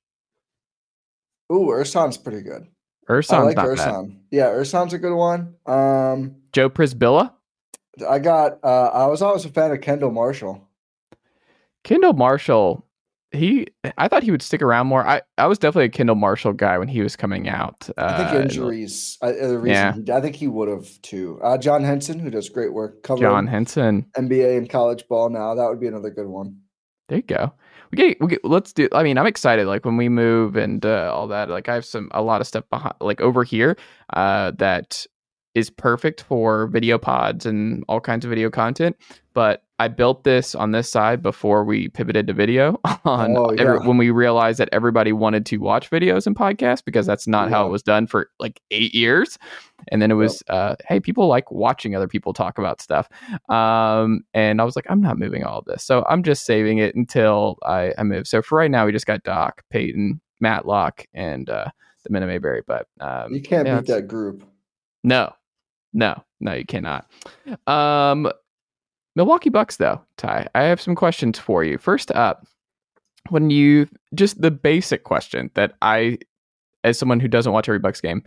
Ooh, 1.52 1.68
Ersan's 1.72 2.18
pretty 2.18 2.42
good. 2.42 2.68
I 3.08 3.12
Ersan's 3.14 3.56
like 3.56 3.56
not 3.56 3.66
Ersan. 3.68 4.18
Yeah, 4.32 4.50
Ersan's 4.50 4.94
a 4.94 4.98
good 5.00 5.16
one. 5.16 5.56
Um. 5.66 6.36
Joe 6.54 6.70
Przybilla, 6.70 7.32
I 8.08 8.20
got. 8.20 8.60
Uh, 8.64 8.90
I 8.94 9.08
was 9.08 9.22
always 9.22 9.46
a 9.46 9.50
fan 9.50 9.72
of 9.72 9.82
Kendall 9.82 10.12
Marshall. 10.12 10.62
Kendall 11.84 12.14
Marshall. 12.14 12.85
He, 13.32 13.68
I 13.98 14.08
thought 14.08 14.24
he 14.24 14.32
would 14.32 14.42
stick 14.42 14.62
around 14.62 14.88
more. 14.88 15.06
I, 15.06 15.22
I 15.38 15.48
was 15.48 15.58
definitely 15.58 15.86
a 15.86 15.90
Kendall 15.90 16.16
Marshall 16.16 16.54
guy 16.54 16.78
when 16.78 16.88
he 16.88 17.02
was 17.02 17.16
coming 17.16 17.50
out. 17.50 17.90
I 17.98 18.18
think 18.18 18.30
Uh, 18.30 18.42
injuries. 18.44 19.18
I, 19.22 19.32
the 19.34 19.60
reason 19.60 20.06
yeah. 20.06 20.16
I 20.16 20.22
think 20.22 20.36
he 20.36 20.48
would 20.48 20.70
have 20.70 20.88
too. 21.02 21.40
Uh, 21.44 21.58
John 21.58 21.84
Henson, 21.84 22.20
who 22.20 22.30
does 22.30 22.48
great 22.50 22.74
work 22.74 23.04
covering 23.04 23.30
John 23.30 23.48
Henson. 23.48 24.06
NBA 24.16 24.58
and 24.58 24.70
college 24.70 25.06
ball 25.10 25.30
now. 25.30 25.54
That 25.56 25.68
would 25.70 25.80
be 25.82 25.88
another 25.88 26.12
good 26.12 26.28
one. 26.28 26.62
There 27.10 27.18
you 27.18 27.24
go. 27.24 27.52
We 27.92 27.98
get, 27.98 28.22
we 28.22 28.28
get, 28.28 28.46
let's 28.46 28.74
do. 28.74 28.88
I 28.94 29.04
mean, 29.04 29.18
I'm 29.18 29.28
excited. 29.28 29.68
Like 29.68 29.86
when 29.86 29.98
we 29.98 30.10
move 30.10 30.56
and 30.56 30.86
uh, 30.86 31.12
all 31.14 31.28
that. 31.28 31.50
Like 31.50 31.68
I 31.68 31.74
have 31.76 31.86
some 31.86 32.10
a 32.12 32.22
lot 32.22 32.42
of 32.42 32.48
stuff 32.48 32.64
behind, 32.70 32.96
like 33.02 33.22
over 33.22 33.44
here, 33.44 33.76
uh, 34.14 34.52
that 34.58 35.06
is 35.56 35.70
perfect 35.70 36.22
for 36.22 36.68
video 36.68 36.98
pods 36.98 37.46
and 37.46 37.84
all 37.88 38.00
kinds 38.00 38.26
of 38.26 38.30
video 38.30 38.50
content. 38.50 38.96
But 39.34 39.64
I 39.80 39.90
built 39.90 40.24
this 40.24 40.56
on 40.56 40.72
this 40.72 40.90
side 40.90 41.22
before 41.22 41.66
we 41.66 41.90
pivoted 41.90 42.28
to 42.28 42.34
video. 42.34 42.80
On 43.04 43.36
Oh, 43.36 43.48
every, 43.58 43.80
when 43.80 43.98
we 43.98 44.10
realized 44.10 44.58
that 44.60 44.70
everybody 44.72 45.12
wanted 45.12 45.46
to 45.48 45.58
watch 45.58 45.90
videos 45.90 46.26
and 46.26 46.36
podcasts 46.36 46.84
because 46.84 47.06
that's 47.06 47.28
not 47.28 47.50
how 47.50 47.68
it 47.68 47.70
was 47.70 47.84
done 47.84 48.08
for 48.08 48.30
like 48.40 48.62
eight 48.72 48.96
years. 48.96 49.38
And 49.90 50.02
then 50.02 50.12
it 50.12 50.16
was, 50.16 50.42
uh, 50.48 50.76
hey, 50.88 51.02
people 51.02 51.28
like 51.28 51.52
watching 51.52 51.94
other 51.96 52.08
people 52.08 52.32
talk 52.32 52.58
about 52.58 52.82
stuff. 52.82 53.10
Um, 53.50 54.22
and 54.34 54.62
I 54.62 54.64
was 54.64 54.78
like, 54.78 54.86
I'm 54.90 55.02
not 55.02 55.20
moving 55.20 55.44
all 55.44 55.60
of 55.60 55.66
this. 55.66 55.84
So 55.84 56.06
I'm 56.10 56.24
just 56.24 56.46
saving 56.46 56.78
it 56.78 56.96
until 56.96 57.58
I, 57.64 57.94
I 57.98 58.04
move. 58.04 58.28
So 58.28 58.42
for 58.42 58.58
right 58.58 58.72
now, 58.72 58.86
we 58.86 58.94
just 58.94 59.06
got 59.08 59.24
Doc, 59.24 59.64
Peyton, 59.70 60.22
Matt 60.40 60.66
Matlock, 60.66 61.06
and 61.14 61.50
uh, 61.50 61.66
the 62.04 62.10
Minute 62.12 62.28
Mayberry. 62.28 62.62
But 62.66 62.88
um, 63.02 63.34
You 63.34 63.42
can't 63.42 63.68
yeah, 63.68 63.82
beat 63.82 63.88
that 63.88 64.08
group. 64.08 64.44
no, 65.04 65.34
no, 65.96 66.22
no, 66.42 66.54
you 66.54 66.66
cannot. 66.66 67.10
Um, 67.66 68.30
Milwaukee 69.16 69.50
Bucks, 69.50 69.78
though, 69.78 70.02
Ti, 70.18 70.28
I 70.54 70.64
have 70.64 70.82
some 70.82 70.94
questions 70.94 71.40
for 71.40 71.64
you. 71.64 71.78
First 71.78 72.12
up, 72.12 72.46
when 73.30 73.50
you 73.50 73.88
just 74.14 74.42
the 74.42 74.52
basic 74.52 75.06
question 75.06 75.50
that 75.56 75.74
I, 75.82 76.20
as 76.84 77.00
someone 77.00 77.22
who 77.22 77.30
doesn't 77.30 77.54
watch 77.54 77.70
every 77.70 77.80
Bucks 77.80 78.02
game, 78.02 78.24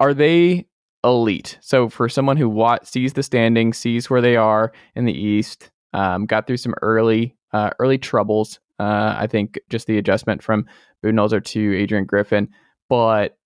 are 0.00 0.12
they 0.12 0.66
elite? 1.02 1.58
So 1.62 1.88
for 1.88 2.08
someone 2.08 2.36
who 2.36 2.48
wa- 2.48 2.78
sees 2.84 3.14
the 3.14 3.22
standing, 3.22 3.72
sees 3.72 4.10
where 4.10 4.20
they 4.20 4.36
are 4.36 4.72
in 4.94 5.06
the 5.06 5.18
East, 5.18 5.70
um, 5.94 6.26
got 6.26 6.46
through 6.46 6.58
some 6.58 6.74
early 6.82 7.34
uh, 7.52 7.70
early 7.78 7.98
troubles. 7.98 8.60
Uh, 8.78 9.14
I 9.16 9.26
think 9.26 9.58
just 9.70 9.86
the 9.86 9.98
adjustment 9.98 10.42
from 10.42 10.66
Budenholzer 11.02 11.42
to 11.44 11.76
Adrian 11.76 12.04
Griffin, 12.04 12.48
but 12.88 13.38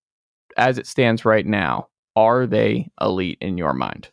as 0.57 0.77
it 0.77 0.87
stands 0.87 1.23
right 1.23 1.45
now, 1.45 1.87
are 2.17 2.47
they 2.47 2.89
elite 2.99 3.37
in 3.41 3.57
your 3.59 3.73
mind? 3.73 4.09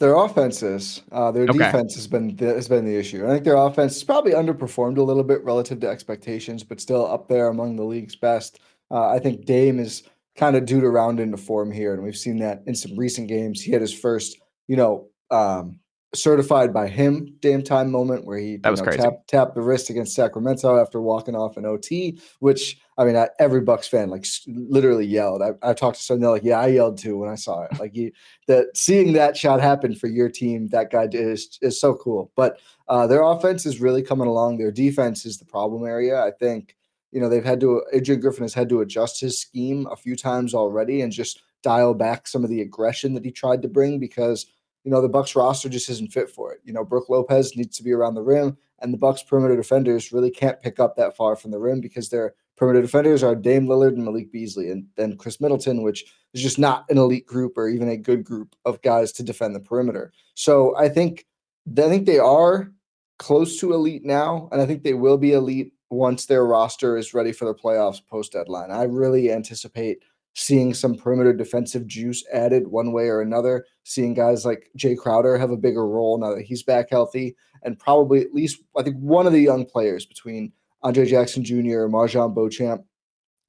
Their 0.00 0.16
offenses, 0.16 1.02
uh, 1.12 1.30
their 1.30 1.44
Okay. 1.44 1.58
defense 1.58 1.94
has 1.94 2.06
been 2.08 2.36
has 2.38 2.68
been 2.68 2.84
the 2.86 2.96
issue. 2.96 3.24
I 3.24 3.28
think 3.28 3.44
their 3.44 3.54
offense 3.56 3.94
has 3.94 4.02
probably 4.02 4.32
underperformed 4.32 4.96
a 4.96 5.02
little 5.02 5.22
bit 5.22 5.44
relative 5.44 5.78
to 5.80 5.88
expectations, 5.88 6.64
but 6.64 6.80
still 6.80 7.06
up 7.06 7.28
there 7.28 7.48
among 7.48 7.76
the 7.76 7.84
league's 7.84 8.16
best. 8.16 8.58
Uh, 8.90 9.08
I 9.10 9.18
think 9.20 9.44
Dame 9.44 9.78
is 9.78 10.02
kind 10.34 10.56
of 10.56 10.64
due 10.64 10.80
to 10.80 10.88
round 10.88 11.20
into 11.20 11.36
form 11.36 11.70
here, 11.70 11.92
and 11.94 12.02
we've 12.02 12.16
seen 12.16 12.38
that 12.38 12.62
in 12.66 12.74
some 12.74 12.96
recent 12.98 13.28
games. 13.28 13.60
He 13.60 13.70
had 13.70 13.82
his 13.82 13.92
first, 13.92 14.38
you 14.66 14.76
know, 14.76 15.08
um, 15.30 15.78
certified 16.14 16.72
by 16.74 16.88
him 16.88 17.36
Dame 17.40 17.62
time 17.62 17.90
moment 17.90 18.24
where 18.24 18.38
he 18.38 18.56
That 18.56 18.70
was 18.70 18.80
know, 18.80 18.84
crazy. 18.84 19.02
tapped 19.02 19.28
tapped 19.28 19.54
the 19.54 19.62
wrist 19.62 19.88
against 19.90 20.14
Sacramento 20.14 20.78
after 20.80 21.00
walking 21.00 21.36
off 21.36 21.56
an 21.58 21.64
OT. 21.66 22.18
Which 22.40 22.80
I 23.02 23.04
mean, 23.04 23.16
I, 23.16 23.28
every 23.40 23.60
Bucks 23.60 23.88
fan 23.88 24.10
like 24.10 24.24
literally 24.46 25.04
yelled. 25.04 25.42
I, 25.42 25.54
I 25.68 25.74
talked 25.74 25.96
to 25.96 26.02
some, 26.02 26.20
they're 26.20 26.30
like, 26.30 26.44
"Yeah, 26.44 26.60
I 26.60 26.68
yelled 26.68 26.98
too 26.98 27.18
when 27.18 27.28
I 27.28 27.34
saw 27.34 27.62
it." 27.64 27.78
Like 27.80 27.96
you, 27.96 28.12
that 28.46 28.76
seeing 28.76 29.12
that 29.14 29.36
shot 29.36 29.60
happen 29.60 29.94
for 29.96 30.06
your 30.06 30.28
team, 30.28 30.68
that 30.68 30.92
guy 30.92 31.08
did 31.08 31.26
is 31.26 31.58
is 31.62 31.80
so 31.80 31.94
cool. 31.96 32.30
But 32.36 32.60
uh, 32.88 33.08
their 33.08 33.22
offense 33.22 33.66
is 33.66 33.80
really 33.80 34.02
coming 34.02 34.28
along. 34.28 34.58
Their 34.58 34.70
defense 34.70 35.26
is 35.26 35.38
the 35.38 35.44
problem 35.44 35.84
area. 35.84 36.22
I 36.22 36.30
think 36.30 36.76
you 37.10 37.20
know 37.20 37.28
they've 37.28 37.44
had 37.44 37.60
to. 37.60 37.82
Adrian 37.92 38.20
Griffin 38.20 38.44
has 38.44 38.54
had 38.54 38.68
to 38.68 38.82
adjust 38.82 39.20
his 39.20 39.40
scheme 39.40 39.88
a 39.90 39.96
few 39.96 40.14
times 40.14 40.54
already 40.54 41.00
and 41.00 41.12
just 41.12 41.42
dial 41.62 41.94
back 41.94 42.28
some 42.28 42.44
of 42.44 42.50
the 42.50 42.60
aggression 42.60 43.14
that 43.14 43.24
he 43.24 43.32
tried 43.32 43.62
to 43.62 43.68
bring 43.68 43.98
because 43.98 44.46
you 44.84 44.92
know 44.92 45.00
the 45.00 45.08
Bucks 45.08 45.34
roster 45.34 45.68
just 45.68 45.90
isn't 45.90 46.12
fit 46.12 46.30
for 46.30 46.52
it. 46.52 46.60
You 46.62 46.72
know, 46.72 46.84
Brook 46.84 47.08
Lopez 47.08 47.56
needs 47.56 47.76
to 47.78 47.82
be 47.82 47.92
around 47.92 48.14
the 48.14 48.22
rim, 48.22 48.56
and 48.78 48.94
the 48.94 48.98
Bucks 48.98 49.24
perimeter 49.24 49.56
defenders 49.56 50.12
really 50.12 50.30
can't 50.30 50.60
pick 50.60 50.78
up 50.78 50.94
that 50.96 51.16
far 51.16 51.34
from 51.34 51.50
the 51.50 51.58
rim 51.58 51.80
because 51.80 52.08
their 52.08 52.34
perimeter 52.56 52.82
defenders 52.82 53.22
are 53.22 53.34
Dame 53.34 53.66
Lillard 53.66 53.94
and 53.94 54.04
Malik 54.04 54.32
Beasley, 54.32 54.70
and 54.70 54.86
then 54.96 55.16
Khris 55.16 55.40
Middleton, 55.40 55.82
which 55.82 56.04
is 56.34 56.42
just 56.42 56.58
not 56.58 56.84
an 56.88 56.98
elite 56.98 57.26
group 57.26 57.56
or 57.56 57.68
even 57.68 57.88
a 57.88 57.96
good 57.96 58.24
group 58.24 58.54
of 58.64 58.80
guys 58.82 59.12
to 59.12 59.22
defend 59.22 59.54
the 59.54 59.60
perimeter. 59.60 60.12
So 60.34 60.76
I 60.76 60.88
think 60.88 61.26
I 61.68 61.88
think 61.88 62.06
they 62.06 62.18
are 62.18 62.72
close 63.18 63.58
to 63.60 63.72
elite 63.72 64.04
now, 64.04 64.48
and 64.52 64.60
I 64.60 64.66
think 64.66 64.82
they 64.82 64.94
will 64.94 65.18
be 65.18 65.32
elite 65.32 65.72
once 65.90 66.26
their 66.26 66.46
roster 66.46 66.96
is 66.96 67.14
ready 67.14 67.32
for 67.32 67.44
the 67.44 67.54
playoffs 67.54 68.04
post 68.04 68.32
deadline. 68.32 68.70
I 68.70 68.84
really 68.84 69.30
anticipate 69.30 69.98
seeing 70.34 70.72
some 70.72 70.96
perimeter 70.96 71.32
defensive 71.32 71.86
juice 71.86 72.24
added 72.32 72.66
one 72.66 72.92
way 72.92 73.08
or 73.08 73.20
another, 73.20 73.66
seeing 73.84 74.14
guys 74.14 74.46
like 74.46 74.70
Jae 74.78 74.96
Crowder 74.96 75.36
have 75.36 75.50
a 75.50 75.56
bigger 75.56 75.86
role 75.86 76.16
now 76.18 76.34
that 76.34 76.44
he's 76.44 76.62
back 76.62 76.88
healthy, 76.90 77.36
and 77.62 77.78
probably 77.78 78.22
at 78.22 78.32
least 78.34 78.62
I 78.76 78.82
think 78.82 78.96
one 78.96 79.26
of 79.26 79.32
the 79.32 79.40
young 79.40 79.64
players 79.66 80.06
between 80.06 80.52
Andre 80.82 81.06
Jackson 81.06 81.44
Jr., 81.44 81.86
MarJon 81.88 82.34
Beauchamp. 82.34 82.84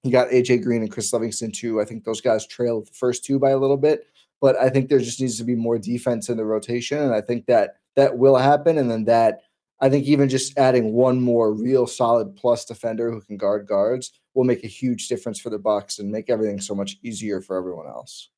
You 0.03 0.11
got 0.11 0.29
AJ 0.29 0.63
Green 0.63 0.81
and 0.81 0.91
Chris 0.91 1.13
Livingston 1.13 1.51
too. 1.51 1.79
I 1.79 1.85
think 1.85 2.03
those 2.03 2.21
guys 2.21 2.45
trailed 2.45 2.87
the 2.87 2.93
first 2.93 3.23
two 3.23 3.39
by 3.39 3.51
a 3.51 3.57
little 3.57 3.77
bit, 3.77 4.07
but 4.41 4.57
I 4.57 4.69
think 4.69 4.89
there 4.89 4.99
just 4.99 5.21
needs 5.21 5.37
to 5.37 5.43
be 5.43 5.55
more 5.55 5.77
defense 5.77 6.29
in 6.29 6.37
the 6.37 6.45
rotation, 6.45 6.99
and 6.99 7.13
I 7.13 7.21
think 7.21 7.45
that 7.45 7.77
that 7.95 8.17
will 8.17 8.35
happen. 8.35 8.77
And 8.77 8.91
then 8.91 9.05
that 9.05 9.41
I 9.79 9.89
think 9.89 10.05
even 10.05 10.29
just 10.29 10.57
adding 10.57 10.93
one 10.93 11.21
more 11.21 11.53
real 11.53 11.87
solid 11.87 12.35
plus 12.35 12.65
defender 12.65 13.11
who 13.11 13.21
can 13.21 13.37
guard 13.37 13.67
guards 13.67 14.13
will 14.33 14.45
make 14.45 14.63
a 14.63 14.67
huge 14.67 15.07
difference 15.07 15.39
for 15.39 15.49
the 15.49 15.59
Bucks 15.59 15.99
and 15.99 16.11
make 16.11 16.29
everything 16.29 16.59
so 16.61 16.73
much 16.73 16.97
easier 17.03 17.41
for 17.41 17.57
everyone 17.57 17.87
else. 17.87 18.29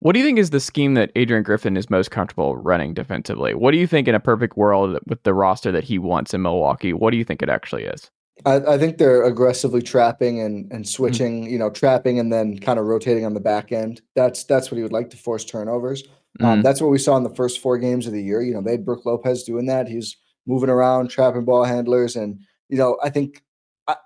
What 0.00 0.12
do 0.12 0.18
you 0.18 0.24
think 0.24 0.38
is 0.38 0.50
the 0.50 0.60
scheme 0.60 0.94
that 0.94 1.12
Adrian 1.14 1.42
Griffin 1.42 1.76
is 1.76 1.90
most 1.90 2.10
comfortable 2.10 2.56
running 2.56 2.94
defensively? 2.94 3.54
What 3.54 3.72
do 3.72 3.76
you 3.78 3.86
think 3.86 4.08
in 4.08 4.14
a 4.14 4.20
perfect 4.20 4.56
world 4.56 4.98
with 5.06 5.22
the 5.24 5.34
roster 5.34 5.70
that 5.72 5.84
he 5.84 5.98
wants 5.98 6.32
in 6.32 6.40
Milwaukee? 6.40 6.94
What 6.94 7.10
do 7.10 7.18
you 7.18 7.24
think 7.24 7.42
it 7.42 7.50
actually 7.50 7.84
is? 7.84 8.10
I, 8.46 8.56
I 8.56 8.78
think 8.78 8.96
they're 8.96 9.24
aggressively 9.24 9.82
trapping 9.82 10.40
and 10.40 10.72
and 10.72 10.88
switching, 10.88 11.44
Mm. 11.44 11.50
you 11.50 11.58
know, 11.58 11.68
trapping 11.68 12.18
and 12.18 12.32
then 12.32 12.58
kind 12.58 12.78
of 12.78 12.86
rotating 12.86 13.26
on 13.26 13.34
the 13.34 13.40
back 13.40 13.72
end. 13.72 14.00
That's 14.16 14.44
that's 14.44 14.70
what 14.70 14.76
he 14.78 14.82
would 14.82 14.92
like 14.92 15.10
to 15.10 15.18
force 15.18 15.44
turnovers. 15.44 16.02
Um, 16.40 16.60
Mm. 16.60 16.62
that's 16.62 16.80
what 16.80 16.90
we 16.90 16.96
saw 16.98 17.18
in 17.18 17.22
the 17.22 17.34
first 17.34 17.60
four 17.60 17.76
games 17.76 18.06
of 18.06 18.14
the 18.14 18.22
year. 18.22 18.40
You 18.40 18.54
know, 18.54 18.62
they 18.62 18.70
had 18.72 18.86
Brook 18.86 19.04
Lopez 19.04 19.42
doing 19.42 19.66
that. 19.66 19.86
He's 19.88 20.16
moving 20.46 20.70
around, 20.70 21.08
trapping 21.10 21.44
ball 21.44 21.64
handlers, 21.64 22.16
and 22.16 22.40
you 22.70 22.78
know, 22.78 22.96
I 23.02 23.10
think 23.10 23.42
I, 23.86 23.96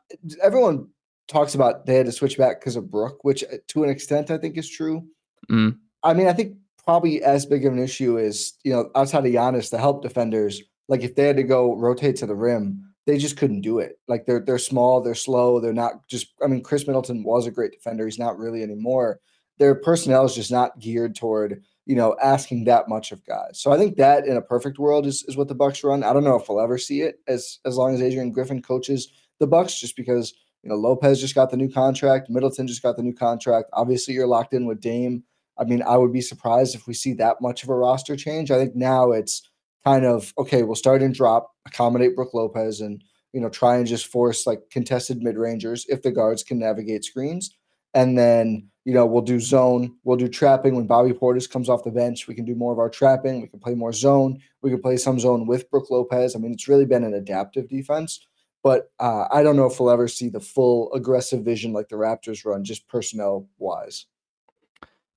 everyone 0.42 0.88
talks 1.28 1.54
about 1.54 1.86
they 1.86 1.94
had 1.94 2.06
to 2.06 2.12
switch 2.12 2.36
back 2.36 2.60
because 2.60 2.74
of 2.74 2.90
Brook, 2.90 3.22
which 3.22 3.44
uh, 3.44 3.58
to 3.68 3.84
an 3.84 3.90
extent 3.90 4.32
I 4.32 4.38
think 4.38 4.58
is 4.58 4.68
true. 4.68 5.06
Mm. 5.48 5.78
I 6.04 6.14
mean, 6.14 6.28
I 6.28 6.32
think 6.32 6.56
probably 6.84 7.22
as 7.22 7.46
big 7.46 7.64
of 7.64 7.72
an 7.72 7.82
issue 7.82 8.18
is 8.18 8.52
you 8.62 8.72
know 8.72 8.90
outside 8.94 9.26
of 9.26 9.32
Giannis, 9.32 9.70
the 9.70 9.78
help 9.78 10.02
defenders. 10.02 10.62
Like 10.86 11.02
if 11.02 11.14
they 11.16 11.26
had 11.26 11.36
to 11.36 11.42
go 11.42 11.74
rotate 11.76 12.16
to 12.16 12.26
the 12.26 12.34
rim, 12.34 12.94
they 13.06 13.18
just 13.18 13.36
couldn't 13.38 13.62
do 13.62 13.78
it. 13.78 13.98
Like 14.06 14.26
they're 14.26 14.40
they're 14.40 14.58
small, 14.58 15.00
they're 15.00 15.14
slow, 15.14 15.60
they're 15.60 15.72
not 15.72 16.06
just. 16.08 16.28
I 16.42 16.46
mean, 16.46 16.62
Khris 16.62 16.86
Middleton 16.86 17.24
was 17.24 17.46
a 17.46 17.50
great 17.50 17.72
defender. 17.72 18.04
He's 18.04 18.18
not 18.18 18.38
really 18.38 18.62
anymore. 18.62 19.20
Their 19.58 19.74
personnel 19.74 20.24
is 20.24 20.34
just 20.34 20.50
not 20.50 20.78
geared 20.78 21.16
toward 21.16 21.62
you 21.86 21.96
know 21.96 22.16
asking 22.22 22.64
that 22.64 22.88
much 22.88 23.12
of 23.12 23.24
guys. 23.24 23.60
So 23.60 23.72
I 23.72 23.78
think 23.78 23.96
that 23.96 24.26
in 24.26 24.36
a 24.36 24.42
perfect 24.42 24.78
world 24.78 25.06
is 25.06 25.24
is 25.28 25.36
what 25.36 25.48
the 25.48 25.54
Bucks 25.54 25.82
run. 25.84 26.04
I 26.04 26.12
don't 26.12 26.24
know 26.24 26.36
if 26.38 26.48
we'll 26.48 26.60
ever 26.60 26.78
see 26.78 27.02
it 27.02 27.20
as 27.26 27.58
as 27.64 27.76
long 27.76 27.94
as 27.94 28.02
Adrian 28.02 28.30
Griffin 28.32 28.62
coaches 28.62 29.08
the 29.40 29.46
Bucks, 29.46 29.78
just 29.78 29.96
because 29.96 30.34
you 30.62 30.70
know 30.70 30.76
Lopez 30.76 31.20
just 31.20 31.34
got 31.34 31.50
the 31.50 31.56
new 31.56 31.70
contract, 31.70 32.30
Middleton 32.30 32.66
just 32.66 32.82
got 32.82 32.96
the 32.96 33.02
new 33.02 33.14
contract. 33.14 33.70
Obviously, 33.72 34.14
you're 34.14 34.26
locked 34.26 34.54
in 34.54 34.66
with 34.66 34.80
Dame. 34.80 35.22
I 35.58 35.64
mean, 35.64 35.82
I 35.82 35.96
would 35.96 36.12
be 36.12 36.20
surprised 36.20 36.74
if 36.74 36.86
we 36.86 36.94
see 36.94 37.12
that 37.14 37.40
much 37.40 37.62
of 37.62 37.68
a 37.68 37.74
roster 37.74 38.16
change. 38.16 38.50
I 38.50 38.58
think 38.58 38.74
now 38.74 39.12
it's 39.12 39.48
kind 39.84 40.04
of 40.04 40.32
okay. 40.38 40.62
We'll 40.62 40.74
start 40.74 41.02
and 41.02 41.14
drop, 41.14 41.52
accommodate 41.66 42.16
Brook 42.16 42.34
Lopez, 42.34 42.80
and 42.80 43.02
you 43.32 43.40
know 43.40 43.48
try 43.48 43.76
and 43.76 43.86
just 43.86 44.06
force 44.06 44.46
like 44.46 44.60
contested 44.70 45.22
mid 45.22 45.36
rangers 45.36 45.86
if 45.88 46.02
the 46.02 46.10
guards 46.10 46.42
can 46.42 46.58
navigate 46.58 47.04
screens, 47.04 47.54
and 47.94 48.18
then 48.18 48.68
you 48.84 48.94
know 48.94 49.06
we'll 49.06 49.22
do 49.22 49.38
zone, 49.38 49.94
we'll 50.04 50.16
do 50.16 50.28
trapping 50.28 50.74
when 50.74 50.86
Bobby 50.86 51.12
Portis 51.12 51.50
comes 51.50 51.68
off 51.68 51.84
the 51.84 51.90
bench. 51.90 52.26
We 52.26 52.34
can 52.34 52.44
do 52.44 52.54
more 52.54 52.72
of 52.72 52.78
our 52.78 52.90
trapping. 52.90 53.40
We 53.40 53.48
can 53.48 53.60
play 53.60 53.74
more 53.74 53.92
zone. 53.92 54.38
We 54.62 54.70
can 54.70 54.82
play 54.82 54.96
some 54.96 55.20
zone 55.20 55.46
with 55.46 55.70
Brook 55.70 55.90
Lopez. 55.90 56.34
I 56.34 56.38
mean, 56.38 56.52
it's 56.52 56.68
really 56.68 56.86
been 56.86 57.04
an 57.04 57.14
adaptive 57.14 57.68
defense. 57.68 58.26
But 58.64 58.90
uh, 58.98 59.26
I 59.30 59.42
don't 59.42 59.56
know 59.56 59.66
if 59.66 59.78
we'll 59.78 59.90
ever 59.90 60.08
see 60.08 60.30
the 60.30 60.40
full 60.40 60.90
aggressive 60.94 61.44
vision 61.44 61.74
like 61.74 61.90
the 61.90 61.96
Raptors 61.96 62.46
run, 62.46 62.64
just 62.64 62.88
personnel 62.88 63.46
wise. 63.58 64.06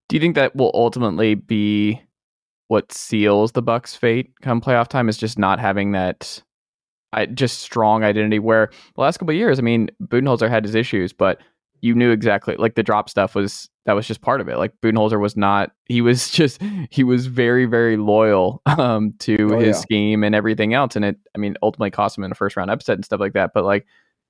Do 0.10 0.16
you 0.16 0.20
think 0.20 0.36
that 0.36 0.55
will 0.55 0.72
ultimately 0.74 1.36
be 1.36 2.01
what 2.70 2.91
seals 2.91 3.51
the 3.53 3.62
Bucks' 3.62 3.95
fate 3.95 4.32
come 4.41 4.62
playoff 4.62 4.88
time? 4.88 5.10
Is 5.10 5.18
just 5.18 5.38
not 5.38 5.60
having 5.60 5.91
that, 5.91 6.41
I, 7.14 7.26
just 7.26 7.60
strong 7.60 8.03
identity. 8.03 8.39
Where 8.39 8.70
the 8.95 9.01
last 9.01 9.18
couple 9.18 9.32
of 9.34 9.38
years, 9.38 9.60
I 9.60 9.62
mean, 9.62 9.89
Budenholzer 10.03 10.49
had 10.49 10.64
his 10.64 10.76
issues, 10.76 11.14
but 11.14 11.39
you 11.82 11.93
knew 11.93 12.12
exactly 12.12 12.55
like 12.58 12.74
the 12.76 12.82
drop 12.84 13.10
stuff 13.10 13.36
was 13.36 13.70
that 13.86 13.93
was 13.93 14.08
just 14.08 14.22
part 14.22 14.41
of 14.41 14.49
it. 14.49 14.58
Like 14.58 14.74
Budenholzer 14.82 15.20
was 15.20 15.38
not. 15.38 15.72
He 15.86 16.01
was 16.01 16.30
just 16.32 16.62
he 16.89 17.03
was 17.03 17.28
very 17.28 17.66
very 17.66 17.97
loyal 17.97 18.62
um, 18.66 19.14
to 19.20 19.49
Oh, 19.53 19.60
his 19.60 19.76
yeah. 19.78 19.82
scheme 19.82 20.24
and 20.24 20.34
everything 20.34 20.74
else, 20.74 20.95
and 20.95 21.05
it 21.05 21.18
I 21.36 21.38
mean 21.38 21.55
ultimately 21.62 21.91
cost 21.91 22.18
him 22.18 22.24
in 22.24 22.32
a 22.32 22.36
first 22.36 22.55
round 22.55 22.72
upset 22.72 22.95
and 22.95 23.05
stuff 23.05 23.20
like 23.20 23.34
that. 23.34 23.51
But 23.53 23.66
like 23.66 23.86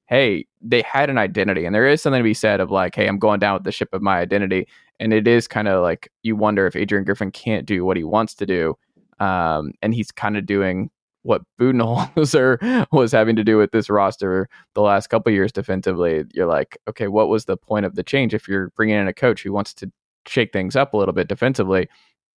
hey, 0.07 0.45
they 0.61 0.81
had 0.81 1.09
an 1.09 1.17
identity, 1.17 1.65
and 1.65 1.75
there 1.75 1.85
is 1.87 2.01
something 2.01 2.19
to 2.19 2.23
be 2.23 2.33
said 2.33 2.61
of 2.61 2.71
like, 2.71 2.95
hey, 2.95 3.07
I'm 3.07 3.19
going 3.19 3.39
down 3.41 3.55
with 3.55 3.65
the 3.65 3.73
ship 3.73 3.89
of 3.93 4.01
my 4.01 4.17
identity, 4.19 4.65
and 4.99 5.13
it 5.13 5.27
is 5.27 5.47
kind 5.47 5.67
of 5.67 5.81
like 5.81 6.11
you 6.23 6.35
wonder 6.35 6.65
if 6.67 6.75
Adrian 6.75 7.03
Griffin 7.03 7.31
can't 7.31 7.65
do 7.65 7.85
what 7.85 7.97
he 7.97 8.03
wants 8.03 8.33
to 8.35 8.45
do, 8.45 8.75
um, 9.19 9.71
and 9.81 9.93
he's 9.93 10.11
kind 10.11 10.37
of 10.37 10.45
doing 10.45 10.89
what 11.27 11.41
Budenholzer 11.59 12.87
was 12.91 13.11
having 13.11 13.35
to 13.35 13.43
do 13.43 13.57
with 13.57 13.71
this 13.71 13.89
roster 13.89 14.47
the 14.75 14.81
last 14.81 15.07
couple 15.07 15.31
years 15.31 15.51
defensively. 15.51 16.23
You're 16.33 16.47
like, 16.47 16.77
okay, 16.87 17.07
what 17.07 17.27
was 17.27 17.45
the 17.45 17.57
point 17.57 17.85
of 17.85 17.95
the 17.95 18.03
change 18.03 18.33
if 18.33 18.47
you're 18.47 18.69
bringing 18.77 18.95
in 18.95 19.07
a 19.09 19.13
coach 19.13 19.43
who 19.43 19.51
wants 19.51 19.73
to 19.75 19.91
shake 20.25 20.53
things 20.53 20.75
up 20.75 20.93
a 20.93 20.97
little 20.97 21.13
bit 21.13 21.27
defensively? 21.27 21.89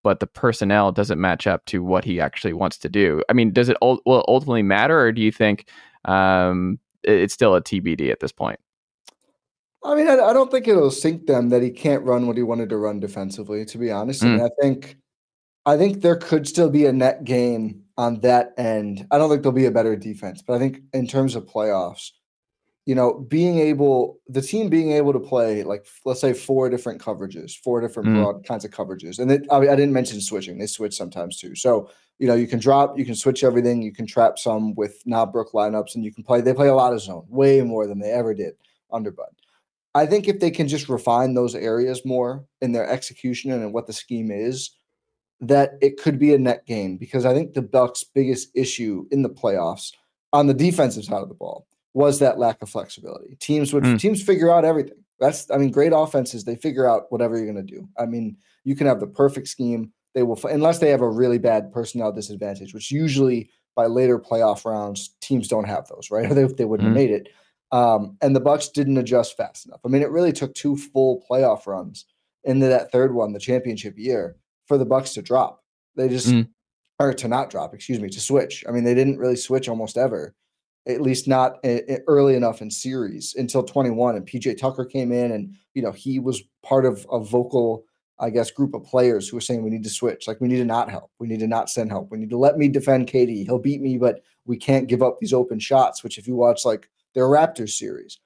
But 0.03 0.19
the 0.19 0.27
personnel 0.27 0.93
doesn't 0.93 1.21
match 1.21 1.47
up 1.47 1.65
to 1.67 1.85
what 1.85 2.05
he 2.05 2.21
actually 2.21 2.53
wants 2.53 2.79
to 2.79 2.89
do. 2.89 3.23
I 3.29 3.33
mean, 3.33 3.53
does 3.53 3.69
it 3.69 3.77
will 3.81 4.01
it 4.07 4.25
ultimately 4.27 4.63
matter, 4.63 4.99
or 4.99 5.13
do 5.13 5.23
you 5.23 5.31
think 5.31 5.69
um, 6.07 6.79
it's 7.05 7.35
still 7.35 7.55
a 7.55 7.63
TBD 7.63 8.11
at 8.11 8.21
this 8.21 8.33
point? 8.33 8.59
I 9.83 9.95
mean, 9.95 10.09
I, 10.09 10.15
I 10.19 10.33
don't 10.33 10.51
think 10.51 10.69
it'll 10.69 10.91
sink 10.91 11.27
them 11.27 11.49
that 11.51 11.63
he 11.63 11.71
can't 11.71 12.05
run 12.05 12.27
what 12.27 12.37
he 12.37 12.43
wanted 12.43 12.69
to 12.71 12.77
run 12.77 13.01
defensively. 13.01 13.65
To 13.65 13.79
be 13.79 13.91
honest, 13.91 14.23
I 14.23 14.29
mean, 14.29 14.41
I 14.41 14.51
think, 14.61 14.97
I 15.67 15.77
think 15.79 16.03
there 16.03 16.17
could 16.17 16.47
still 16.47 16.69
be 16.71 16.87
a 16.87 16.93
net 16.93 17.25
gain 17.25 17.83
on 17.97 18.21
that 18.21 18.53
end. 18.59 19.07
I 19.11 19.19
don't 19.19 19.31
think 19.31 19.43
there'll 19.43 19.55
be 19.55 19.67
a 19.67 19.71
better 19.71 19.97
defense, 19.97 20.43
but 20.43 20.55
I 20.55 20.59
think 20.59 20.83
in 20.93 21.07
terms 21.07 21.35
of 21.35 21.47
playoffs, 21.47 22.11
you 22.87 22.95
know, 22.95 23.15
being 23.29 23.59
able, 23.59 24.21
the 24.29 24.43
team 24.43 24.69
being 24.69 24.93
able 24.93 25.13
to 25.13 25.21
play 25.21 25.63
like 25.63 25.87
let's 26.05 26.21
say 26.21 26.33
four 26.33 26.69
different 26.69 27.01
coverages, 27.01 27.57
four 27.57 27.81
different 27.81 28.09
Mm. 28.11 28.15
broad 28.17 28.47
kinds 28.47 28.65
of 28.65 28.71
coverages, 28.71 29.19
and 29.19 29.31
it, 29.31 29.47
I, 29.51 29.59
I 29.59 29.77
didn't 29.77 29.93
mention 29.93 30.21
switching; 30.21 30.59
they 30.59 30.67
switch 30.67 30.95
sometimes 30.97 31.37
too. 31.37 31.55
So 31.55 31.91
you 32.19 32.27
know, 32.27 32.35
you 32.35 32.47
can 32.47 32.59
drop, 32.59 32.99
you 32.99 33.05
can 33.05 33.15
switch 33.15 33.45
everything, 33.45 33.81
you 33.81 33.93
can 33.93 34.07
trap 34.07 34.39
some 34.39 34.75
with 34.75 35.03
not 35.07 35.33
Brook 35.33 35.53
lineups, 35.53 35.95
and 35.95 36.05
you 36.05 36.13
can 36.13 36.25
play. 36.25 36.41
They 36.41 36.53
play 36.55 36.69
a 36.69 36.75
lot 36.75 36.93
of 36.93 37.01
zone, 37.01 37.25
way 37.29 37.63
more 37.63 37.87
than 37.87 37.99
they 37.99 38.11
ever 38.11 38.35
did 38.35 38.55
under 38.93 39.11
Bud. 39.11 39.31
I 39.95 40.07
think 40.07 40.29
if 40.29 40.41
they 40.41 40.51
can 40.51 40.69
just 40.69 40.89
refine 40.89 41.35
those 41.35 41.55
areas 41.55 42.05
more 42.05 42.45
in 42.61 42.73
their 42.73 42.89
execution 42.89 43.51
and 43.51 43.63
in 43.63 43.73
what 43.73 43.87
the 43.87 43.93
scheme 43.93 44.31
is, 44.31 44.71
that 45.41 45.73
it 45.81 46.01
could 46.01 46.19
be 46.19 46.35
a 46.35 46.39
net 46.39 46.67
gain 46.67 46.97
because 46.99 47.25
I 47.25 47.33
think 47.35 47.55
the 47.55 47.63
Bucks' 47.63 48.05
biggest 48.05 48.51
issue 48.55 49.07
in 49.11 49.23
the 49.23 49.31
playoffs 49.31 49.93
on 50.33 50.47
the 50.47 50.55
defensive 50.55 51.05
side 51.05 51.23
of 51.23 51.29
the 51.29 51.35
ball 51.35 51.67
was 51.95 52.19
that 52.21 52.39
lack 52.39 52.63
of 52.63 52.69
flexibility. 52.69 53.37
Teams 53.41 53.73
would 53.73 53.83
Mm. 53.85 53.99
teams 53.99 54.23
figure 54.23 54.51
out 54.53 54.65
everything. 54.65 54.99
That's 55.19 55.51
I 55.51 55.57
mean, 55.57 55.71
great 55.71 55.93
offenses 55.95 56.45
they 56.45 56.57
figure 56.57 56.89
out 56.89 57.11
whatever 57.11 57.37
you're 57.37 57.51
going 57.53 57.67
to 57.67 57.75
do. 57.75 57.89
I 57.99 58.07
mean, 58.07 58.37
you 58.65 58.77
can 58.77 58.87
have 58.87 59.01
the 59.01 59.07
perfect 59.07 59.49
scheme. 59.49 59.93
They 60.15 60.23
will 60.23 60.39
unless 60.45 60.79
they 60.79 60.91
have 60.91 61.01
a 61.03 61.09
really 61.09 61.39
bad 61.39 61.73
personnel 61.73 62.13
disadvantage, 62.13 62.75
which 62.75 62.91
usually 62.93 63.51
by 63.75 63.87
later 63.87 64.19
playoff 64.19 64.65
rounds 64.65 65.15
teams 65.21 65.49
don't 65.49 65.65
have 65.67 65.89
those, 65.89 66.11
right? 66.11 66.31
Or 66.31 66.35
they, 66.35 66.45
they 66.45 66.65
wouldn't 66.65 66.87
Mm. 66.87 66.91
have 66.93 66.95
made 66.95 67.11
it. 67.11 67.29
Um, 67.73 68.17
and 68.21 68.35
the 68.35 68.41
Bucks 68.41 68.69
didn't 68.69 68.99
adjust 68.99 69.37
fast 69.37 69.67
enough. 69.67 69.81
I 69.85 69.89
mean, 69.89 70.03
it 70.03 70.11
really 70.11 70.33
took 70.33 70.55
two 70.55 70.77
full 70.77 71.25
playoff 71.31 71.67
runs 71.67 72.07
into 72.45 72.67
that 72.67 72.91
third 72.91 73.15
one, 73.15 73.33
the 73.33 73.39
championship 73.39 73.97
year, 73.97 74.37
for 74.67 74.77
the 74.79 74.85
Bucks 74.85 75.15
to 75.15 75.23
drop. 75.23 75.63
They 75.97 76.09
just 76.09 76.29
Mm. 76.29 76.49
or 76.99 77.15
to 77.15 77.29
not 77.29 77.49
drop, 77.51 77.73
excuse 77.75 78.01
me, 78.01 78.09
to 78.11 78.21
switch. 78.21 78.65
I 78.69 78.73
mean, 78.73 78.85
they 78.85 78.95
didn't 78.95 79.19
really 79.19 79.37
switch 79.37 79.69
almost 79.69 79.97
ever, 79.97 80.35
at 80.87 81.01
least 81.01 81.27
not 81.29 81.59
i- 81.65 81.83
i- 81.89 81.99
early 82.09 82.35
enough 82.35 82.61
in 82.61 82.71
series 82.71 83.35
until 83.39 83.63
21. 83.63 84.17
And 84.17 84.27
PJ 84.27 84.55
Tucker 84.59 84.85
came 84.85 85.11
in, 85.13 85.33
and 85.33 85.55
you 85.75 85.81
know 85.83 85.93
he 85.93 86.19
was 86.19 86.43
part 86.63 86.85
of 86.85 87.07
a 87.11 87.19
vocal, 87.21 87.85
I 88.19 88.29
guess, 88.31 88.51
group 88.51 88.75
of 88.75 88.83
players 88.85 89.29
who 89.29 89.37
were 89.37 89.41
saying 89.41 89.63
we 89.63 89.71
need 89.71 89.85
to 89.85 89.91
switch. 89.91 90.27
Like 90.29 90.41
we 90.41 90.49
need 90.49 90.59
to 90.59 90.65
not 90.65 90.91
help, 90.91 91.11
we 91.19 91.27
need 91.29 91.41
to 91.41 91.47
not 91.47 91.71
send 91.71 91.91
help, 91.91 92.11
we 92.11 92.19
need 92.19 92.31
to 92.31 92.37
let 92.39 92.59
me 92.59 92.69
defend 92.69 93.07
KD. 93.07 93.45
He'll 93.45 93.59
beat 93.59 93.81
me, 93.81 93.97
but 93.97 94.21
we 94.45 94.57
can't 94.59 94.89
give 94.89 95.03
up 95.03 95.19
these 95.21 95.33
open 95.33 95.59
shots. 95.59 96.03
Which, 96.05 96.19
if 96.19 96.27
you 96.29 96.35
watch 96.37 96.65
like 96.67 96.89
their 97.15 97.25
Raptors 97.25 97.71
series, 97.71 98.19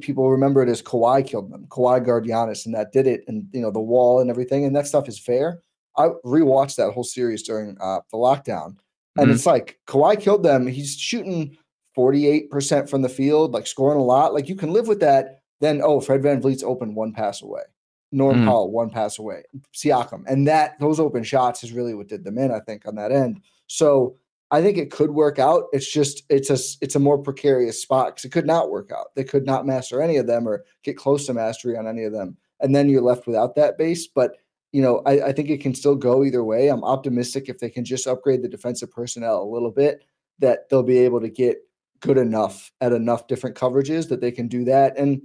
people 0.00 0.30
remember 0.30 0.62
it 0.62 0.68
as 0.68 0.82
Kawhi 0.82 1.26
killed 1.26 1.50
them, 1.50 1.66
Kawhi 1.68 2.04
guard 2.04 2.24
Giannis, 2.24 2.66
and 2.66 2.74
that 2.74 2.92
did 2.92 3.06
it. 3.06 3.24
And 3.28 3.46
you 3.52 3.60
know 3.60 3.70
the 3.70 3.80
wall 3.80 4.20
and 4.20 4.30
everything, 4.30 4.64
and 4.64 4.74
that 4.76 4.86
stuff 4.86 5.08
is 5.08 5.18
fair. 5.18 5.60
I 5.96 6.08
rewatched 6.24 6.76
that 6.76 6.92
whole 6.92 7.04
series 7.04 7.42
during 7.42 7.76
uh, 7.80 8.00
the 8.10 8.16
lockdown, 8.18 8.76
and 9.18 9.28
Mhm. 9.30 9.34
it's 9.34 9.46
like 9.46 9.78
Kawhi 9.86 10.20
killed 10.20 10.42
them. 10.42 10.66
He's 10.66 10.96
shooting 10.96 11.56
48% 11.96 12.88
from 12.88 13.02
the 13.02 13.08
field, 13.08 13.52
like 13.52 13.66
scoring 13.66 13.98
a 13.98 14.04
lot. 14.04 14.32
Like 14.32 14.48
you 14.48 14.54
can 14.56 14.72
live 14.72 14.86
with 14.88 15.00
that. 15.00 15.40
Then, 15.60 15.80
oh, 15.82 16.00
Fred 16.00 16.22
VanVleet's 16.22 16.62
open 16.62 16.94
one 16.94 17.12
pass 17.12 17.42
away. 17.42 17.62
Norm 18.12 18.38
Mhm. 18.38 18.44
Powell, 18.46 18.70
one 18.70 18.90
pass 18.90 19.18
away. 19.18 19.42
Siakam. 19.74 20.24
And 20.26 20.46
that 20.48 20.78
those 20.80 20.98
open 21.00 21.22
shots 21.22 21.62
is 21.62 21.72
really 21.72 21.94
what 21.94 22.08
did 22.08 22.24
them 22.24 22.38
in, 22.38 22.50
I 22.50 22.60
think, 22.60 22.86
on 22.86 22.94
that 22.96 23.12
end. 23.12 23.40
So 23.66 24.16
I 24.50 24.62
think 24.62 24.78
it 24.78 24.90
could 24.90 25.12
work 25.12 25.38
out. 25.38 25.64
It's 25.72 25.90
just 25.90 26.24
it's 26.28 26.50
a 26.50 26.58
it's 26.82 26.96
a 26.96 27.00
more 27.00 27.18
precarious 27.18 27.80
spot 27.80 28.08
because 28.08 28.24
it 28.24 28.32
could 28.32 28.46
not 28.46 28.70
work 28.70 28.90
out. 28.90 29.14
They 29.14 29.24
could 29.24 29.46
not 29.46 29.66
master 29.66 30.02
any 30.02 30.16
of 30.16 30.26
them 30.26 30.48
or 30.48 30.64
get 30.82 30.96
close 30.96 31.26
to 31.26 31.34
mastery 31.34 31.76
on 31.76 31.86
any 31.86 32.04
of 32.04 32.12
them. 32.12 32.36
And 32.60 32.74
then 32.74 32.88
you're 32.88 33.02
left 33.02 33.26
without 33.26 33.54
that 33.56 33.78
base. 33.78 34.06
But 34.08 34.36
you 34.72 34.82
know, 34.82 35.02
I, 35.06 35.28
I 35.28 35.32
think 35.32 35.50
it 35.50 35.60
can 35.60 35.74
still 35.74 35.96
go 35.96 36.24
either 36.24 36.44
way. 36.44 36.68
I'm 36.68 36.84
optimistic 36.84 37.48
if 37.48 37.58
they 37.58 37.70
can 37.70 37.84
just 37.84 38.06
upgrade 38.06 38.42
the 38.42 38.48
defensive 38.48 38.90
personnel 38.90 39.42
a 39.42 39.52
little 39.52 39.70
bit, 39.70 40.04
that 40.38 40.68
they'll 40.68 40.82
be 40.82 40.98
able 40.98 41.20
to 41.20 41.28
get 41.28 41.58
good 42.00 42.18
enough 42.18 42.72
at 42.80 42.92
enough 42.92 43.26
different 43.28 43.56
coverages 43.56 44.08
that 44.08 44.20
they 44.20 44.30
can 44.32 44.48
do 44.48 44.64
that. 44.64 44.96
And 44.96 45.22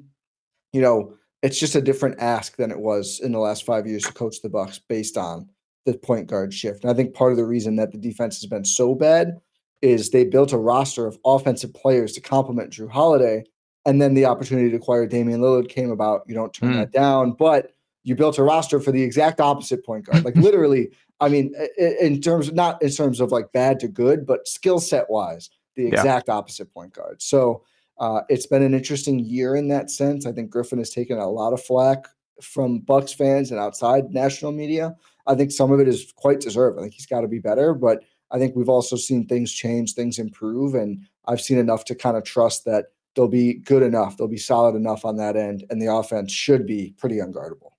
you 0.71 0.81
know, 0.81 1.15
it's 1.41 1.59
just 1.59 1.75
a 1.75 1.81
different 1.81 2.19
ask 2.19 2.57
than 2.57 2.71
it 2.71 2.79
was 2.79 3.19
in 3.21 3.31
the 3.31 3.39
last 3.39 3.65
five 3.65 3.87
years 3.87 4.03
to 4.03 4.13
coach 4.13 4.41
the 4.41 4.49
Bucks 4.49 4.79
based 4.79 5.17
on 5.17 5.49
the 5.85 5.93
point 5.97 6.27
guard 6.27 6.53
shift. 6.53 6.83
And 6.83 6.91
I 6.91 6.93
think 6.93 7.13
part 7.13 7.31
of 7.31 7.37
the 7.37 7.45
reason 7.45 7.75
that 7.77 7.91
the 7.91 7.97
defense 7.97 8.41
has 8.41 8.49
been 8.49 8.65
so 8.65 8.95
bad 8.95 9.37
is 9.81 10.09
they 10.09 10.25
built 10.25 10.51
a 10.51 10.57
roster 10.57 11.05
of 11.05 11.17
offensive 11.25 11.73
players 11.73 12.13
to 12.13 12.21
complement 12.21 12.71
Jrue 12.71 12.89
Holiday. 12.89 13.43
And 13.85 14.01
then 14.01 14.15
the 14.15 14.25
opportunity 14.25 14.71
to 14.71 14.77
acquire 14.77 15.05
Damian 15.05 15.41
Lillard 15.41 15.69
came 15.69 15.91
about. 15.91 16.23
You 16.27 16.33
don't 16.33 16.51
turn 16.53 16.71
Mm. 16.73 16.75
that 16.77 16.91
down, 16.91 17.33
but 17.33 17.71
you 18.03 18.15
built 18.15 18.39
a 18.39 18.43
roster 18.43 18.79
for 18.79 18.91
the 18.91 19.01
exact 19.03 19.39
opposite 19.39 19.85
point 19.85 20.05
guard. 20.05 20.25
Like 20.25 20.35
literally, 20.37 20.89
I 21.19 21.29
mean, 21.29 21.53
in 21.77 22.19
terms 22.19 22.47
of 22.47 22.55
not 22.55 22.81
in 22.81 22.89
terms 22.89 23.19
of 23.19 23.31
like 23.31 23.51
bad 23.51 23.79
to 23.81 23.87
good, 23.87 24.25
but 24.25 24.47
skill 24.47 24.79
set 24.79 25.07
wise, 25.09 25.49
the 25.75 25.83
Yeah. 25.83 25.89
exact 25.89 26.29
opposite 26.29 26.73
point 26.73 26.93
guard. 26.93 27.21
So 27.21 27.63
Uh, 27.97 28.19
it's 28.27 28.45
been 28.45 28.61
an 28.61 28.73
interesting 28.73 29.19
year 29.19 29.55
in 29.55 29.69
that 29.69 29.89
sense. 29.89 30.25
I 30.25 30.33
think 30.33 30.49
Griffin 30.49 30.79
has 30.79 30.89
taken 30.89 31.17
a 31.17 31.29
lot 31.29 31.53
of 31.53 31.63
flack 31.63 32.07
from 32.41 32.79
Bucks 32.79 33.13
fans 33.13 33.51
and 33.51 33.57
outside 33.59 34.11
national 34.13 34.51
media. 34.51 34.97
I 35.27 35.35
think 35.35 35.51
some 35.51 35.71
of 35.71 35.79
it 35.79 35.87
is 35.87 36.13
quite 36.15 36.39
deserved. 36.39 36.77
I 36.77 36.81
think 36.81 36.93
he's 36.93 37.05
got 37.05 37.21
to 37.21 37.27
be 37.27 37.39
better, 37.39 37.73
but 37.73 38.03
I 38.31 38.39
think 38.39 38.55
we've 38.55 38.69
also 38.69 38.95
seen 38.95 39.27
things 39.27 39.51
change, 39.51 39.93
things 39.93 40.19
improve, 40.19 40.75
and 40.75 41.05
I've 41.25 41.41
seen 41.41 41.57
enough 41.57 41.85
to 41.85 41.95
kind 41.95 42.17
of 42.17 42.23
trust 42.23 42.65
that 42.65 42.85
they'll 43.15 43.27
be 43.27 43.53
good 43.53 43.83
enough, 43.83 44.17
they'll 44.17 44.27
be 44.27 44.37
solid 44.37 44.75
enough 44.75 45.05
on 45.05 45.17
that 45.17 45.35
end, 45.35 45.65
and 45.69 45.81
the 45.81 45.93
offense 45.93 46.31
should 46.31 46.65
be 46.65 46.93
pretty 46.97 47.17
unguardable. 47.17 47.71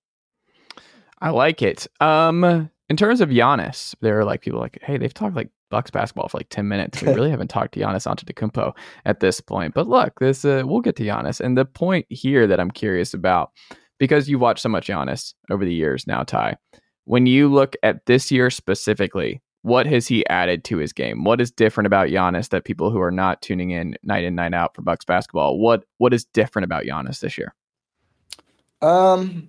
I 1.21 1.31
like 1.31 1.63
it. 1.63 1.87
Um, 2.01 2.71
in 2.89 2.97
terms 2.97 3.21
of 3.21 3.31
Giannis, 3.31 3.95
there 4.01 4.19
are 4.19 4.25
like 4.25 4.43
people 4.43 4.61
like, 4.61 4.79
hey, 4.83 4.97
they've 4.99 5.13
talked 5.13 5.37
like 5.37 5.51
Bucks 5.71 5.91
basketball 5.91 6.29
for 6.29 6.39
like 6.39 6.49
10 6.51 6.69
minutes. 6.69 7.03
We 7.03 7.09
really 7.13 7.31
haven't 7.31 7.49
talked 7.49 7.75
to 7.75 7.81
Giannis 7.81 8.07
Antetokounmpo 8.07 8.73
at 9.05 9.21
this 9.21 9.41
point. 9.41 9.75
But 9.75 9.89
look, 9.89 10.19
this 10.21 10.45
uh, 10.45 10.63
we'll 10.65 10.81
get 10.81 10.97
to 10.97 11.05
Giannis. 11.05 11.41
And 11.41 11.57
the 11.57 11.65
point 11.65 12.07
here 12.09 12.47
that 12.47 12.61
I'm 12.61 12.71
curious 12.71 13.15
about, 13.15 13.51
because 13.99 14.29
you've 14.29 14.41
watched 14.41 14.63
so 14.63 14.69
much 14.69 14.89
Giannis 14.89 15.35
over 15.51 15.65
the 15.65 15.75
years 15.75 16.07
now, 16.07 16.23
Ti, 16.23 16.57
when 17.07 17.25
you 17.25 17.49
look 17.49 17.75
at 17.83 18.05
this 18.07 18.31
year 18.31 18.51
specifically, 18.51 19.41
what 19.63 19.87
has 19.87 20.07
he 20.07 20.27
added 20.29 20.65
to 20.65 20.77
his 20.77 20.93
game? 20.93 21.25
What 21.25 21.41
is 21.41 21.51
different 21.51 21.87
about 21.87 22.09
Giannis 22.09 22.51
that 22.51 22.65
people 22.65 22.91
who 22.91 23.01
are 23.01 23.11
not 23.11 23.43
tuning 23.43 23.71
in 23.71 23.97
night 24.03 24.25
in 24.25 24.35
night 24.35 24.55
out 24.55 24.75
for 24.75 24.83
Bucks 24.83 25.05
basketball, 25.05 25.59
what 25.59 25.85
what 25.99 26.13
is 26.13 26.25
different 26.25 26.65
about 26.65 26.85
Giannis 26.85 27.21
this 27.21 27.39
year? 27.39 27.55
Um, 28.83 29.49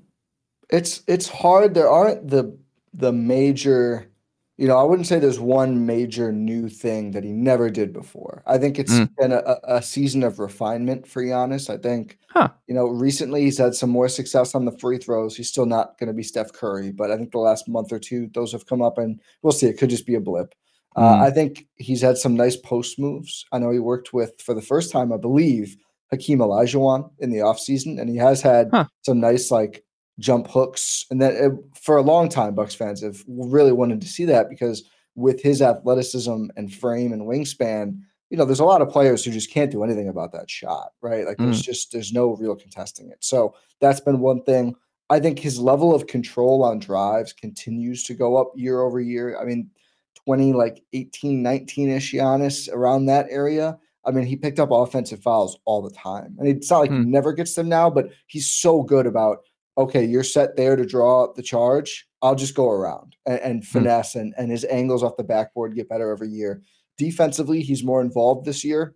it's 0.69 1.03
it's 1.07 1.27
hard. 1.27 1.73
There 1.73 1.89
aren't 1.89 2.29
the 2.29 2.57
the 2.93 3.11
major 3.11 4.09
you 4.57 4.67
know, 4.67 4.77
I 4.77 4.83
wouldn't 4.83 5.07
say 5.07 5.19
there's 5.19 5.39
one 5.39 5.85
major 5.85 6.31
new 6.31 6.67
thing 6.67 7.11
that 7.11 7.23
he 7.23 7.31
never 7.31 7.69
did 7.69 7.93
before. 7.93 8.41
I 8.47 8.57
think 8.57 8.79
it's 8.79 8.93
mm. 8.93 9.07
been 9.15 9.31
a, 9.31 9.57
a, 9.63 9.81
season 9.83 10.23
of 10.23 10.39
refinement 10.39 11.07
for 11.07 11.21
Giannis. 11.21 11.69
I 11.69 11.77
think, 11.77 12.17
huh. 12.29 12.49
you 12.65 12.73
know, 12.73 12.87
recently 12.87 13.43
he's 13.43 13.59
had 13.59 13.75
some 13.75 13.91
more 13.91 14.09
success 14.09 14.55
on 14.55 14.65
the 14.65 14.77
free 14.79 14.97
throws. 14.97 15.37
He's 15.37 15.49
still 15.49 15.67
not 15.67 15.99
going 15.99 16.07
to 16.07 16.13
be 16.13 16.23
Steph 16.23 16.53
Curry, 16.53 16.91
but 16.91 17.11
I 17.11 17.17
think 17.17 17.31
the 17.31 17.37
last 17.37 17.69
month 17.69 17.91
or 17.91 17.99
two, 17.99 18.31
those 18.33 18.51
have 18.51 18.65
come 18.65 18.81
up, 18.81 18.97
and 18.97 19.21
we'll 19.43 19.53
see. 19.53 19.67
It 19.67 19.77
could 19.77 19.91
just 19.91 20.07
be 20.07 20.15
a 20.15 20.19
blip. 20.19 20.55
Mm. 20.97 21.03
Uh. 21.03 21.23
I 21.23 21.29
think 21.29 21.67
he's 21.75 22.01
had 22.01 22.17
some 22.17 22.35
nice 22.35 22.57
post 22.57 22.97
moves. 22.97 23.45
I 23.51 23.59
know 23.59 23.69
he 23.69 23.79
worked 23.79 24.11
with, 24.11 24.41
for 24.41 24.55
the 24.55 24.61
first 24.61 24.91
time, 24.91 25.13
I 25.13 25.17
believe, 25.17 25.77
Hakeem 26.09 26.39
Olajuwon 26.39 27.11
in 27.19 27.29
the 27.29 27.39
offseason, 27.39 28.01
and 28.01 28.09
he 28.09 28.17
has 28.17 28.41
had 28.41 28.69
huh. 28.71 28.85
some 29.03 29.19
nice, 29.19 29.51
like, 29.51 29.83
jump 30.19 30.47
hooks, 30.47 31.05
and 31.11 31.21
that 31.21 31.33
it, 31.33 31.51
for 31.79 31.97
a 31.97 32.01
long 32.01 32.29
time, 32.29 32.55
Bucks 32.55 32.75
fans 32.75 33.01
have 33.01 33.23
really 33.27 33.71
wanted 33.71 34.01
to 34.01 34.07
see 34.07 34.25
that 34.25 34.49
because 34.49 34.89
with 35.15 35.41
his 35.41 35.61
athleticism 35.61 36.45
and 36.55 36.73
frame 36.73 37.13
and 37.13 37.23
wingspan, 37.23 37.99
you 38.29 38.37
know, 38.37 38.45
there's 38.45 38.59
a 38.59 38.65
lot 38.65 38.81
of 38.81 38.89
players 38.89 39.23
who 39.23 39.31
just 39.31 39.51
can't 39.51 39.71
do 39.71 39.83
anything 39.83 40.09
about 40.09 40.31
that 40.33 40.49
shot, 40.49 40.91
right? 41.01 41.25
Like 41.25 41.37
there's 41.37 41.61
mm. 41.61 41.65
just 41.65 41.91
there's 41.91 42.13
no 42.13 42.35
real 42.35 42.55
contesting 42.55 43.09
it. 43.09 43.17
So 43.21 43.55
that's 43.79 44.01
been 44.01 44.19
one 44.19 44.43
thing. 44.43 44.75
I 45.09 45.19
think 45.19 45.39
his 45.39 45.59
level 45.59 45.95
of 45.95 46.07
control 46.07 46.63
on 46.63 46.79
drives 46.79 47.31
continues 47.31 48.03
to 48.03 48.13
go 48.13 48.35
up 48.35 48.51
year 48.55 48.81
over 48.81 48.99
year. 48.99 49.39
I 49.39 49.45
mean, 49.45 49.69
20 50.25 50.53
like 50.53 50.83
18, 50.91 51.41
19ish 51.41 52.13
Giannis 52.13 52.71
around 52.71 53.05
that 53.05 53.27
area. 53.29 53.77
I 54.03 54.11
mean, 54.11 54.25
he 54.25 54.35
picked 54.35 54.59
up 54.59 54.69
offensive 54.71 55.21
fouls 55.21 55.57
all 55.65 55.81
the 55.81 55.95
time. 55.95 56.35
And 56.39 56.47
it's 56.47 56.69
not 56.69 56.79
like 56.79 56.91
mm. 56.91 56.99
he 56.99 57.05
never 57.05 57.31
gets 57.31 57.55
them 57.55 57.69
now, 57.69 57.89
but 57.89 58.09
he's 58.27 58.51
so 58.51 58.83
good 58.83 59.05
about 59.05 59.39
okay, 59.77 60.03
you're 60.03 60.23
set 60.23 60.55
there 60.55 60.75
to 60.75 60.85
draw 60.85 61.23
up 61.23 61.35
the 61.35 61.43
charge. 61.43 62.07
I'll 62.21 62.35
just 62.35 62.55
go 62.55 62.69
around 62.69 63.15
and, 63.25 63.39
and 63.39 63.63
hmm. 63.63 63.67
finesse, 63.67 64.15
and, 64.15 64.33
and 64.37 64.51
his 64.51 64.65
angles 64.65 65.03
off 65.03 65.17
the 65.17 65.23
backboard 65.23 65.75
get 65.75 65.89
better 65.89 66.11
every 66.11 66.29
year. 66.29 66.61
Defensively, 66.97 67.61
he's 67.61 67.83
more 67.83 68.01
involved 68.01 68.45
this 68.45 68.63
year. 68.63 68.95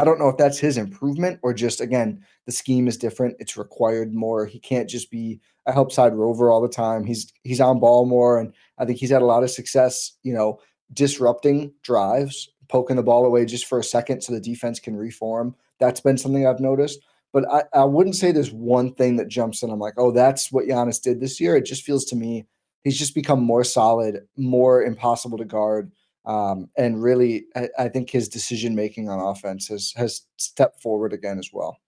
I 0.00 0.04
don't 0.04 0.20
know 0.20 0.28
if 0.28 0.36
that's 0.36 0.58
his 0.58 0.76
improvement 0.76 1.40
or 1.42 1.52
just 1.52 1.80
again 1.80 2.24
the 2.46 2.52
scheme 2.52 2.86
is 2.86 2.96
different. 2.96 3.36
It's 3.40 3.56
required 3.56 4.14
more. 4.14 4.46
He 4.46 4.60
can't 4.60 4.88
just 4.88 5.10
be 5.10 5.40
a 5.66 5.72
help 5.72 5.90
side 5.90 6.14
rover 6.14 6.50
all 6.50 6.62
the 6.62 6.68
time. 6.68 7.04
He's 7.04 7.32
he's 7.42 7.60
on 7.60 7.80
ball 7.80 8.06
more, 8.06 8.38
and 8.38 8.54
I 8.78 8.84
think 8.84 8.98
he's 8.98 9.10
had 9.10 9.22
a 9.22 9.26
lot 9.26 9.42
of 9.42 9.50
success. 9.50 10.12
You 10.22 10.32
know, 10.32 10.60
disrupting 10.92 11.72
drives, 11.82 12.48
poking 12.68 12.96
the 12.96 13.02
ball 13.02 13.26
away 13.26 13.44
just 13.44 13.66
for 13.66 13.80
a 13.80 13.84
second 13.84 14.22
so 14.22 14.32
the 14.32 14.40
defense 14.40 14.78
can 14.78 14.96
reform. 14.96 15.56
That's 15.80 16.00
been 16.00 16.18
something 16.18 16.46
I've 16.46 16.60
noticed. 16.60 17.00
But 17.32 17.44
I, 17.52 17.64
I 17.74 17.84
wouldn't 17.84 18.16
say 18.16 18.32
there's 18.32 18.52
one 18.52 18.94
thing 18.94 19.16
that 19.16 19.28
jumps 19.28 19.62
in. 19.62 19.70
I'm 19.70 19.78
like, 19.78 19.94
oh, 19.98 20.10
that's 20.10 20.50
what 20.50 20.66
Giannis 20.66 21.00
did 21.00 21.20
this 21.20 21.40
year. 21.40 21.56
It 21.56 21.66
just 21.66 21.84
feels 21.84 22.04
to 22.06 22.16
me 22.16 22.46
he's 22.84 22.98
just 22.98 23.14
become 23.14 23.42
more 23.42 23.64
solid, 23.64 24.26
more 24.36 24.82
impossible 24.82 25.38
to 25.38 25.44
guard. 25.44 25.92
Um, 26.24 26.68
and 26.76 27.02
really, 27.02 27.46
I, 27.56 27.68
I 27.78 27.88
think 27.88 28.10
his 28.10 28.28
decision 28.28 28.74
making 28.74 29.08
on 29.08 29.18
offense 29.18 29.68
has 29.68 29.92
has 29.96 30.22
stepped 30.36 30.82
forward 30.82 31.12
again 31.12 31.38
as 31.38 31.50
well. 31.52 31.78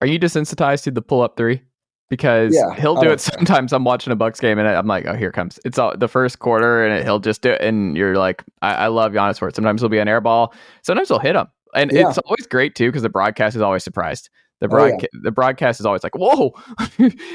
Are 0.00 0.06
you 0.06 0.18
desensitized 0.18 0.84
to 0.84 0.90
the 0.90 1.02
pull 1.02 1.20
up 1.20 1.36
three? 1.36 1.62
Because 2.08 2.54
yeah, 2.54 2.74
he'll 2.74 3.00
do 3.00 3.10
it 3.10 3.20
sometimes. 3.20 3.72
I'm 3.72 3.84
watching 3.84 4.12
a 4.12 4.16
Bucks 4.16 4.40
game 4.40 4.58
and 4.58 4.66
I'm 4.66 4.86
like, 4.86 5.06
oh, 5.06 5.14
here 5.14 5.30
comes. 5.30 5.60
It's 5.64 5.78
all 5.78 5.96
the 5.96 6.08
first 6.08 6.38
quarter, 6.38 6.84
and 6.84 7.04
he'll 7.04 7.20
just 7.20 7.42
do 7.42 7.50
it. 7.50 7.60
And 7.60 7.96
you're 7.96 8.16
like, 8.16 8.42
I, 8.62 8.74
I 8.74 8.86
love 8.88 9.12
Giannis 9.12 9.38
for 9.38 9.48
it. 9.48 9.54
Sometimes 9.54 9.80
he'll 9.80 9.90
be 9.90 9.98
an 9.98 10.08
air 10.08 10.20
ball. 10.20 10.54
Sometimes 10.82 11.08
he'll 11.08 11.18
hit 11.18 11.36
him, 11.36 11.46
and 11.74 11.92
yeah. 11.92 12.08
it's 12.08 12.18
always 12.18 12.46
great 12.46 12.74
too 12.74 12.88
because 12.88 13.02
the 13.02 13.10
broadcast 13.10 13.56
is 13.56 13.62
always 13.62 13.84
surprised. 13.84 14.30
The 14.60 14.68
broadcast, 14.68 15.04
oh, 15.04 15.16
yeah. 15.16 15.20
the 15.24 15.30
broadcast 15.30 15.80
is 15.80 15.86
always 15.86 16.02
like, 16.02 16.14
"Whoa, 16.14 16.50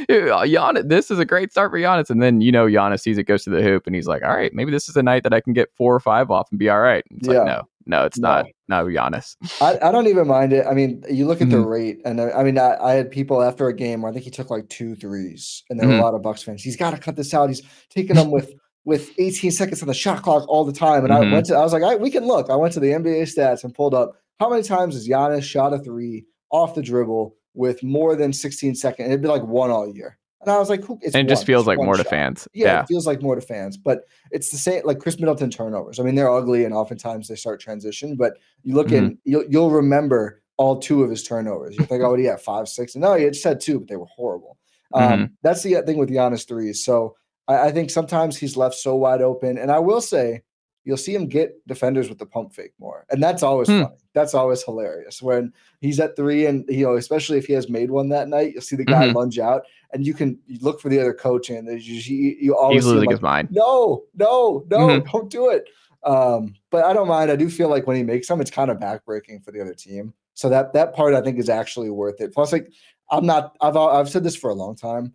Giannis! 0.07 0.87
This 0.87 1.09
is 1.09 1.17
a 1.17 1.25
great 1.25 1.51
start 1.51 1.71
for 1.71 1.77
Giannis." 1.79 2.09
And 2.09 2.21
then 2.21 2.39
you 2.41 2.51
know 2.51 2.67
Giannis 2.67 3.01
sees 3.01 3.17
it 3.17 3.23
goes 3.23 3.43
to 3.45 3.49
the 3.49 3.63
hoop, 3.63 3.87
and 3.87 3.95
he's 3.95 4.07
like, 4.07 4.23
"All 4.23 4.35
right, 4.35 4.53
maybe 4.53 4.71
this 4.71 4.87
is 4.87 4.95
a 4.95 5.03
night 5.03 5.23
that 5.23 5.33
I 5.33 5.41
can 5.41 5.53
get 5.53 5.69
four 5.75 5.95
or 5.95 5.99
five 5.99 6.29
off 6.29 6.47
and 6.51 6.59
be 6.59 6.69
all 6.69 6.81
right." 6.81 7.03
It's 7.09 7.27
yeah. 7.27 7.39
like, 7.39 7.47
no, 7.47 7.61
no, 7.87 8.05
it's 8.05 8.19
no. 8.19 8.27
not. 8.29 8.45
No, 8.67 8.85
Giannis. 8.85 9.35
I, 9.61 9.77
I 9.87 9.91
don't 9.91 10.07
even 10.07 10.27
mind 10.27 10.53
it. 10.53 10.65
I 10.67 10.73
mean, 10.73 11.03
you 11.09 11.25
look 11.25 11.41
at 11.41 11.47
mm-hmm. 11.47 11.61
the 11.61 11.67
rate, 11.67 12.01
and 12.05 12.21
I, 12.21 12.31
I 12.31 12.43
mean, 12.43 12.57
I, 12.57 12.77
I, 12.77 12.93
had 12.93 13.11
people 13.11 13.43
after 13.43 13.67
a 13.67 13.75
game 13.75 14.01
where 14.01 14.09
I 14.09 14.13
think 14.13 14.25
he 14.25 14.31
took 14.31 14.49
like 14.49 14.69
two 14.69 14.95
threes, 14.95 15.63
and 15.69 15.79
there 15.79 15.85
mm-hmm. 15.85 15.93
were 15.93 15.95
a 15.95 15.97
mm-hmm. 15.97 16.05
lot 16.05 16.15
of 16.15 16.21
Bucks 16.21 16.43
fans. 16.43 16.63
He's 16.63 16.77
got 16.77 16.91
to 16.91 16.97
cut 16.97 17.15
this 17.15 17.33
out. 17.33 17.49
He's 17.49 17.61
taking 17.89 18.15
them 18.15 18.31
with 18.31 18.53
with 18.85 19.11
18 19.17 19.51
seconds 19.51 19.81
on 19.81 19.87
the 19.87 19.93
shot 19.93 20.21
clock 20.21 20.47
all 20.47 20.63
the 20.63 20.71
time. 20.71 21.03
And 21.03 21.11
mm-hmm. 21.11 21.31
I 21.31 21.33
went 21.33 21.47
to, 21.47 21.55
I 21.55 21.63
was 21.63 21.73
like, 21.73 21.99
we 21.99 22.11
can 22.11 22.25
look. 22.25 22.49
I 22.49 22.55
went 22.55 22.71
to 22.75 22.79
the 22.79 22.91
NBA 22.91 23.23
stats 23.23 23.63
and 23.63 23.73
pulled 23.73 23.95
up 23.95 24.13
how 24.39 24.49
many 24.49 24.61
times 24.61 24.93
has 24.93 25.07
Giannis 25.07 25.43
shot 25.43 25.73
a 25.73 25.79
three 25.79 26.25
off 26.55 26.73
the 26.73 26.81
dribble 26.81 27.35
with 27.53 27.83
more 27.83 28.15
than 28.15 28.31
16 28.31 28.75
seconds. 28.75 29.07
It'd 29.09 29.21
be 29.21 29.27
like 29.27 29.43
one 29.43 29.71
all 29.71 29.87
year. 29.87 30.17
And 30.41 30.51
I 30.51 30.59
was 30.59 30.69
like, 30.69 30.83
who, 30.83 30.99
and 31.03 31.15
it 31.15 31.27
just 31.27 31.45
feels 31.45 31.65
like 31.65 31.79
more 31.79 31.95
shot. 31.95 32.03
to 32.03 32.09
fans. 32.09 32.47
Yeah, 32.53 32.67
yeah, 32.67 32.81
it 32.81 32.87
feels 32.87 33.07
like 33.07 33.21
more 33.21 33.35
to 33.35 33.41
fans. 33.41 33.77
But 33.77 34.01
it's 34.31 34.51
the 34.51 34.57
same 34.57 34.83
like 34.85 34.99
Khris 34.99 35.19
Middleton 35.19 35.49
turnovers. 35.49 35.99
I 35.99 36.03
mean, 36.03 36.15
they're 36.15 36.31
ugly 36.31 36.65
and 36.65 36.73
oftentimes 36.73 37.27
they 37.27 37.35
start 37.35 37.59
transition, 37.59 38.15
but 38.15 38.37
you 38.63 38.75
look 38.75 38.87
mm-hmm. 38.87 39.05
in, 39.05 39.17
you'll, 39.23 39.43
you'll 39.49 39.71
remember 39.71 40.43
all 40.57 40.77
two 40.79 41.03
of 41.03 41.09
his 41.09 41.23
turnovers. 41.23 41.75
You 41.77 41.85
think, 41.85 42.03
oh, 42.03 42.15
he 42.15 42.25
had 42.25 42.39
five, 42.39 42.69
six. 42.69 42.95
No, 42.95 43.15
he 43.15 43.25
just 43.25 43.43
had 43.43 43.59
two, 43.59 43.79
but 43.79 43.89
they 43.89 43.97
were 43.97 44.05
horrible. 44.05 44.57
Um, 44.93 45.11
mm-hmm. 45.11 45.25
That's 45.41 45.63
the 45.63 45.81
thing 45.81 45.97
with 45.97 46.09
Giannis 46.09 46.47
threes. 46.47 46.85
So 46.85 47.15
I, 47.47 47.67
I 47.67 47.71
think 47.71 47.89
sometimes 47.89 48.37
he's 48.37 48.55
left 48.55 48.75
so 48.75 48.95
wide 48.95 49.21
open. 49.21 49.57
And 49.57 49.71
I 49.71 49.79
will 49.79 50.01
say, 50.01 50.43
you'll 50.85 50.97
see 50.97 51.13
him 51.13 51.27
get 51.27 51.67
defenders 51.67 52.07
with 52.07 52.19
the 52.19 52.25
pump 52.25 52.53
fake 52.53 52.73
more. 52.79 53.05
And 53.09 53.21
that's 53.21 53.43
always 53.43 53.67
hmm. 53.67 53.81
funny. 53.81 53.95
That's 54.13 54.33
always 54.33 54.63
hilarious. 54.63 55.21
When 55.21 55.51
he's 55.81 55.99
at 55.99 56.15
three 56.15 56.45
and 56.45 56.63
you 56.69 56.85
know, 56.85 56.95
especially 56.95 57.37
if 57.37 57.47
he 57.47 57.53
has 57.53 57.69
made 57.69 57.91
one 57.91 58.09
that 58.09 58.29
night, 58.29 58.53
you'll 58.53 58.61
see 58.61 58.77
the 58.77 58.85
guy 58.85 59.07
mm-hmm. 59.07 59.17
lunge 59.17 59.39
out 59.39 59.63
and 59.91 60.05
you 60.05 60.13
can 60.13 60.39
you 60.45 60.59
look 60.61 60.79
for 60.79 60.89
the 60.89 60.99
other 60.99 61.13
coach 61.13 61.49
and 61.49 61.67
you, 61.81 62.35
you 62.39 62.55
always 62.55 62.83
He's 62.83 62.85
losing 62.85 63.07
like, 63.07 63.09
his 63.09 63.21
mind. 63.21 63.49
No, 63.51 64.03
no, 64.15 64.65
no, 64.69 64.77
mm-hmm. 64.87 65.11
don't 65.11 65.29
do 65.29 65.49
it. 65.49 65.67
Um, 66.03 66.53
but 66.69 66.85
I 66.85 66.93
don't 66.93 67.07
mind. 67.07 67.31
I 67.31 67.35
do 67.35 67.49
feel 67.49 67.67
like 67.67 67.87
when 67.87 67.97
he 67.97 68.03
makes 68.03 68.27
them, 68.27 68.39
it's 68.39 68.51
kind 68.51 68.69
of 68.69 68.77
backbreaking 68.77 69.43
for 69.43 69.51
the 69.51 69.59
other 69.59 69.73
team. 69.73 70.13
So 70.35 70.49
that 70.49 70.73
that 70.73 70.93
part 70.93 71.15
I 71.15 71.21
think 71.21 71.39
is 71.39 71.49
actually 71.49 71.89
worth 71.89 72.21
it. 72.21 72.33
Plus, 72.33 72.51
like 72.51 72.71
I'm 73.09 73.25
not. 73.25 73.55
I've 73.59 73.75
I've 73.75 74.09
said 74.09 74.23
this 74.23 74.35
for 74.35 74.49
a 74.49 74.55
long 74.55 74.75
time. 74.75 75.13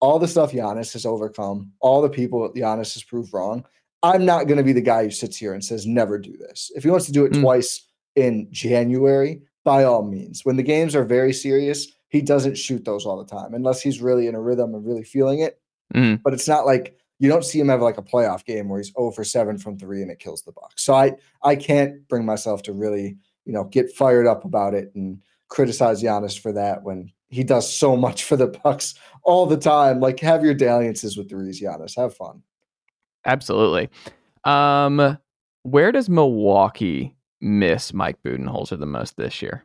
All 0.00 0.20
the 0.20 0.28
stuff 0.28 0.52
Giannis 0.52 0.92
has 0.92 1.04
overcome, 1.04 1.72
all 1.80 2.00
the 2.00 2.08
people 2.08 2.52
Giannis 2.52 2.94
has 2.94 3.02
proved 3.02 3.32
wrong. 3.32 3.64
I'm 4.02 4.24
not 4.24 4.46
going 4.46 4.58
to 4.58 4.64
be 4.64 4.72
the 4.72 4.80
guy 4.80 5.04
who 5.04 5.10
sits 5.10 5.36
here 5.36 5.54
and 5.54 5.64
says, 5.64 5.86
never 5.86 6.18
do 6.18 6.36
this. 6.36 6.70
If 6.74 6.84
he 6.84 6.90
wants 6.90 7.06
to 7.06 7.12
do 7.12 7.24
it 7.24 7.32
mm. 7.32 7.40
twice 7.40 7.86
in 8.14 8.48
January, 8.50 9.42
by 9.64 9.84
all 9.84 10.02
means. 10.02 10.44
When 10.44 10.56
the 10.56 10.62
games 10.62 10.96
are 10.96 11.04
very 11.04 11.32
serious, 11.32 11.88
he 12.08 12.22
doesn't 12.22 12.56
shoot 12.56 12.84
those 12.84 13.04
all 13.04 13.18
the 13.18 13.30
time 13.30 13.52
unless 13.54 13.82
he's 13.82 14.00
really 14.00 14.26
in 14.26 14.34
a 14.34 14.40
rhythm 14.40 14.74
and 14.74 14.86
really 14.86 15.04
feeling 15.04 15.40
it. 15.40 15.60
Mm. 15.94 16.22
But 16.22 16.32
it's 16.32 16.48
not 16.48 16.64
like 16.64 16.96
you 17.18 17.28
don't 17.28 17.44
see 17.44 17.60
him 17.60 17.68
have 17.68 17.82
like 17.82 17.98
a 17.98 18.02
playoff 18.02 18.44
game 18.44 18.68
where 18.68 18.78
he's 18.78 18.92
0 18.92 19.10
for 19.10 19.24
7 19.24 19.58
from 19.58 19.78
three 19.78 20.02
and 20.02 20.10
it 20.10 20.20
kills 20.20 20.42
the 20.42 20.52
Bucks. 20.52 20.84
So 20.84 20.94
I 20.94 21.12
I 21.42 21.56
can't 21.56 22.06
bring 22.08 22.24
myself 22.24 22.62
to 22.62 22.72
really, 22.72 23.18
you 23.44 23.52
know, 23.52 23.64
get 23.64 23.92
fired 23.92 24.26
up 24.26 24.44
about 24.44 24.74
it 24.74 24.90
and 24.94 25.20
criticize 25.48 26.02
Giannis 26.02 26.38
for 26.38 26.52
that 26.52 26.82
when 26.82 27.10
he 27.28 27.44
does 27.44 27.70
so 27.70 27.96
much 27.96 28.24
for 28.24 28.36
the 28.36 28.46
Bucks 28.46 28.94
all 29.22 29.46
the 29.46 29.56
time. 29.56 30.00
Like 30.00 30.20
have 30.20 30.44
your 30.44 30.54
dalliances 30.54 31.16
with 31.16 31.28
threes, 31.28 31.60
Giannis. 31.60 31.96
Have 31.96 32.16
fun. 32.16 32.42
Absolutely. 33.26 33.88
Um, 34.44 35.18
where 35.62 35.92
does 35.92 36.08
Milwaukee 36.08 37.14
miss 37.40 37.92
Mike 37.92 38.16
Budenholzer 38.24 38.78
the 38.78 38.86
most 38.86 39.16
this 39.16 39.42
year, 39.42 39.64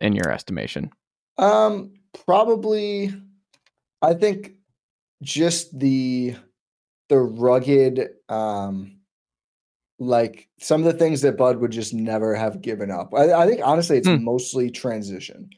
in 0.00 0.14
your 0.14 0.30
estimation? 0.30 0.90
Um, 1.38 1.94
probably, 2.26 3.12
I 4.02 4.14
think 4.14 4.52
just 5.22 5.78
the 5.78 6.36
the 7.08 7.18
rugged 7.18 8.10
um 8.28 8.94
like 9.98 10.48
some 10.60 10.80
of 10.80 10.92
the 10.92 10.96
things 10.98 11.22
that 11.22 11.36
Bud 11.36 11.58
would 11.58 11.72
just 11.72 11.92
never 11.92 12.34
have 12.34 12.60
given 12.60 12.90
up. 12.90 13.12
I, 13.14 13.32
I 13.32 13.46
think 13.46 13.60
honestly, 13.64 13.98
it's 13.98 14.06
Hmm. 14.06 14.22
mostly 14.22 14.70
transition. 14.70 15.50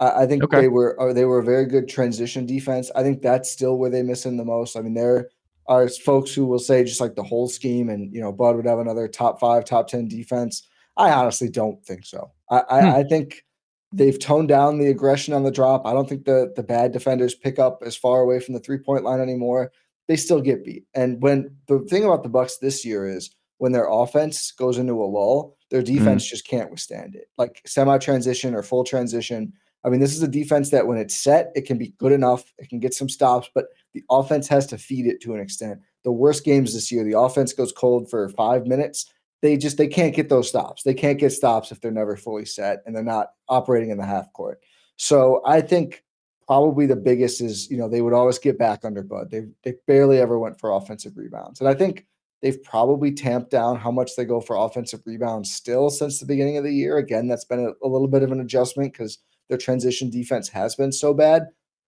I, 0.00 0.22
I 0.22 0.26
think 0.26 0.44
Okay. 0.44 0.60
they 0.60 0.68
were 0.68 1.00
uh, 1.00 1.12
they 1.12 1.24
were 1.24 1.40
a 1.40 1.44
very 1.44 1.66
good 1.66 1.88
transition 1.88 2.46
defense. 2.46 2.90
I 2.94 3.02
think 3.02 3.22
that's 3.22 3.50
still 3.50 3.78
where 3.78 3.90
they 3.90 4.02
miss 4.02 4.24
him 4.24 4.36
the 4.36 4.44
most. 4.44 4.76
I 4.76 4.82
mean, 4.82 4.94
there 4.94 5.30
are 5.72 5.88
folks 5.88 6.34
who 6.34 6.46
will 6.46 6.58
say 6.58 6.84
just 6.84 7.00
like 7.00 7.14
the 7.14 7.22
whole 7.22 7.48
scheme, 7.48 7.88
and 7.88 8.12
you 8.14 8.20
know, 8.20 8.32
Bud 8.32 8.56
would 8.56 8.66
have 8.66 8.78
another 8.78 9.08
top 9.08 9.40
five, 9.40 9.64
top 9.64 9.88
ten 9.88 10.08
defense. 10.08 10.66
I 10.96 11.10
honestly 11.12 11.48
don't 11.48 11.84
think 11.84 12.04
so. 12.04 12.30
I, 12.50 12.62
I, 12.70 12.80
Hmm. 12.80 12.88
I 12.96 13.02
think 13.04 13.44
they've 13.92 14.18
toned 14.18 14.48
down 14.48 14.78
the 14.78 14.88
aggression 14.88 15.34
on 15.34 15.44
the 15.44 15.50
drop. 15.50 15.86
I 15.86 15.92
don't 15.92 16.08
think 16.08 16.24
the 16.24 16.52
the 16.54 16.62
bad 16.62 16.92
defenders 16.92 17.34
pick 17.34 17.58
up 17.58 17.82
as 17.84 17.96
far 17.96 18.20
away 18.20 18.40
from 18.40 18.54
the 18.54 18.60
three 18.60 18.78
point 18.78 19.04
line 19.04 19.20
anymore. 19.20 19.72
They 20.08 20.16
still 20.16 20.40
get 20.40 20.64
beat. 20.64 20.84
And 20.94 21.22
when 21.22 21.56
the 21.68 21.78
thing 21.80 22.04
about 22.04 22.22
the 22.22 22.28
Bucks 22.28 22.58
this 22.58 22.84
year 22.84 23.06
is 23.08 23.30
when 23.58 23.72
their 23.72 23.88
offense 23.88 24.50
goes 24.50 24.76
into 24.76 24.94
a 24.94 25.06
lull, 25.06 25.56
their 25.70 25.82
defense 25.82 26.26
just 26.28 26.46
can't 26.46 26.70
withstand 26.70 27.14
it. 27.14 27.28
Like 27.38 27.62
semi 27.64 27.96
transition 27.98 28.54
or 28.54 28.62
full 28.62 28.84
transition. 28.84 29.52
I 29.84 29.88
mean, 29.88 30.00
this 30.00 30.14
is 30.14 30.22
a 30.22 30.28
defense 30.28 30.70
that 30.70 30.86
when 30.86 30.98
it's 30.98 31.16
set, 31.16 31.50
it 31.54 31.62
can 31.62 31.78
be 31.78 31.94
good 31.98 32.12
enough. 32.12 32.52
It 32.58 32.68
can 32.68 32.80
get 32.80 32.94
some 32.94 33.08
stops, 33.08 33.48
but 33.54 33.66
the 33.94 34.04
offense 34.10 34.48
has 34.48 34.66
to 34.68 34.78
feed 34.78 35.06
it 35.06 35.20
to 35.22 35.34
an 35.34 35.40
extent. 35.40 35.80
The 36.04 36.12
worst 36.12 36.44
games 36.44 36.74
this 36.74 36.90
year, 36.90 37.04
the 37.04 37.18
offense 37.18 37.52
goes 37.52 37.72
cold 37.72 38.10
for 38.10 38.28
five 38.30 38.66
minutes. 38.66 39.12
They 39.40 39.56
just 39.56 39.76
they 39.76 39.88
can't 39.88 40.14
get 40.14 40.28
those 40.28 40.48
stops. 40.48 40.82
They 40.82 40.94
can't 40.94 41.18
get 41.18 41.30
stops 41.30 41.72
if 41.72 41.80
they're 41.80 41.90
never 41.90 42.16
fully 42.16 42.44
set 42.44 42.82
and 42.86 42.94
they're 42.94 43.02
not 43.02 43.28
operating 43.48 43.90
in 43.90 43.98
the 43.98 44.06
half 44.06 44.32
court. 44.32 44.60
So 44.96 45.42
I 45.44 45.60
think 45.60 46.02
probably 46.46 46.86
the 46.86 46.96
biggest 46.96 47.40
is 47.40 47.70
you 47.70 47.76
know 47.76 47.88
they 47.88 48.02
would 48.02 48.12
always 48.12 48.38
get 48.38 48.58
back 48.58 48.84
under 48.84 49.02
Bud. 49.02 49.30
They 49.30 49.42
they 49.64 49.74
barely 49.86 50.18
ever 50.18 50.38
went 50.38 50.58
for 50.58 50.70
offensive 50.70 51.16
rebounds, 51.16 51.60
and 51.60 51.68
I 51.68 51.74
think 51.74 52.06
they've 52.40 52.62
probably 52.62 53.12
tamped 53.12 53.50
down 53.50 53.76
how 53.76 53.90
much 53.90 54.16
they 54.16 54.24
go 54.24 54.40
for 54.40 54.56
offensive 54.56 55.00
rebounds 55.06 55.52
still 55.52 55.90
since 55.90 56.18
the 56.18 56.26
beginning 56.26 56.56
of 56.56 56.64
the 56.64 56.72
year. 56.72 56.98
Again, 56.98 57.28
that's 57.28 57.44
been 57.44 57.60
a, 57.60 57.86
a 57.86 57.88
little 57.88 58.08
bit 58.08 58.22
of 58.22 58.32
an 58.32 58.40
adjustment 58.40 58.92
because 58.92 59.18
their 59.48 59.58
transition 59.58 60.10
defense 60.10 60.48
has 60.48 60.74
been 60.74 60.92
so 60.92 61.14
bad. 61.14 61.46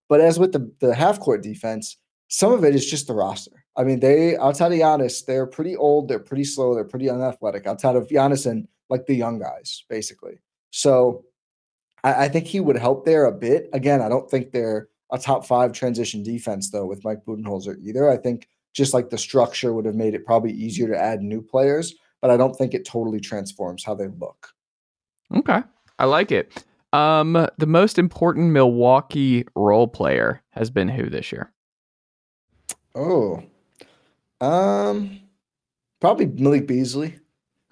But 0.09 0.21
as 0.21 0.39
with 0.39 0.53
the 0.53 0.73
the 0.81 0.95
half 0.95 1.21
court 1.21 1.43
defense, 1.43 1.97
some 2.29 2.53
of 2.53 2.65
it 2.65 2.75
is 2.75 2.89
just 2.89 3.07
the 3.07 3.15
roster. 3.15 3.65
I 3.77 3.85
mean, 3.85 4.01
they 4.01 4.37
outside 4.37 4.73
of 4.73 4.79
Giannis, 4.79 5.25
they're 5.25 5.47
pretty 5.47 5.77
old, 5.77 6.09
they're 6.09 6.19
pretty 6.19 6.45
slow, 6.45 6.75
they're 6.75 6.85
pretty 6.85 7.11
unathletic. 7.11 7.67
Outside 7.67 7.97
of 7.97 8.09
Giannis 8.09 8.51
and 8.51 8.69
like 8.91 9.07
the 9.07 9.15
young 9.15 9.39
guys, 9.39 9.85
basically. 9.89 10.41
So 10.71 11.25
I, 12.03 12.25
I 12.25 12.29
think 12.29 12.47
he 12.47 12.61
would 12.61 12.77
help 12.77 13.05
there 13.05 13.25
a 13.25 13.33
bit. 13.33 13.69
Again, 13.73 14.01
I 14.01 14.09
don't 14.09 14.31
think 14.31 14.53
they're 14.53 14.89
a 15.13 15.19
top 15.19 15.45
five 15.47 15.73
transition 15.73 16.23
defense 16.23 16.71
though 16.71 16.87
with 16.87 17.05
Mike 17.05 17.25
Budenholzer 17.25 17.79
either. 17.83 18.09
I 18.11 18.17
think 18.17 18.49
just 18.75 18.95
like 18.95 19.11
the 19.11 19.19
structure 19.19 19.73
would 19.73 19.87
have 19.87 19.95
made 19.95 20.15
it 20.15 20.27
probably 20.27 20.53
easier 20.53 20.89
to 20.89 20.99
add 20.99 21.23
new 21.23 21.41
players, 21.41 21.95
but 22.21 22.31
I 22.31 22.37
don't 22.37 22.55
think 22.55 22.75
it 22.75 22.85
totally 22.85 23.21
transforms 23.21 23.85
how 23.85 23.95
they 23.95 24.09
look. 24.09 24.49
Okay. 25.35 25.63
I 25.99 26.05
like 26.07 26.33
it. 26.33 26.65
Um, 26.95 27.49
the 27.59 27.67
most 27.67 27.99
important 27.99 28.53
Milwaukee 28.53 29.45
role 29.57 29.89
player 29.89 30.43
has 30.51 30.71
been 30.71 30.89
who 30.89 31.11
this 31.11 31.33
year? 31.33 31.53
Oh, 32.95 33.43
um, 34.41 35.21
probably 36.01 36.27
Malik 36.27 36.69
Beasley. 36.69 37.19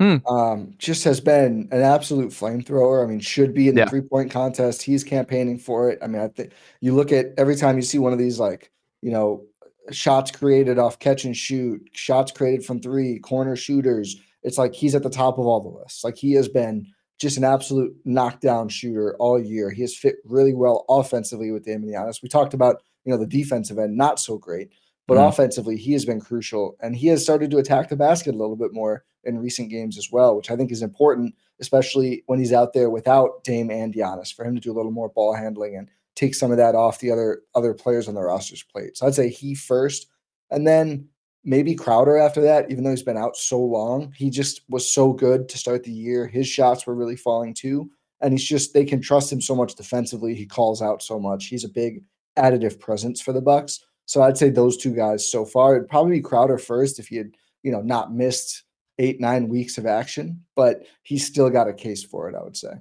Hmm. 0.00 0.16
Um, 0.26 0.74
just 0.78 1.04
has 1.04 1.20
been 1.20 1.68
an 1.70 1.80
absolute 1.82 2.30
flamethrower. 2.30 3.04
I 3.04 3.08
mean, 3.08 3.20
should 3.20 3.54
be 3.54 3.68
in 3.68 3.76
the 3.76 3.82
Yeah. 3.82 3.88
three 3.88 4.00
point 4.00 4.32
contest. 4.32 4.82
He's 4.82 5.04
campaigning 5.04 5.58
for 5.58 5.90
it. 5.90 6.00
I 6.02 6.08
mean, 6.08 6.20
I 6.20 6.26
think 6.26 6.50
you 6.80 6.92
look 6.92 7.12
at 7.12 7.26
every 7.38 7.54
time 7.54 7.76
you 7.76 7.82
see 7.82 7.98
one 7.98 8.12
of 8.12 8.18
these, 8.18 8.40
like, 8.40 8.72
you 9.00 9.12
know, 9.12 9.44
shots 9.92 10.32
created 10.32 10.78
off 10.78 10.98
catch 10.98 11.24
and 11.24 11.36
shoot, 11.36 11.80
shots 11.92 12.32
created 12.32 12.64
from 12.66 12.80
three, 12.80 13.20
corner 13.20 13.54
shooters. 13.54 14.16
It's 14.42 14.58
like 14.58 14.74
he's 14.74 14.96
at 14.96 15.04
the 15.04 15.10
top 15.10 15.38
of 15.38 15.46
all 15.46 15.60
the 15.60 15.68
lists. 15.68 16.02
Like 16.02 16.16
he 16.16 16.32
has 16.32 16.48
been 16.48 16.86
just 17.22 17.38
an 17.38 17.44
absolute 17.44 17.96
knockdown 18.04 18.68
shooter 18.68 19.16
all 19.18 19.40
year. 19.40 19.70
He 19.70 19.80
has 19.82 19.96
fit 19.96 20.16
really 20.24 20.52
well 20.52 20.84
offensively 20.88 21.50
with 21.50 21.64
Damian 21.64 21.94
Giannis. 21.94 22.22
We 22.22 22.28
talked 22.28 22.52
about, 22.52 22.82
you 23.04 23.12
know, 23.12 23.18
the 23.18 23.26
defensive 23.26 23.78
end, 23.78 23.96
not 23.96 24.20
so 24.20 24.36
great. 24.36 24.70
But 25.08 25.16
Mhm. 25.16 25.28
offensively, 25.28 25.76
he 25.76 25.92
has 25.92 26.04
been 26.04 26.20
crucial, 26.20 26.76
and 26.80 26.94
he 26.94 27.08
has 27.08 27.22
started 27.22 27.50
to 27.50 27.58
attack 27.58 27.88
the 27.88 27.96
basket 27.96 28.34
a 28.34 28.38
little 28.38 28.56
bit 28.56 28.72
more 28.72 29.04
in 29.24 29.38
recent 29.38 29.68
games 29.68 29.98
as 29.98 30.12
well, 30.12 30.36
which 30.36 30.50
I 30.50 30.56
think 30.56 30.70
is 30.70 30.82
important, 30.82 31.34
especially 31.60 32.22
when 32.26 32.38
he's 32.38 32.52
out 32.52 32.72
there 32.72 32.88
without 32.88 33.42
Dame 33.42 33.70
and 33.70 33.92
Giannis, 33.92 34.32
for 34.32 34.44
him 34.44 34.54
to 34.54 34.60
do 34.60 34.70
a 34.72 34.74
little 34.76 34.92
more 34.92 35.08
ball 35.08 35.32
handling 35.32 35.76
and 35.76 35.88
take 36.14 36.34
some 36.34 36.50
of 36.50 36.56
that 36.58 36.74
off 36.74 37.00
the 37.00 37.10
other 37.10 37.42
other 37.54 37.74
players 37.74 38.06
on 38.08 38.14
the 38.14 38.22
roster's 38.22 38.62
plate. 38.62 38.96
So 38.96 39.06
I'd 39.06 39.14
say 39.14 39.28
he 39.28 39.54
first, 39.54 40.06
and 40.50 40.66
then 40.66 41.08
maybe 41.44 41.74
Crowder 41.74 42.16
after 42.16 42.40
that. 42.42 42.70
Even 42.70 42.84
though 42.84 42.90
he's 42.90 43.02
been 43.02 43.16
out 43.16 43.36
so 43.36 43.60
long, 43.60 44.12
he 44.16 44.30
just 44.30 44.62
was 44.68 44.92
so 44.92 45.12
good 45.12 45.48
to 45.48 45.58
start 45.58 45.84
the 45.84 45.92
year. 45.92 46.26
His 46.26 46.48
shots 46.48 46.86
were 46.86 46.94
really 46.94 47.16
falling 47.16 47.54
too, 47.54 47.90
and 48.20 48.32
he's 48.32 48.44
just 48.44 48.74
they 48.74 48.84
can 48.84 49.00
trust 49.00 49.32
him 49.32 49.40
so 49.40 49.54
much 49.54 49.74
defensively. 49.74 50.34
He 50.34 50.46
calls 50.46 50.82
out 50.82 51.02
so 51.02 51.18
much. 51.18 51.46
He's 51.46 51.64
a 51.64 51.68
big 51.68 52.02
additive 52.36 52.80
presence 52.80 53.20
for 53.20 53.32
the 53.32 53.40
Bucks. 53.40 53.84
So 54.06 54.22
I'd 54.22 54.36
say 54.36 54.50
those 54.50 54.76
two 54.76 54.94
guys 54.94 55.30
so 55.30 55.44
far. 55.44 55.76
It'd 55.76 55.88
probably 55.88 56.16
be 56.16 56.22
Crowder 56.22 56.58
first 56.58 56.98
if 56.98 57.08
he 57.08 57.16
had, 57.16 57.30
you 57.62 57.72
know, 57.72 57.80
not 57.80 58.12
missed 58.12 58.64
eight, 58.98 59.20
nine 59.20 59.48
weeks 59.48 59.78
of 59.78 59.86
action, 59.86 60.44
but 60.54 60.84
he's 61.02 61.26
still 61.26 61.50
got 61.50 61.68
a 61.68 61.72
case 61.72 62.02
for 62.04 62.28
it, 62.28 62.34
I 62.34 62.42
would 62.42 62.56
say. 62.56 62.74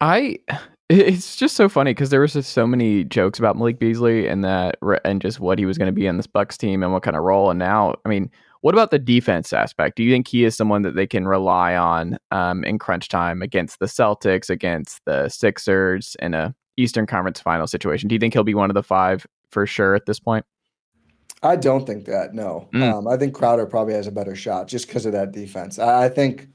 I 0.00 0.38
it's 0.88 1.36
just 1.36 1.56
so 1.56 1.68
funny 1.68 1.90
because 1.92 2.10
there 2.10 2.20
was 2.20 2.32
just 2.32 2.52
so 2.52 2.66
many 2.66 3.04
jokes 3.04 3.38
about 3.38 3.56
Malik 3.56 3.78
Beasley 3.78 4.28
and 4.28 4.44
that 4.44 4.76
and 5.04 5.20
just 5.20 5.40
what 5.40 5.58
he 5.58 5.66
was 5.66 5.78
going 5.78 5.86
to 5.86 5.92
be 5.92 6.08
on 6.08 6.16
this 6.16 6.26
Bucks 6.26 6.56
team 6.56 6.82
and 6.82 6.92
what 6.92 7.02
kind 7.02 7.16
of 7.16 7.22
role. 7.24 7.50
And 7.50 7.58
now, 7.58 7.96
I 8.04 8.08
mean, 8.08 8.30
what 8.60 8.74
about 8.74 8.90
the 8.90 8.98
defense 8.98 9.52
aspect? 9.52 9.96
Do 9.96 10.02
you 10.04 10.12
think 10.12 10.28
he 10.28 10.44
is 10.44 10.56
someone 10.56 10.82
that 10.82 10.94
they 10.94 11.06
can 11.06 11.26
rely 11.26 11.76
on 11.76 12.18
um, 12.30 12.64
in 12.64 12.78
crunch 12.78 13.08
time 13.08 13.42
against 13.42 13.78
the 13.78 13.86
Celtics, 13.86 14.48
against 14.48 15.00
the 15.06 15.28
Sixers 15.28 16.16
in 16.20 16.34
a 16.34 16.54
Eastern 16.76 17.06
Conference 17.06 17.40
final 17.40 17.66
situation? 17.66 18.08
Do 18.08 18.14
you 18.14 18.18
think 18.18 18.32
he'll 18.32 18.44
be 18.44 18.54
one 18.54 18.70
of 18.70 18.74
the 18.74 18.82
five 18.82 19.26
for 19.50 19.66
sure 19.66 19.94
at 19.94 20.06
this 20.06 20.20
point? 20.20 20.44
I 21.42 21.56
don't 21.56 21.86
think 21.86 22.06
that. 22.06 22.34
No, 22.34 22.68
Mm. 22.72 22.92
um, 22.92 23.08
I 23.08 23.16
think 23.16 23.34
Crowder 23.34 23.66
probably 23.66 23.94
has 23.94 24.06
a 24.06 24.12
better 24.12 24.34
shot 24.34 24.68
just 24.68 24.86
because 24.86 25.04
of 25.06 25.12
that 25.12 25.32
defense. 25.32 25.78
I, 25.78 26.04
I 26.04 26.08
think, 26.08 26.48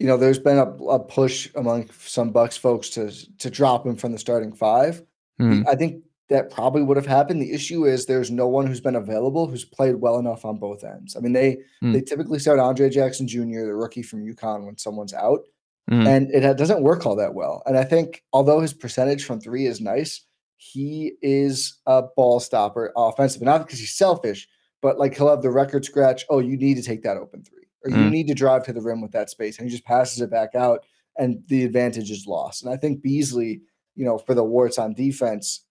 you 0.00 0.06
know, 0.06 0.16
there's 0.16 0.38
been 0.38 0.58
a, 0.58 0.66
a 0.86 0.98
push 0.98 1.48
among 1.54 1.90
some 1.98 2.30
Bucks 2.30 2.56
folks 2.56 2.88
to 2.90 3.10
to 3.38 3.50
drop 3.50 3.86
him 3.86 3.94
from 3.96 4.12
the 4.12 4.18
starting 4.18 4.52
five. 4.52 5.02
Hmm. 5.38 5.62
I 5.68 5.74
think 5.76 6.02
that 6.30 6.50
probably 6.50 6.82
would 6.82 6.96
have 6.96 7.06
happened. 7.06 7.42
The 7.42 7.52
issue 7.52 7.84
is 7.86 8.06
there's 8.06 8.30
no 8.30 8.46
one 8.48 8.66
who's 8.66 8.80
been 8.80 8.94
available 8.96 9.46
who's 9.46 9.64
played 9.64 9.96
well 9.96 10.18
enough 10.18 10.44
on 10.44 10.58
both 10.58 10.84
ends. 10.84 11.16
I 11.16 11.20
mean, 11.20 11.32
they 11.32 11.58
Hmm. 11.80 11.92
they 11.92 12.00
typically 12.00 12.38
start 12.38 12.58
Andre 12.58 12.88
Jackson 12.88 13.28
Jr., 13.28 13.64
the 13.66 13.74
rookie 13.74 14.02
from 14.02 14.24
UConn, 14.24 14.64
when 14.64 14.78
someone's 14.78 15.14
out, 15.14 15.40
Hmm. 15.88 16.06
and 16.06 16.30
it 16.30 16.56
doesn't 16.56 16.82
work 16.82 17.04
all 17.04 17.16
that 17.16 17.34
well. 17.34 17.62
And 17.66 17.76
I 17.76 17.84
think 17.84 18.22
although 18.32 18.60
his 18.60 18.72
percentage 18.72 19.24
from 19.24 19.40
three 19.40 19.66
is 19.66 19.80
nice, 19.80 20.24
he 20.56 21.12
is 21.22 21.78
a 21.86 22.02
ball 22.16 22.38
stopper 22.40 22.92
offensively, 22.96 23.46
not 23.46 23.66
because 23.66 23.78
he's 23.80 23.94
selfish, 23.96 24.48
but 24.82 24.98
like 24.98 25.14
he'll 25.16 25.28
have 25.30 25.42
the 25.42 25.50
record 25.50 25.84
scratch. 25.84 26.24
Oh, 26.30 26.38
you 26.38 26.56
need 26.56 26.76
to 26.76 26.82
take 26.82 27.02
that 27.02 27.16
open 27.16 27.42
three, 27.42 27.59
or 27.84 27.90
you 27.90 27.96
Mm. 27.96 28.10
need 28.10 28.26
to 28.28 28.34
drive 28.34 28.64
to 28.64 28.72
the 28.72 28.80
rim 28.80 29.00
with 29.00 29.12
that 29.12 29.30
space, 29.30 29.58
and 29.58 29.66
he 29.66 29.70
just 29.72 29.84
passes 29.84 30.20
it 30.20 30.30
back 30.30 30.54
out, 30.54 30.84
and 31.18 31.42
the 31.48 31.64
advantage 31.64 32.10
is 32.10 32.26
lost. 32.26 32.62
And 32.62 32.72
I 32.72 32.76
think 32.76 33.02
Beasley, 33.02 33.62
you 33.96 34.04
know, 34.04 34.18
for 34.18 34.34
the 34.34 34.44
warts 34.44 34.78
on 34.78 34.94
defense, 34.94 35.64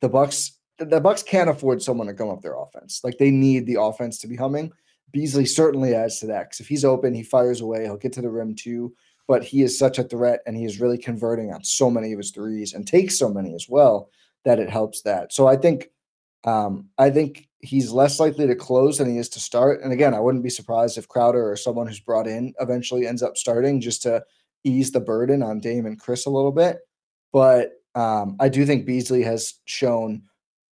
the 0.00 0.08
Bucks, 0.08 0.58
the- 0.78 0.84
the 0.84 1.00
Bucks 1.00 1.22
can't 1.22 1.50
afford 1.50 1.82
someone 1.82 2.06
to 2.06 2.12
gum 2.12 2.28
up 2.28 2.42
their 2.42 2.56
offense. 2.56 3.00
Like 3.02 3.18
they 3.18 3.30
need 3.30 3.66
the 3.66 3.80
offense 3.80 4.18
to 4.20 4.26
be 4.28 4.36
humming. 4.36 4.72
Beasley 5.12 5.46
certainly 5.46 5.94
adds 5.94 6.18
to 6.20 6.26
that 6.26 6.44
because 6.44 6.60
if 6.60 6.68
he's 6.68 6.84
open, 6.84 7.14
he 7.14 7.22
fires 7.22 7.60
away. 7.60 7.84
He'll 7.84 7.96
get 7.96 8.12
to 8.14 8.22
the 8.22 8.30
rim 8.30 8.54
too. 8.54 8.94
But 9.28 9.42
he 9.42 9.62
is 9.62 9.76
such 9.76 9.98
a 9.98 10.04
threat, 10.04 10.40
and 10.46 10.56
he 10.56 10.64
is 10.64 10.80
really 10.80 10.98
converting 10.98 11.52
on 11.52 11.64
so 11.64 11.90
many 11.90 12.12
of 12.12 12.18
his 12.18 12.30
threes 12.30 12.74
and 12.74 12.86
takes 12.86 13.18
so 13.18 13.28
many 13.28 13.54
as 13.54 13.68
well 13.68 14.08
that 14.44 14.60
it 14.60 14.70
helps 14.70 15.02
that. 15.02 15.32
So 15.32 15.48
I 15.48 15.56
think, 15.56 15.90
um, 16.44 16.88
I 16.98 17.10
think 17.10 17.48
he's 17.60 17.90
less 17.90 18.20
likely 18.20 18.46
to 18.46 18.54
close 18.54 18.98
than 18.98 19.10
he 19.10 19.18
is 19.18 19.28
to 19.30 19.40
start. 19.40 19.82
And 19.82 19.92
again, 19.92 20.14
I 20.14 20.20
wouldn't 20.20 20.44
be 20.44 20.50
surprised 20.50 20.98
if 20.98 21.08
Crowder 21.08 21.50
or 21.50 21.56
someone 21.56 21.86
who's 21.86 22.00
brought 22.00 22.26
in 22.26 22.54
eventually 22.60 23.06
ends 23.06 23.22
up 23.22 23.36
starting 23.36 23.80
just 23.80 24.02
to 24.02 24.24
ease 24.64 24.92
the 24.92 25.00
burden 25.00 25.42
on 25.42 25.60
Dame 25.60 25.86
and 25.86 26.00
Khris 26.00 26.26
a 26.26 26.30
little 26.30 26.52
bit. 26.52 26.78
But 27.32 27.72
um, 27.94 28.36
I 28.38 28.48
do 28.48 28.64
think 28.66 28.86
Beasley 28.86 29.22
has 29.22 29.54
shown, 29.64 30.22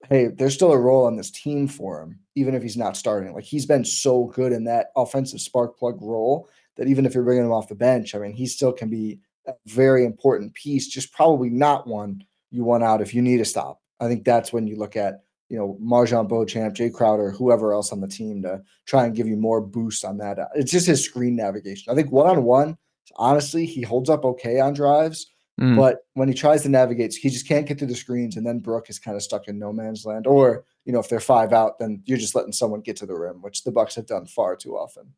hey, 0.09 0.29
there's 0.29 0.55
still 0.55 0.73
a 0.73 0.79
role 0.79 1.07
on 1.07 1.17
this 1.17 1.31
team 1.31 1.67
for 1.67 2.03
him, 2.03 2.21
even 2.35 2.55
if 2.55 2.63
he's 2.63 2.77
not 2.77 2.97
starting. 2.97 3.35
Like 3.35 3.45
he's 3.45 3.67
been 3.67 3.85
so 3.85 4.27
good 4.27 4.53
in 4.53 4.65
that 4.65 4.89
offensive 4.95 5.41
spark 5.41 5.79
plug 5.79 6.01
role 6.01 6.49
that 6.77 6.87
even 6.87 7.07
if 7.07 7.15
you're 7.15 7.25
bringing 7.25 7.45
him 7.45 7.53
off 7.53 7.69
the 7.69 7.75
bench, 7.75 8.15
I 8.15 8.19
mean, 8.19 8.33
he 8.33 8.47
still 8.47 8.73
can 8.73 8.91
be 8.91 9.21
a 9.47 9.55
very 9.67 10.05
important 10.05 10.55
piece, 10.55 10.87
just 10.87 11.13
probably 11.13 11.51
not 11.51 11.87
one 11.87 12.25
you 12.51 12.65
want 12.65 12.85
out 12.85 13.01
if 13.01 13.15
you 13.15 13.23
need 13.23 13.41
a 13.41 13.45
stop. 13.45 13.81
I 14.01 14.09
think 14.09 14.25
that's 14.25 14.53
when 14.53 14.67
you 14.67 14.77
look 14.77 14.97
at, 14.97 15.24
you 15.49 15.59
know, 15.59 15.79
MarJon 15.83 16.29
Beauchamp, 16.29 16.75
Jae 16.75 16.93
Crowder, 16.93 17.31
whoever 17.31 17.73
else 17.73 17.93
on 17.93 18.01
the 18.01 18.09
team 18.09 18.43
to 18.43 18.63
try 18.87 19.05
and 19.05 19.15
give 19.15 19.29
you 19.29 19.37
more 19.37 19.61
boost 19.61 20.05
on 20.05 20.19
that. 20.19 20.39
It's 20.55 20.73
just 20.73 20.87
his 20.87 21.05
screen 21.05 21.37
navigation. 21.37 21.93
I 21.93 21.95
think 21.95 22.11
one 22.11 22.27
on 22.27 22.45
one, 22.45 22.79
honestly, 23.17 23.67
he 23.67 23.83
holds 23.83 24.11
up 24.11 24.25
okay 24.25 24.61
on 24.61 24.75
drives. 24.75 25.31
Mm. 25.61 25.77
But 25.77 25.99
when 26.15 26.27
he 26.29 26.35
tries 26.35 26.63
to 26.63 26.69
navigate, 26.69 27.15
he 27.15 27.31
just 27.31 27.47
can't 27.47 27.67
get 27.67 27.79
through 27.79 27.89
the 27.89 27.95
screens, 27.95 28.37
and 28.37 28.45
then 28.45 28.59
Brook 28.59 28.91
is 28.91 28.99
kind 28.99 29.17
of 29.17 29.23
stuck 29.23 29.47
in 29.47 29.59
no 29.59 29.73
man's 29.73 30.05
land. 30.05 30.27
Or 30.27 30.65
you 30.85 30.93
know, 30.93 30.99
if 30.99 31.09
they're 31.09 31.21
five 31.21 31.53
out, 31.53 31.79
then 31.79 32.03
you're 32.07 32.19
just 32.19 32.35
letting 32.35 32.53
someone 32.53 32.81
get 32.81 32.97
to 32.97 33.07
the 33.07 33.15
rim, 33.15 33.41
which 33.41 33.63
the 33.63 33.71
Bucks 33.71 33.95
have 33.95 34.07
done 34.07 34.27
far 34.27 34.57
too 34.57 34.77
often. 34.77 35.15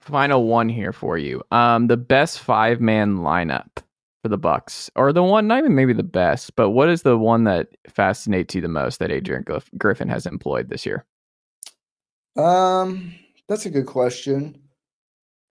final 0.00 0.44
one 0.44 0.68
here 0.68 0.92
for 0.92 1.18
you. 1.18 1.42
Um, 1.50 1.88
the 1.88 1.96
best 1.96 2.38
five 2.38 2.80
man 2.80 3.16
lineup 3.16 3.82
for 4.28 4.30
the 4.30 4.38
Bucks, 4.38 4.90
or 4.94 5.12
the 5.12 5.22
one, 5.22 5.46
not 5.46 5.60
even 5.60 5.74
maybe 5.74 5.94
the 5.94 6.02
best, 6.02 6.54
but 6.54 6.70
what 6.70 6.90
is 6.90 7.02
the 7.02 7.16
one 7.16 7.44
that 7.44 7.68
fascinates 7.88 8.54
you 8.54 8.60
the 8.60 8.68
most 8.68 8.98
that 8.98 9.10
Adrian 9.10 9.44
Griffin 9.78 10.08
has 10.08 10.26
employed 10.26 10.68
this 10.68 10.84
year? 10.84 11.06
Um, 12.36 13.14
that's 13.48 13.64
a 13.64 13.70
good 13.70 13.86
question. 13.86 14.60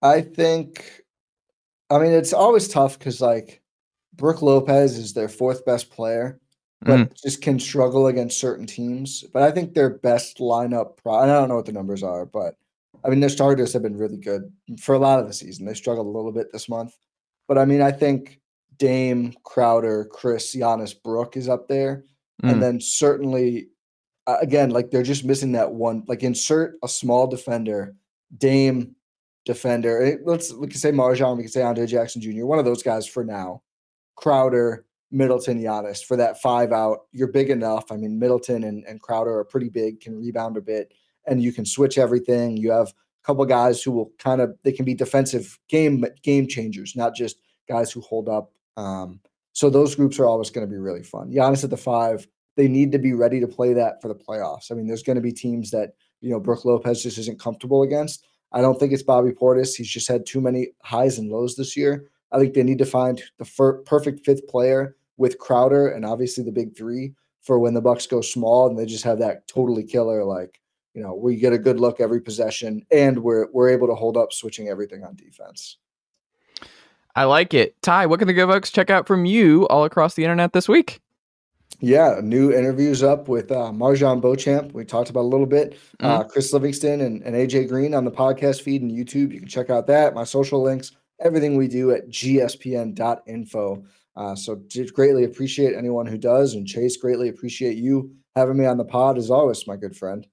I 0.00 0.20
think, 0.20 1.02
I 1.90 1.98
mean, 1.98 2.12
it's 2.12 2.32
always 2.32 2.68
tough 2.68 2.98
because 2.98 3.20
like 3.20 3.60
Brook 4.14 4.42
Lopez 4.42 4.96
is 4.96 5.12
their 5.12 5.28
fourth 5.28 5.64
best 5.64 5.90
player, 5.90 6.38
but 6.80 7.00
mm. 7.00 7.20
just 7.20 7.42
can 7.42 7.58
struggle 7.58 8.06
against 8.06 8.38
certain 8.38 8.66
teams. 8.66 9.24
But 9.32 9.42
I 9.42 9.50
think 9.50 9.74
their 9.74 9.90
best 9.90 10.38
lineup, 10.38 10.98
pro- 10.98 11.16
I 11.16 11.26
don't 11.26 11.48
know 11.48 11.56
what 11.56 11.66
the 11.66 11.72
numbers 11.72 12.04
are, 12.04 12.24
but 12.24 12.54
I 13.04 13.08
mean, 13.08 13.20
their 13.20 13.28
starters 13.28 13.72
have 13.72 13.82
been 13.82 13.96
really 13.96 14.18
good 14.18 14.52
for 14.80 14.94
a 14.94 14.98
lot 14.98 15.18
of 15.18 15.26
the 15.26 15.32
season. 15.32 15.66
They 15.66 15.74
struggled 15.74 16.06
a 16.06 16.16
little 16.16 16.32
bit 16.32 16.52
this 16.52 16.68
month, 16.68 16.96
but 17.48 17.58
I 17.58 17.64
mean, 17.64 17.82
I 17.82 17.90
think 17.90 18.37
Dame, 18.78 19.34
Crowder, 19.44 20.08
Khris, 20.12 20.54
Giannis, 20.54 20.94
Brook 21.02 21.36
is 21.36 21.48
up 21.48 21.68
there, 21.68 22.04
mm. 22.42 22.50
and 22.50 22.62
then 22.62 22.80
certainly, 22.80 23.68
again, 24.26 24.70
like 24.70 24.90
they're 24.90 25.02
just 25.02 25.24
missing 25.24 25.52
that 25.52 25.72
one. 25.72 26.04
Like 26.06 26.22
insert 26.22 26.78
a 26.82 26.88
small 26.88 27.26
defender, 27.26 27.94
Dame, 28.36 28.94
defender. 29.44 30.02
Eh, 30.02 30.16
let's 30.24 30.52
we 30.52 30.68
can 30.68 30.78
say 30.78 30.92
MarJon, 30.92 31.36
we 31.36 31.42
can 31.42 31.52
say 31.52 31.62
Andre 31.62 31.86
Jackson 31.86 32.22
Jr. 32.22 32.44
One 32.44 32.58
of 32.58 32.64
those 32.64 32.82
guys 32.82 33.06
for 33.06 33.24
now. 33.24 33.62
Crowder, 34.14 34.84
Middleton, 35.10 35.60
Giannis 35.60 36.04
for 36.04 36.16
that 36.16 36.40
five 36.40 36.72
out. 36.72 37.06
You're 37.12 37.32
big 37.32 37.50
enough. 37.50 37.90
I 37.90 37.96
mean, 37.96 38.18
Middleton 38.18 38.64
and, 38.64 38.84
and 38.84 39.00
Crowder 39.00 39.38
are 39.38 39.44
pretty 39.44 39.70
big, 39.70 40.00
can 40.00 40.16
rebound 40.18 40.56
a 40.56 40.60
bit, 40.60 40.92
and 41.26 41.42
you 41.42 41.52
can 41.52 41.64
switch 41.64 41.98
everything. 41.98 42.56
You 42.56 42.70
have 42.72 42.88
a 42.88 43.26
couple 43.26 43.44
guys 43.46 43.82
who 43.82 43.92
will 43.92 44.12
kind 44.18 44.40
of 44.40 44.54
they 44.64 44.72
can 44.72 44.84
be 44.84 44.94
defensive 44.94 45.58
game 45.68 46.04
game 46.22 46.46
changers, 46.46 46.94
not 46.94 47.14
just 47.14 47.38
guys 47.68 47.90
who 47.90 48.00
hold 48.00 48.28
up. 48.28 48.52
Um, 48.78 49.20
so 49.52 49.68
those 49.68 49.96
groups 49.96 50.20
are 50.20 50.26
always 50.26 50.50
going 50.50 50.66
to 50.66 50.70
be 50.70 50.78
really 50.78 51.02
fun. 51.02 51.32
Giannis 51.32 51.64
at 51.64 51.70
the 51.70 51.76
five, 51.76 52.28
they 52.56 52.68
need 52.68 52.92
to 52.92 52.98
be 52.98 53.12
ready 53.12 53.40
to 53.40 53.48
play 53.48 53.72
that 53.72 54.00
for 54.00 54.06
the 54.06 54.14
playoffs. 54.14 54.70
I 54.70 54.74
mean, 54.74 54.86
there's 54.86 55.02
going 55.02 55.16
to 55.16 55.22
be 55.22 55.32
teams 55.32 55.72
that 55.72 55.94
you 56.20 56.30
know 56.30 56.40
Brook 56.40 56.64
Lopez 56.64 57.02
just 57.02 57.18
isn't 57.18 57.40
comfortable 57.40 57.82
against. 57.82 58.24
I 58.52 58.60
don't 58.60 58.78
think 58.78 58.92
it's 58.92 59.02
Bobby 59.02 59.32
Portis. 59.32 59.74
He's 59.74 59.90
just 59.90 60.08
had 60.08 60.24
too 60.24 60.40
many 60.40 60.68
highs 60.82 61.18
and 61.18 61.28
lows 61.28 61.56
this 61.56 61.76
year. 61.76 62.08
I 62.32 62.38
think 62.38 62.54
they 62.54 62.62
need 62.62 62.78
to 62.78 62.86
find 62.86 63.20
the 63.38 63.44
fir- 63.44 63.82
perfect 63.82 64.24
fifth 64.24 64.46
player 64.48 64.96
with 65.16 65.38
Crowder 65.38 65.88
and 65.88 66.04
obviously 66.04 66.44
the 66.44 66.52
big 66.52 66.76
three 66.76 67.14
for 67.42 67.58
when 67.58 67.74
the 67.74 67.80
Bucks 67.80 68.06
go 68.06 68.20
small 68.20 68.68
and 68.68 68.78
they 68.78 68.86
just 68.86 69.04
have 69.04 69.18
that 69.18 69.48
totally 69.48 69.82
killer 69.82 70.24
like 70.24 70.60
you 70.94 71.02
know 71.02 71.14
we 71.14 71.36
get 71.36 71.52
a 71.52 71.58
good 71.58 71.80
look 71.80 72.00
every 72.00 72.20
possession 72.20 72.84
and 72.90 73.18
we're 73.18 73.48
we're 73.52 73.70
able 73.70 73.88
to 73.88 73.94
hold 73.94 74.16
up 74.16 74.32
switching 74.32 74.68
everything 74.68 75.02
on 75.04 75.16
defense. 75.16 75.78
I 77.18 77.24
like 77.24 77.52
it. 77.52 77.74
Ti, 77.82 78.06
what 78.06 78.20
can 78.20 78.28
the 78.28 78.32
good 78.32 78.48
folks 78.48 78.70
check 78.70 78.90
out 78.90 79.08
from 79.08 79.24
you 79.24 79.66
all 79.66 79.84
across 79.84 80.14
the 80.14 80.22
internet 80.22 80.52
this 80.52 80.68
week? 80.68 81.00
Yeah, 81.80 82.20
new 82.22 82.52
interviews 82.52 83.02
up 83.02 83.26
with 83.26 83.50
uh, 83.50 83.72
MarJon 83.72 84.20
Beauchamp. 84.20 84.72
We 84.72 84.84
talked 84.84 85.10
about 85.10 85.22
a 85.22 85.32
little 85.32 85.44
bit. 85.44 85.72
Mm-hmm. 85.72 86.06
Uh, 86.06 86.22
Chris 86.22 86.52
Livingston 86.52 87.00
and, 87.00 87.20
and 87.24 87.34
AJ 87.34 87.70
Green 87.70 87.92
on 87.92 88.04
the 88.04 88.12
podcast 88.12 88.62
feed 88.62 88.82
and 88.82 88.92
YouTube. 88.92 89.32
You 89.32 89.40
can 89.40 89.48
check 89.48 89.68
out 89.68 89.88
that. 89.88 90.14
My 90.14 90.22
social 90.22 90.62
links, 90.62 90.92
everything 91.18 91.56
we 91.56 91.66
do 91.66 91.90
at 91.90 92.08
gspn.info. 92.08 93.84
Uh, 94.14 94.34
so 94.36 94.62
greatly 94.92 95.24
appreciate 95.24 95.74
anyone 95.74 96.06
who 96.06 96.18
does. 96.18 96.54
And 96.54 96.68
Chase, 96.68 96.96
greatly 96.96 97.30
appreciate 97.30 97.78
you 97.78 98.12
having 98.36 98.56
me 98.56 98.66
on 98.66 98.76
the 98.76 98.84
pod 98.84 99.18
as 99.18 99.28
always, 99.28 99.66
my 99.66 99.74
good 99.74 99.96
friend. 99.96 100.24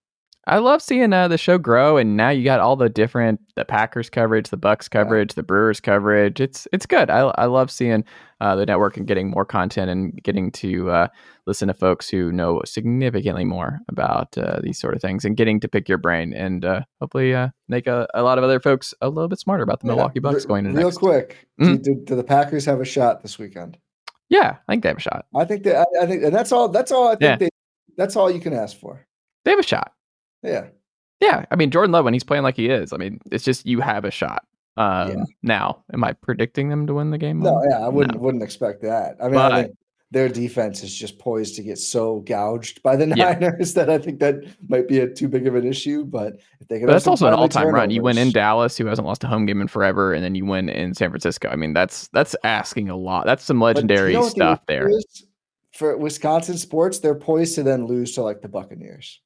I 0.47 0.59
love 0.59 0.81
seeing 0.81 1.11
uh, 1.11 1.27
the 1.27 1.39
show 1.39 1.57
grow, 1.57 1.97
and 1.97 2.15
now 2.15 2.29
you 2.29 2.43
got 2.43 2.59
all 2.59 2.75
the 2.75 2.87
different 2.87 3.39
the 3.55 3.65
Packers 3.65 4.11
coverage, 4.11 4.49
the 4.49 4.57
Bucks 4.57 4.87
coverage, 4.87 5.31
yeah. 5.31 5.37
the 5.37 5.43
Brewers 5.43 5.79
coverage. 5.79 6.39
It's 6.39 6.67
it's 6.71 6.85
good. 6.85 7.09
I 7.09 7.21
I 7.35 7.45
love 7.45 7.71
seeing 7.71 8.03
uh, 8.41 8.55
the 8.55 8.65
network 8.65 8.95
and 8.95 9.07
getting 9.07 9.31
more 9.31 9.45
content 9.45 9.89
and 9.89 10.21
getting 10.21 10.51
to 10.51 10.91
uh, 10.91 11.07
listen 11.47 11.67
to 11.67 11.73
folks 11.73 12.09
who 12.09 12.31
know 12.31 12.61
significantly 12.63 13.43
more 13.43 13.79
about 13.89 14.37
uh, 14.37 14.59
these 14.61 14.77
sort 14.77 14.93
of 14.93 15.01
things 15.01 15.25
and 15.25 15.35
getting 15.35 15.59
to 15.61 15.67
pick 15.67 15.89
your 15.89 15.97
brain 15.97 16.31
and 16.31 16.63
uh, 16.63 16.81
hopefully 17.01 17.33
uh, 17.33 17.49
make 17.67 17.87
a, 17.87 18.07
a, 18.13 18.21
lot 18.21 18.37
of 18.37 18.43
other 18.43 18.59
folks 18.59 18.93
a 19.01 19.09
little 19.09 19.27
bit 19.27 19.39
smarter 19.39 19.63
about 19.63 19.79
the 19.79 19.87
yeah. 19.87 19.93
Milwaukee 19.93 20.19
Bucks 20.19 20.45
going 20.45 20.65
in. 20.65 20.75
Real 20.75 20.87
next. 20.87 20.97
quick, 20.97 21.47
mm-hmm. 21.59 21.77
do, 21.77 21.95
do, 22.05 22.15
the 22.15 22.23
Packers 22.23 22.65
have 22.65 22.81
a 22.81 22.85
shot 22.85 23.23
this 23.23 23.39
weekend? 23.39 23.79
Yeah, 24.29 24.57
I 24.67 24.73
think 24.73 24.83
they 24.83 24.89
have 24.89 24.97
a 24.97 25.01
shot. 25.01 25.25
I 25.35 25.45
think 25.45 25.63
that 25.63 25.77
I, 25.77 26.03
I 26.03 26.05
think, 26.05 26.23
and 26.23 26.35
that's 26.35 26.51
all. 26.51 26.69
That's 26.69 26.91
all. 26.91 27.07
I 27.07 27.11
think 27.11 27.21
yeah. 27.21 27.35
they. 27.37 27.49
That's 27.97 28.15
all 28.15 28.29
you 28.29 28.41
can 28.41 28.53
ask 28.53 28.77
for. 28.77 29.07
They 29.43 29.51
have 29.51 29.59
a 29.59 29.63
shot. 29.63 29.93
Yeah. 30.45 30.67
Yeah, 31.21 31.45
I 31.49 31.55
mean 31.55 31.71
Jordan 31.71 31.91
Love 31.91 32.05
when 32.05 32.13
he's 32.13 32.23
playing 32.23 32.43
like 32.43 32.55
he 32.55 32.69
is. 32.69 32.93
I 32.93 32.97
mean, 32.97 33.19
it's 33.31 33.43
just 33.43 33.65
you 33.65 33.79
have 33.81 34.05
a 34.05 34.11
shot. 34.11 34.45
Um, 34.77 35.09
yeah. 35.09 35.23
Now, 35.43 35.83
am 35.93 36.03
I 36.03 36.13
predicting 36.13 36.69
them 36.69 36.85
to 36.87 36.93
win 36.93 37.11
the 37.11 37.17
game? 37.17 37.39
No, 37.39 37.63
yeah, 37.69 37.79
I 37.79 37.87
wouldn't 37.87 38.15
no. 38.15 38.21
wouldn't 38.21 38.43
expect 38.43 38.81
that. 38.81 39.15
I 39.21 39.25
mean, 39.25 39.33
but, 39.35 39.51
I 39.51 39.63
think 39.63 39.77
their 40.11 40.29
defense 40.29 40.83
is 40.83 40.93
just 40.93 41.17
poised 41.17 41.55
to 41.55 41.63
get 41.63 41.77
so 41.77 42.19
gouged 42.21 42.83
by 42.83 42.95
the 42.95 43.05
Niners 43.07 43.75
yeah. 43.75 43.85
that 43.85 43.89
I 43.89 43.97
think 43.97 44.19
that 44.19 44.43
might 44.67 44.87
be 44.87 44.99
a 44.99 45.07
too 45.07 45.27
big 45.27 45.47
of 45.47 45.55
an 45.55 45.65
issue. 45.65 46.03
But 46.03 46.35
if 46.59 46.67
they 46.67 46.79
can, 46.79 46.87
that's 46.87 47.07
also 47.07 47.27
an 47.27 47.33
all 47.33 47.49
time 47.49 47.69
run. 47.69 47.89
You 47.89 48.01
win 48.01 48.17
in 48.17 48.31
Dallas, 48.31 48.77
who 48.77 48.85
hasn't 48.85 49.07
lost 49.07 49.23
a 49.23 49.27
home 49.27 49.45
game 49.45 49.61
in 49.61 49.67
forever, 49.67 50.13
and 50.13 50.23
then 50.23 50.35
you 50.35 50.45
win 50.45 50.69
in 50.69 50.93
San 50.93 51.09
Francisco. 51.09 51.49
I 51.49 51.55
mean, 51.55 51.73
that's 51.73 52.07
that's 52.09 52.35
asking 52.43 52.89
a 52.89 52.97
lot. 52.97 53.25
That's 53.25 53.43
some 53.43 53.61
legendary 53.61 54.11
you 54.11 54.19
know 54.19 54.27
stuff 54.27 54.65
there. 54.67 54.89
For 55.73 55.97
Wisconsin 55.97 56.57
sports, 56.57 56.99
they're 56.99 57.15
poised 57.15 57.55
to 57.55 57.63
then 57.63 57.85
lose 57.85 58.13
to 58.13 58.21
like 58.21 58.41
the 58.41 58.47
Buccaneers. 58.47 59.19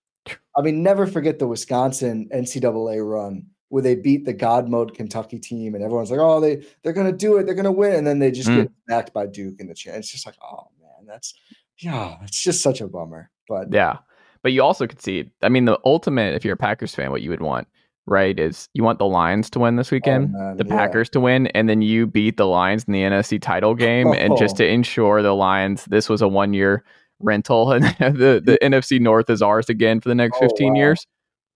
I 0.58 0.62
mean, 0.62 0.84
never 0.84 1.08
forget 1.08 1.40
the 1.40 1.48
Wisconsin 1.48 2.30
NCAA 2.34 3.08
run 3.08 3.48
where 3.70 3.84
they 3.84 3.96
beat 3.96 4.26
the 4.26 4.34
God 4.34 4.68
mode 4.68 4.96
Kentucky 4.96 5.40
team, 5.40 5.76
and 5.76 5.84
everyone's 5.84 6.12
like, 6.12 6.20
"Oh, 6.20 6.40
they 6.40 6.66
they're 6.84 6.94
gonna 6.94 7.12
do 7.12 7.38
it, 7.38 7.46
they're 7.46 7.56
gonna 7.56 7.72
win," 7.72 7.96
and 7.96 8.08
then 8.08 8.20
they 8.20 8.32
just 8.32 8.50
mm. 8.50 8.64
get 8.64 8.72
backed 8.88 9.14
by 9.14 9.28
Duke 9.28 9.60
in 9.60 9.68
the 9.68 9.76
chance. 9.76 9.98
It's 9.98 10.12
just 10.12 10.26
like, 10.26 10.36
oh 10.44 10.68
man, 10.82 11.06
that's 11.08 11.34
yeah, 11.78 12.18
it's 12.24 12.42
just 12.42 12.62
such 12.62 12.82
a 12.82 12.88
bummer. 12.88 13.30
But 13.48 13.72
yeah, 13.72 13.98
but 14.42 14.52
you 14.52 14.64
also 14.64 14.88
could 14.88 15.02
see, 15.02 15.32
I 15.42 15.50
mean, 15.50 15.66
the 15.66 15.80
ultimate, 15.86 16.36
if 16.36 16.44
you're 16.44 16.56
a 16.56 16.58
Packers 16.58 16.96
fan, 16.96 17.12
what 17.12 17.22
you 17.22 17.30
would 17.30 17.42
want, 17.42 17.68
right, 18.06 18.40
is 18.40 18.70
you 18.74 18.84
want 18.84 19.00
the 19.00 19.06
Lions 19.06 19.50
to 19.52 19.60
win 19.60 19.76
this 19.76 19.92
oh, 19.92 19.96
weekend, 19.96 20.34
oh, 20.36 20.40
man, 20.40 20.58
the 20.58 20.66
yeah. 20.66 20.76
Packers 20.76 21.10
to 21.12 21.20
win, 21.20 21.48
and 21.48 21.70
then 21.70 21.82
you 21.82 22.08
beat 22.08 22.38
the 22.38 22.48
Lions 22.48 22.86
in 22.86 22.94
the 22.94 23.02
NFC 23.02 23.42
title 23.42 23.76
game, 23.76 24.08
oh. 24.08 24.14
and 24.14 24.38
just 24.38 24.58
to 24.58 24.68
ensure 24.68 25.22
the 25.22 25.36
Lions, 25.36 25.86
this 25.86 26.10
was 26.10 26.22
a 26.22 26.28
one 26.28 26.54
year 26.54 26.84
rental 27.20 27.72
and 27.74 27.84
the, 27.84 28.42
the 28.44 28.58
NFC 28.62 29.00
North 29.00 29.30
is 29.30 29.42
ours 29.42 29.70
again 29.70 30.00
for 30.00 30.10
the 30.10 30.16
next 30.16 30.38
15 30.40 30.74
wow. 30.74 30.80
years. 30.80 31.08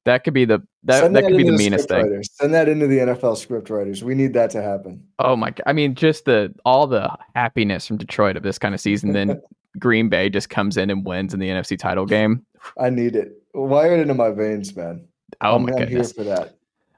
That 0.06 0.26
could 0.26 0.34
be 0.34 0.44
the 0.44 0.60
that, 0.84 1.02
that, 1.02 1.14
that 1.14 1.24
could 1.24 1.38
be 1.38 1.44
the, 1.44 1.52
the 1.52 1.58
meanest 1.58 1.88
thing. 1.88 2.04
Writers. 2.04 2.30
Send 2.34 2.54
that 2.54 2.68
into 2.68 2.88
the 2.88 2.98
NFL 3.00 3.38
script 3.38 3.70
writers. 3.70 4.04
We 4.04 4.16
need 4.16 4.34
that 4.34 4.50
to 4.52 4.62
happen. 4.62 5.02
Oh 5.20 5.38
my! 5.38 5.54
I 5.66 5.72
mean, 5.72 5.96
just 5.96 6.26
the 6.26 6.54
all 6.66 6.88
the 6.88 7.10
happiness 7.36 7.88
from 7.88 7.98
Detroit 7.98 8.36
of 8.36 8.44
this 8.44 8.60
kind 8.60 8.76
of 8.76 8.82
season. 8.82 9.14
Then 9.14 9.42
Green 9.80 10.10
Bay 10.10 10.30
just 10.30 10.50
comes 10.50 10.76
in 10.76 10.90
and 10.90 11.06
wins 11.06 11.34
in 11.34 11.40
the 11.40 11.48
NFC 11.48 11.80
title 11.80 12.06
game. 12.06 12.46
I 12.78 12.90
need 12.90 13.16
it. 13.16 13.42
Wire 13.54 13.96
it 13.96 14.02
into 14.02 14.14
my 14.14 14.32
veins, 14.32 14.76
man. 14.76 15.08
Oh 15.40 15.56
I'm, 15.56 15.64
my! 15.64 15.74
I'm 15.74 15.88
here 15.88 16.04
for 16.04 16.26
that. 16.26 16.58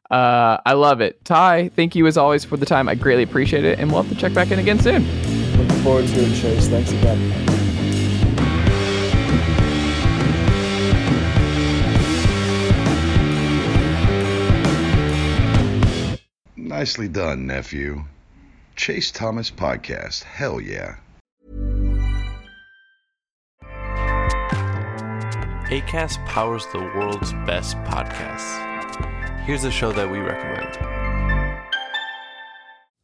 Uh, 0.09 0.57
I 0.65 0.73
love 0.73 1.01
it, 1.01 1.23
Ti. 1.25 1.69
Thank 1.69 1.95
you 1.95 2.05
as 2.07 2.17
always 2.17 2.43
for 2.43 2.57
the 2.57 2.65
time. 2.65 2.87
I 2.89 2.95
greatly 2.95 3.23
appreciate 3.23 3.65
it, 3.65 3.79
and 3.79 3.91
we'll 3.91 4.03
have 4.03 4.11
to 4.11 4.19
check 4.19 4.33
back 4.33 4.51
in 4.51 4.59
again 4.59 4.79
soon. 4.79 5.03
Looking 5.57 5.83
forward 5.83 6.07
to 6.07 6.19
it, 6.21 6.35
Chase. 6.35 6.67
Thanks 6.67 6.91
again. 6.91 7.74
Nicely 16.77 17.07
done, 17.07 17.47
nephew. 17.47 18.03
Chase 18.75 19.09
Thomas 19.09 19.49
Podcast. 19.49 20.23
Hell 20.23 20.59
yeah. 20.59 20.97
ACAST 25.71 26.25
powers 26.25 26.67
the 26.73 26.79
world's 26.79 27.31
best 27.47 27.77
podcasts. 27.83 28.59
Here's 29.45 29.63
a 29.63 29.71
show 29.71 29.93
that 29.93 30.11
we 30.11 30.19
recommend. 30.19 30.94